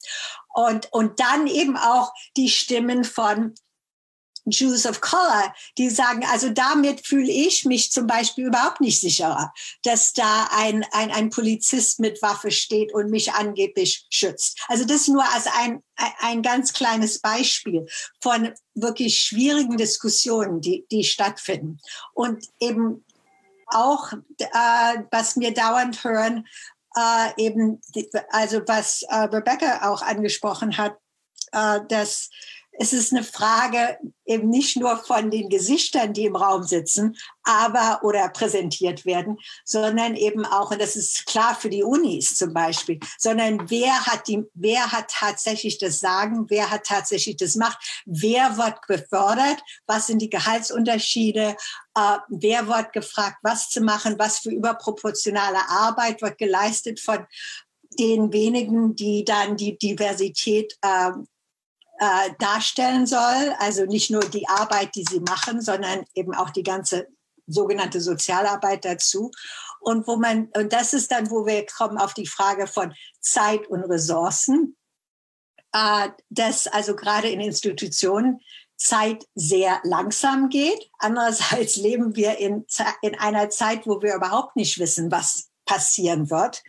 Und 0.54 0.92
und 0.92 1.18
dann 1.20 1.46
eben 1.46 1.76
auch 1.76 2.12
die 2.36 2.50
Stimmen 2.50 3.04
von 3.04 3.54
Jews 4.46 4.86
of 4.86 5.00
Color, 5.00 5.54
die 5.76 5.90
sagen, 5.90 6.24
also 6.30 6.50
damit 6.50 7.06
fühle 7.06 7.30
ich 7.30 7.64
mich 7.64 7.90
zum 7.90 8.06
Beispiel 8.06 8.46
überhaupt 8.46 8.80
nicht 8.80 9.00
sicherer, 9.00 9.52
dass 9.82 10.12
da 10.12 10.48
ein, 10.52 10.84
ein, 10.92 11.10
ein 11.10 11.30
Polizist 11.30 12.00
mit 12.00 12.22
Waffe 12.22 12.50
steht 12.50 12.94
und 12.94 13.10
mich 13.10 13.32
angeblich 13.32 14.06
schützt. 14.10 14.60
Also 14.68 14.84
das 14.84 15.08
nur 15.08 15.24
als 15.34 15.46
ein, 15.58 15.82
ein 16.20 16.42
ganz 16.42 16.72
kleines 16.72 17.20
Beispiel 17.20 17.86
von 18.20 18.52
wirklich 18.74 19.18
schwierigen 19.18 19.76
Diskussionen, 19.76 20.60
die, 20.60 20.86
die 20.90 21.04
stattfinden. 21.04 21.80
Und 22.14 22.44
eben 22.60 23.04
auch, 23.66 24.12
äh, 24.38 25.02
was 25.10 25.36
wir 25.36 25.52
dauernd 25.52 26.04
hören, 26.04 26.46
äh, 26.96 27.44
eben, 27.44 27.80
also 28.30 28.62
was 28.66 29.02
äh, 29.02 29.14
Rebecca 29.16 29.90
auch 29.90 30.02
angesprochen 30.02 30.76
hat, 30.78 30.96
äh, 31.52 31.80
dass 31.88 32.30
es 32.78 32.92
ist 32.92 33.12
eine 33.12 33.24
Frage 33.24 33.98
eben 34.24 34.50
nicht 34.50 34.76
nur 34.76 34.96
von 34.96 35.30
den 35.30 35.48
Gesichtern, 35.48 36.12
die 36.12 36.24
im 36.24 36.36
Raum 36.36 36.62
sitzen, 36.64 37.16
aber 37.44 38.00
oder 38.02 38.28
präsentiert 38.28 39.06
werden, 39.06 39.38
sondern 39.64 40.16
eben 40.16 40.44
auch, 40.44 40.72
und 40.72 40.80
das 40.80 40.96
ist 40.96 41.26
klar 41.26 41.54
für 41.54 41.70
die 41.70 41.84
Unis 41.84 42.36
zum 42.36 42.52
Beispiel, 42.52 42.98
sondern 43.18 43.70
wer 43.70 44.06
hat 44.06 44.26
die, 44.28 44.42
wer 44.54 44.90
hat 44.92 45.08
tatsächlich 45.08 45.78
das 45.78 46.00
Sagen, 46.00 46.46
wer 46.48 46.70
hat 46.70 46.84
tatsächlich 46.84 47.36
das 47.36 47.54
Macht, 47.54 47.78
wer 48.04 48.56
wird 48.56 48.80
befördert, 48.88 49.62
was 49.86 50.08
sind 50.08 50.20
die 50.20 50.30
Gehaltsunterschiede, 50.30 51.56
äh, 51.94 52.18
wer 52.28 52.66
wird 52.66 52.92
gefragt, 52.92 53.36
was 53.42 53.68
zu 53.70 53.80
machen, 53.80 54.18
was 54.18 54.38
für 54.38 54.50
überproportionale 54.50 55.68
Arbeit 55.68 56.20
wird 56.20 56.38
geleistet 56.38 57.00
von 57.00 57.26
den 57.98 58.32
wenigen, 58.32 58.94
die 58.94 59.24
dann 59.24 59.56
die 59.56 59.78
Diversität 59.78 60.76
äh, 60.82 61.12
äh, 61.98 62.30
darstellen 62.38 63.06
soll. 63.06 63.54
Also 63.58 63.84
nicht 63.84 64.10
nur 64.10 64.20
die 64.20 64.48
Arbeit, 64.48 64.94
die 64.94 65.04
sie 65.08 65.20
machen, 65.20 65.60
sondern 65.60 66.04
eben 66.14 66.34
auch 66.34 66.50
die 66.50 66.62
ganze 66.62 67.08
sogenannte 67.46 68.00
Sozialarbeit 68.00 68.84
dazu. 68.84 69.30
Und 69.80 70.06
wo 70.06 70.16
man, 70.16 70.50
und 70.56 70.72
das 70.72 70.94
ist 70.94 71.12
dann, 71.12 71.30
wo 71.30 71.46
wir 71.46 71.64
kommen 71.66 71.98
auf 71.98 72.14
die 72.14 72.26
Frage 72.26 72.66
von 72.66 72.92
Zeit 73.20 73.66
und 73.68 73.84
Ressourcen, 73.84 74.76
äh, 75.72 76.08
dass 76.30 76.66
also 76.66 76.96
gerade 76.96 77.28
in 77.28 77.40
Institutionen 77.40 78.40
Zeit 78.76 79.24
sehr 79.34 79.80
langsam 79.84 80.48
geht. 80.48 80.90
Andererseits 80.98 81.76
leben 81.76 82.16
wir 82.16 82.38
in, 82.38 82.66
in 83.02 83.18
einer 83.18 83.50
Zeit, 83.50 83.86
wo 83.86 84.02
wir 84.02 84.14
überhaupt 84.14 84.56
nicht 84.56 84.78
wissen, 84.78 85.10
was 85.10 85.48
passieren 85.64 86.30
wird. 86.30 86.62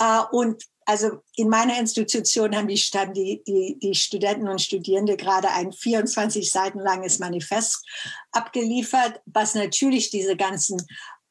Äh, 0.00 0.22
und 0.30 0.64
also 0.88 1.22
in 1.36 1.50
meiner 1.50 1.78
Institution 1.78 2.56
haben 2.56 2.66
die, 2.66 2.82
die, 3.12 3.42
die, 3.46 3.78
die 3.78 3.94
Studenten 3.94 4.48
und 4.48 4.62
Studierende 4.62 5.18
gerade 5.18 5.50
ein 5.50 5.70
24 5.70 6.50
Seiten 6.50 6.80
langes 6.80 7.18
Manifest 7.18 7.84
abgeliefert, 8.32 9.20
was 9.26 9.54
natürlich 9.54 10.08
diese 10.08 10.34
ganzen 10.34 10.80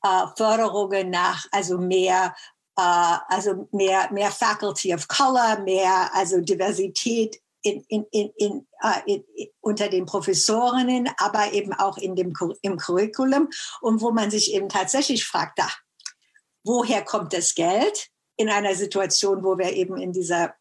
äh, 0.03 0.28
Förderungen 0.38 1.10
nach, 1.10 1.45
also 1.51 1.78
mehr 1.80 2.36
Uh, 2.80 3.18
also 3.30 3.68
mehr, 3.72 4.08
mehr 4.12 4.30
Faculty 4.30 4.93
of 4.93 5.08
Color, 5.08 5.62
mehr 5.62 6.12
also 6.14 6.39
Diversität 6.41 7.41
in, 7.64 7.84
in, 7.89 8.05
in, 8.12 8.68
uh, 8.84 9.20
unter 9.62 9.89
den 9.89 10.05
Professorinnen, 10.05 11.10
aber 11.18 11.53
eben 11.53 11.74
auch 11.74 11.97
in 11.97 12.16
dem, 12.16 12.34
im 12.62 12.78
Curriculum 12.78 13.49
und 13.82 14.01
wo 14.01 14.12
man 14.12 14.30
sich 14.30 14.53
eben 14.53 14.70
tatsächlich 14.70 15.26
fragt, 15.26 15.58
da, 15.58 15.68
woher 16.64 17.03
kommt 17.03 17.34
das 17.34 17.55
Geld? 17.55 18.12
In 18.38 18.50
einer 18.50 18.76
Situation, 18.76 19.44
wo 19.44 19.58
wir 19.58 19.74
eben 19.74 19.98
in 19.98 20.14
dieser 20.14 20.56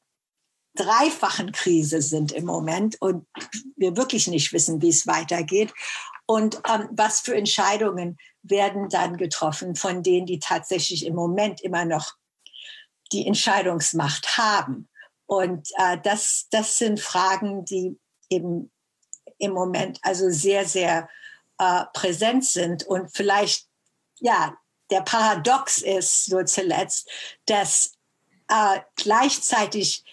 dreifachen 0.74 1.52
Krise 1.52 2.02
sind 2.02 2.32
im 2.32 2.44
Moment 2.44 3.00
und 3.00 3.26
wir 3.76 3.96
wirklich 3.96 4.28
nicht 4.28 4.52
wissen, 4.52 4.82
wie 4.82 4.90
es 4.90 5.06
weitergeht. 5.06 5.72
Und 6.26 6.60
ähm, 6.68 6.88
was 6.90 7.20
für 7.20 7.36
Entscheidungen 7.36 8.18
werden 8.42 8.88
dann 8.88 9.16
getroffen 9.16 9.74
von 9.76 10.02
denen, 10.02 10.26
die 10.26 10.38
tatsächlich 10.38 11.06
im 11.06 11.14
Moment 11.14 11.60
immer 11.60 11.84
noch 11.84 12.14
die 13.12 13.26
Entscheidungsmacht 13.26 14.36
haben. 14.36 14.88
Und 15.26 15.68
äh, 15.76 15.98
das, 16.02 16.46
das 16.50 16.78
sind 16.78 17.00
Fragen, 17.00 17.64
die 17.64 17.98
eben 18.28 18.70
im 19.38 19.52
Moment 19.52 19.98
also 20.02 20.30
sehr, 20.30 20.66
sehr 20.66 21.08
äh, 21.58 21.84
präsent 21.92 22.44
sind 22.44 22.84
und 22.84 23.14
vielleicht 23.14 23.68
ja 24.18 24.56
der 24.90 25.00
Paradox 25.00 25.78
ist, 25.78 26.26
so 26.26 26.42
zuletzt, 26.44 27.08
dass 27.46 27.92
äh, 28.48 28.80
gleichzeitig 28.96 30.04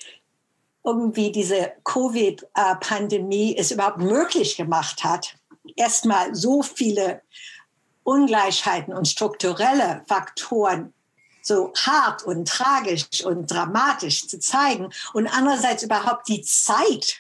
irgendwie 0.84 1.32
diese 1.32 1.72
Covid-Pandemie 1.86 3.56
es 3.58 3.72
überhaupt 3.72 4.00
möglich 4.00 4.58
gemacht 4.58 5.04
hat, 5.04 5.36
erstmal 5.76 6.36
so 6.36 6.62
viele 6.62 7.22
Ungleichheiten 8.04 8.94
und 8.94 9.08
strukturelle 9.08 10.04
Faktoren 10.08 10.94
so 11.42 11.74
hart 11.76 12.24
und 12.24 12.48
tragisch 12.48 13.24
und 13.24 13.48
dramatisch 13.48 14.28
zu 14.28 14.40
zeigen 14.40 14.90
und 15.14 15.28
andererseits 15.28 15.84
überhaupt 15.84 16.28
die 16.28 16.42
Zeit 16.42 17.18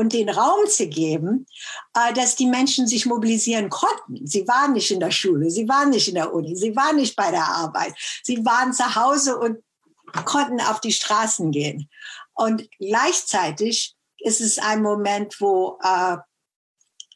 und 0.00 0.14
den 0.14 0.30
Raum 0.30 0.66
zu 0.66 0.88
geben, 0.88 1.46
äh, 1.92 2.14
dass 2.14 2.34
die 2.34 2.46
Menschen 2.46 2.86
sich 2.86 3.04
mobilisieren 3.04 3.68
konnten. 3.68 4.26
Sie 4.26 4.48
waren 4.48 4.72
nicht 4.72 4.90
in 4.90 4.98
der 4.98 5.10
Schule, 5.10 5.50
sie 5.50 5.68
waren 5.68 5.90
nicht 5.90 6.08
in 6.08 6.14
der 6.14 6.32
Uni, 6.32 6.56
sie 6.56 6.74
waren 6.74 6.96
nicht 6.96 7.14
bei 7.14 7.30
der 7.30 7.44
Arbeit, 7.44 7.92
sie 8.22 8.42
waren 8.46 8.72
zu 8.72 8.94
Hause 8.96 9.36
und 9.36 9.58
konnten 10.24 10.58
auf 10.62 10.80
die 10.80 10.92
Straßen 10.92 11.50
gehen. 11.50 11.90
Und 12.32 12.66
gleichzeitig 12.78 13.94
ist 14.16 14.40
es 14.40 14.58
ein 14.58 14.80
Moment, 14.80 15.38
wo 15.38 15.78
äh, 15.82 16.16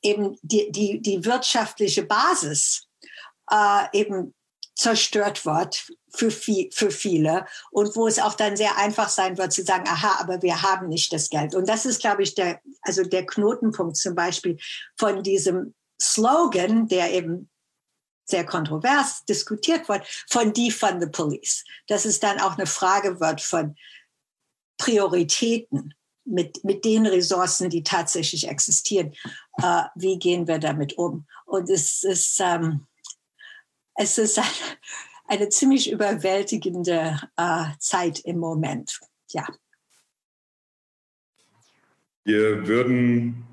eben 0.03 0.37
die, 0.43 0.71
die, 0.71 1.01
die 1.01 1.25
wirtschaftliche 1.25 2.03
Basis 2.03 2.87
äh, 3.51 3.85
eben 3.95 4.35
zerstört 4.77 5.47
wird 5.47 5.87
für, 6.15 6.31
viel, 6.31 6.71
für 6.73 6.91
viele 6.91 7.47
und 7.71 7.95
wo 7.97 8.07
es 8.07 8.19
auch 8.19 8.35
dann 8.35 8.57
sehr 8.57 8.77
einfach 8.79 9.09
sein 9.09 9.37
wird 9.37 9.53
zu 9.53 9.63
sagen, 9.63 9.85
aha, 9.87 10.21
aber 10.21 10.43
wir 10.43 10.63
haben 10.63 10.89
nicht 10.89 11.13
das 11.13 11.29
Geld. 11.29 11.55
Und 11.55 11.69
das 11.69 11.87
ist, 11.87 12.01
glaube 12.01 12.23
ich, 12.23 12.35
der, 12.35 12.61
also 12.83 13.03
der 13.03 13.27
Knotenpunkt 13.27 13.97
zum 13.97 14.15
Beispiel 14.15 14.59
von 14.97 15.23
diesem 15.23 15.75
Slogan, 16.01 16.89
der 16.89 17.13
eben 17.13 17.51
sehr 18.27 18.45
kontrovers 18.45 19.25
diskutiert 19.27 19.89
wird, 19.89 20.07
von 20.31 20.55
von 20.71 21.01
the 21.01 21.07
police. 21.07 21.65
Dass 21.89 22.05
es 22.05 22.21
dann 22.21 22.41
auch 22.41 22.57
eine 22.57 22.67
Frage 22.67 23.21
wird 23.21 23.41
von 23.41 23.77
Prioritäten 24.79 25.95
mit, 26.25 26.65
mit 26.65 26.85
den 26.85 27.07
Ressourcen, 27.07 27.69
die 27.69 27.83
tatsächlich 27.83 28.49
existieren. 28.49 29.15
Äh, 29.63 29.83
wie 29.95 30.19
gehen 30.19 30.49
wir 30.49 30.59
damit 30.59 30.97
um? 30.97 31.27
Und 31.45 31.69
es 31.69 32.03
ist, 32.03 32.41
ähm, 32.41 32.87
es 33.95 34.19
ist 34.19 34.39
eine, 34.39 34.49
eine 35.27 35.49
ziemlich 35.49 35.91
überwältigende 35.91 37.21
äh, 37.37 37.65
Zeit 37.79 38.21
im 38.21 38.39
Moment. 38.39 39.01
Ja. 39.31 39.47
Wir 42.25 42.67
würden, 42.67 43.45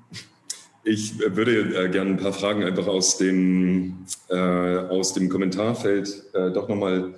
ich 0.84 1.18
würde 1.18 1.84
äh, 1.84 1.88
gerne 1.90 2.10
ein 2.10 2.16
paar 2.16 2.32
Fragen 2.32 2.64
einfach 2.64 2.86
aus 2.86 3.18
dem, 3.18 4.06
äh, 4.28 4.36
aus 4.36 5.12
dem 5.12 5.28
Kommentarfeld 5.28 6.24
äh, 6.32 6.50
doch 6.50 6.68
nochmal 6.68 7.14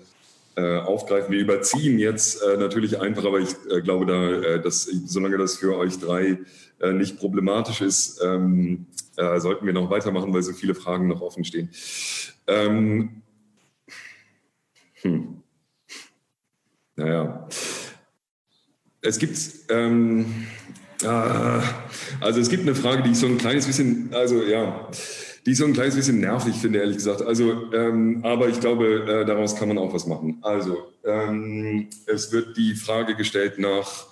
äh, 0.57 0.79
aufgreifen. 0.79 1.33
Wir 1.33 1.41
überziehen 1.41 1.99
jetzt 1.99 2.43
äh, 2.43 2.57
natürlich 2.57 3.01
einfach, 3.01 3.25
aber 3.25 3.41
ich 3.41 3.55
glaube, 3.83 4.07
da, 4.07 4.59
dass, 4.59 4.85
solange 4.85 5.37
das 5.37 5.57
für 5.57 5.77
euch 5.77 5.99
drei 5.99 6.39
nicht 6.93 7.19
problematisch 7.19 7.81
ist, 7.81 8.21
ähm, 8.23 8.87
sollten 9.17 9.65
wir 9.65 9.73
noch 9.73 9.91
weitermachen, 9.91 10.35
weil 10.35 10.43
so 10.43 10.53
viele 10.53 10.75
Fragen 10.75 11.07
noch 11.07 11.23
offen 11.23 11.45
stehen. 11.45 11.71
Ähm, 12.47 13.23
hm. 15.05 15.43
Naja. 16.97 17.49
Es 19.01 19.19
gibt, 19.19 19.39
ähm, 19.69 20.47
ah, 21.05 21.63
also 22.21 22.41
es 22.41 22.49
gibt 22.49 22.63
eine 22.63 22.75
Frage, 22.75 23.03
die 23.03 23.11
ich 23.11 23.19
so 23.19 23.27
ein 23.27 23.37
kleines 23.37 23.67
bisschen, 23.67 24.09
also 24.15 24.43
ja, 24.43 24.89
die 25.45 25.51
ich 25.51 25.59
so 25.59 25.67
ein 25.67 25.75
kleines 25.75 25.95
bisschen 25.95 26.21
nervig 26.21 26.55
finde, 26.57 26.79
ehrlich 26.79 26.97
gesagt. 26.97 27.21
Also, 27.21 27.71
ähm, 27.75 28.21
aber 28.25 28.49
ich 28.49 28.61
glaube, 28.61 29.05
äh, 29.07 29.25
daraus 29.27 29.57
kann 29.57 29.69
man 29.69 29.77
auch 29.77 29.93
was 29.93 30.07
machen. 30.07 30.39
Also, 30.41 30.79
ähm, 31.05 31.89
es 32.07 32.33
wird 32.33 32.57
die 32.57 32.75
Frage 32.75 33.15
gestellt 33.15 33.59
nach 33.59 34.07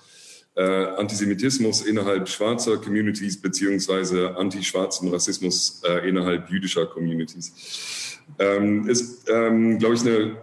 äh, 0.56 0.62
Antisemitismus 0.62 1.80
innerhalb 1.80 2.28
schwarzer 2.28 2.76
Communities 2.76 3.40
beziehungsweise 3.40 4.36
antischwarzen 4.36 5.08
Rassismus 5.08 5.80
äh, 5.88 6.06
innerhalb 6.06 6.50
jüdischer 6.50 6.84
Communities. 6.84 8.18
Ähm, 8.38 8.86
ist, 8.86 9.26
ähm, 9.30 9.78
glaube 9.78 9.94
ich, 9.94 10.02
eine 10.02 10.36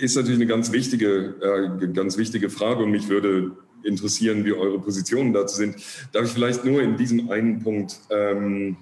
ist 0.00 0.16
natürlich 0.16 0.38
eine 0.38 0.46
ganz 0.46 0.72
wichtige, 0.72 1.34
äh, 1.82 1.86
ganz 1.88 2.16
wichtige 2.16 2.50
Frage 2.50 2.84
und 2.84 2.90
mich 2.90 3.08
würde 3.08 3.52
interessieren, 3.82 4.44
wie 4.44 4.52
eure 4.52 4.78
Positionen 4.78 5.32
dazu 5.32 5.56
sind. 5.56 5.76
Darf 6.12 6.24
ich 6.24 6.32
vielleicht 6.32 6.64
nur 6.64 6.82
in 6.82 6.96
diesem 6.96 7.30
einen 7.30 7.62
Punkt, 7.62 7.98
ähm, 8.10 8.76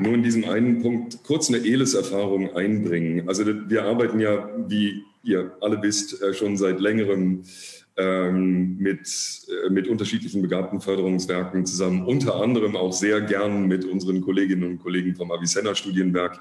nur 0.00 0.14
in 0.14 0.22
diesem 0.22 0.44
einen 0.44 0.82
Punkt 0.82 1.22
kurz 1.24 1.48
eine 1.48 1.58
ELIS-Erfahrung 1.58 2.54
einbringen? 2.54 3.28
Also 3.28 3.44
wir 3.46 3.84
arbeiten 3.84 4.20
ja, 4.20 4.48
wie 4.68 5.02
ihr 5.22 5.52
alle 5.60 5.82
wisst, 5.82 6.22
äh, 6.22 6.34
schon 6.34 6.56
seit 6.56 6.80
längerem 6.80 7.44
ähm, 7.96 8.76
mit, 8.78 9.08
äh, 9.48 9.70
mit 9.70 9.86
unterschiedlichen 9.86 10.42
Begabtenförderungswerken 10.42 11.64
zusammen, 11.64 12.04
unter 12.04 12.36
anderem 12.36 12.76
auch 12.76 12.92
sehr 12.92 13.20
gern 13.20 13.66
mit 13.68 13.84
unseren 13.84 14.20
Kolleginnen 14.20 14.64
und 14.64 14.78
Kollegen 14.82 15.14
vom 15.14 15.30
Avicenna-Studienwerk 15.30 16.40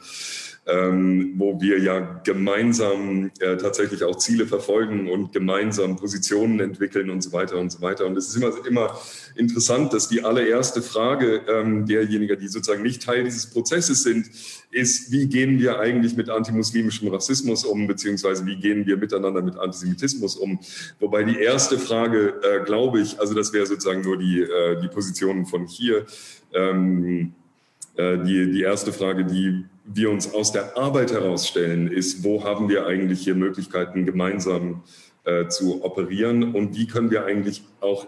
ähm, 0.65 1.33
wo 1.37 1.59
wir 1.59 1.79
ja 1.79 2.21
gemeinsam 2.23 3.31
äh, 3.39 3.57
tatsächlich 3.57 4.03
auch 4.03 4.17
Ziele 4.17 4.47
verfolgen 4.47 5.09
und 5.09 5.33
gemeinsam 5.33 5.97
Positionen 5.97 6.59
entwickeln 6.61 7.09
und 7.09 7.21
so 7.21 7.33
weiter 7.33 7.57
und 7.57 7.69
so 7.71 7.81
weiter. 7.81 8.05
Und 8.05 8.17
es 8.17 8.29
ist 8.29 8.37
immer, 8.37 8.53
immer 8.65 8.97
interessant, 9.35 9.91
dass 9.91 10.07
die 10.07 10.23
allererste 10.23 10.81
Frage 10.81 11.41
ähm, 11.49 11.85
derjenigen, 11.85 12.39
die 12.39 12.47
sozusagen 12.47 12.81
nicht 12.81 13.03
Teil 13.03 13.25
dieses 13.25 13.47
Prozesses 13.47 14.03
sind, 14.03 14.29
ist, 14.71 15.11
wie 15.11 15.27
gehen 15.27 15.59
wir 15.59 15.79
eigentlich 15.79 16.15
mit 16.15 16.29
antimuslimischem 16.29 17.09
Rassismus 17.09 17.65
um, 17.65 17.85
beziehungsweise 17.85 18.45
wie 18.45 18.55
gehen 18.55 18.85
wir 18.85 18.95
miteinander 18.95 19.41
mit 19.41 19.57
Antisemitismus 19.57 20.37
um? 20.37 20.59
Wobei 20.99 21.23
die 21.23 21.39
erste 21.39 21.77
Frage, 21.77 22.39
äh, 22.41 22.63
glaube 22.63 23.01
ich, 23.01 23.19
also 23.19 23.33
das 23.33 23.51
wäre 23.51 23.65
sozusagen 23.65 24.01
nur 24.01 24.17
die, 24.17 24.41
äh, 24.41 24.81
die 24.81 24.87
Position 24.87 25.45
von 25.45 25.67
hier, 25.67 26.05
ähm, 26.53 27.33
äh, 27.41 27.42
die, 27.97 28.51
die 28.51 28.61
erste 28.61 28.91
Frage, 28.91 29.23
die 29.23 29.65
wir 29.85 30.09
uns 30.09 30.33
aus 30.33 30.51
der 30.51 30.77
Arbeit 30.77 31.11
herausstellen, 31.11 31.87
ist, 31.87 32.23
wo 32.23 32.43
haben 32.43 32.69
wir 32.69 32.87
eigentlich 32.87 33.23
hier 33.23 33.35
Möglichkeiten, 33.35 34.05
gemeinsam 34.05 34.83
äh, 35.25 35.47
zu 35.47 35.83
operieren 35.83 36.55
und 36.55 36.75
wie 36.75 36.87
können 36.87 37.11
wir 37.11 37.25
eigentlich 37.25 37.63
auch 37.81 38.07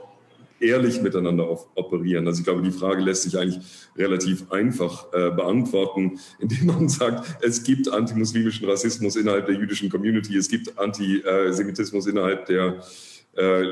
ehrlich 0.59 1.01
miteinander 1.01 1.49
operieren. 1.75 2.27
Also 2.27 2.39
ich 2.39 2.45
glaube, 2.45 2.61
die 2.61 2.71
Frage 2.71 3.01
lässt 3.01 3.23
sich 3.23 3.37
eigentlich 3.37 3.59
relativ 3.97 4.51
einfach 4.51 5.11
äh, 5.13 5.31
beantworten, 5.31 6.19
indem 6.39 6.67
man 6.67 6.89
sagt, 6.89 7.43
es 7.43 7.63
gibt 7.63 7.89
antimuslimischen 7.89 8.67
Rassismus 8.67 9.15
innerhalb 9.15 9.45
der 9.47 9.55
jüdischen 9.55 9.89
Community, 9.89 10.35
es 10.37 10.49
gibt 10.49 10.77
Antisemitismus 10.77 12.07
innerhalb 12.07 12.45
der, 12.45 12.81
äh, 13.37 13.65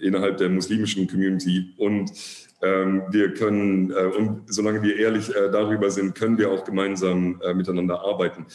innerhalb 0.00 0.36
der 0.38 0.48
muslimischen 0.48 1.08
Community 1.08 1.72
und 1.76 2.12
wir 2.60 3.34
können, 3.34 3.90
äh, 3.90 4.06
und 4.16 4.42
solange 4.46 4.82
wir 4.82 4.96
ehrlich 4.96 5.28
äh, 5.34 5.50
darüber 5.50 5.90
sind, 5.90 6.14
können 6.14 6.38
wir 6.38 6.50
auch 6.50 6.64
gemeinsam 6.64 7.40
äh, 7.44 7.52
miteinander 7.52 8.00
arbeiten 8.00 8.46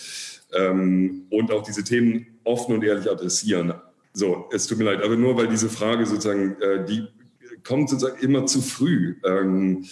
ähm, 0.53 1.27
und 1.29 1.51
auch 1.51 1.61
diese 1.63 1.83
Themen 1.83 2.25
offen 2.43 2.75
und 2.75 2.83
ehrlich 2.83 3.09
adressieren. 3.09 3.73
So, 4.13 4.49
es 4.51 4.67
tut 4.67 4.79
mir 4.79 4.85
leid, 4.85 5.03
aber 5.03 5.15
nur 5.15 5.37
weil 5.37 5.47
diese 5.47 5.69
Frage 5.69 6.05
sozusagen, 6.05 6.57
die 6.89 7.07
kommt 7.63 7.89
sozusagen 7.89 8.21
immer 8.21 8.45
zu 8.45 8.61
früh. 8.61 9.15
Ähm, 9.23 9.85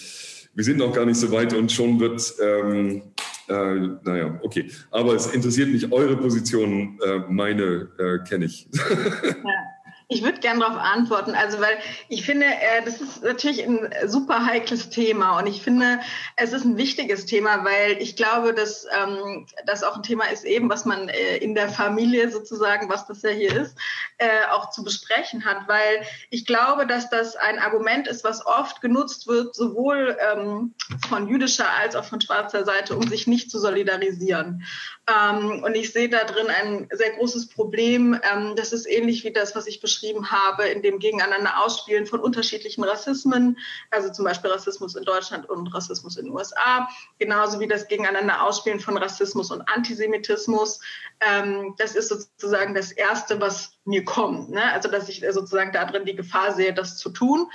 wir 0.52 0.64
sind 0.64 0.76
noch 0.76 0.92
gar 0.92 1.06
nicht 1.06 1.16
so 1.16 1.32
weit 1.32 1.54
und 1.54 1.72
schon 1.72 1.98
wird, 2.00 2.34
ähm, 2.42 3.02
äh, 3.48 3.74
naja, 4.02 4.38
okay. 4.42 4.70
Aber 4.90 5.14
es 5.14 5.28
interessiert 5.28 5.70
mich 5.70 5.90
eure 5.90 6.18
Position, 6.18 6.98
meine 7.30 7.88
äh, 7.98 8.28
kenne 8.28 8.44
ich. 8.44 8.68
Ja. 8.74 9.69
Ich 10.12 10.24
würde 10.24 10.40
gerne 10.40 10.58
darauf 10.58 10.76
antworten, 10.76 11.36
also 11.36 11.60
weil 11.60 11.78
ich 12.08 12.26
finde, 12.26 12.44
äh, 12.46 12.82
das 12.84 13.00
ist 13.00 13.22
natürlich 13.22 13.64
ein 13.64 13.88
super 14.06 14.44
heikles 14.44 14.90
Thema 14.90 15.38
und 15.38 15.46
ich 15.46 15.62
finde, 15.62 16.00
es 16.34 16.52
ist 16.52 16.64
ein 16.64 16.76
wichtiges 16.76 17.26
Thema, 17.26 17.64
weil 17.64 17.96
ich 18.02 18.16
glaube, 18.16 18.52
dass 18.52 18.86
ähm, 18.86 19.46
das 19.66 19.84
auch 19.84 19.94
ein 19.94 20.02
Thema 20.02 20.24
ist, 20.24 20.44
eben 20.44 20.68
was 20.68 20.84
man 20.84 21.08
äh, 21.08 21.36
in 21.36 21.54
der 21.54 21.68
Familie 21.68 22.28
sozusagen, 22.28 22.88
was 22.88 23.06
das 23.06 23.22
ja 23.22 23.30
hier 23.30 23.54
ist, 23.54 23.78
äh, 24.18 24.48
auch 24.50 24.70
zu 24.70 24.82
besprechen 24.82 25.44
hat, 25.44 25.68
weil 25.68 26.02
ich 26.30 26.44
glaube, 26.44 26.88
dass 26.88 27.08
das 27.08 27.36
ein 27.36 27.60
Argument 27.60 28.08
ist, 28.08 28.24
was 28.24 28.44
oft 28.44 28.80
genutzt 28.80 29.28
wird, 29.28 29.54
sowohl 29.54 30.16
ähm, 30.32 30.74
von 31.08 31.28
jüdischer 31.28 31.70
als 31.78 31.94
auch 31.94 32.04
von 32.04 32.20
schwarzer 32.20 32.64
Seite, 32.64 32.96
um 32.96 33.06
sich 33.06 33.28
nicht 33.28 33.48
zu 33.48 33.60
solidarisieren. 33.60 34.64
Ähm, 35.06 35.62
und 35.62 35.76
ich 35.76 35.92
sehe 35.92 36.08
da 36.08 36.24
drin 36.24 36.48
ein 36.48 36.88
sehr 36.90 37.10
großes 37.12 37.48
Problem. 37.48 38.20
Das 38.56 38.72
ist 38.72 38.86
ähnlich 38.86 39.24
wie 39.24 39.32
das, 39.32 39.54
was 39.54 39.66
ich 39.66 39.80
beschrieben 39.80 39.99
habe, 40.30 40.64
in 40.64 40.82
dem 40.82 40.98
Gegeneinander 40.98 41.62
Ausspielen 41.62 42.06
von 42.06 42.20
unterschiedlichen 42.20 42.84
Rassismen, 42.84 43.58
also 43.90 44.10
zum 44.10 44.24
Beispiel 44.24 44.50
Rassismus 44.50 44.96
in 44.96 45.04
Deutschland 45.04 45.48
und 45.48 45.68
Rassismus 45.74 46.16
in 46.16 46.26
den 46.26 46.34
USA, 46.34 46.88
genauso 47.18 47.60
wie 47.60 47.68
das 47.68 47.88
Gegeneinander 47.88 48.42
Ausspielen 48.42 48.80
von 48.80 48.96
Rassismus 48.96 49.50
und 49.50 49.62
Antisemitismus. 49.62 50.80
Ähm, 51.20 51.74
das 51.78 51.94
ist 51.94 52.08
sozusagen 52.08 52.74
das 52.74 52.92
Erste, 52.92 53.40
was 53.40 53.72
mir 53.84 54.04
kommt. 54.04 54.50
Ne? 54.50 54.72
Also 54.72 54.88
dass 54.90 55.08
ich 55.08 55.24
sozusagen 55.30 55.72
da 55.72 55.84
drin 55.84 56.04
die 56.04 56.16
Gefahr 56.16 56.54
sehe, 56.54 56.72
das 56.72 56.98
zu 56.98 57.10
tun 57.10 57.50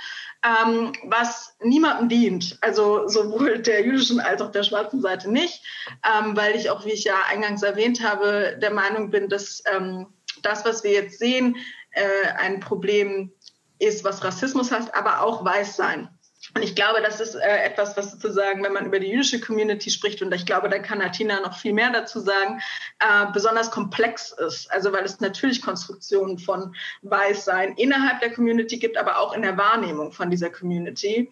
ähm, 0.46 0.92
was 1.04 1.56
niemandem 1.62 2.08
dient. 2.08 2.58
Also 2.60 3.08
sowohl 3.08 3.58
der 3.58 3.84
jüdischen 3.84 4.20
als 4.20 4.40
auch 4.40 4.50
der 4.50 4.62
schwarzen 4.62 5.00
Seite 5.00 5.30
nicht, 5.30 5.62
ähm, 6.04 6.36
weil 6.36 6.54
ich 6.56 6.70
auch, 6.70 6.84
wie 6.84 6.92
ich 6.92 7.04
ja 7.04 7.16
eingangs 7.28 7.62
erwähnt 7.62 8.02
habe, 8.02 8.58
der 8.60 8.70
Meinung 8.70 9.10
bin, 9.10 9.28
dass 9.28 9.62
ähm, 9.72 10.06
das, 10.42 10.64
was 10.64 10.84
wir 10.84 10.92
jetzt 10.92 11.18
sehen, 11.18 11.56
äh, 11.96 12.28
ein 12.38 12.60
Problem 12.60 13.32
ist, 13.78 14.04
was 14.04 14.24
Rassismus 14.24 14.70
heißt, 14.70 14.94
aber 14.94 15.22
auch 15.22 15.44
Weißsein. 15.44 16.08
Und 16.54 16.62
ich 16.62 16.74
glaube, 16.74 17.02
das 17.02 17.20
ist 17.20 17.34
äh, 17.34 17.64
etwas, 17.64 17.96
was 17.96 18.12
sozusagen, 18.12 18.62
wenn 18.62 18.72
man 18.72 18.86
über 18.86 19.00
die 19.00 19.08
jüdische 19.08 19.40
Community 19.40 19.90
spricht, 19.90 20.22
und 20.22 20.32
ich 20.32 20.46
glaube, 20.46 20.68
da 20.68 20.78
kann 20.78 20.98
Natina 20.98 21.40
noch 21.40 21.58
viel 21.58 21.72
mehr 21.72 21.90
dazu 21.90 22.20
sagen, 22.20 22.60
äh, 23.00 23.26
besonders 23.32 23.70
komplex 23.70 24.32
ist. 24.32 24.70
Also 24.70 24.92
weil 24.92 25.04
es 25.04 25.20
natürlich 25.20 25.60
Konstruktionen 25.60 26.38
von 26.38 26.74
Weißsein 27.02 27.74
innerhalb 27.76 28.20
der 28.20 28.32
Community 28.32 28.78
gibt, 28.78 28.96
aber 28.96 29.18
auch 29.18 29.32
in 29.32 29.42
der 29.42 29.56
Wahrnehmung 29.56 30.12
von 30.12 30.30
dieser 30.30 30.50
Community. 30.50 31.30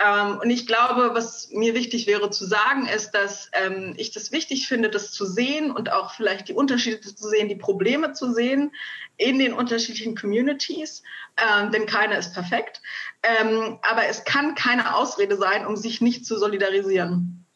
Ähm, 0.00 0.38
und 0.42 0.50
ich 0.50 0.66
glaube, 0.66 1.10
was 1.14 1.50
mir 1.50 1.74
wichtig 1.74 2.06
wäre 2.06 2.30
zu 2.30 2.44
sagen, 2.44 2.86
ist, 2.86 3.12
dass 3.12 3.48
ähm, 3.52 3.94
ich 3.96 4.10
das 4.10 4.32
wichtig 4.32 4.66
finde, 4.66 4.90
das 4.90 5.12
zu 5.12 5.24
sehen 5.24 5.70
und 5.70 5.92
auch 5.92 6.14
vielleicht 6.14 6.48
die 6.48 6.52
Unterschiede 6.52 7.00
zu 7.00 7.28
sehen, 7.28 7.48
die 7.48 7.54
Probleme 7.54 8.12
zu 8.12 8.32
sehen 8.32 8.72
in 9.16 9.38
den 9.38 9.52
unterschiedlichen 9.52 10.16
Communities, 10.16 11.04
ähm, 11.36 11.70
denn 11.70 11.86
keine 11.86 12.16
ist 12.16 12.34
perfekt. 12.34 12.82
Ähm, 13.22 13.78
aber 13.82 14.06
es 14.08 14.24
kann 14.24 14.56
keine 14.56 14.96
Ausrede 14.96 15.36
sein, 15.36 15.64
um 15.64 15.76
sich 15.76 16.00
nicht 16.00 16.26
zu 16.26 16.36
solidarisieren. 16.38 17.46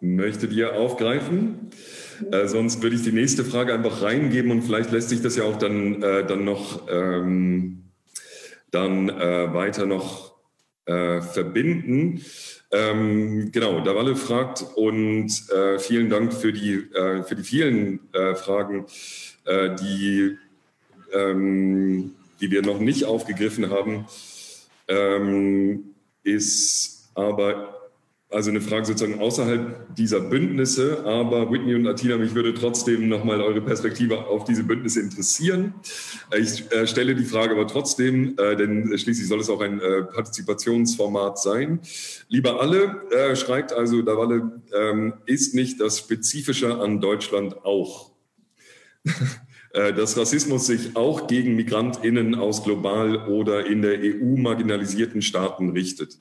Möchtet 0.00 0.52
ihr 0.52 0.74
aufgreifen? 0.74 1.70
Äh, 2.30 2.48
sonst 2.48 2.82
würde 2.82 2.96
ich 2.96 3.02
die 3.02 3.12
nächste 3.12 3.44
Frage 3.44 3.74
einfach 3.74 4.02
reingeben 4.02 4.50
und 4.50 4.62
vielleicht 4.62 4.92
lässt 4.92 5.08
sich 5.08 5.22
das 5.22 5.36
ja 5.36 5.44
auch 5.44 5.56
dann, 5.56 6.02
äh, 6.02 6.24
dann 6.26 6.44
noch 6.44 6.88
ähm, 6.90 7.84
dann, 8.70 9.08
äh, 9.08 9.52
weiter 9.52 9.86
noch 9.86 10.32
äh, 10.86 11.20
verbinden. 11.20 12.24
Ähm, 12.70 13.52
genau, 13.52 13.80
Davalle 13.80 14.16
fragt 14.16 14.64
und 14.76 15.30
äh, 15.50 15.78
vielen 15.78 16.08
Dank 16.08 16.32
für 16.32 16.52
die, 16.52 16.74
äh, 16.94 17.22
für 17.22 17.36
die 17.36 17.42
vielen 17.42 18.00
Fragen, 18.34 18.86
die, 19.44 20.38
ähm, 21.12 22.12
die 22.40 22.50
wir 22.50 22.62
noch 22.62 22.78
nicht 22.78 23.04
aufgegriffen 23.04 23.70
haben, 23.70 24.06
ähm, 24.86 25.94
ist 26.22 27.10
aber 27.14 27.81
also 28.32 28.50
eine 28.50 28.60
Frage 28.60 28.86
sozusagen 28.86 29.20
außerhalb 29.20 29.94
dieser 29.94 30.20
Bündnisse. 30.20 31.04
Aber 31.04 31.50
Whitney 31.50 31.74
und 31.74 31.86
Atina, 31.86 32.16
mich 32.16 32.34
würde 32.34 32.54
trotzdem 32.54 33.08
nochmal 33.08 33.40
eure 33.40 33.60
Perspektive 33.60 34.26
auf 34.26 34.44
diese 34.44 34.64
Bündnisse 34.64 35.00
interessieren. 35.00 35.74
Ich 36.36 36.70
äh, 36.72 36.86
stelle 36.86 37.14
die 37.14 37.24
Frage 37.24 37.52
aber 37.52 37.66
trotzdem, 37.66 38.36
äh, 38.38 38.56
denn 38.56 38.86
schließlich 38.96 39.28
soll 39.28 39.40
es 39.40 39.50
auch 39.50 39.60
ein 39.60 39.80
äh, 39.80 40.02
Partizipationsformat 40.02 41.38
sein. 41.38 41.80
Lieber 42.28 42.60
alle, 42.60 43.02
äh, 43.10 43.36
schreibt 43.36 43.72
also 43.72 44.02
Davalle, 44.02 44.60
ähm, 44.74 45.14
ist 45.26 45.54
nicht 45.54 45.80
das 45.80 45.98
Spezifische 45.98 46.78
an 46.78 47.00
Deutschland 47.00 47.64
auch? 47.64 48.12
Äh, 49.72 49.94
dass 49.94 50.18
Rassismus 50.18 50.66
sich 50.66 50.96
auch 50.96 51.26
gegen 51.26 51.56
Migrantinnen 51.56 52.34
aus 52.34 52.62
global 52.62 53.26
oder 53.26 53.64
in 53.66 53.80
der 53.80 53.98
EU 54.00 54.36
marginalisierten 54.36 55.22
Staaten 55.22 55.70
richtet. 55.70 56.18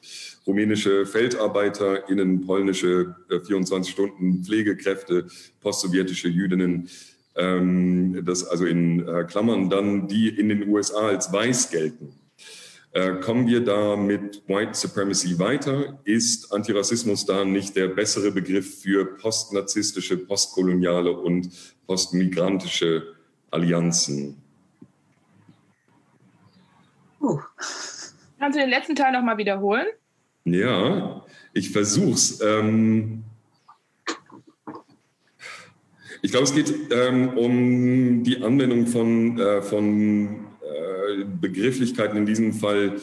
Rumänische 0.47 1.05
Feldarbeiterinnen, 1.05 2.45
polnische 2.45 3.15
24 3.45 3.97
äh, 3.99 5.23
postsowjetische 5.59 6.29
Jüdinnen, 6.29 6.87
ähm, 7.35 8.23
das 8.25 8.45
also 8.45 8.65
in 8.65 9.05
äh, 9.05 9.25
Klammern 9.25 9.69
dann, 9.69 10.07
die 10.07 10.29
in 10.29 10.47
den 10.47 10.69
USA 10.69 11.07
als 11.09 11.31
weiß 11.31 11.71
gelten. 11.71 12.13
Kommen 13.21 13.47
wir 13.47 13.61
da 13.63 13.95
mit 13.95 14.43
White 14.49 14.73
Supremacy 14.73 15.39
weiter? 15.39 16.01
Ist 16.03 16.51
Antirassismus 16.51 17.25
da 17.25 17.45
nicht 17.45 17.77
der 17.77 17.87
bessere 17.87 18.31
Begriff 18.31 18.81
für 18.81 19.05
postnarzistische, 19.15 20.17
postkoloniale 20.17 21.13
und 21.13 21.49
postmigrantische 21.87 23.15
Allianzen. 23.51 24.37
Uh. 27.19 27.39
Kannst 28.39 28.57
du 28.57 28.61
den 28.61 28.69
letzten 28.69 28.95
Teil 28.95 29.11
nochmal 29.11 29.37
wiederholen? 29.37 29.85
Ja, 30.45 31.23
ich 31.53 31.69
versuch's. 31.69 32.41
Ähm, 32.41 33.23
ich 36.23 36.31
glaube, 36.31 36.45
es 36.45 36.55
geht 36.55 36.73
ähm, 36.91 37.37
um 37.37 38.23
die 38.23 38.41
Anwendung 38.43 38.87
von, 38.87 39.39
äh, 39.39 39.61
von 39.61 40.47
äh, 40.61 41.23
Begrifflichkeiten 41.39 42.17
in 42.17 42.25
diesem 42.25 42.53
Fall, 42.53 42.99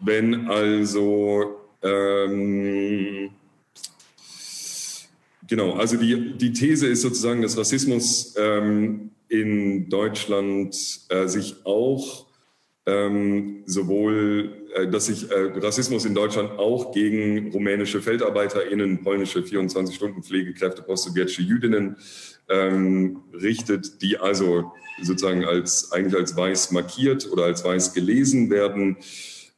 wenn 0.00 0.50
also 0.50 1.60
ähm, 1.82 3.30
genau, 5.46 5.72
also 5.74 5.96
die, 5.96 6.36
die 6.36 6.52
These 6.52 6.86
ist 6.86 7.02
sozusagen, 7.02 7.42
dass 7.42 7.56
Rassismus 7.56 8.34
ähm, 8.38 9.10
in 9.32 9.88
Deutschland 9.88 10.76
äh, 11.08 11.26
sich 11.26 11.64
auch 11.64 12.26
ähm, 12.84 13.62
sowohl, 13.64 14.66
äh, 14.74 14.88
dass 14.88 15.06
sich 15.06 15.30
äh, 15.30 15.52
Rassismus 15.56 16.04
in 16.04 16.14
Deutschland 16.14 16.58
auch 16.58 16.92
gegen 16.92 17.50
rumänische 17.50 18.02
FeldarbeiterInnen, 18.02 19.02
polnische 19.02 19.40
24-Stunden-Pflegekräfte, 19.40 20.82
postsowjetische 20.82 21.42
Jüdinnen 21.42 21.96
ähm, 22.50 23.22
richtet, 23.32 24.02
die 24.02 24.18
also 24.18 24.72
sozusagen 25.00 25.46
als, 25.46 25.92
eigentlich 25.92 26.20
als 26.20 26.36
weiß 26.36 26.72
markiert 26.72 27.30
oder 27.32 27.44
als 27.44 27.64
weiß 27.64 27.94
gelesen 27.94 28.50
werden. 28.50 28.98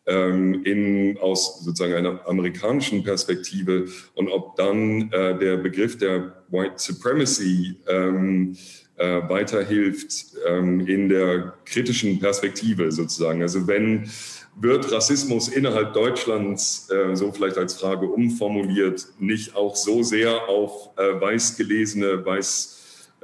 Ähm, 0.06 0.62
in, 0.64 1.16
aus 1.16 1.64
sozusagen 1.64 1.94
einer 1.94 2.28
amerikanischen 2.28 3.02
Perspektive 3.04 3.86
und 4.14 4.28
ob 4.28 4.54
dann 4.56 5.10
äh, 5.10 5.38
der 5.38 5.56
Begriff 5.56 5.96
der 5.96 6.44
White 6.50 6.74
Supremacy 6.76 7.76
ähm, 7.88 8.54
äh, 8.96 9.28
weiterhilft 9.28 10.36
ähm, 10.46 10.86
in 10.86 11.08
der 11.08 11.54
kritischen 11.64 12.20
Perspektive 12.20 12.92
sozusagen. 12.92 13.42
Also 13.42 13.66
wenn 13.66 14.08
wird 14.56 14.92
Rassismus 14.92 15.48
innerhalb 15.48 15.94
Deutschlands, 15.94 16.88
äh, 16.90 17.16
so 17.16 17.32
vielleicht 17.32 17.58
als 17.58 17.74
Frage 17.74 18.06
umformuliert, 18.06 19.06
nicht 19.18 19.56
auch 19.56 19.74
so 19.74 20.02
sehr 20.02 20.48
auf 20.48 20.90
äh, 20.96 21.20
weiß 21.20 21.56
gelesene, 21.56 22.24
weiß 22.24 22.74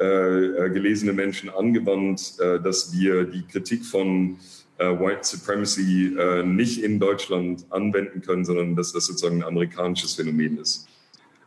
äh, 0.00 0.04
äh, 0.04 0.70
gelesene 0.70 1.12
Menschen 1.12 1.50
angewandt, 1.50 2.34
äh, 2.40 2.58
dass 2.58 2.92
wir 2.92 3.24
die 3.24 3.42
Kritik 3.42 3.84
von 3.84 4.38
White 4.82 5.24
Supremacy 5.24 6.16
nicht 6.42 6.82
in 6.82 6.98
Deutschland 6.98 7.66
anwenden 7.68 8.22
können, 8.22 8.46
sondern 8.46 8.76
dass 8.76 8.94
das 8.94 9.04
sozusagen 9.04 9.42
ein 9.42 9.46
amerikanisches 9.46 10.14
Phänomen 10.14 10.56
ist 10.56 10.88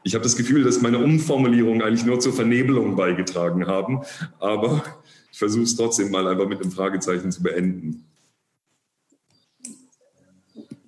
ich 0.03 0.15
habe 0.15 0.23
das 0.23 0.35
Gefühl, 0.35 0.63
dass 0.63 0.81
meine 0.81 0.99
Umformulierungen 0.99 1.81
eigentlich 1.81 2.05
nur 2.05 2.19
zur 2.19 2.33
Vernebelung 2.33 2.95
beigetragen 2.95 3.67
haben. 3.67 4.03
Aber 4.39 4.83
ich 5.31 5.39
versuche 5.39 5.63
es 5.63 5.75
trotzdem 5.75 6.11
mal 6.11 6.27
einfach 6.27 6.47
mit 6.47 6.61
einem 6.61 6.71
Fragezeichen 6.71 7.31
zu 7.31 7.41
beenden. 7.41 8.05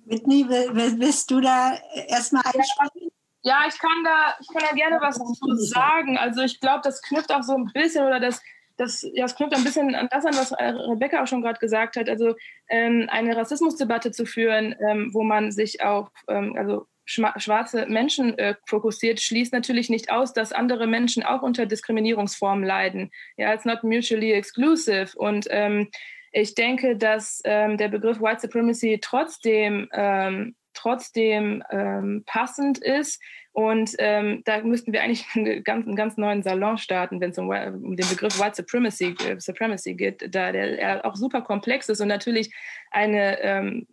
Whitney, 0.04 0.46
willst 0.48 1.30
du 1.30 1.40
da 1.40 1.76
erstmal 2.08 2.42
einsprechen? 2.44 3.10
Ja, 3.42 3.64
ich 3.68 3.78
kann 3.78 4.04
da, 4.04 4.34
ich 4.40 4.48
kann 4.48 4.62
da 4.68 4.74
gerne 4.74 4.98
was 5.00 5.16
zu 5.16 5.56
sagen. 5.56 6.16
Also 6.16 6.42
ich 6.42 6.60
glaube, 6.60 6.80
das 6.84 7.02
knüpft 7.02 7.32
auch 7.32 7.42
so 7.42 7.54
ein 7.54 7.70
bisschen 7.72 8.04
oder 8.04 8.20
das, 8.20 8.40
das, 8.76 9.02
ja, 9.02 9.22
das 9.22 9.36
knüpft 9.36 9.54
ein 9.54 9.64
bisschen 9.64 9.94
an 9.94 10.08
das 10.10 10.24
an, 10.24 10.36
was 10.36 10.52
Rebecca 10.52 11.22
auch 11.22 11.26
schon 11.26 11.42
gerade 11.42 11.58
gesagt 11.58 11.96
hat. 11.96 12.08
Also 12.08 12.34
ähm, 12.68 13.06
eine 13.08 13.36
Rassismusdebatte 13.36 14.12
zu 14.12 14.26
führen, 14.26 14.74
ähm, 14.80 15.10
wo 15.12 15.22
man 15.22 15.50
sich 15.50 15.82
auch, 15.82 16.10
ähm, 16.28 16.54
also 16.56 16.86
schwarze 17.06 17.86
Menschen 17.86 18.36
äh, 18.38 18.54
fokussiert, 18.66 19.20
schließt 19.20 19.52
natürlich 19.52 19.88
nicht 19.88 20.10
aus, 20.10 20.32
dass 20.32 20.52
andere 20.52 20.86
Menschen 20.86 21.22
auch 21.22 21.42
unter 21.42 21.64
Diskriminierungsformen 21.64 22.64
leiden. 22.64 23.10
Ja, 23.36 23.54
it's 23.54 23.64
not 23.64 23.82
mutually 23.84 24.32
exclusive. 24.32 25.16
Und 25.16 25.46
ähm, 25.50 25.88
ich 26.32 26.54
denke, 26.54 26.96
dass 26.96 27.40
ähm, 27.44 27.78
der 27.78 27.88
Begriff 27.88 28.20
White 28.20 28.40
Supremacy 28.40 28.98
trotzdem, 29.00 29.88
ähm, 29.92 30.56
trotzdem 30.74 31.62
ähm, 31.70 32.24
passend 32.26 32.78
ist, 32.78 33.22
und 33.56 33.94
ähm, 34.00 34.42
da 34.44 34.60
müssten 34.60 34.92
wir 34.92 35.02
eigentlich 35.02 35.24
einen 35.34 35.64
ganz, 35.64 35.86
einen 35.86 35.96
ganz 35.96 36.18
neuen 36.18 36.42
Salon 36.42 36.76
starten, 36.76 37.22
wenn 37.22 37.30
es 37.30 37.38
um, 37.38 37.48
um, 37.48 37.96
den 37.96 38.06
Begriff 38.06 38.38
White 38.38 38.56
Supremacy, 38.56 39.16
äh, 39.26 39.40
Supremacy 39.40 39.94
geht, 39.94 40.34
da 40.34 40.52
der 40.52 41.06
auch 41.06 41.16
super 41.16 41.40
komplex 41.40 41.88
ist 41.88 42.02
und 42.02 42.08
natürlich 42.08 42.52
eine, 42.90 43.40
ähm, 43.40 43.86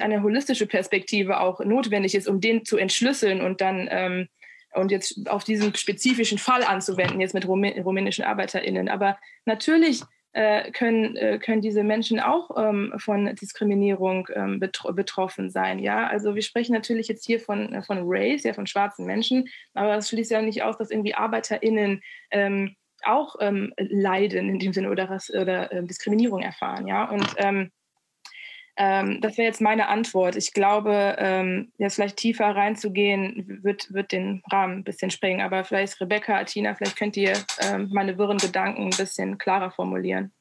eine 0.00 0.20
holistische 0.20 0.66
Perspektive 0.66 1.38
auch 1.38 1.60
notwendig 1.60 2.16
ist, 2.16 2.26
um 2.26 2.40
den 2.40 2.64
zu 2.64 2.76
entschlüsseln 2.76 3.40
und 3.40 3.60
dann 3.60 3.86
ähm, 3.88 4.28
und 4.72 4.90
jetzt 4.90 5.30
auf 5.30 5.44
diesen 5.44 5.72
spezifischen 5.76 6.38
Fall 6.38 6.64
anzuwenden, 6.64 7.20
jetzt 7.20 7.34
mit 7.34 7.46
rumänischen 7.46 8.24
ArbeiterInnen. 8.24 8.88
Aber 8.88 9.16
natürlich 9.44 10.02
können, 10.72 11.16
äh, 11.16 11.38
können 11.38 11.60
diese 11.60 11.84
Menschen 11.84 12.18
auch 12.18 12.50
ähm, 12.56 12.92
von 12.96 13.34
Diskriminierung 13.36 14.28
ähm, 14.34 14.58
betro 14.58 14.92
betroffen 14.92 15.48
sein. 15.50 15.78
Ja, 15.78 16.06
also 16.08 16.34
wir 16.34 16.42
sprechen 16.42 16.72
natürlich 16.72 17.08
jetzt 17.08 17.24
hier 17.24 17.38
von, 17.38 17.72
äh, 17.72 17.82
von 17.82 18.00
Race, 18.02 18.42
ja, 18.42 18.52
von 18.52 18.66
schwarzen 18.66 19.06
Menschen, 19.06 19.48
aber 19.74 19.94
das 19.94 20.08
schließt 20.08 20.30
ja 20.30 20.42
nicht 20.42 20.62
aus, 20.62 20.76
dass 20.76 20.90
irgendwie 20.90 21.14
ArbeiterInnen 21.14 22.02
ähm, 22.30 22.74
auch 23.04 23.36
leiden 23.76 24.48
in 24.48 24.58
dem 24.58 24.72
Sinne 24.72 24.90
oder, 24.90 25.20
oder 25.38 25.70
äh, 25.70 25.84
Diskriminierung 25.84 26.40
erfahren. 26.40 26.86
Ja, 26.86 27.04
und 27.10 27.34
ähm, 28.76 29.20
das 29.20 29.36
wäre 29.36 29.46
jetzt 29.46 29.60
meine 29.60 29.88
Antwort. 29.88 30.36
Ich 30.36 30.52
glaube, 30.52 31.16
ähm, 31.18 31.72
jetzt 31.78 31.94
vielleicht 31.94 32.16
tiefer 32.16 32.56
reinzugehen, 32.56 33.60
wird, 33.62 33.92
wird 33.92 34.12
den 34.12 34.42
Rahmen 34.50 34.78
ein 34.78 34.84
bisschen 34.84 35.10
sprengen. 35.10 35.40
Aber 35.40 35.64
vielleicht 35.64 36.00
Rebecca, 36.00 36.38
Atina, 36.38 36.74
vielleicht 36.74 36.96
könnt 36.96 37.16
ihr 37.16 37.34
ähm, 37.60 37.88
meine 37.92 38.18
wirren 38.18 38.38
Gedanken 38.38 38.84
ein 38.84 38.96
bisschen 38.96 39.38
klarer 39.38 39.70
formulieren. 39.70 40.32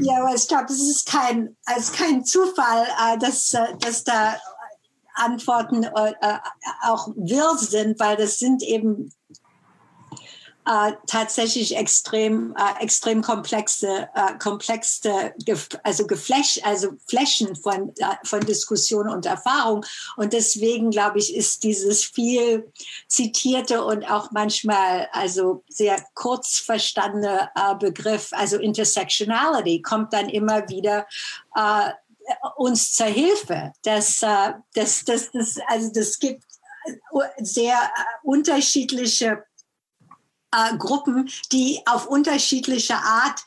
Ja, 0.00 0.22
aber 0.22 0.34
ich 0.34 0.48
glaube, 0.48 0.66
es 0.66 0.80
ist 0.80 1.10
kein, 1.10 1.56
ist 1.76 1.96
kein 1.96 2.24
Zufall, 2.24 2.86
äh, 2.86 3.18
dass, 3.18 3.52
äh, 3.52 3.66
dass 3.80 4.04
da 4.04 4.36
Antworten 5.14 5.82
äh, 5.84 6.12
auch 6.82 7.08
wirr 7.16 7.56
sind, 7.58 8.00
weil 8.00 8.16
das 8.16 8.38
sind 8.38 8.62
eben 8.62 9.12
äh, 10.64 10.92
tatsächlich 11.06 11.76
extrem 11.76 12.54
äh, 12.56 12.82
extrem 12.82 13.20
komplexe 13.22 14.08
äh, 14.14 14.38
komplexe 14.38 15.34
also 15.82 16.06
Gefläsch 16.06 16.60
also 16.62 16.90
Flächen 17.08 17.56
von 17.56 17.92
äh, 17.96 18.04
von 18.24 18.40
Diskussion 18.40 19.08
und 19.08 19.26
Erfahrung. 19.26 19.84
Und 20.16 20.32
deswegen 20.32 20.90
glaube 20.90 21.18
ich 21.18 21.34
ist 21.34 21.64
dieses 21.64 22.04
viel 22.04 22.70
zitierte 23.08 23.84
und 23.84 24.04
auch 24.04 24.30
manchmal 24.30 25.08
also 25.12 25.64
sehr 25.68 26.04
kurz 26.14 26.58
verstandene 26.58 27.50
äh, 27.56 27.74
Begriff 27.74 28.28
also 28.32 28.58
Intersectionality 28.58 29.82
kommt 29.82 30.12
dann 30.12 30.28
immer 30.28 30.68
wieder 30.68 31.06
äh, 31.56 31.90
uns 32.56 32.92
zur 32.92 33.06
Hilfe. 33.06 33.72
Dass 33.82 34.22
äh, 34.22 34.52
das 34.74 35.04
das 35.04 35.32
das 35.32 35.58
also 35.66 35.90
das 35.92 36.18
gibt 36.20 36.44
sehr 37.38 37.76
unterschiedliche 38.22 39.44
äh, 40.52 40.76
Gruppen, 40.76 41.30
die 41.50 41.80
auf 41.86 42.06
unterschiedliche 42.06 42.96
Art, 42.96 43.40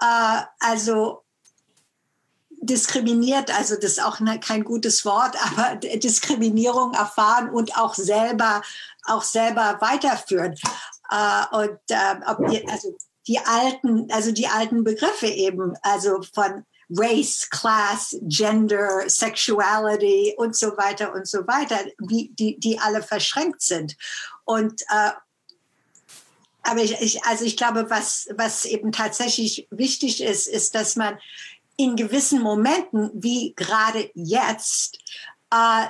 äh, 0.00 0.42
also 0.60 1.22
diskriminiert, 2.60 3.56
also 3.56 3.74
das 3.76 3.92
ist 3.92 4.04
auch 4.04 4.20
ne, 4.20 4.40
kein 4.40 4.64
gutes 4.64 5.04
Wort, 5.04 5.36
aber 5.50 5.76
Diskriminierung 5.76 6.94
erfahren 6.94 7.50
und 7.50 7.76
auch 7.76 7.94
selber, 7.94 8.62
auch 9.04 9.22
selber 9.22 9.78
weiterführen. 9.80 10.54
Äh, 11.10 11.56
und 11.56 11.78
äh, 11.88 12.14
ob 12.26 12.46
die, 12.48 12.68
also 12.68 12.96
die 13.26 13.38
alten, 13.38 14.10
also 14.10 14.32
die 14.32 14.48
alten 14.48 14.84
Begriffe 14.84 15.26
eben, 15.26 15.74
also 15.82 16.20
von 16.34 16.64
Race, 16.90 17.48
Class, 17.50 18.16
Gender, 18.22 19.08
Sexuality 19.08 20.34
und 20.36 20.54
so 20.54 20.76
weiter 20.76 21.12
und 21.12 21.26
so 21.26 21.38
weiter, 21.46 21.78
die, 22.00 22.32
die, 22.34 22.60
die 22.60 22.78
alle 22.78 23.02
verschränkt 23.02 23.62
sind. 23.62 23.96
Und, 24.44 24.82
äh, 24.82 25.10
aber 26.66 26.82
ich, 26.82 27.00
ich, 27.00 27.24
also 27.24 27.44
ich 27.44 27.56
glaube, 27.56 27.88
was, 27.88 28.28
was 28.36 28.64
eben 28.64 28.92
tatsächlich 28.92 29.66
wichtig 29.70 30.22
ist, 30.22 30.46
ist, 30.46 30.74
dass 30.74 30.96
man 30.96 31.18
in 31.76 31.96
gewissen 31.96 32.40
Momenten, 32.40 33.10
wie 33.14 33.54
gerade 33.54 34.10
jetzt, 34.14 34.98
äh, 35.52 35.86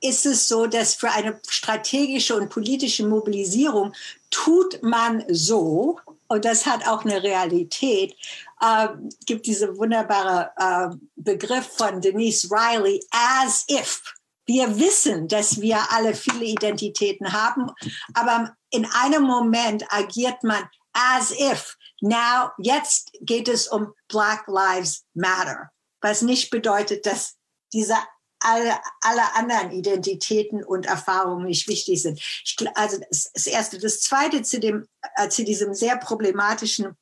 ist 0.00 0.24
es 0.24 0.48
so, 0.48 0.66
dass 0.66 0.94
für 0.94 1.10
eine 1.10 1.40
strategische 1.48 2.34
und 2.36 2.48
politische 2.48 3.06
Mobilisierung 3.06 3.92
tut 4.30 4.82
man 4.82 5.24
so, 5.28 5.98
und 6.28 6.44
das 6.44 6.64
hat 6.64 6.86
auch 6.86 7.04
eine 7.04 7.22
Realität, 7.22 8.14
äh, 8.60 8.88
gibt 9.26 9.46
diese 9.46 9.76
wunderbare 9.76 10.50
äh, 10.56 10.96
Begriff 11.16 11.66
von 11.76 12.00
Denise 12.00 12.48
Riley, 12.50 13.04
as 13.10 13.66
if. 13.68 14.14
Wir 14.46 14.78
wissen, 14.78 15.28
dass 15.28 15.60
wir 15.60 15.78
alle 15.90 16.14
viele 16.14 16.44
Identitäten 16.44 17.32
haben, 17.32 17.70
aber 18.14 18.56
in 18.70 18.86
einem 18.92 19.22
Moment 19.22 19.84
agiert 19.92 20.42
man 20.42 20.68
as 20.92 21.30
if. 21.32 21.76
Now, 22.00 22.52
jetzt 22.58 23.12
geht 23.20 23.48
es 23.48 23.68
um 23.68 23.94
Black 24.08 24.46
Lives 24.46 25.04
Matter, 25.14 25.70
was 26.00 26.22
nicht 26.22 26.50
bedeutet, 26.50 27.06
dass 27.06 27.36
diese 27.72 27.96
alle, 28.40 28.78
alle 29.02 29.34
anderen 29.34 29.70
Identitäten 29.70 30.64
und 30.64 30.86
Erfahrungen 30.86 31.46
nicht 31.46 31.68
wichtig 31.68 32.02
sind. 32.02 32.18
Ich, 32.18 32.56
also 32.74 32.98
das, 33.08 33.46
Erste. 33.46 33.78
Das 33.78 34.00
Zweite 34.00 34.42
zu, 34.42 34.58
dem, 34.58 34.86
äh, 35.16 35.28
zu 35.28 35.44
diesem 35.44 35.74
sehr 35.74 35.98
problematischen 35.98 36.96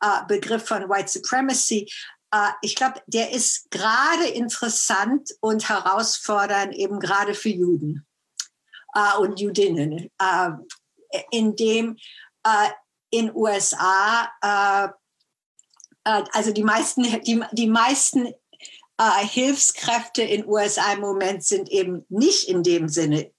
äh, 0.00 0.26
Begriff 0.28 0.66
von 0.66 0.88
White 0.90 1.08
Supremacy. 1.08 1.90
Äh, 2.30 2.48
ich 2.60 2.74
glaube, 2.74 3.02
der 3.06 3.32
ist 3.32 3.70
gerade 3.70 4.26
interessant 4.26 5.30
und 5.40 5.68
herausfordernd 5.68 6.74
eben 6.74 7.00
gerade 7.00 7.34
für 7.34 7.48
Juden 7.48 8.06
äh, 8.94 9.18
und 9.18 9.40
Judinnen, 9.40 10.10
äh, 10.18 10.50
in 11.30 11.56
dem 11.56 11.96
äh, 12.44 12.68
in 13.10 13.30
USA 13.34 14.28
also 16.04 16.52
die 16.52 16.64
meisten, 16.64 17.02
die, 17.22 17.42
die 17.52 17.66
meisten 17.66 18.26
äh, 18.98 19.26
Hilfskräfte 19.26 20.22
in 20.22 20.46
USA 20.46 20.92
im 20.92 21.00
Moment 21.00 21.44
sind 21.44 21.70
eben 21.70 22.04
nicht 22.08 22.48
in 22.48 22.62
dem 22.62 22.88
Sinne 22.88 23.30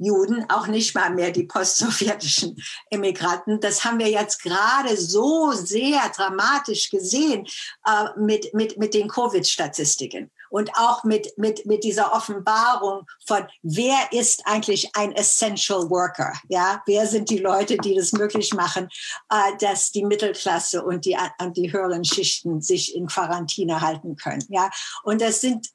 Juden, 0.00 0.48
auch 0.48 0.68
nicht 0.68 0.94
mal 0.94 1.10
mehr 1.10 1.32
die 1.32 1.44
postsowjetischen 1.44 2.56
Immigranten. 2.90 3.58
Das 3.60 3.84
haben 3.84 3.98
wir 3.98 4.08
jetzt 4.08 4.42
gerade 4.42 4.96
so 4.96 5.50
sehr 5.52 6.08
dramatisch 6.14 6.88
gesehen 6.90 7.46
äh, 7.84 8.04
mit, 8.16 8.54
mit, 8.54 8.78
mit 8.78 8.94
den 8.94 9.08
Covid-Statistiken 9.08 10.30
und 10.50 10.70
auch 10.74 11.04
mit, 11.04 11.36
mit, 11.36 11.66
mit 11.66 11.84
dieser 11.84 12.12
Offenbarung 12.12 13.06
von, 13.26 13.46
wer 13.62 14.12
ist 14.12 14.42
eigentlich 14.46 14.90
ein 14.94 15.12
Essential 15.12 15.90
Worker? 15.90 16.32
Ja, 16.48 16.82
wer 16.86 17.06
sind 17.06 17.30
die 17.30 17.38
Leute, 17.38 17.76
die 17.76 17.94
das 17.94 18.12
möglich 18.12 18.54
machen, 18.54 18.88
äh, 19.30 19.56
dass 19.60 19.90
die 19.90 20.04
Mittelklasse 20.04 20.84
und 20.84 21.04
die, 21.04 21.16
und 21.40 21.56
die 21.56 21.72
höheren 21.72 22.04
Schichten 22.04 22.60
sich 22.60 22.94
in 22.94 23.06
Quarantäne 23.06 23.80
halten 23.80 24.16
können? 24.16 24.44
Ja, 24.48 24.70
und 25.02 25.20
das 25.20 25.40
sind 25.40 25.68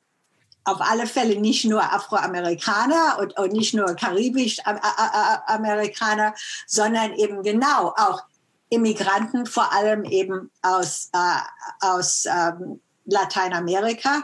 auf 0.65 0.79
alle 0.79 1.07
Fälle 1.07 1.37
nicht 1.39 1.65
nur 1.65 1.83
Afroamerikaner 1.83 3.17
und, 3.19 3.37
und 3.37 3.51
nicht 3.51 3.73
nur 3.73 3.95
karibisch-Amerikaner, 3.95 6.33
sondern 6.67 7.11
eben 7.13 7.43
genau 7.43 7.93
auch 7.97 8.23
Immigranten, 8.69 9.45
vor 9.45 9.73
allem 9.73 10.05
eben 10.05 10.49
aus, 10.61 11.09
äh, 11.13 11.41
aus 11.81 12.25
ähm, 12.25 12.79
Lateinamerika. 13.05 14.23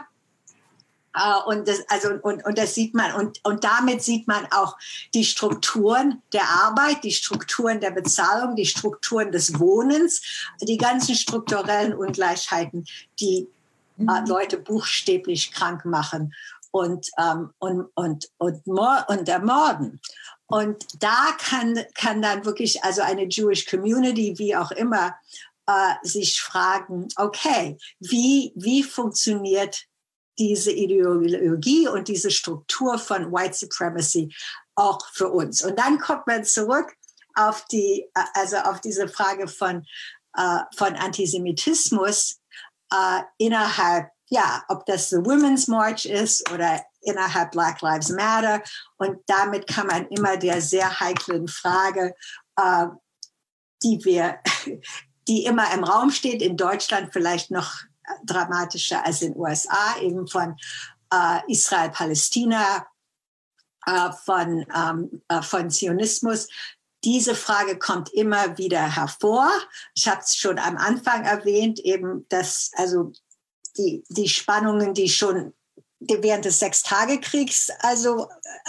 Uh, 1.16 1.50
und 1.50 1.66
das, 1.66 1.80
also, 1.88 2.10
und, 2.22 2.44
und 2.44 2.56
das 2.56 2.74
sieht 2.74 2.94
man, 2.94 3.12
und, 3.14 3.40
und 3.42 3.64
damit 3.64 4.00
sieht 4.00 4.28
man 4.28 4.46
auch 4.52 4.76
die 5.12 5.24
Strukturen 5.24 6.22
der 6.32 6.48
Arbeit, 6.48 7.02
die 7.02 7.10
Strukturen 7.10 7.80
der 7.80 7.90
Bezahlung, 7.90 8.54
die 8.54 8.66
Strukturen 8.66 9.32
des 9.32 9.58
Wohnens, 9.58 10.22
die 10.60 10.76
ganzen 10.76 11.16
strukturellen 11.16 11.94
Ungleichheiten, 11.94 12.86
die 13.18 13.48
äh, 13.98 14.28
Leute 14.28 14.56
buchstäblich 14.58 15.50
krank 15.50 15.84
machen 15.84 16.32
und, 16.70 17.10
ähm, 17.18 17.50
und, 17.58 17.88
und, 17.94 18.28
und, 18.38 18.62
und 18.66 19.28
ermorden. 19.28 20.00
Und 20.46 20.84
da 21.00 21.36
kann, 21.38 21.78
kann 21.94 22.22
dann 22.22 22.44
wirklich 22.44 22.82
also 22.84 23.02
eine 23.02 23.24
Jewish 23.28 23.66
Community, 23.66 24.34
wie 24.38 24.56
auch 24.56 24.70
immer, 24.70 25.14
äh, 25.66 25.94
sich 26.02 26.40
fragen, 26.40 27.08
okay, 27.16 27.78
wie, 28.00 28.52
wie 28.56 28.82
funktioniert 28.82 29.84
diese 30.40 30.72
Ideologie 30.72 31.86
und 31.86 32.08
diese 32.08 32.30
Struktur 32.30 32.98
von 32.98 33.30
White 33.30 33.54
Supremacy 33.54 34.34
auch 34.74 35.06
für 35.12 35.28
uns? 35.28 35.62
Und 35.62 35.78
dann 35.78 35.98
kommt 35.98 36.26
man 36.26 36.44
zurück 36.44 36.92
auf 37.34 37.66
die, 37.66 38.06
äh, 38.14 38.24
also 38.34 38.56
auf 38.56 38.80
diese 38.80 39.06
Frage 39.06 39.46
von, 39.46 39.86
äh, 40.36 40.58
von 40.74 40.96
Antisemitismus 40.96 42.40
äh, 42.92 43.20
innerhalb, 43.38 44.08
ja, 44.30 44.64
ob 44.68 44.86
das 44.86 45.10
the 45.10 45.16
Women's 45.16 45.68
March 45.68 46.06
ist 46.06 46.50
oder 46.50 46.82
innerhalb 47.02 47.52
Black 47.52 47.82
Lives 47.82 48.08
Matter. 48.08 48.62
Und 48.96 49.18
damit 49.26 49.66
kann 49.66 49.86
man 49.86 50.06
immer 50.08 50.36
der 50.36 50.62
sehr 50.62 51.00
heiklen 51.00 51.48
Frage, 51.48 52.14
äh, 52.56 52.86
die 53.82 54.02
wir, 54.04 54.38
die 55.28 55.44
immer 55.44 55.72
im 55.74 55.84
Raum 55.84 56.10
steht, 56.10 56.40
in 56.42 56.56
Deutschland 56.56 57.12
vielleicht 57.12 57.50
noch 57.50 57.82
dramatischer 58.24 59.04
als 59.04 59.22
in 59.22 59.32
den 59.32 59.40
USA, 59.40 59.98
eben 60.00 60.26
von 60.26 60.56
äh, 61.12 61.40
Israel-Palästina, 61.48 62.86
äh, 63.86 64.12
von, 64.24 64.66
ähm, 64.74 65.22
äh, 65.28 65.42
von 65.42 65.70
Zionismus, 65.70 66.48
diese 67.04 67.34
Frage 67.34 67.78
kommt 67.78 68.10
immer 68.10 68.58
wieder 68.58 68.94
hervor. 68.94 69.50
Ich 69.94 70.06
habe 70.06 70.20
es 70.20 70.36
schon 70.36 70.58
am 70.58 70.76
Anfang 70.76 71.24
erwähnt, 71.24 71.78
eben 71.80 72.26
dass 72.28 72.70
also 72.74 73.12
die, 73.76 74.04
die 74.08 74.28
Spannungen, 74.28 74.92
die 74.92 75.08
schon 75.08 75.54
während 76.00 76.44
des 76.44 76.58
Sechstagekriegs 76.58 77.70
also 77.80 78.28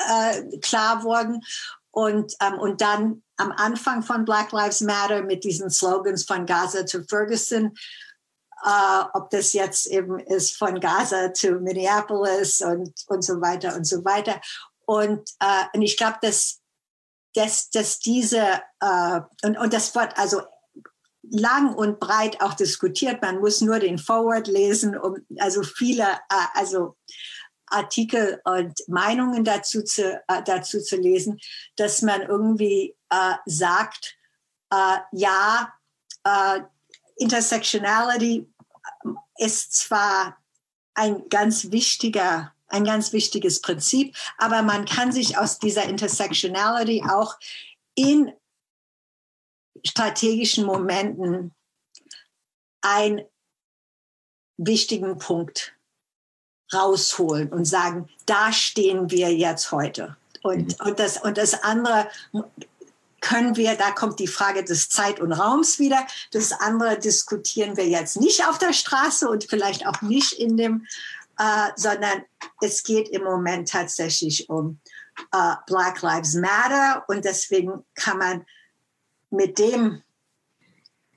äh, 0.09 0.57
klar 0.59 1.03
wurden 1.03 1.41
und, 1.91 2.33
ähm, 2.41 2.59
und 2.59 2.81
dann 2.81 3.23
am 3.37 3.51
Anfang 3.51 4.03
von 4.03 4.25
Black 4.25 4.51
Lives 4.51 4.81
Matter 4.81 5.23
mit 5.23 5.43
diesen 5.43 5.69
Slogans 5.69 6.23
von 6.23 6.45
Gaza 6.45 6.83
to 6.83 7.03
Ferguson, 7.09 7.73
äh, 8.65 9.03
ob 9.13 9.29
das 9.29 9.53
jetzt 9.53 9.87
eben 9.87 10.19
ist 10.19 10.57
von 10.57 10.79
Gaza 10.79 11.29
to 11.29 11.59
Minneapolis 11.59 12.61
und, 12.61 12.93
und 13.07 13.23
so 13.23 13.41
weiter 13.41 13.75
und 13.75 13.85
so 13.85 14.03
weiter. 14.05 14.39
Und, 14.85 15.29
äh, 15.39 15.65
und 15.73 15.81
ich 15.81 15.97
glaube, 15.97 16.17
dass 16.21 16.61
dass, 17.33 17.69
dass 17.69 17.99
diese, 17.99 18.61
äh, 18.79 19.21
und, 19.43 19.57
und 19.57 19.73
das 19.73 19.95
Wort, 19.95 20.17
also 20.17 20.41
lang 21.23 21.73
und 21.75 21.99
breit 21.99 22.41
auch 22.41 22.53
diskutiert. 22.53 23.21
Man 23.21 23.39
muss 23.39 23.61
nur 23.61 23.79
den 23.79 23.97
Forward 23.97 24.47
lesen, 24.47 24.97
um 24.97 25.15
also 25.39 25.63
viele, 25.63 26.03
äh, 26.03 26.45
also 26.55 26.97
Artikel 27.67 28.41
und 28.43 28.73
Meinungen 28.87 29.43
dazu 29.43 29.83
zu, 29.83 30.21
äh, 30.27 30.43
dazu 30.43 30.81
zu 30.81 30.97
lesen, 30.97 31.39
dass 31.77 32.01
man 32.01 32.21
irgendwie 32.21 32.95
äh, 33.09 33.35
sagt, 33.45 34.17
äh, 34.71 34.97
ja, 35.13 35.73
äh, 36.25 36.61
Intersectionality 37.15 38.50
ist 39.37 39.73
zwar 39.73 40.37
ein 40.93 41.29
ganz 41.29 41.71
wichtiger 41.71 42.53
ein 42.71 42.85
ganz 42.85 43.13
wichtiges 43.13 43.61
Prinzip, 43.61 44.15
aber 44.37 44.61
man 44.61 44.85
kann 44.85 45.11
sich 45.11 45.37
aus 45.37 45.59
dieser 45.59 45.83
Intersectionality 45.83 47.03
auch 47.03 47.37
in 47.95 48.31
strategischen 49.85 50.65
Momenten 50.65 51.53
einen 52.81 53.21
wichtigen 54.57 55.17
Punkt 55.17 55.75
rausholen 56.73 57.51
und 57.51 57.65
sagen, 57.65 58.09
da 58.25 58.53
stehen 58.53 59.11
wir 59.11 59.33
jetzt 59.33 59.71
heute. 59.71 60.15
Und, 60.43 60.79
mhm. 60.79 60.87
und, 60.87 60.99
das, 60.99 61.21
und 61.21 61.37
das 61.37 61.63
andere 61.63 62.07
können 63.21 63.55
wir, 63.55 63.75
da 63.75 63.91
kommt 63.91 64.19
die 64.19 64.27
Frage 64.27 64.63
des 64.63 64.89
Zeit 64.89 65.19
und 65.19 65.31
Raums 65.31 65.79
wieder. 65.79 66.05
Das 66.31 66.51
andere 66.51 66.99
diskutieren 66.99 67.77
wir 67.77 67.87
jetzt 67.87 68.19
nicht 68.19 68.45
auf 68.47 68.57
der 68.57 68.73
Straße 68.73 69.29
und 69.29 69.45
vielleicht 69.45 69.87
auch 69.87 70.01
nicht 70.01 70.33
in 70.33 70.57
dem, 70.57 70.85
äh, 71.37 71.69
sondern 71.75 72.23
es 72.61 72.83
geht 72.83 73.09
im 73.09 73.23
Moment 73.23 73.69
tatsächlich 73.69 74.49
um 74.49 74.79
äh, 75.31 75.55
Black 75.67 76.01
Lives 76.01 76.33
Matter 76.33 77.05
und 77.07 77.23
deswegen 77.23 77.85
kann 77.95 78.17
man 78.17 78.45
mit 79.29 79.59
dem, 79.59 80.01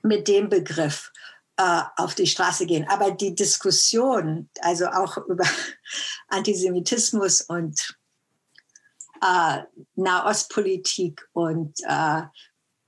mit 0.03 0.27
dem 0.27 0.47
Begriff 0.47 1.11
äh, 1.57 1.81
auf 1.97 2.15
die 2.15 2.27
Straße 2.27 2.65
gehen. 2.65 2.87
Aber 2.87 3.11
die 3.11 3.33
Diskussion, 3.33 4.49
also 4.61 4.87
auch 4.87 5.17
über 5.27 5.45
Antisemitismus 6.27 7.41
und 7.41 7.97
äh, 9.21 9.63
Nahostpolitik 9.95 11.27
und 11.33 11.73
äh, 11.87 12.21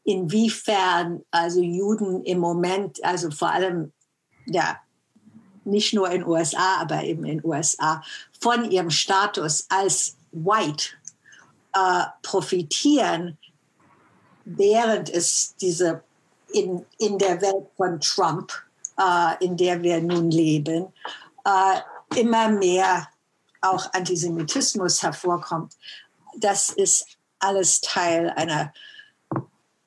inwiefern 0.04 1.22
also 1.32 1.62
Juden 1.62 2.24
im 2.24 2.40
Moment, 2.40 3.04
also 3.04 3.30
vor 3.30 3.52
allem 3.52 3.92
ja 4.46 4.78
nicht 5.66 5.94
nur 5.94 6.10
in 6.10 6.26
USA, 6.26 6.78
aber 6.82 7.04
eben 7.04 7.26
in 7.26 7.44
USA 7.44 8.02
von 8.40 8.72
ihrem 8.72 8.90
Status 8.90 9.66
als 9.70 10.16
White 10.32 10.90
äh, 11.74 12.04
profitieren, 12.22 13.38
während 14.46 15.10
es 15.10 15.56
diese 15.58 16.04
in, 16.54 16.86
in 16.98 17.18
der 17.18 17.42
Welt 17.42 17.68
von 17.76 18.00
Trump, 18.00 18.54
äh, 18.98 19.44
in 19.44 19.58
der 19.58 19.82
wir 19.84 20.02
nun 20.02 20.32
leben, 20.32 20.88
äh, 21.44 22.20
immer 22.20 22.50
mehr 22.50 23.08
auch 23.62 23.92
Antisemitismus 23.94 25.04
hervorkommt. 25.04 25.74
Das 26.40 26.70
ist 26.70 27.06
alles 27.40 27.82
Teil 27.82 28.30
einer 28.32 28.74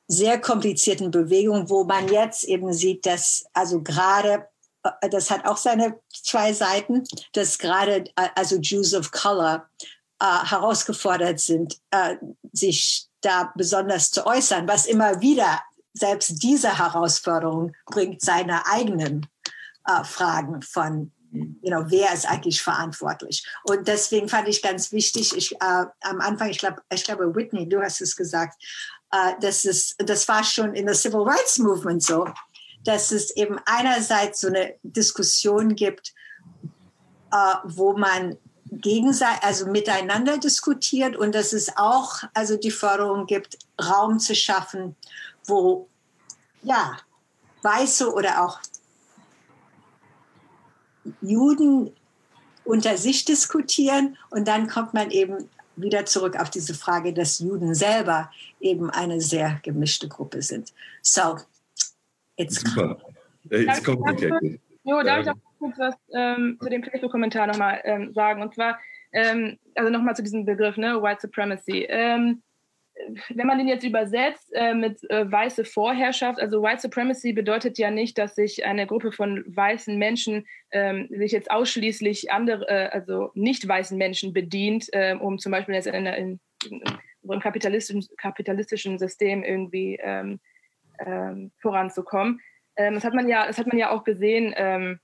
sehr 0.07 0.41
komplizierten 0.41 1.11
Bewegung, 1.11 1.71
wo 1.71 1.85
man 1.85 2.09
jetzt 2.09 2.45
eben 2.45 2.73
sieht, 2.73 3.07
dass 3.07 3.45
also 3.53 3.81
gerade, 3.81 4.49
äh, 4.83 5.09
das 5.09 5.31
hat 5.31 5.47
auch 5.47 5.57
seine 5.57 5.99
zwei 6.09 6.53
Seiten, 6.53 7.05
dass 7.33 7.59
gerade 7.59 8.05
äh, 8.17 8.29
also 8.35 8.57
Jews 8.57 8.93
of 8.93 9.13
Color 9.13 9.69
äh, 10.21 10.25
herausgefordert 10.47 11.39
sind, 11.39 11.79
äh, 11.93 12.17
sich 12.53 13.07
da 13.21 13.53
besonders 13.55 14.11
zu 14.11 14.27
äußern, 14.27 14.67
was 14.67 14.87
immer 14.87 15.21
wieder 15.21 15.61
selbst 15.93 16.43
diese 16.43 16.79
Herausforderung 16.79 17.75
bringt 17.87 18.21
seine 18.21 18.67
eigenen 18.67 19.27
äh, 19.87 20.05
Fragen 20.05 20.63
von, 20.63 21.13
know, 21.71 21.85
wer 21.89 22.13
ist 22.13 22.29
eigentlich 22.29 22.63
verantwortlich? 22.63 23.47
Und 23.65 23.87
deswegen 23.87 24.29
fand 24.29 24.49
ich 24.49 24.63
ganz 24.63 24.93
wichtig, 24.93 25.37
ich, 25.37 25.53
äh, 25.53 25.85
am 26.03 26.21
Anfang, 26.21 26.51
ich 26.51 26.59
glaube, 26.59 26.83
ich 26.93 27.05
glaube, 27.05 27.35
Whitney, 27.35 27.69
du 27.69 27.81
hast 27.81 28.01
es 28.01 28.17
gesagt, 28.17 28.63
äh, 29.13 29.33
das, 29.41 29.65
ist, 29.65 29.97
das 29.99 30.27
war 30.29 30.45
schon 30.45 30.75
in 30.75 30.87
der 30.87 30.95
Civil 30.95 31.23
Rights 31.23 31.59
Movement 31.59 32.03
so, 32.03 32.29
dass 32.85 33.13
es 33.13 33.31
eben 33.37 33.59
einerseits 33.67 34.41
so 34.41 34.49
eine 34.49 34.75
Diskussion 34.83 35.75
gibt, 35.75 36.13
äh, 37.33 37.55
wo 37.65 37.97
man 37.97 38.37
gegenseitig, 38.73 39.43
also 39.43 39.67
miteinander 39.67 40.39
diskutiert 40.39 41.17
und 41.17 41.35
dass 41.35 41.53
es 41.53 41.77
auch 41.77 42.23
also 42.35 42.57
die 42.57 42.71
Förderung 42.71 43.27
gibt, 43.27 43.59
Raum 43.83 44.19
zu 44.19 44.35
schaffen, 44.35 44.97
wo 45.47 45.89
ja 46.63 46.97
Weiße 47.63 48.13
oder 48.13 48.45
auch 48.45 48.61
Juden 51.21 51.91
unter 52.65 52.97
sich 52.97 53.25
diskutieren 53.25 54.17
und 54.31 54.47
dann 54.47 54.69
kommt 54.69 54.95
man 54.95 55.11
eben 55.11 55.49
wieder 55.77 56.05
zurück 56.05 56.39
auf 56.39 56.51
diese 56.51 56.75
Frage, 56.75 57.13
dass 57.13 57.39
Juden 57.39 57.75
selber 57.75 58.31
eben 58.61 58.91
eine 58.91 59.21
sehr 59.21 59.61
gemischte 59.63 60.09
Gruppe 60.09 60.43
sind. 60.43 60.73
So, 61.03 61.39
it's, 62.37 62.61
Super. 62.61 62.99
It's 63.51 63.83
complicated. 63.83 64.61
Jo, 64.85 65.03
darf 65.03 65.23
ich 65.23 65.31
auch 65.31 65.37
kurz 65.59 65.79
was 65.79 65.95
ähm, 66.15 66.59
zu 66.61 66.69
dem 66.69 66.83
Facebook-Kommentar 66.83 67.47
nochmal 67.47 67.81
ähm, 67.85 68.13
sagen. 68.13 68.43
Und 68.43 68.55
zwar, 68.55 68.79
ähm, 69.13 69.59
also 69.75 69.91
nochmal 69.91 70.17
zu 70.17 70.23
diesem 70.23 70.45
Begriff, 70.45 70.77
ne, 70.77 71.03
White 71.03 71.21
Supremacy. 71.23 71.87
Ähm, 71.89 72.43
wenn 73.29 73.47
man 73.47 73.59
den 73.59 73.69
jetzt 73.69 73.85
übersetzt 73.85 74.51
äh, 74.55 74.75
mit 74.75 75.03
äh, 75.11 75.31
weiße 75.31 75.65
Vorherrschaft, 75.65 76.41
also 76.41 76.63
White 76.63 76.83
Supremacy 76.83 77.33
bedeutet 77.33 77.79
ja 77.79 77.91
nicht, 77.91 78.19
dass 78.19 78.35
sich 78.35 78.65
eine 78.65 78.87
Gruppe 78.87 79.13
von 79.13 79.45
weißen 79.47 79.97
Menschen 79.97 80.47
ähm, 80.71 81.09
sich 81.11 81.33
jetzt 81.33 81.51
ausschließlich 81.51 82.31
andere, 82.31 82.69
äh, 82.69 82.89
also 82.91 83.31
nicht 83.35 83.67
weißen 83.67 83.97
Menschen 83.97 84.33
bedient, 84.33 84.89
ähm, 84.93 85.21
um 85.21 85.39
zum 85.39 85.53
Beispiel 85.53 85.75
jetzt 85.75 85.87
in, 85.87 86.07
in, 86.07 86.41
in 86.69 86.83
unserem 87.23 87.41
kapitalistischen, 87.41 88.07
kapitalistischen 88.17 88.99
System 88.99 89.43
irgendwie 89.43 89.99
ähm, 90.03 90.41
ähm 91.05 91.51
voranzukommen. 91.61 92.41
Ähm, 92.77 92.95
das 92.95 93.05
hat 93.05 93.15
man 93.15 93.29
ja, 93.29 93.47
das 93.47 93.59
hat 93.59 93.67
man 93.67 93.79
ja 93.79 93.91
auch 93.91 94.05
gesehen 94.05 94.55
ähm, 94.57 95.01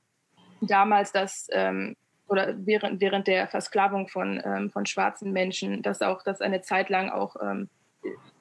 damals, 0.60 1.12
dass 1.12 1.48
ähm, 1.52 1.96
oder 2.28 2.54
während, 2.58 3.00
während 3.00 3.26
der 3.26 3.46
Versklavung 3.48 4.08
von, 4.08 4.42
ähm, 4.44 4.70
von 4.70 4.86
schwarzen 4.86 5.32
Menschen, 5.32 5.82
dass 5.82 6.02
auch 6.02 6.22
das 6.22 6.40
eine 6.40 6.60
Zeit 6.60 6.90
lang 6.90 7.08
auch 7.08 7.36
ähm, 7.40 7.68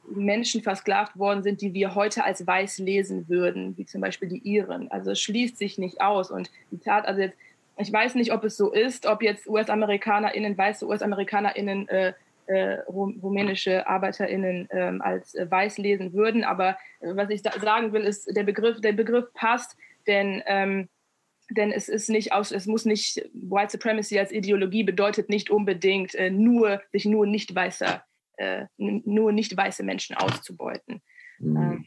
Menschen 0.07 0.61
versklavt 0.61 1.17
worden 1.17 1.43
sind, 1.43 1.61
die 1.61 1.73
wir 1.73 1.95
heute 1.95 2.23
als 2.23 2.45
weiß 2.45 2.79
lesen 2.79 3.27
würden, 3.27 3.77
wie 3.77 3.85
zum 3.85 4.01
Beispiel 4.01 4.29
die 4.29 4.39
Iren. 4.39 4.91
Also 4.91 5.11
es 5.11 5.21
schließt 5.21 5.57
sich 5.57 5.77
nicht 5.77 6.01
aus. 6.01 6.31
Und 6.31 6.51
die 6.71 6.77
Tat, 6.77 7.07
also 7.07 7.21
jetzt, 7.21 7.37
ich 7.77 7.91
weiß 7.91 8.15
nicht, 8.15 8.31
ob 8.31 8.43
es 8.43 8.57
so 8.57 8.71
ist, 8.71 9.05
ob 9.05 9.21
jetzt 9.21 9.47
US-AmerikanerInnen, 9.47 10.57
weiße 10.57 10.85
US-AmerikanerInnen, 10.87 11.87
äh, 11.89 12.13
äh, 12.47 12.79
rumänische 12.87 13.87
ArbeiterInnen 13.87 14.69
äh, 14.69 14.93
als 14.99 15.35
weiß 15.35 15.79
lesen 15.79 16.13
würden. 16.13 16.43
Aber 16.43 16.77
äh, 16.99 17.15
was 17.15 17.29
ich 17.29 17.41
sagen 17.41 17.91
will, 17.91 18.03
ist, 18.03 18.35
der 18.35 18.43
Begriff, 18.43 18.81
der 18.81 18.93
Begriff 18.93 19.33
passt, 19.33 19.75
denn 20.07 20.43
ähm, 20.45 20.87
denn 21.51 21.71
es 21.71 21.89
ist 21.89 22.09
nicht 22.09 22.33
aus, 22.33 22.51
es 22.51 22.65
muss 22.65 22.85
nicht 22.85 23.29
White 23.33 23.73
Supremacy 23.73 24.17
als 24.17 24.31
Ideologie 24.31 24.83
bedeutet 24.83 25.29
nicht 25.29 25.51
unbedingt 25.51 26.15
äh, 26.15 26.31
nur 26.31 26.81
sich 26.91 27.05
nur 27.05 27.27
nicht 27.27 27.53
weißer 27.53 28.03
äh, 28.37 28.65
nur 28.77 29.31
nicht 29.31 29.55
weiße 29.55 29.83
Menschen 29.83 30.15
auszubeuten. 30.15 31.01
Mhm. 31.39 31.57
Ähm, 31.57 31.85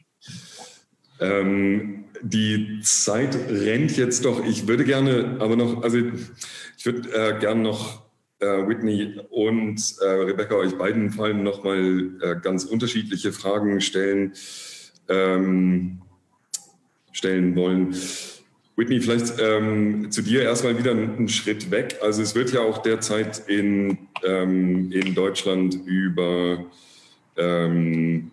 ähm, 1.19 2.05
die 2.21 2.79
Zeit 2.81 3.35
rennt 3.49 3.97
jetzt 3.97 4.25
doch. 4.25 4.43
Ich 4.45 4.67
würde 4.67 4.85
gerne 4.85 5.37
aber 5.39 5.55
noch, 5.55 5.83
also 5.83 5.97
ich 6.77 6.85
würde 6.85 7.09
äh, 7.13 7.39
gerne 7.39 7.61
noch 7.61 8.03
äh, 8.39 8.45
Whitney 8.45 9.19
und 9.29 9.95
äh, 10.01 10.05
Rebecca 10.05 10.55
euch 10.55 10.77
beiden 10.77 11.11
fallen 11.11 11.43
noch 11.43 11.63
mal 11.63 12.11
äh, 12.21 12.35
ganz 12.41 12.63
unterschiedliche 12.63 13.33
Fragen 13.33 13.81
stellen, 13.81 14.33
ähm, 15.09 16.01
stellen 17.11 17.55
wollen. 17.55 17.95
Whitney, 18.77 19.01
vielleicht 19.01 19.33
ähm, 19.41 20.09
zu 20.09 20.21
dir 20.21 20.43
erstmal 20.43 20.77
wieder 20.77 20.91
einen 20.91 21.27
Schritt 21.27 21.69
weg. 21.69 21.97
Also 22.01 22.21
es 22.21 22.33
wird 22.33 22.53
ja 22.53 22.61
auch 22.61 22.77
derzeit 22.77 23.43
in, 23.49 24.08
ähm, 24.23 24.91
in 24.91 25.15
Deutschland 25.15 25.77
über, 25.85 26.65
ähm, 27.37 28.31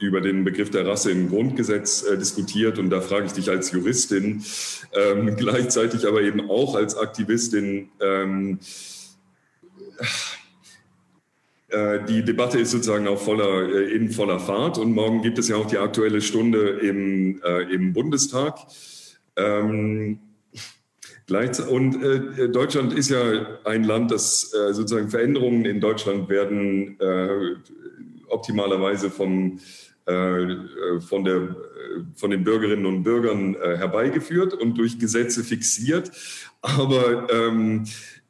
über 0.00 0.20
den 0.20 0.44
Begriff 0.44 0.70
der 0.70 0.86
Rasse 0.86 1.10
im 1.10 1.28
Grundgesetz 1.28 2.02
äh, 2.02 2.18
diskutiert. 2.18 2.78
Und 2.78 2.90
da 2.90 3.00
frage 3.00 3.26
ich 3.26 3.32
dich 3.32 3.50
als 3.50 3.72
Juristin, 3.72 4.44
ähm, 4.92 5.34
gleichzeitig 5.36 6.06
aber 6.06 6.22
eben 6.22 6.50
auch 6.50 6.74
als 6.74 6.96
Aktivistin. 6.96 7.88
Ähm, 8.00 8.58
äh, 11.68 12.04
die 12.04 12.24
Debatte 12.24 12.58
ist 12.58 12.70
sozusagen 12.70 13.08
auch 13.08 13.20
voller, 13.20 13.68
äh, 13.68 13.92
in 13.92 14.10
voller 14.10 14.38
Fahrt 14.38 14.78
und 14.78 14.92
morgen 14.92 15.22
gibt 15.22 15.38
es 15.38 15.48
ja 15.48 15.56
auch 15.56 15.66
die 15.66 15.78
aktuelle 15.78 16.20
Stunde 16.20 16.78
im, 16.80 17.40
äh, 17.42 17.62
im 17.72 17.92
Bundestag. 17.92 18.58
Ähm, 19.36 20.20
und 21.58 22.02
äh, 22.02 22.48
Deutschland 22.48 22.92
ist 22.92 23.10
ja 23.10 23.58
ein 23.64 23.82
Land, 23.82 24.12
das 24.12 24.52
äh, 24.54 24.72
sozusagen 24.72 25.10
Veränderungen 25.10 25.64
in 25.64 25.80
Deutschland 25.80 26.28
werden 26.28 26.98
äh, 27.00 27.56
optimalerweise 28.28 29.10
vom, 29.10 29.58
äh, 30.06 30.56
von, 31.00 31.24
der, 31.24 31.56
von 32.14 32.30
den 32.30 32.44
Bürgerinnen 32.44 32.86
und 32.86 33.02
Bürgern 33.02 33.54
herbeigeführt 33.54 34.54
und 34.54 34.78
durch 34.78 34.98
Gesetze 34.98 35.42
fixiert. 35.42 36.12
Aber 36.62 37.28
ähm, 37.32 37.84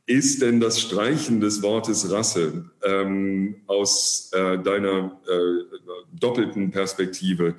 ist 0.07 0.41
denn 0.41 0.61
das 0.61 0.81
Streichen 0.81 1.41
des 1.41 1.63
Wortes 1.63 2.11
Rasse 2.11 2.71
ähm, 2.85 3.57
aus 3.67 4.31
äh, 4.33 4.59
deiner 4.59 5.21
äh, 5.29 5.77
doppelten 6.19 6.71
Perspektive 6.71 7.57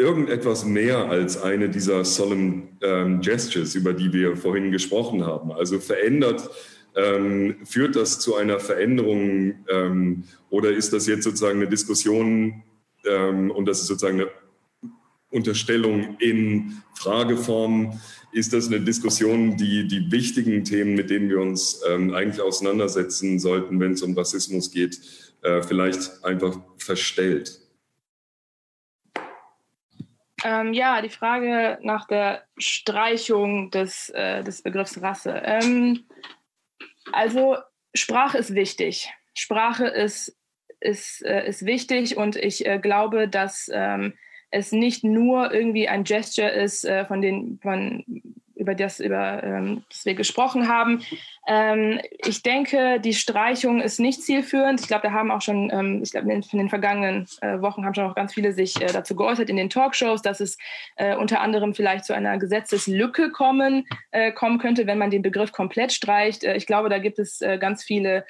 irgendetwas 0.00 0.64
mehr 0.64 1.10
als 1.10 1.40
eine 1.40 1.68
dieser 1.68 2.04
solemn 2.04 2.68
ähm, 2.80 3.20
Gestures, 3.20 3.74
über 3.74 3.92
die 3.92 4.12
wir 4.12 4.36
vorhin 4.36 4.72
gesprochen 4.72 5.24
haben? 5.24 5.52
Also 5.52 5.78
verändert, 5.78 6.50
ähm, 6.96 7.56
führt 7.64 7.94
das 7.94 8.18
zu 8.18 8.34
einer 8.34 8.58
Veränderung 8.58 9.54
ähm, 9.68 10.24
oder 10.48 10.70
ist 10.70 10.92
das 10.92 11.06
jetzt 11.06 11.24
sozusagen 11.24 11.60
eine 11.60 11.68
Diskussion 11.68 12.62
ähm, 13.06 13.50
und 13.50 13.66
das 13.66 13.80
ist 13.80 13.86
sozusagen 13.86 14.22
eine 14.22 14.30
Unterstellung 15.30 16.16
in 16.18 16.82
Frageform? 16.94 18.00
Ist 18.32 18.52
das 18.52 18.68
eine 18.68 18.80
Diskussion, 18.80 19.56
die 19.56 19.86
die 19.86 20.10
wichtigen 20.10 20.64
Themen, 20.64 20.94
mit 20.94 21.10
denen 21.10 21.28
wir 21.28 21.40
uns 21.40 21.82
ähm, 21.88 22.14
eigentlich 22.14 22.40
auseinandersetzen 22.40 23.38
sollten, 23.38 23.78
wenn 23.80 23.92
es 23.92 24.02
um 24.02 24.16
Rassismus 24.16 24.70
geht, 24.70 25.00
äh, 25.42 25.62
vielleicht 25.62 26.24
einfach 26.24 26.58
verstellt? 26.78 27.59
Ähm, 30.44 30.72
ja, 30.72 31.02
die 31.02 31.10
Frage 31.10 31.78
nach 31.82 32.06
der 32.06 32.44
Streichung 32.58 33.70
des, 33.70 34.08
äh, 34.10 34.42
des 34.42 34.62
Begriffs 34.62 35.00
Rasse. 35.02 35.42
Ähm, 35.44 36.06
also 37.12 37.58
Sprache 37.94 38.38
ist 38.38 38.54
wichtig. 38.54 39.10
Sprache 39.34 39.86
ist, 39.86 40.36
ist, 40.80 41.22
äh, 41.24 41.46
ist 41.46 41.66
wichtig 41.66 42.16
und 42.16 42.36
ich 42.36 42.66
äh, 42.66 42.78
glaube, 42.78 43.28
dass 43.28 43.70
ähm, 43.72 44.14
es 44.50 44.72
nicht 44.72 45.04
nur 45.04 45.52
irgendwie 45.52 45.88
ein 45.88 46.04
Gesture 46.04 46.50
ist, 46.50 46.84
äh, 46.84 47.06
von 47.06 47.20
den, 47.20 47.58
von 47.62 48.04
über 48.60 48.74
das, 48.74 49.00
über 49.00 49.42
ähm, 49.42 49.82
das 49.88 50.04
wir 50.04 50.14
gesprochen 50.14 50.68
haben. 50.68 51.02
Ähm, 51.48 51.98
ich 52.18 52.42
denke, 52.42 53.00
die 53.00 53.14
Streichung 53.14 53.80
ist 53.80 53.98
nicht 53.98 54.22
zielführend. 54.22 54.80
Ich 54.80 54.86
glaube, 54.86 55.08
da 55.08 55.12
haben 55.12 55.30
auch 55.30 55.40
schon, 55.40 55.70
ähm, 55.72 56.00
ich 56.02 56.12
glaube, 56.12 56.30
in, 56.30 56.42
den 56.52 56.68
vergangenen 56.68 57.26
äh, 57.40 57.60
Wochen 57.60 57.84
haben 57.84 57.94
schon 57.94 58.04
auch 58.04 58.14
ganz 58.14 58.34
viele 58.34 58.52
sich 58.52 58.80
äh, 58.80 58.92
dazu 58.92 59.16
geäußert 59.16 59.48
in 59.48 59.56
den 59.56 59.70
Talkshows, 59.70 60.20
dass 60.20 60.40
es 60.40 60.58
äh, 60.96 61.16
unter 61.16 61.40
anderem 61.40 61.74
vielleicht 61.74 62.04
zu 62.04 62.12
einer 62.12 62.38
Gesetzeslücke 62.38 63.30
kommen, 63.32 63.86
äh, 64.10 64.30
kommen 64.30 64.58
könnte, 64.58 64.86
wenn 64.86 64.98
man 64.98 65.10
den 65.10 65.22
Begriff 65.22 65.52
komplett 65.52 65.92
streicht. 65.92 66.44
Äh, 66.44 66.56
ich 66.56 66.66
glaube, 66.66 66.90
da 66.90 66.98
gibt 66.98 67.18
es 67.18 67.40
äh, 67.40 67.58
ganz 67.58 67.82
viele 67.82 68.24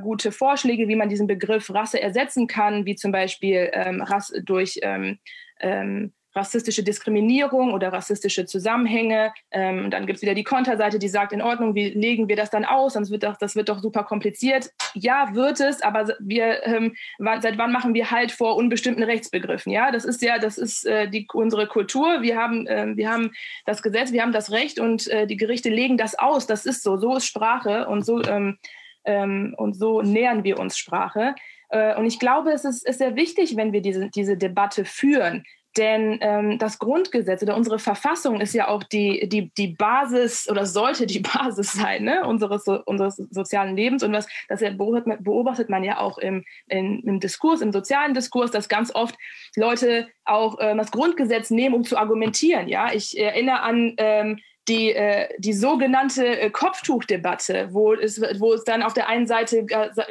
gute 0.00 0.30
Vorschläge, 0.30 0.86
wie 0.86 0.94
man 0.94 1.08
diesen 1.08 1.26
Begriff 1.26 1.68
Rasse 1.74 2.00
ersetzen 2.00 2.46
kann, 2.46 2.86
wie 2.86 2.94
zum 2.94 3.10
Beispiel 3.10 3.68
ähm, 3.72 4.00
Rasse 4.00 4.40
durch 4.44 4.78
ähm, 4.80 5.18
ähm, 5.58 6.12
rassistische 6.34 6.82
Diskriminierung 6.82 7.72
oder 7.72 7.92
rassistische 7.92 8.46
Zusammenhänge. 8.46 9.32
Ähm, 9.50 9.90
dann 9.90 10.06
gibt 10.06 10.16
es 10.16 10.22
wieder 10.22 10.34
die 10.34 10.44
Konterseite, 10.44 10.98
die 10.98 11.08
sagt, 11.08 11.32
in 11.32 11.42
Ordnung, 11.42 11.74
wie 11.74 11.90
legen 11.90 12.28
wir 12.28 12.36
das 12.36 12.50
dann 12.50 12.64
aus? 12.64 12.94
Sonst 12.94 13.10
wird 13.10 13.24
doch, 13.24 13.36
das 13.36 13.54
wird 13.54 13.68
doch 13.68 13.80
super 13.80 14.04
kompliziert. 14.04 14.70
Ja, 14.94 15.34
wird 15.34 15.60
es, 15.60 15.82
aber 15.82 16.14
wir, 16.20 16.66
ähm, 16.66 16.94
seit 17.18 17.58
wann 17.58 17.72
machen 17.72 17.94
wir 17.94 18.10
halt 18.10 18.32
vor 18.32 18.56
unbestimmten 18.56 19.02
Rechtsbegriffen? 19.02 19.72
Ja, 19.72 19.90
das 19.90 20.04
ist 20.04 20.22
ja, 20.22 20.38
das 20.38 20.58
ist 20.58 20.86
äh, 20.86 21.08
die, 21.08 21.26
unsere 21.32 21.66
Kultur. 21.66 22.22
Wir 22.22 22.36
haben, 22.36 22.66
äh, 22.66 22.96
wir 22.96 23.10
haben 23.10 23.32
das 23.66 23.82
Gesetz, 23.82 24.12
wir 24.12 24.22
haben 24.22 24.32
das 24.32 24.50
Recht 24.50 24.80
und 24.80 25.08
äh, 25.08 25.26
die 25.26 25.36
Gerichte 25.36 25.68
legen 25.68 25.96
das 25.96 26.18
aus. 26.18 26.46
Das 26.46 26.66
ist 26.66 26.82
so. 26.82 26.96
So 26.96 27.16
ist 27.16 27.26
Sprache 27.26 27.88
und 27.88 28.04
so, 28.04 28.22
ähm, 28.22 28.58
ähm 29.04 29.54
und 29.56 29.74
so 29.74 30.02
nähern 30.02 30.44
wir 30.44 30.58
uns 30.58 30.78
Sprache. 30.78 31.34
Äh, 31.68 31.96
und 31.96 32.04
ich 32.04 32.18
glaube, 32.18 32.52
es 32.52 32.64
ist, 32.64 32.86
ist 32.86 32.98
sehr 32.98 33.16
wichtig, 33.16 33.56
wenn 33.56 33.72
wir 33.72 33.80
diese, 33.80 34.10
diese 34.10 34.36
Debatte 34.36 34.84
führen. 34.84 35.44
Denn 35.76 36.18
ähm, 36.20 36.58
das 36.58 36.78
Grundgesetz 36.78 37.42
oder 37.42 37.56
unsere 37.56 37.78
Verfassung 37.78 38.40
ist 38.40 38.52
ja 38.52 38.68
auch 38.68 38.82
die, 38.82 39.28
die, 39.28 39.50
die 39.56 39.68
Basis 39.68 40.48
oder 40.50 40.66
sollte 40.66 41.06
die 41.06 41.20
Basis 41.34 41.72
sein 41.72 42.04
ne? 42.04 42.26
unseres, 42.26 42.66
unseres 42.68 43.16
sozialen 43.16 43.76
Lebens. 43.76 44.02
Und 44.02 44.12
was, 44.12 44.26
das 44.48 44.60
beobachtet 44.60 45.70
man 45.70 45.82
ja 45.82 45.98
auch 45.98 46.18
im, 46.18 46.44
in, 46.68 47.00
im 47.02 47.20
Diskurs, 47.20 47.62
im 47.62 47.72
sozialen 47.72 48.12
Diskurs, 48.12 48.50
dass 48.50 48.68
ganz 48.68 48.94
oft 48.94 49.14
Leute 49.56 50.08
auch 50.24 50.58
ähm, 50.60 50.78
das 50.78 50.90
Grundgesetz 50.90 51.50
nehmen, 51.50 51.74
um 51.74 51.84
zu 51.84 51.96
argumentieren. 51.96 52.68
Ja? 52.68 52.92
Ich 52.92 53.18
erinnere 53.18 53.60
an 53.60 53.94
ähm, 53.96 54.38
die, 54.68 54.92
äh, 54.92 55.28
die 55.38 55.52
sogenannte 55.52 56.40
äh, 56.40 56.50
Kopftuchdebatte, 56.50 57.68
wo 57.72 57.94
es, 57.94 58.20
wo 58.38 58.52
es 58.52 58.64
dann 58.64 58.82
auf 58.82 58.94
der 58.94 59.08
einen 59.08 59.26
Seite 59.26 59.66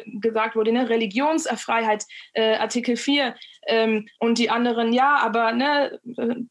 gesagt 0.06 0.56
wurde, 0.56 0.72
ne, 0.72 0.90
Religionsfreiheit, 0.90 2.06
äh, 2.34 2.56
Artikel 2.56 2.98
4, 2.98 3.36
ähm, 3.68 4.08
und 4.20 4.38
die 4.38 4.50
anderen, 4.50 4.94
ja, 4.94 5.18
aber 5.18 5.52
ne, 5.54 6.00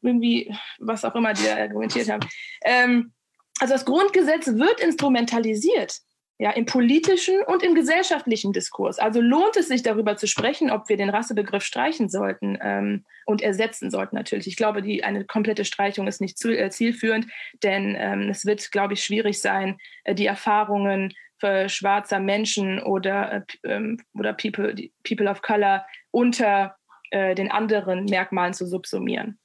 irgendwie, 0.03 0.55
was 0.79 1.05
auch 1.05 1.15
immer 1.15 1.33
die 1.33 1.45
da 1.45 1.57
argumentiert 1.57 2.09
haben. 2.09 2.27
Ähm, 2.65 3.13
also 3.61 3.75
das 3.75 3.85
Grundgesetz 3.85 4.47
wird 4.47 4.81
instrumentalisiert 4.81 6.01
ja, 6.41 6.53
im 6.53 6.65
politischen 6.65 7.43
und 7.43 7.63
im 7.63 7.75
gesellschaftlichen 7.75 8.55
Diskurs. 8.55 8.99
Also 8.99 9.21
lohnt 9.21 9.59
es 9.59 9.69
sich 9.69 9.83
darüber 9.83 10.17
zu 10.17 10.27
sprechen, 10.27 10.71
ob 10.71 10.89
wir 10.89 10.97
den 10.97 11.11
Rassebegriff 11.11 11.63
streichen 11.63 12.09
sollten 12.09 12.57
ähm, 12.63 13.05
und 13.27 13.43
ersetzen 13.43 13.91
sollten 13.91 14.17
natürlich. 14.17 14.47
Ich 14.47 14.57
glaube, 14.57 14.81
die, 14.81 15.05
eine 15.05 15.27
komplette 15.27 15.67
Streichung 15.67 16.07
ist 16.07 16.23
nicht 16.23 16.39
zu, 16.39 16.57
äh, 16.57 16.71
zielführend, 16.71 17.27
denn 17.63 17.95
ähm, 17.99 18.31
es 18.31 18.47
wird, 18.47 18.73
glaube 18.73 18.95
ich, 18.95 19.05
schwierig 19.05 19.43
sein, 19.43 19.77
äh, 20.05 20.15
die 20.15 20.25
Erfahrungen 20.25 21.13
für 21.39 21.69
schwarzer 21.69 22.21
Menschen 22.21 22.83
oder, 22.83 23.33
äh, 23.33 23.43
ähm, 23.65 24.01
oder 24.19 24.33
People, 24.33 24.75
People 25.07 25.29
of 25.29 25.43
Color 25.43 25.85
unter 26.11 26.75
äh, 27.11 27.35
den 27.35 27.51
anderen 27.51 28.05
Merkmalen 28.07 28.55
zu 28.55 28.67
subsumieren. 28.67 29.39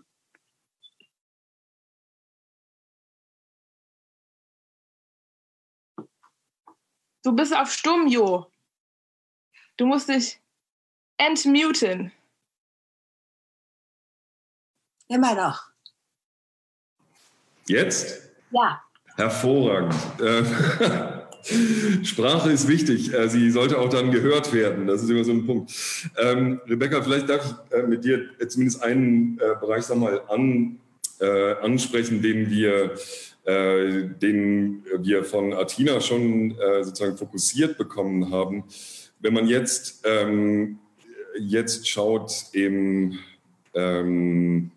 Du 7.24 7.36
bist 7.36 7.56
auf 7.56 7.72
Stumm, 7.72 8.08
Jo. 8.08 8.52
Du 9.78 9.88
musst 9.88 10.10
dich 10.10 10.40
entmuten. 11.18 12.12
Immer 15.08 15.34
noch. 15.34 15.72
Jetzt? 17.68 18.30
Ja. 18.52 18.84
Hervorragend. 19.16 19.96
Äh, 21.50 22.04
Sprache 22.06 22.52
ist 22.52 22.68
wichtig. 22.68 23.14
Äh, 23.14 23.30
sie 23.30 23.52
sollte 23.52 23.78
auch 23.80 23.90
dann 23.90 24.12
gehört 24.12 24.54
werden. 24.54 24.88
Das 24.88 25.04
ist 25.04 25.10
immer 25.10 25.24
so 25.24 25.32
ein 25.32 25.46
Punkt. 25.46 25.72
Ähm, 26.18 26.62
Rebecca, 26.68 27.02
vielleicht 27.02 27.30
darf 27.30 27.46
ich 27.46 27.78
äh, 27.78 27.84
mit 27.84 28.04
dir 28.04 28.30
zumindest 28.48 28.84
einen 28.84 29.38
Bereich 29.38 29.84
sag 29.84 29.98
mal, 29.98 30.22
an, 30.28 30.80
ansprechen, 31.62 32.22
den 32.22 32.50
wir 32.50 32.92
äh, 33.46 34.10
den 34.22 34.84
wir 34.98 35.24
von 35.24 35.54
Athena 35.54 36.02
schon 36.02 36.58
äh, 36.58 36.84
sozusagen 36.84 37.16
fokussiert 37.16 37.78
bekommen 37.78 38.32
haben. 38.32 38.64
Wenn 39.20 39.36
man 39.36 39.48
jetzt, 39.48 40.04
ähm, 40.04 40.80
jetzt 41.40 41.88
schaut 41.88 42.32
im 42.54 43.20
ähm, 43.76 44.72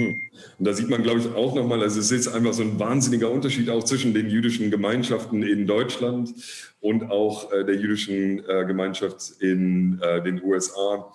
hm. 0.00 0.18
Und 0.58 0.64
da 0.64 0.72
sieht 0.72 0.88
man, 0.88 1.02
glaube 1.02 1.20
ich, 1.20 1.26
auch 1.34 1.54
nochmal, 1.54 1.82
also 1.82 2.00
es 2.00 2.10
ist 2.10 2.28
einfach 2.28 2.54
so 2.54 2.62
ein 2.62 2.78
wahnsinniger 2.78 3.30
Unterschied 3.30 3.68
auch 3.68 3.84
zwischen 3.84 4.14
den 4.14 4.30
jüdischen 4.30 4.70
Gemeinschaften 4.70 5.42
in 5.42 5.66
Deutschland 5.66 6.32
und 6.80 7.10
auch 7.10 7.52
äh, 7.52 7.64
der 7.64 7.76
jüdischen 7.76 8.42
äh, 8.48 8.64
Gemeinschaft 8.66 9.32
in 9.40 10.00
äh, 10.00 10.22
den 10.22 10.42
USA. 10.42 11.12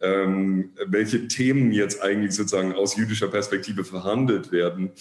Ähm, 0.00 0.70
welche 0.86 1.26
Themen 1.26 1.72
jetzt 1.72 2.02
eigentlich 2.02 2.32
sozusagen 2.32 2.72
aus 2.72 2.96
jüdischer 2.96 3.28
Perspektive 3.28 3.84
verhandelt 3.84 4.52
werden. 4.52 4.92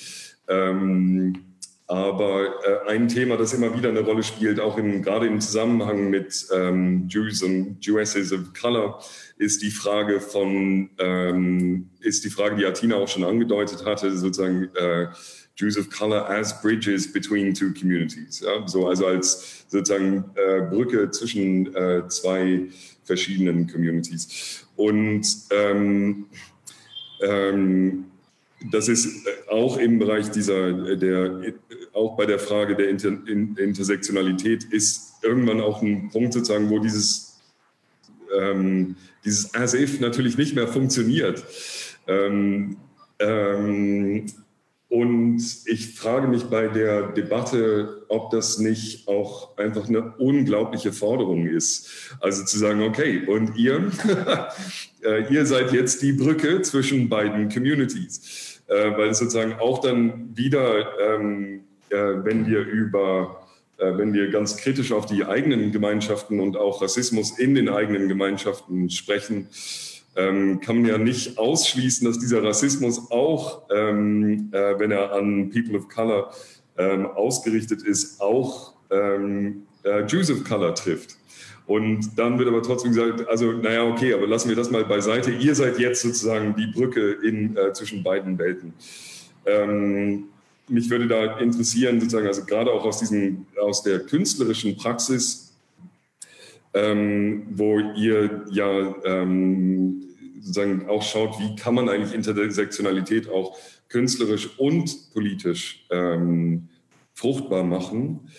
Ähm, 0.47 1.48
aber 1.89 2.53
äh, 2.63 2.91
ein 2.91 3.07
Thema, 3.07 3.35
das 3.35 3.51
immer 3.51 3.75
wieder 3.75 3.89
eine 3.89 4.01
Rolle 4.01 4.21
spielt, 4.21 4.59
auch 4.59 4.77
im, 4.77 5.01
gerade 5.01 5.25
im 5.25 5.41
Zusammenhang 5.41 6.11
mit 6.11 6.47
ähm, 6.53 7.07
Jews 7.09 7.41
und 7.41 7.83
Jewesses 7.83 8.31
of 8.31 8.53
Color, 8.53 9.03
ist 9.37 9.63
die 9.63 9.71
Frage 9.71 10.21
von, 10.21 10.91
ähm, 10.99 11.89
ist 11.99 12.23
die 12.23 12.29
Frage, 12.29 12.57
die 12.57 12.65
Atina 12.67 12.95
auch 12.95 13.07
schon 13.07 13.23
angedeutet 13.23 13.85
hatte, 13.85 14.15
sozusagen 14.15 14.69
äh, 14.75 15.07
Jews 15.55 15.79
of 15.79 15.89
Color 15.89 16.29
as 16.29 16.61
bridges 16.61 17.11
between 17.11 17.55
two 17.55 17.73
communities. 17.73 18.41
Ja? 18.41 18.67
So, 18.67 18.87
also 18.87 19.07
als 19.07 19.65
sozusagen 19.67 20.25
äh, 20.35 20.61
Brücke 20.61 21.09
zwischen 21.09 21.73
äh, 21.73 22.07
zwei 22.07 22.67
verschiedenen 23.03 23.65
Communities. 23.65 24.67
Und 24.75 25.25
ähm, 25.49 26.27
ähm, 27.21 28.08
das 28.71 28.87
ist 28.87 29.27
auch 29.49 29.77
im 29.77 29.99
Bereich 29.99 30.31
dieser, 30.31 30.95
der, 30.95 31.53
auch 31.93 32.17
bei 32.17 32.25
der 32.25 32.39
Frage 32.39 32.75
der 32.75 32.89
Inter, 32.89 33.17
Intersektionalität 33.27 34.65
ist 34.65 35.23
irgendwann 35.23 35.61
auch 35.61 35.81
ein 35.81 36.09
Punkt 36.11 36.33
sozusagen, 36.33 36.69
wo 36.69 36.79
dieses, 36.79 37.39
ähm, 38.37 38.95
dieses 39.23 39.53
as 39.53 39.73
if 39.73 39.99
natürlich 39.99 40.37
nicht 40.37 40.55
mehr 40.55 40.67
funktioniert. 40.67 41.43
Ähm, 42.07 42.77
ähm, 43.19 44.25
und 44.89 45.39
ich 45.65 45.93
frage 45.93 46.27
mich 46.27 46.45
bei 46.45 46.67
der 46.67 47.11
Debatte, 47.11 48.05
ob 48.07 48.31
das 48.31 48.57
nicht 48.57 49.07
auch 49.07 49.55
einfach 49.55 49.87
eine 49.87 50.15
unglaubliche 50.17 50.91
Forderung 50.91 51.45
ist. 51.45 52.17
Also 52.19 52.43
zu 52.43 52.57
sagen, 52.57 52.81
okay, 52.81 53.23
und 53.27 53.55
ihr, 53.55 53.91
äh, 55.03 55.31
ihr 55.31 55.45
seid 55.45 55.73
jetzt 55.73 56.01
die 56.01 56.11
Brücke 56.11 56.63
zwischen 56.63 57.07
beiden 57.07 57.49
Communities, 57.49 58.61
äh, 58.65 58.97
weil 58.97 59.09
es 59.09 59.19
sozusagen 59.19 59.53
auch 59.53 59.79
dann 59.79 60.35
wieder, 60.35 60.87
ähm, 60.99 61.61
äh, 61.89 61.95
wenn 61.95 62.47
wir 62.47 62.61
über 62.61 63.35
wenn 63.81 64.11
wir 64.11 64.29
ganz 64.29 64.57
kritisch 64.57 64.91
auf 64.91 65.05
die 65.05 65.23
eigenen 65.23 65.71
Gemeinschaften 65.71 66.41
und 66.41 66.57
auch 66.57 66.81
Rassismus 66.81 67.39
in 67.39 67.55
den 67.55 67.69
eigenen 67.69 68.09
Gemeinschaften 68.09 68.89
sprechen, 68.89 69.47
ähm, 70.15 70.59
kann 70.59 70.81
man 70.81 70.85
ja 70.85 70.97
nicht 70.97 71.37
ausschließen, 71.37 72.05
dass 72.05 72.19
dieser 72.19 72.43
Rassismus 72.43 73.11
auch, 73.11 73.63
ähm, 73.73 74.49
äh, 74.51 74.79
wenn 74.79 74.91
er 74.91 75.13
an 75.13 75.49
People 75.51 75.77
of 75.77 75.87
Color 75.87 76.31
ähm, 76.77 77.05
ausgerichtet 77.05 77.83
ist, 77.83 78.19
auch 78.21 78.73
ähm, 78.89 79.63
äh, 79.83 80.05
Jews 80.05 80.31
of 80.31 80.43
Color 80.43 80.75
trifft. 80.75 81.17
Und 81.67 82.17
dann 82.17 82.39
wird 82.39 82.47
aber 82.47 82.63
trotzdem 82.63 82.93
gesagt, 82.93 83.27
also 83.27 83.51
naja, 83.51 83.85
okay, 83.85 84.13
aber 84.13 84.25
lassen 84.25 84.49
wir 84.49 84.55
das 84.55 84.71
mal 84.71 84.85
beiseite. 84.85 85.29
Ihr 85.31 85.53
seid 85.53 85.77
jetzt 85.77 86.01
sozusagen 86.01 86.55
die 86.55 86.65
Brücke 86.67 87.11
in, 87.23 87.55
äh, 87.55 87.71
zwischen 87.73 88.01
beiden 88.01 88.39
Welten. 88.39 88.73
Ähm, 89.45 90.29
mich 90.67 90.89
würde 90.89 91.07
da 91.07 91.37
interessieren, 91.37 91.99
sozusagen, 91.99 92.27
also 92.27 92.43
gerade 92.45 92.71
auch 92.71 92.85
aus, 92.85 92.99
diesem, 92.99 93.45
aus 93.61 93.83
der 93.83 93.99
künstlerischen 93.99 94.77
Praxis, 94.77 95.48
ähm, 96.73 97.47
wo 97.51 97.79
ihr 97.95 98.45
ja 98.51 98.95
ähm, 99.03 100.03
sozusagen 100.39 100.87
auch 100.87 101.03
schaut, 101.03 101.39
wie 101.39 101.55
kann 101.55 101.75
man 101.75 101.89
eigentlich 101.89 102.13
Intersektionalität 102.13 103.29
auch 103.29 103.57
künstlerisch 103.89 104.57
und 104.57 105.11
politisch 105.13 105.85
ähm, 105.89 106.69
fruchtbar 107.13 107.63
machen. 107.63 108.29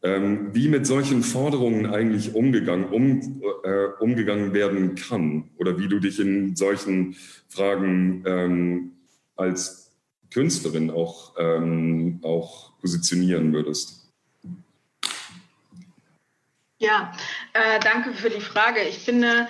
Ähm, 0.00 0.54
wie 0.54 0.68
mit 0.68 0.86
solchen 0.86 1.24
Forderungen 1.24 1.86
eigentlich 1.86 2.36
umgegangen, 2.36 2.84
um, 2.90 3.42
äh, 3.64 3.86
umgegangen 3.98 4.54
werden 4.54 4.94
kann 4.94 5.50
oder 5.56 5.76
wie 5.80 5.88
du 5.88 5.98
dich 5.98 6.20
in 6.20 6.54
solchen 6.54 7.16
Fragen 7.48 8.22
ähm, 8.24 8.92
als 9.34 9.92
Künstlerin 10.32 10.90
auch, 10.90 11.34
ähm, 11.36 12.20
auch 12.22 12.78
positionieren 12.78 13.52
würdest. 13.52 13.97
Ja, 16.78 17.12
äh, 17.54 17.80
danke 17.80 18.12
für 18.12 18.30
die 18.30 18.40
Frage. 18.40 18.80
Ich 18.82 18.98
finde, 18.98 19.48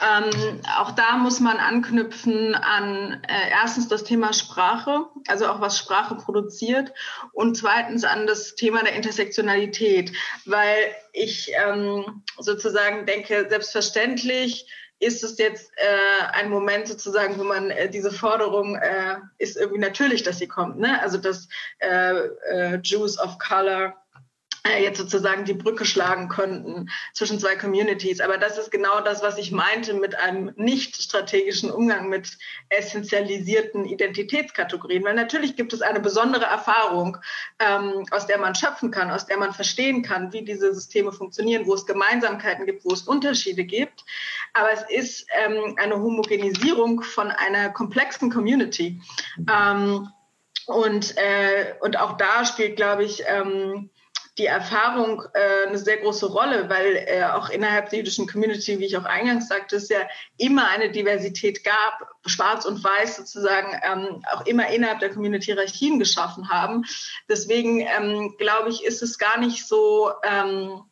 ähm, 0.00 0.60
auch 0.78 0.92
da 0.92 1.16
muss 1.16 1.40
man 1.40 1.56
anknüpfen 1.56 2.54
an 2.54 3.20
äh, 3.26 3.50
erstens 3.50 3.88
das 3.88 4.04
Thema 4.04 4.32
Sprache, 4.32 5.06
also 5.26 5.48
auch 5.48 5.60
was 5.60 5.76
Sprache 5.76 6.14
produziert 6.14 6.92
und 7.32 7.56
zweitens 7.56 8.04
an 8.04 8.28
das 8.28 8.54
Thema 8.54 8.84
der 8.84 8.94
Intersektionalität, 8.94 10.12
weil 10.44 10.94
ich 11.12 11.50
ähm, 11.66 12.22
sozusagen 12.38 13.06
denke, 13.06 13.48
selbstverständlich 13.48 14.70
ist 15.00 15.24
es 15.24 15.36
jetzt 15.38 15.72
äh, 15.76 16.26
ein 16.32 16.48
Moment 16.48 16.86
sozusagen, 16.86 17.38
wo 17.38 17.44
man 17.44 17.70
äh, 17.70 17.90
diese 17.90 18.12
Forderung 18.12 18.76
äh, 18.76 19.16
ist 19.38 19.56
irgendwie 19.56 19.80
natürlich, 19.80 20.22
dass 20.22 20.38
sie 20.38 20.48
kommt, 20.48 20.78
ne? 20.78 21.00
Also 21.02 21.18
dass 21.18 21.48
äh, 21.78 22.14
äh, 22.50 22.80
Jews 22.82 23.18
of 23.18 23.38
Color 23.38 23.96
jetzt 24.76 24.98
sozusagen 24.98 25.44
die 25.44 25.54
Brücke 25.54 25.84
schlagen 25.84 26.28
könnten 26.28 26.90
zwischen 27.14 27.38
zwei 27.38 27.56
Communities. 27.56 28.20
Aber 28.20 28.38
das 28.38 28.58
ist 28.58 28.70
genau 28.70 29.00
das, 29.00 29.22
was 29.22 29.38
ich 29.38 29.52
meinte 29.52 29.94
mit 29.94 30.16
einem 30.16 30.52
nicht 30.56 31.02
strategischen 31.02 31.70
Umgang 31.70 32.08
mit 32.08 32.36
essentialisierten 32.68 33.84
Identitätskategorien. 33.84 35.04
Weil 35.04 35.14
natürlich 35.14 35.56
gibt 35.56 35.72
es 35.72 35.82
eine 35.82 36.00
besondere 36.00 36.44
Erfahrung, 36.44 37.16
ähm, 37.58 38.04
aus 38.10 38.26
der 38.26 38.38
man 38.38 38.54
schöpfen 38.54 38.90
kann, 38.90 39.10
aus 39.10 39.26
der 39.26 39.38
man 39.38 39.52
verstehen 39.52 40.02
kann, 40.02 40.32
wie 40.32 40.44
diese 40.44 40.74
Systeme 40.74 41.12
funktionieren, 41.12 41.66
wo 41.66 41.74
es 41.74 41.86
Gemeinsamkeiten 41.86 42.66
gibt, 42.66 42.84
wo 42.84 42.92
es 42.92 43.02
Unterschiede 43.02 43.64
gibt. 43.64 44.04
Aber 44.52 44.72
es 44.72 44.82
ist 44.88 45.26
ähm, 45.44 45.76
eine 45.78 45.96
Homogenisierung 45.96 47.02
von 47.02 47.30
einer 47.30 47.70
komplexen 47.70 48.30
Community. 48.30 49.00
Ähm, 49.50 50.08
und, 50.66 51.16
äh, 51.16 51.74
und 51.80 51.98
auch 51.98 52.18
da 52.18 52.44
spielt, 52.44 52.76
glaube 52.76 53.04
ich, 53.04 53.22
ähm, 53.26 53.90
die 54.38 54.46
Erfahrung 54.46 55.24
äh, 55.34 55.66
eine 55.66 55.78
sehr 55.78 55.96
große 55.98 56.26
Rolle, 56.26 56.70
weil 56.70 57.04
äh, 57.06 57.24
auch 57.24 57.50
innerhalb 57.50 57.90
der 57.90 57.98
jüdischen 57.98 58.28
Community, 58.28 58.78
wie 58.78 58.84
ich 58.84 58.96
auch 58.96 59.04
eingangs 59.04 59.48
sagte, 59.48 59.76
es 59.76 59.88
ja 59.88 60.08
immer 60.36 60.68
eine 60.68 60.90
Diversität 60.90 61.64
gab, 61.64 62.08
schwarz 62.24 62.64
und 62.64 62.82
weiß 62.82 63.16
sozusagen 63.16 63.68
ähm, 63.82 64.24
auch 64.32 64.46
immer 64.46 64.68
innerhalb 64.68 65.00
der 65.00 65.10
Community 65.10 65.46
Hierarchien 65.46 65.98
geschaffen 65.98 66.48
haben. 66.48 66.84
Deswegen 67.28 67.80
ähm, 67.80 68.34
glaube 68.38 68.70
ich, 68.70 68.84
ist 68.84 69.02
es 69.02 69.18
gar 69.18 69.38
nicht 69.38 69.66
so 69.66 70.12
ähm, 70.22 70.82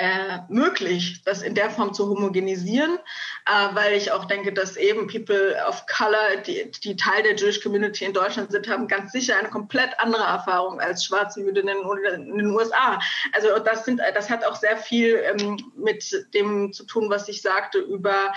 äh, 0.00 0.38
möglich, 0.48 1.20
das 1.26 1.42
in 1.42 1.54
der 1.54 1.68
Form 1.68 1.92
zu 1.92 2.08
homogenisieren, 2.08 2.98
äh, 3.44 3.74
weil 3.74 3.92
ich 3.92 4.10
auch 4.12 4.24
denke, 4.24 4.50
dass 4.50 4.78
eben 4.78 5.06
People 5.08 5.54
of 5.68 5.84
Color, 5.86 6.38
die, 6.46 6.70
die 6.82 6.96
Teil 6.96 7.22
der 7.22 7.36
Jewish 7.36 7.62
Community 7.62 8.06
in 8.06 8.14
Deutschland 8.14 8.50
sind, 8.50 8.66
haben 8.66 8.88
ganz 8.88 9.12
sicher 9.12 9.36
eine 9.38 9.50
komplett 9.50 9.90
andere 9.98 10.22
Erfahrung 10.22 10.80
als 10.80 11.04
schwarze 11.04 11.42
Jüdinnen 11.42 11.76
in 12.14 12.38
den 12.38 12.46
USA. 12.46 12.98
Also 13.32 13.58
das, 13.58 13.84
sind, 13.84 14.00
das 14.14 14.30
hat 14.30 14.42
auch 14.42 14.56
sehr 14.56 14.78
viel 14.78 15.20
ähm, 15.22 15.70
mit 15.76 16.26
dem 16.32 16.72
zu 16.72 16.84
tun, 16.84 17.10
was 17.10 17.28
ich 17.28 17.42
sagte 17.42 17.78
über 17.78 18.32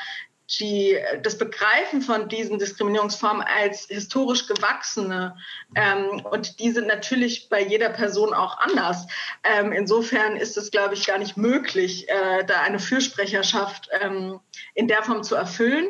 die, 0.50 0.98
das 1.22 1.38
Begreifen 1.38 2.02
von 2.02 2.28
diesen 2.28 2.60
Diskriminierungsformen 2.60 3.42
als 3.42 3.86
historisch 3.88 4.48
gewachsene. 4.48 5.36
Ähm, 5.76 6.22
und 6.26 6.60
die 6.60 6.72
sind 6.72 6.88
natürlich 6.88 7.50
bei 7.50 7.62
jeder 7.62 7.90
Person 7.90 8.34
auch 8.34 8.58
anders. 8.58 9.08
Ähm, 9.44 9.72
insofern 9.72 10.36
ist 10.36 10.58
es, 10.58 10.70
glaube 10.70 10.96
ich, 10.96 11.06
gar 11.06 11.18
nicht 11.18 11.38
möglich, 11.38 12.10
äh, 12.10 12.44
da 12.46 12.62
eine 12.62 12.80
Fürsprecherschaft 12.80 13.90
ähm, 14.02 14.40
in 14.76 14.88
der 14.88 15.04
Form 15.04 15.24
zu 15.24 15.36
erfüllen. 15.36 15.90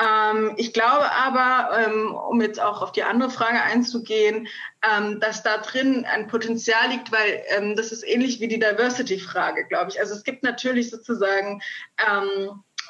Ähm, 0.00 0.54
ich 0.56 0.72
glaube 0.72 1.10
aber, 1.12 1.78
ähm, 1.78 2.14
um 2.14 2.40
jetzt 2.40 2.60
auch 2.60 2.82
auf 2.82 2.92
die 2.92 3.02
andere 3.02 3.30
Frage 3.30 3.62
einzugehen, 3.62 4.48
ähm, 4.82 5.20
dass 5.20 5.42
da 5.42 5.58
drin 5.58 6.06
ein 6.06 6.26
Potenzial 6.26 6.88
liegt, 6.88 7.12
weil 7.12 7.44
das 7.76 7.92
ist 7.92 8.02
ähnlich 8.02 8.40
wie 8.40 8.48
die 8.48 8.58
Diversity-Frage, 8.58 9.66
glaube 9.68 9.90
ich. 9.90 10.00
Also 10.00 10.14
es 10.14 10.24
gibt 10.24 10.42
natürlich 10.42 10.90
sozusagen 10.90 11.62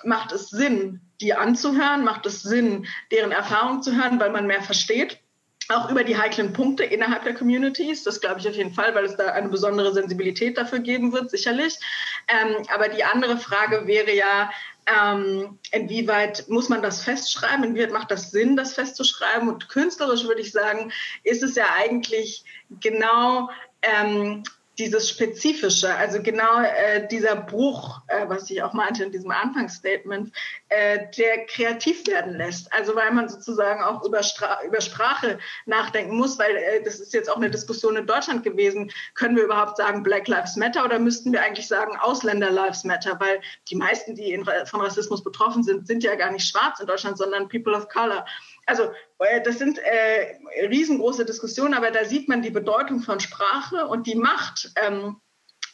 macht 0.05 0.33
es 0.33 0.49
Sinn, 0.51 1.01
die 1.21 1.35
anzuhören, 1.35 2.05
macht 2.05 2.27
es 2.27 2.43
Sinn, 2.43 2.87
deren 3.11 3.33
Erfahrung 3.33 3.83
zu 3.83 3.95
hören, 3.95 4.19
weil 4.21 4.31
man 4.31 4.47
mehr 4.47 4.63
versteht. 4.63 5.19
Auch 5.69 5.89
über 5.91 6.03
die 6.03 6.19
heiklen 6.19 6.53
Punkte 6.53 6.83
innerhalb 6.83 7.23
der 7.23 7.35
Communities, 7.35 8.03
das 8.03 8.21
glaube 8.21 8.41
ich 8.41 8.49
auf 8.49 8.57
jeden 8.57 8.75
Fall, 8.75 8.95
weil 8.95 9.05
es 9.05 9.17
da 9.17 9.29
eine 9.29 9.49
besondere 9.49 9.93
Sensibilität 9.93 10.59
dafür 10.59 10.81
geben 10.81 11.13
wird, 11.13 11.31
sicherlich. 11.31 11.79
Ähm, 12.29 12.67
aber 12.75 12.89
die 12.89 13.05
andere 13.05 13.39
Frage 13.39 13.87
wäre 13.87 14.13
ja, 14.15 14.51
ähm, 14.87 15.59
inwieweit 15.71 16.49
muss 16.49 16.69
man 16.69 16.83
das 16.83 17.03
festschreiben, 17.03 17.65
inwieweit 17.65 17.93
macht 17.93 18.11
das 18.11 18.33
Sinn, 18.33 18.57
das 18.57 18.75
festzuschreiben? 18.75 19.49
Und 19.49 19.69
künstlerisch 19.69 20.25
würde 20.25 20.41
ich 20.41 20.51
sagen, 20.51 20.93
ist 21.23 21.43
es 21.43 21.55
ja 21.55 21.67
eigentlich 21.79 22.45
genau 22.81 23.49
ähm, 23.83 24.43
dieses 24.79 25.11
Spezifische, 25.11 25.95
also 25.95 26.23
genau 26.23 26.63
äh, 26.63 27.07
dieser 27.09 27.37
Bruch, 27.37 28.01
äh, 28.07 28.27
was 28.29 28.51
ich 28.51 28.63
auch 28.63 28.73
meinte 28.73 29.05
in 29.05 29.13
diesem 29.13 29.31
Anfangsstatement, 29.31 30.33
äh, 30.71 31.07
der 31.17 31.45
kreativ 31.47 32.07
werden 32.07 32.37
lässt. 32.37 32.73
Also 32.73 32.95
weil 32.95 33.13
man 33.13 33.29
sozusagen 33.29 33.83
auch 33.83 34.03
über, 34.05 34.23
Stra 34.23 34.63
über 34.65 34.81
Sprache 34.81 35.39
nachdenken 35.67 36.17
muss, 36.17 36.39
weil 36.39 36.57
äh, 36.57 36.83
das 36.83 37.01
ist 37.01 37.13
jetzt 37.13 37.29
auch 37.29 37.37
eine 37.37 37.51
Diskussion 37.51 37.97
in 37.97 38.07
Deutschland 38.07 38.45
gewesen. 38.45 38.91
Können 39.15 39.37
wir 39.37 39.45
überhaupt 39.45 39.77
sagen 39.77 40.03
Black 40.03 40.27
Lives 40.27 40.57
Matter 40.57 40.85
oder 40.85 40.99
müssten 40.99 41.33
wir 41.33 41.43
eigentlich 41.43 41.69
sagen 41.69 41.97
Ausländer 42.01 42.51
Lives 42.51 42.85
Matter? 42.85 43.21
Weil 43.21 43.43
die 43.69 43.77
meisten, 43.77 44.15
die 44.15 44.33
in, 44.33 44.45
von 44.45 44.81
Rassismus 44.81 45.23
betroffen 45.23 45.63
sind, 45.63 45.87
sind 45.87 46.03
ja 46.03 46.15
gar 46.15 46.31
nicht 46.31 46.49
schwarz 46.49 46.81
in 46.81 46.87
Deutschland, 46.87 47.19
sondern 47.19 47.49
People 47.49 47.77
of 47.77 47.89
Color. 47.89 48.25
Also 48.73 48.91
äh, 49.19 49.43
das 49.43 49.59
sind 49.59 49.79
äh, 49.81 50.39
riesengroße 50.67 51.27
Diskussionen, 51.27 51.75
aber 51.75 51.91
da 51.91 52.07
sieht 52.07 52.27
man 52.27 52.41
die 52.41 52.51
Bedeutung 52.51 53.01
von 53.01 53.21
Sprache 53.21 53.87
und 53.87 54.07
die 54.07 54.15
Macht, 54.15 54.73
ähm, 54.77 55.21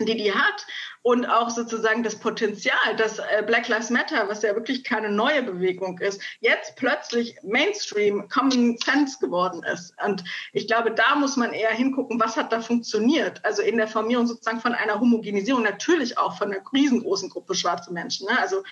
die 0.01 0.17
die 0.17 0.33
hat 0.33 0.67
und 1.03 1.27
auch 1.27 1.51
sozusagen 1.51 2.03
das 2.03 2.17
Potenzial, 2.17 2.97
dass 2.97 3.19
äh, 3.19 3.43
Black 3.47 3.69
Lives 3.69 3.91
Matter, 3.91 4.29
was 4.29 4.43
ja 4.43 4.55
wirklich 4.55 4.85
keine 4.85 5.11
neue 5.11 5.43
Bewegung 5.43 5.99
ist, 5.99 6.21
jetzt 6.41 6.77
plötzlich 6.77 7.37
Mainstream, 7.43 8.29
Common 8.29 8.77
Sense 8.85 9.19
geworden 9.21 9.63
ist. 9.73 9.95
Und 10.05 10.25
ich 10.53 10.67
glaube, 10.67 10.91
da 10.91 11.15
muss 11.15 11.37
man 11.37 11.53
eher 11.53 11.71
hingucken, 11.71 12.21
was 12.21 12.37
hat 12.37 12.53
da 12.53 12.61
funktioniert. 12.61 13.45
Also 13.45 13.63
in 13.63 13.77
der 13.77 13.89
Formierung 13.89 14.27
sozusagen 14.27 14.61
von 14.61 14.75
einer 14.75 15.01
Homogenisierung, 15.01 15.63
natürlich 15.63 16.19
auch 16.19 16.37
von 16.37 16.53
einer 16.53 16.63
riesengroßen 16.73 17.31
Gruppe 17.31 17.55
schwarze 17.55 17.93
Menschen. 17.93 18.27
Ne? 18.27 18.39
Also 18.39 18.63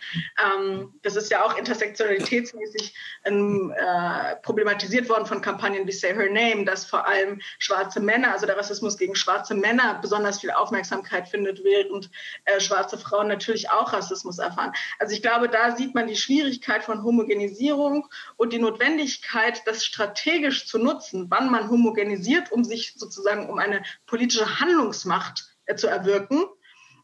ähm, 0.44 0.94
das 1.02 1.16
ist 1.16 1.30
ja 1.30 1.44
auch 1.44 1.56
intersektionalitätsmäßig 1.56 2.94
ähm, 3.24 3.72
äh, 3.76 4.36
problematisiert 4.36 5.08
worden 5.08 5.26
von 5.26 5.40
Kampagnen 5.40 5.86
wie 5.86 5.92
Say 5.92 6.14
Her 6.14 6.30
Name, 6.30 6.64
dass 6.64 6.84
vor 6.84 7.06
allem 7.06 7.40
schwarze 7.58 8.00
Männer, 8.00 8.32
also 8.32 8.46
der 8.46 8.56
Rassismus 8.56 8.98
gegen 8.98 9.14
schwarze 9.14 9.54
Männer 9.54 9.98
besonders 10.00 10.40
viel 10.40 10.50
Aufmerksamkeit 10.50 11.28
findet, 11.28 11.62
während 11.64 12.10
äh, 12.44 12.60
schwarze 12.60 12.98
Frauen 12.98 13.28
natürlich 13.28 13.70
auch 13.70 13.92
Rassismus 13.92 14.38
erfahren. 14.38 14.72
Also 14.98 15.14
ich 15.14 15.22
glaube, 15.22 15.48
da 15.48 15.76
sieht 15.76 15.94
man 15.94 16.06
die 16.06 16.16
Schwierigkeit 16.16 16.84
von 16.84 17.02
Homogenisierung 17.02 18.08
und 18.36 18.52
die 18.52 18.58
Notwendigkeit, 18.58 19.62
das 19.66 19.84
strategisch 19.84 20.66
zu 20.66 20.78
nutzen, 20.78 21.26
wann 21.30 21.50
man 21.50 21.70
homogenisiert, 21.70 22.52
um 22.52 22.64
sich 22.64 22.94
sozusagen 22.96 23.48
um 23.48 23.58
eine 23.58 23.82
politische 24.06 24.60
Handlungsmacht 24.60 25.44
äh, 25.66 25.74
zu 25.74 25.86
erwirken. 25.86 26.44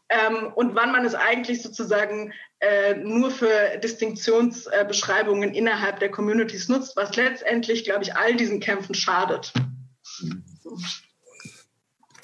Ähm, 0.09 0.51
und 0.53 0.75
wann 0.75 0.91
man 0.91 1.05
es 1.05 1.15
eigentlich 1.15 1.61
sozusagen 1.61 2.33
äh, 2.59 2.95
nur 2.95 3.31
für 3.31 3.77
Distinktionsbeschreibungen 3.77 5.53
innerhalb 5.53 5.99
der 5.99 6.11
Communities 6.11 6.69
nutzt, 6.69 6.95
was 6.95 7.15
letztendlich, 7.15 7.83
glaube 7.83 8.03
ich, 8.03 8.15
all 8.15 8.35
diesen 8.35 8.59
Kämpfen 8.59 8.95
schadet. 8.95 9.53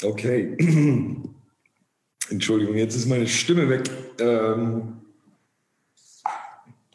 Okay. 0.03 0.56
Entschuldigung, 2.30 2.76
jetzt 2.76 2.95
ist 2.95 3.07
meine 3.07 3.27
Stimme 3.27 3.69
weg. 3.69 3.89
Ähm, 4.19 4.99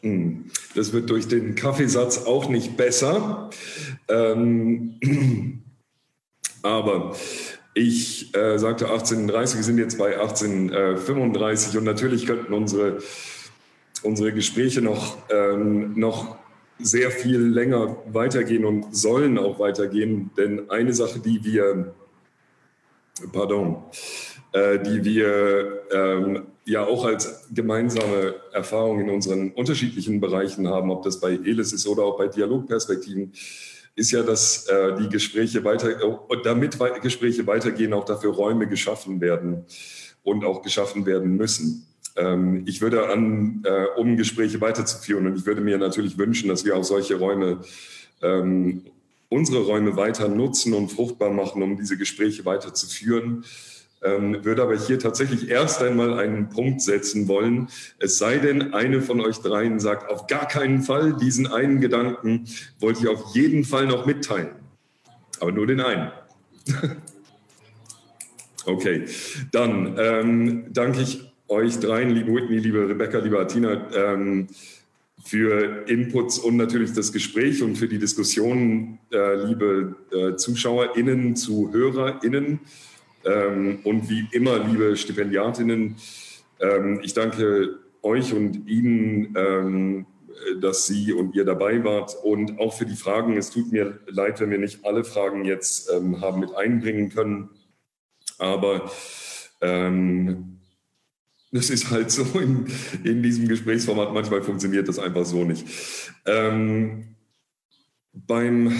hm, 0.00 0.50
das 0.74 0.92
wird 0.92 1.10
durch 1.10 1.28
den 1.28 1.54
Kaffeesatz 1.54 2.26
auch 2.26 2.48
nicht 2.48 2.76
besser. 2.76 3.50
Ähm, 4.08 5.00
aber 6.62 7.16
ich 7.74 8.34
äh, 8.36 8.58
sagte 8.58 8.86
1830, 8.86 9.56
wir 9.56 9.64
sind 9.64 9.78
jetzt 9.78 9.98
bei 9.98 10.18
1835 10.18 11.76
und 11.76 11.84
natürlich 11.84 12.26
könnten 12.26 12.52
unsere, 12.52 12.98
unsere 14.02 14.32
Gespräche 14.32 14.80
noch, 14.80 15.16
ähm, 15.30 15.98
noch 15.98 16.36
sehr 16.78 17.10
viel 17.10 17.40
länger 17.40 17.96
weitergehen 18.12 18.64
und 18.64 18.94
sollen 18.94 19.38
auch 19.38 19.58
weitergehen, 19.58 20.30
denn 20.36 20.70
eine 20.70 20.92
Sache, 20.92 21.18
die 21.18 21.44
wir, 21.44 21.94
pardon, 23.32 23.82
äh, 24.54 24.78
die 24.78 25.04
wir 25.04 25.82
ähm, 25.90 26.46
ja 26.64 26.86
auch 26.86 27.04
als 27.04 27.48
gemeinsame 27.52 28.36
Erfahrung 28.52 29.00
in 29.00 29.10
unseren 29.10 29.50
unterschiedlichen 29.50 30.20
Bereichen 30.20 30.68
haben, 30.68 30.92
ob 30.92 31.02
das 31.02 31.18
bei 31.18 31.32
ELIS 31.32 31.72
ist 31.72 31.88
oder 31.88 32.04
auch 32.04 32.16
bei 32.16 32.28
Dialogperspektiven, 32.28 33.32
ist 33.96 34.12
ja, 34.12 34.22
dass 34.22 34.68
äh, 34.68 34.94
die 34.96 35.08
Gespräche 35.08 35.64
weiter, 35.64 35.90
äh, 35.90 36.36
damit 36.44 36.78
Gespräche 37.02 37.48
weitergehen, 37.48 37.92
auch 37.92 38.04
dafür 38.04 38.32
Räume 38.32 38.68
geschaffen 38.68 39.20
werden 39.20 39.64
und 40.22 40.44
auch 40.44 40.62
geschaffen 40.62 41.04
werden 41.04 41.36
müssen. 41.36 41.88
Ähm, 42.14 42.62
ich 42.64 42.80
würde 42.80 43.08
an, 43.08 43.60
äh, 43.64 43.86
um 43.96 44.16
Gespräche 44.16 44.60
weiterzuführen, 44.60 45.26
und 45.26 45.36
ich 45.36 45.46
würde 45.46 45.62
mir 45.62 45.78
natürlich 45.78 46.16
wünschen, 46.16 46.48
dass 46.48 46.64
wir 46.64 46.76
auch 46.76 46.84
solche 46.84 47.16
Räume, 47.16 47.62
ähm, 48.22 48.84
unsere 49.28 49.64
Räume 49.64 49.96
weiter 49.96 50.28
nutzen 50.28 50.74
und 50.74 50.92
fruchtbar 50.92 51.30
machen, 51.30 51.60
um 51.60 51.76
diese 51.76 51.96
Gespräche 51.96 52.44
weiterzuführen 52.44 53.44
ähm, 54.04 54.44
würde 54.44 54.62
aber 54.62 54.76
hier 54.76 54.98
tatsächlich 54.98 55.50
erst 55.50 55.82
einmal 55.82 56.18
einen 56.18 56.50
Punkt 56.50 56.82
setzen 56.82 57.26
wollen. 57.26 57.68
Es 57.98 58.18
sei 58.18 58.38
denn, 58.38 58.74
eine 58.74 59.00
von 59.00 59.20
euch 59.20 59.38
dreien 59.38 59.80
sagt, 59.80 60.10
auf 60.10 60.26
gar 60.26 60.46
keinen 60.46 60.82
Fall, 60.82 61.14
diesen 61.14 61.46
einen 61.46 61.80
Gedanken 61.80 62.44
wollte 62.80 63.00
ich 63.00 63.08
auf 63.08 63.34
jeden 63.34 63.64
Fall 63.64 63.86
noch 63.86 64.06
mitteilen. 64.06 64.50
Aber 65.40 65.52
nur 65.52 65.66
den 65.66 65.80
einen. 65.80 66.10
okay, 68.66 69.06
dann 69.52 69.96
ähm, 69.98 70.66
danke 70.70 71.00
ich 71.00 71.32
euch 71.48 71.78
dreien, 71.78 72.10
liebe 72.10 72.32
Whitney, 72.34 72.58
liebe 72.58 72.88
Rebecca, 72.88 73.18
liebe 73.18 73.38
Atina, 73.38 73.90
ähm, 73.94 74.48
für 75.24 75.88
Inputs 75.88 76.38
und 76.38 76.56
natürlich 76.56 76.92
das 76.92 77.10
Gespräch 77.10 77.62
und 77.62 77.76
für 77.76 77.88
die 77.88 77.98
Diskussion, 77.98 78.98
äh, 79.10 79.46
liebe 79.46 79.96
äh, 80.12 80.36
ZuschauerInnen, 80.36 81.34
ZuhörerInnen. 81.34 82.60
Und 83.24 84.10
wie 84.10 84.28
immer, 84.32 84.58
liebe 84.58 84.96
Stipendiatinnen, 84.96 85.96
ähm, 86.60 87.00
ich 87.02 87.14
danke 87.14 87.78
euch 88.02 88.32
und 88.32 88.68
Ihnen, 88.68 89.34
ähm, 89.36 90.06
dass 90.60 90.86
Sie 90.86 91.12
und 91.12 91.34
ihr 91.34 91.44
dabei 91.44 91.82
wart 91.84 92.16
und 92.22 92.58
auch 92.58 92.74
für 92.74 92.86
die 92.86 92.96
Fragen. 92.96 93.36
Es 93.36 93.50
tut 93.50 93.72
mir 93.72 93.98
leid, 94.06 94.40
wenn 94.40 94.50
wir 94.50 94.58
nicht 94.58 94.84
alle 94.84 95.04
Fragen 95.04 95.44
jetzt 95.44 95.90
ähm, 95.90 96.20
haben 96.20 96.40
mit 96.40 96.54
einbringen 96.54 97.10
können, 97.10 97.50
aber 98.38 98.90
ähm, 99.60 100.58
das 101.50 101.70
ist 101.70 101.90
halt 101.90 102.10
so 102.10 102.24
in, 102.38 102.66
in, 103.04 103.22
diesem 103.22 103.46
Gesprächsformat. 103.48 104.12
Manchmal 104.12 104.42
funktioniert 104.42 104.88
das 104.88 104.98
einfach 104.98 105.24
so 105.24 105.44
nicht. 105.44 105.64
Ähm, 106.26 107.14
beim 108.12 108.76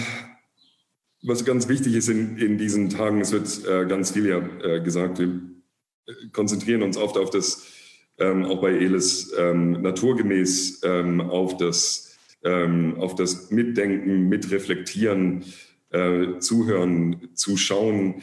was 1.27 1.43
ganz 1.43 1.67
wichtig 1.67 1.95
ist 1.95 2.09
in, 2.09 2.37
in 2.37 2.57
diesen 2.57 2.89
Tagen, 2.89 3.21
es 3.21 3.31
wird 3.31 3.65
äh, 3.65 3.85
ganz 3.87 4.11
viel 4.11 4.27
ja 4.27 4.41
äh, 4.63 4.81
gesagt, 4.81 5.19
wir 5.19 5.27
äh, 6.07 6.13
konzentrieren 6.31 6.83
uns 6.83 6.97
oft 6.97 7.17
auf 7.17 7.29
das, 7.29 7.65
ähm, 8.17 8.45
auch 8.45 8.61
bei 8.61 8.71
ELIS, 8.71 9.33
ähm, 9.37 9.81
naturgemäß 9.81 10.81
ähm, 10.83 11.21
auf, 11.21 11.57
das, 11.57 12.17
ähm, 12.43 12.95
auf 12.99 13.15
das 13.15 13.49
Mitdenken, 13.49 14.29
Mitreflektieren, 14.29 15.43
äh, 15.89 16.39
Zuhören, 16.39 17.29
Zuschauen. 17.33 18.21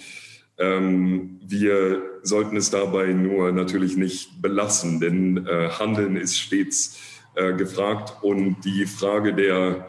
Ähm, 0.59 1.41
wir 1.45 2.03
sollten 2.23 2.57
es 2.57 2.71
dabei 2.71 3.13
nur 3.13 3.51
natürlich 3.53 3.97
nicht 3.97 4.41
belassen, 4.41 5.01
denn 5.01 5.47
äh, 5.47 5.71
Handeln 5.71 6.17
ist 6.17 6.39
stets 6.39 6.99
äh, 7.35 7.53
gefragt 7.55 8.23
und 8.23 8.65
die 8.65 8.87
Frage 8.87 9.35
der 9.35 9.89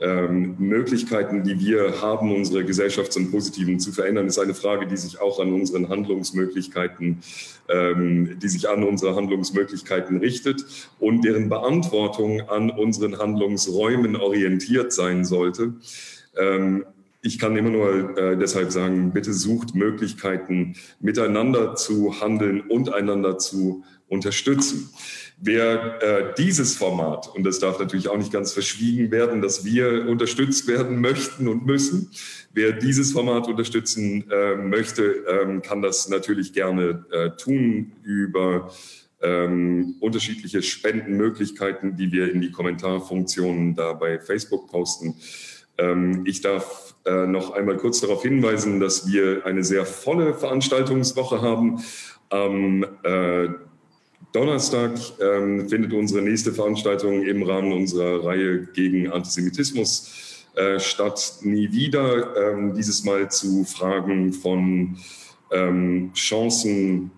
ähm, 0.00 0.56
Möglichkeiten, 0.58 1.44
die 1.44 1.60
wir 1.60 2.00
haben, 2.00 2.34
unsere 2.34 2.64
Gesellschaft 2.64 3.12
zum 3.12 3.30
Positiven 3.30 3.78
zu 3.78 3.92
verändern, 3.92 4.26
ist 4.26 4.38
eine 4.38 4.54
Frage, 4.54 4.86
die 4.86 4.96
sich 4.96 5.20
auch 5.20 5.40
an 5.40 5.52
unseren 5.52 5.88
Handlungsmöglichkeiten, 5.88 7.22
ähm, 7.68 8.38
die 8.38 8.48
sich 8.48 8.68
an 8.68 8.82
unsere 8.82 9.14
Handlungsmöglichkeiten 9.14 10.18
richtet 10.18 10.64
und 10.98 11.24
deren 11.24 11.48
Beantwortung 11.48 12.48
an 12.48 12.70
unseren 12.70 13.18
Handlungsräumen 13.18 14.16
orientiert 14.16 14.92
sein 14.92 15.24
sollte. 15.24 15.74
Ähm, 16.38 16.84
ich 17.22 17.38
kann 17.38 17.54
immer 17.56 17.70
nur 17.70 18.16
äh, 18.16 18.36
deshalb 18.38 18.72
sagen, 18.72 19.12
bitte 19.12 19.34
sucht 19.34 19.74
Möglichkeiten, 19.74 20.76
miteinander 21.00 21.74
zu 21.74 22.20
handeln 22.20 22.62
und 22.62 22.92
einander 22.94 23.36
zu 23.36 23.84
unterstützen. 24.08 24.88
Wer 25.42 26.02
äh, 26.02 26.34
dieses 26.36 26.76
Format, 26.76 27.34
und 27.34 27.44
das 27.44 27.60
darf 27.60 27.78
natürlich 27.78 28.08
auch 28.08 28.18
nicht 28.18 28.30
ganz 28.30 28.52
verschwiegen 28.52 29.10
werden, 29.10 29.40
dass 29.40 29.64
wir 29.64 30.06
unterstützt 30.06 30.68
werden 30.68 31.00
möchten 31.00 31.48
und 31.48 31.64
müssen, 31.64 32.10
wer 32.52 32.72
dieses 32.72 33.12
Format 33.12 33.48
unterstützen 33.48 34.30
äh, 34.30 34.56
möchte, 34.56 35.02
ähm, 35.02 35.62
kann 35.62 35.80
das 35.80 36.10
natürlich 36.10 36.52
gerne 36.52 37.06
äh, 37.10 37.30
tun 37.30 37.92
über 38.02 38.70
ähm, 39.22 39.96
unterschiedliche 40.00 40.62
Spendenmöglichkeiten, 40.62 41.96
die 41.96 42.12
wir 42.12 42.30
in 42.30 42.42
die 42.42 42.50
Kommentarfunktionen 42.50 43.74
da 43.74 43.94
bei 43.94 44.18
Facebook 44.18 44.70
posten. 44.70 45.14
Ähm, 45.78 46.22
ich 46.26 46.42
darf 46.42 46.94
äh, 47.06 47.26
noch 47.26 47.52
einmal 47.52 47.78
kurz 47.78 48.00
darauf 48.00 48.22
hinweisen, 48.22 48.78
dass 48.78 49.10
wir 49.10 49.46
eine 49.46 49.64
sehr 49.64 49.86
volle 49.86 50.34
Veranstaltungswoche 50.34 51.40
haben. 51.40 51.82
Am 52.28 52.84
äh, 53.02 53.48
Donnerstag 54.32 54.92
ähm, 55.20 55.68
findet 55.68 55.92
unsere 55.92 56.22
nächste 56.22 56.52
Veranstaltung 56.52 57.22
im 57.22 57.42
Rahmen 57.42 57.72
unserer 57.72 58.24
Reihe 58.24 58.66
gegen 58.74 59.10
Antisemitismus 59.10 60.46
äh, 60.54 60.78
statt. 60.78 61.38
Nie 61.42 61.72
wieder, 61.72 62.36
ähm, 62.36 62.74
dieses 62.74 63.04
Mal 63.04 63.30
zu 63.30 63.64
Fragen 63.64 64.32
von 64.32 64.96
ähm, 65.50 66.12
Chancen 66.14 67.10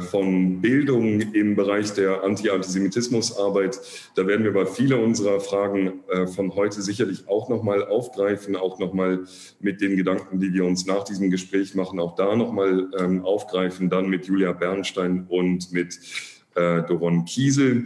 von 0.00 0.60
Bildung 0.60 1.20
im 1.20 1.54
Bereich 1.54 1.92
der 1.94 2.24
Anti-Antisemitismus-Arbeit. 2.24 3.80
Da 4.16 4.26
werden 4.26 4.44
wir 4.44 4.50
aber 4.50 4.66
viele 4.66 4.96
unserer 4.96 5.40
Fragen 5.40 6.02
äh, 6.08 6.26
von 6.26 6.54
heute 6.54 6.82
sicherlich 6.82 7.28
auch 7.28 7.48
nochmal 7.48 7.84
aufgreifen, 7.86 8.56
auch 8.56 8.78
nochmal 8.78 9.20
mit 9.60 9.80
den 9.80 9.96
Gedanken, 9.96 10.40
die 10.40 10.52
wir 10.52 10.64
uns 10.64 10.86
nach 10.86 11.04
diesem 11.04 11.30
Gespräch 11.30 11.74
machen, 11.74 12.00
auch 12.00 12.16
da 12.16 12.34
nochmal 12.34 12.90
ähm, 12.98 13.24
aufgreifen, 13.24 13.88
dann 13.88 14.08
mit 14.08 14.26
Julia 14.26 14.52
Bernstein 14.52 15.26
und 15.28 15.72
mit 15.72 15.98
äh, 16.54 16.82
Doron 16.82 17.24
Kiesel. 17.24 17.84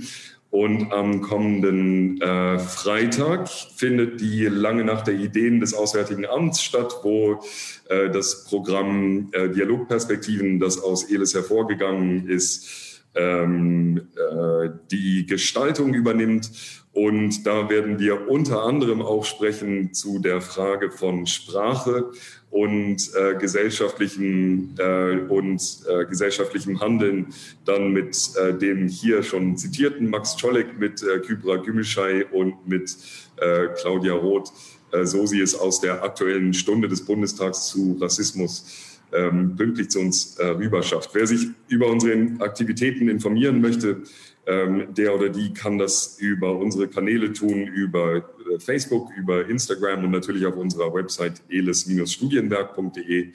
Und 0.50 0.92
am 0.92 1.22
kommenden 1.22 2.20
äh, 2.20 2.58
Freitag 2.58 3.48
findet 3.48 4.20
die 4.20 4.46
lange 4.46 4.84
Nacht 4.84 5.08
der 5.08 5.14
Ideen 5.14 5.60
des 5.60 5.74
Auswärtigen 5.74 6.24
Amts 6.24 6.62
statt, 6.62 7.00
wo 7.02 7.40
äh, 7.88 8.10
das 8.10 8.44
Programm 8.44 9.28
äh, 9.32 9.48
Dialogperspektiven, 9.48 10.60
das 10.60 10.78
aus 10.78 11.10
ELIS 11.10 11.34
hervorgegangen 11.34 12.28
ist, 12.28 12.95
ähm, 13.16 14.08
äh, 14.16 14.68
die 14.90 15.26
Gestaltung 15.26 15.94
übernimmt. 15.94 16.50
Und 16.92 17.46
da 17.46 17.68
werden 17.68 17.98
wir 17.98 18.30
unter 18.30 18.62
anderem 18.62 19.02
auch 19.02 19.24
sprechen 19.24 19.92
zu 19.92 20.18
der 20.18 20.40
Frage 20.40 20.90
von 20.90 21.26
Sprache 21.26 22.10
und 22.50 22.96
äh, 23.14 23.34
gesellschaftlichem 23.34 24.74
äh, 24.78 25.18
und 25.28 25.60
äh, 25.90 26.06
gesellschaftlichem 26.06 26.80
Handeln. 26.80 27.34
Dann 27.66 27.92
mit 27.92 28.16
äh, 28.36 28.54
dem 28.54 28.88
hier 28.88 29.22
schon 29.22 29.58
zitierten 29.58 30.08
Max 30.08 30.36
Czolek, 30.36 30.78
mit 30.78 31.02
äh, 31.02 31.18
Kybra 31.18 31.56
Gümüşay 31.56 32.24
und 32.32 32.66
mit 32.66 32.96
äh, 33.36 33.66
Claudia 33.78 34.14
Roth, 34.14 34.50
so 35.02 35.26
sie 35.26 35.40
es 35.40 35.54
aus 35.54 35.80
der 35.80 36.02
aktuellen 36.04 36.54
Stunde 36.54 36.88
des 36.88 37.04
Bundestags 37.04 37.66
zu 37.66 37.98
Rassismus 38.00 38.85
ähm, 39.12 39.56
pünktlich 39.56 39.90
zu 39.90 40.00
uns 40.00 40.36
äh, 40.38 40.46
rüberschafft. 40.46 41.10
Wer 41.14 41.26
sich 41.26 41.48
über 41.68 41.88
unsere 41.88 42.40
Aktivitäten 42.40 43.08
informieren 43.08 43.60
möchte, 43.60 44.02
ähm, 44.46 44.94
der 44.94 45.14
oder 45.14 45.28
die 45.28 45.52
kann 45.52 45.78
das 45.78 46.18
über 46.20 46.56
unsere 46.56 46.88
Kanäle 46.88 47.32
tun, 47.32 47.66
über 47.66 48.16
äh, 48.16 48.22
Facebook, 48.58 49.10
über 49.16 49.48
Instagram 49.48 50.04
und 50.04 50.12
natürlich 50.12 50.46
auf 50.46 50.56
unserer 50.56 50.94
Website 50.94 51.42
eles-studienberg.de. 51.48 53.32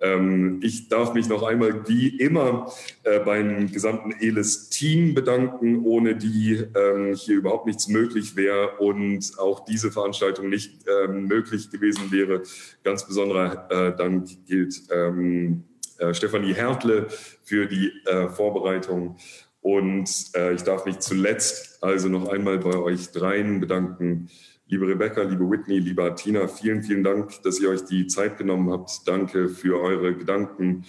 Ähm, 0.00 0.60
ich 0.62 0.88
darf 0.88 1.14
mich 1.14 1.28
noch 1.28 1.42
einmal 1.42 1.88
wie 1.88 2.08
immer 2.08 2.70
äh, 3.02 3.18
beim 3.20 3.72
gesamten 3.72 4.12
ELIS-Team 4.12 5.14
bedanken, 5.14 5.84
ohne 5.84 6.16
die 6.16 6.64
ähm, 6.74 7.14
hier 7.14 7.36
überhaupt 7.36 7.66
nichts 7.66 7.88
möglich 7.88 8.36
wäre 8.36 8.76
und 8.78 9.38
auch 9.38 9.64
diese 9.64 9.90
Veranstaltung 9.90 10.50
nicht 10.50 10.84
ähm, 10.88 11.26
möglich 11.26 11.70
gewesen 11.70 12.12
wäre. 12.12 12.42
Ganz 12.84 13.06
besonderer 13.06 13.70
äh, 13.70 13.96
Dank 13.96 14.28
gilt 14.46 14.82
äh, 14.90 16.12
Stefanie 16.12 16.52
Hertle 16.52 17.06
für 17.42 17.66
die 17.66 17.90
Vorbereitung. 18.34 19.16
Und 19.62 20.10
ich 20.54 20.62
darf 20.62 20.84
mich 20.84 20.98
zuletzt 20.98 21.82
also 21.82 22.10
noch 22.10 22.28
einmal 22.28 22.58
bei 22.58 22.76
euch 22.76 23.12
dreien 23.12 23.60
bedanken 23.60 24.28
Liebe 24.68 24.88
Rebecca, 24.88 25.22
liebe 25.22 25.48
Whitney, 25.48 25.78
liebe 25.78 26.12
Tina, 26.16 26.48
vielen, 26.48 26.82
vielen 26.82 27.04
Dank, 27.04 27.40
dass 27.44 27.60
ihr 27.60 27.68
euch 27.68 27.84
die 27.84 28.08
Zeit 28.08 28.36
genommen 28.36 28.68
habt. 28.72 29.06
Danke 29.06 29.48
für 29.48 29.80
eure 29.80 30.16
Gedanken 30.16 30.84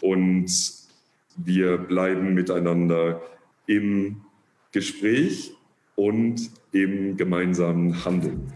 und 0.00 0.50
wir 1.36 1.78
bleiben 1.78 2.34
miteinander 2.34 3.22
im 3.66 4.22
Gespräch 4.72 5.54
und 5.94 6.50
im 6.72 7.16
gemeinsamen 7.16 8.04
Handeln. 8.04 8.52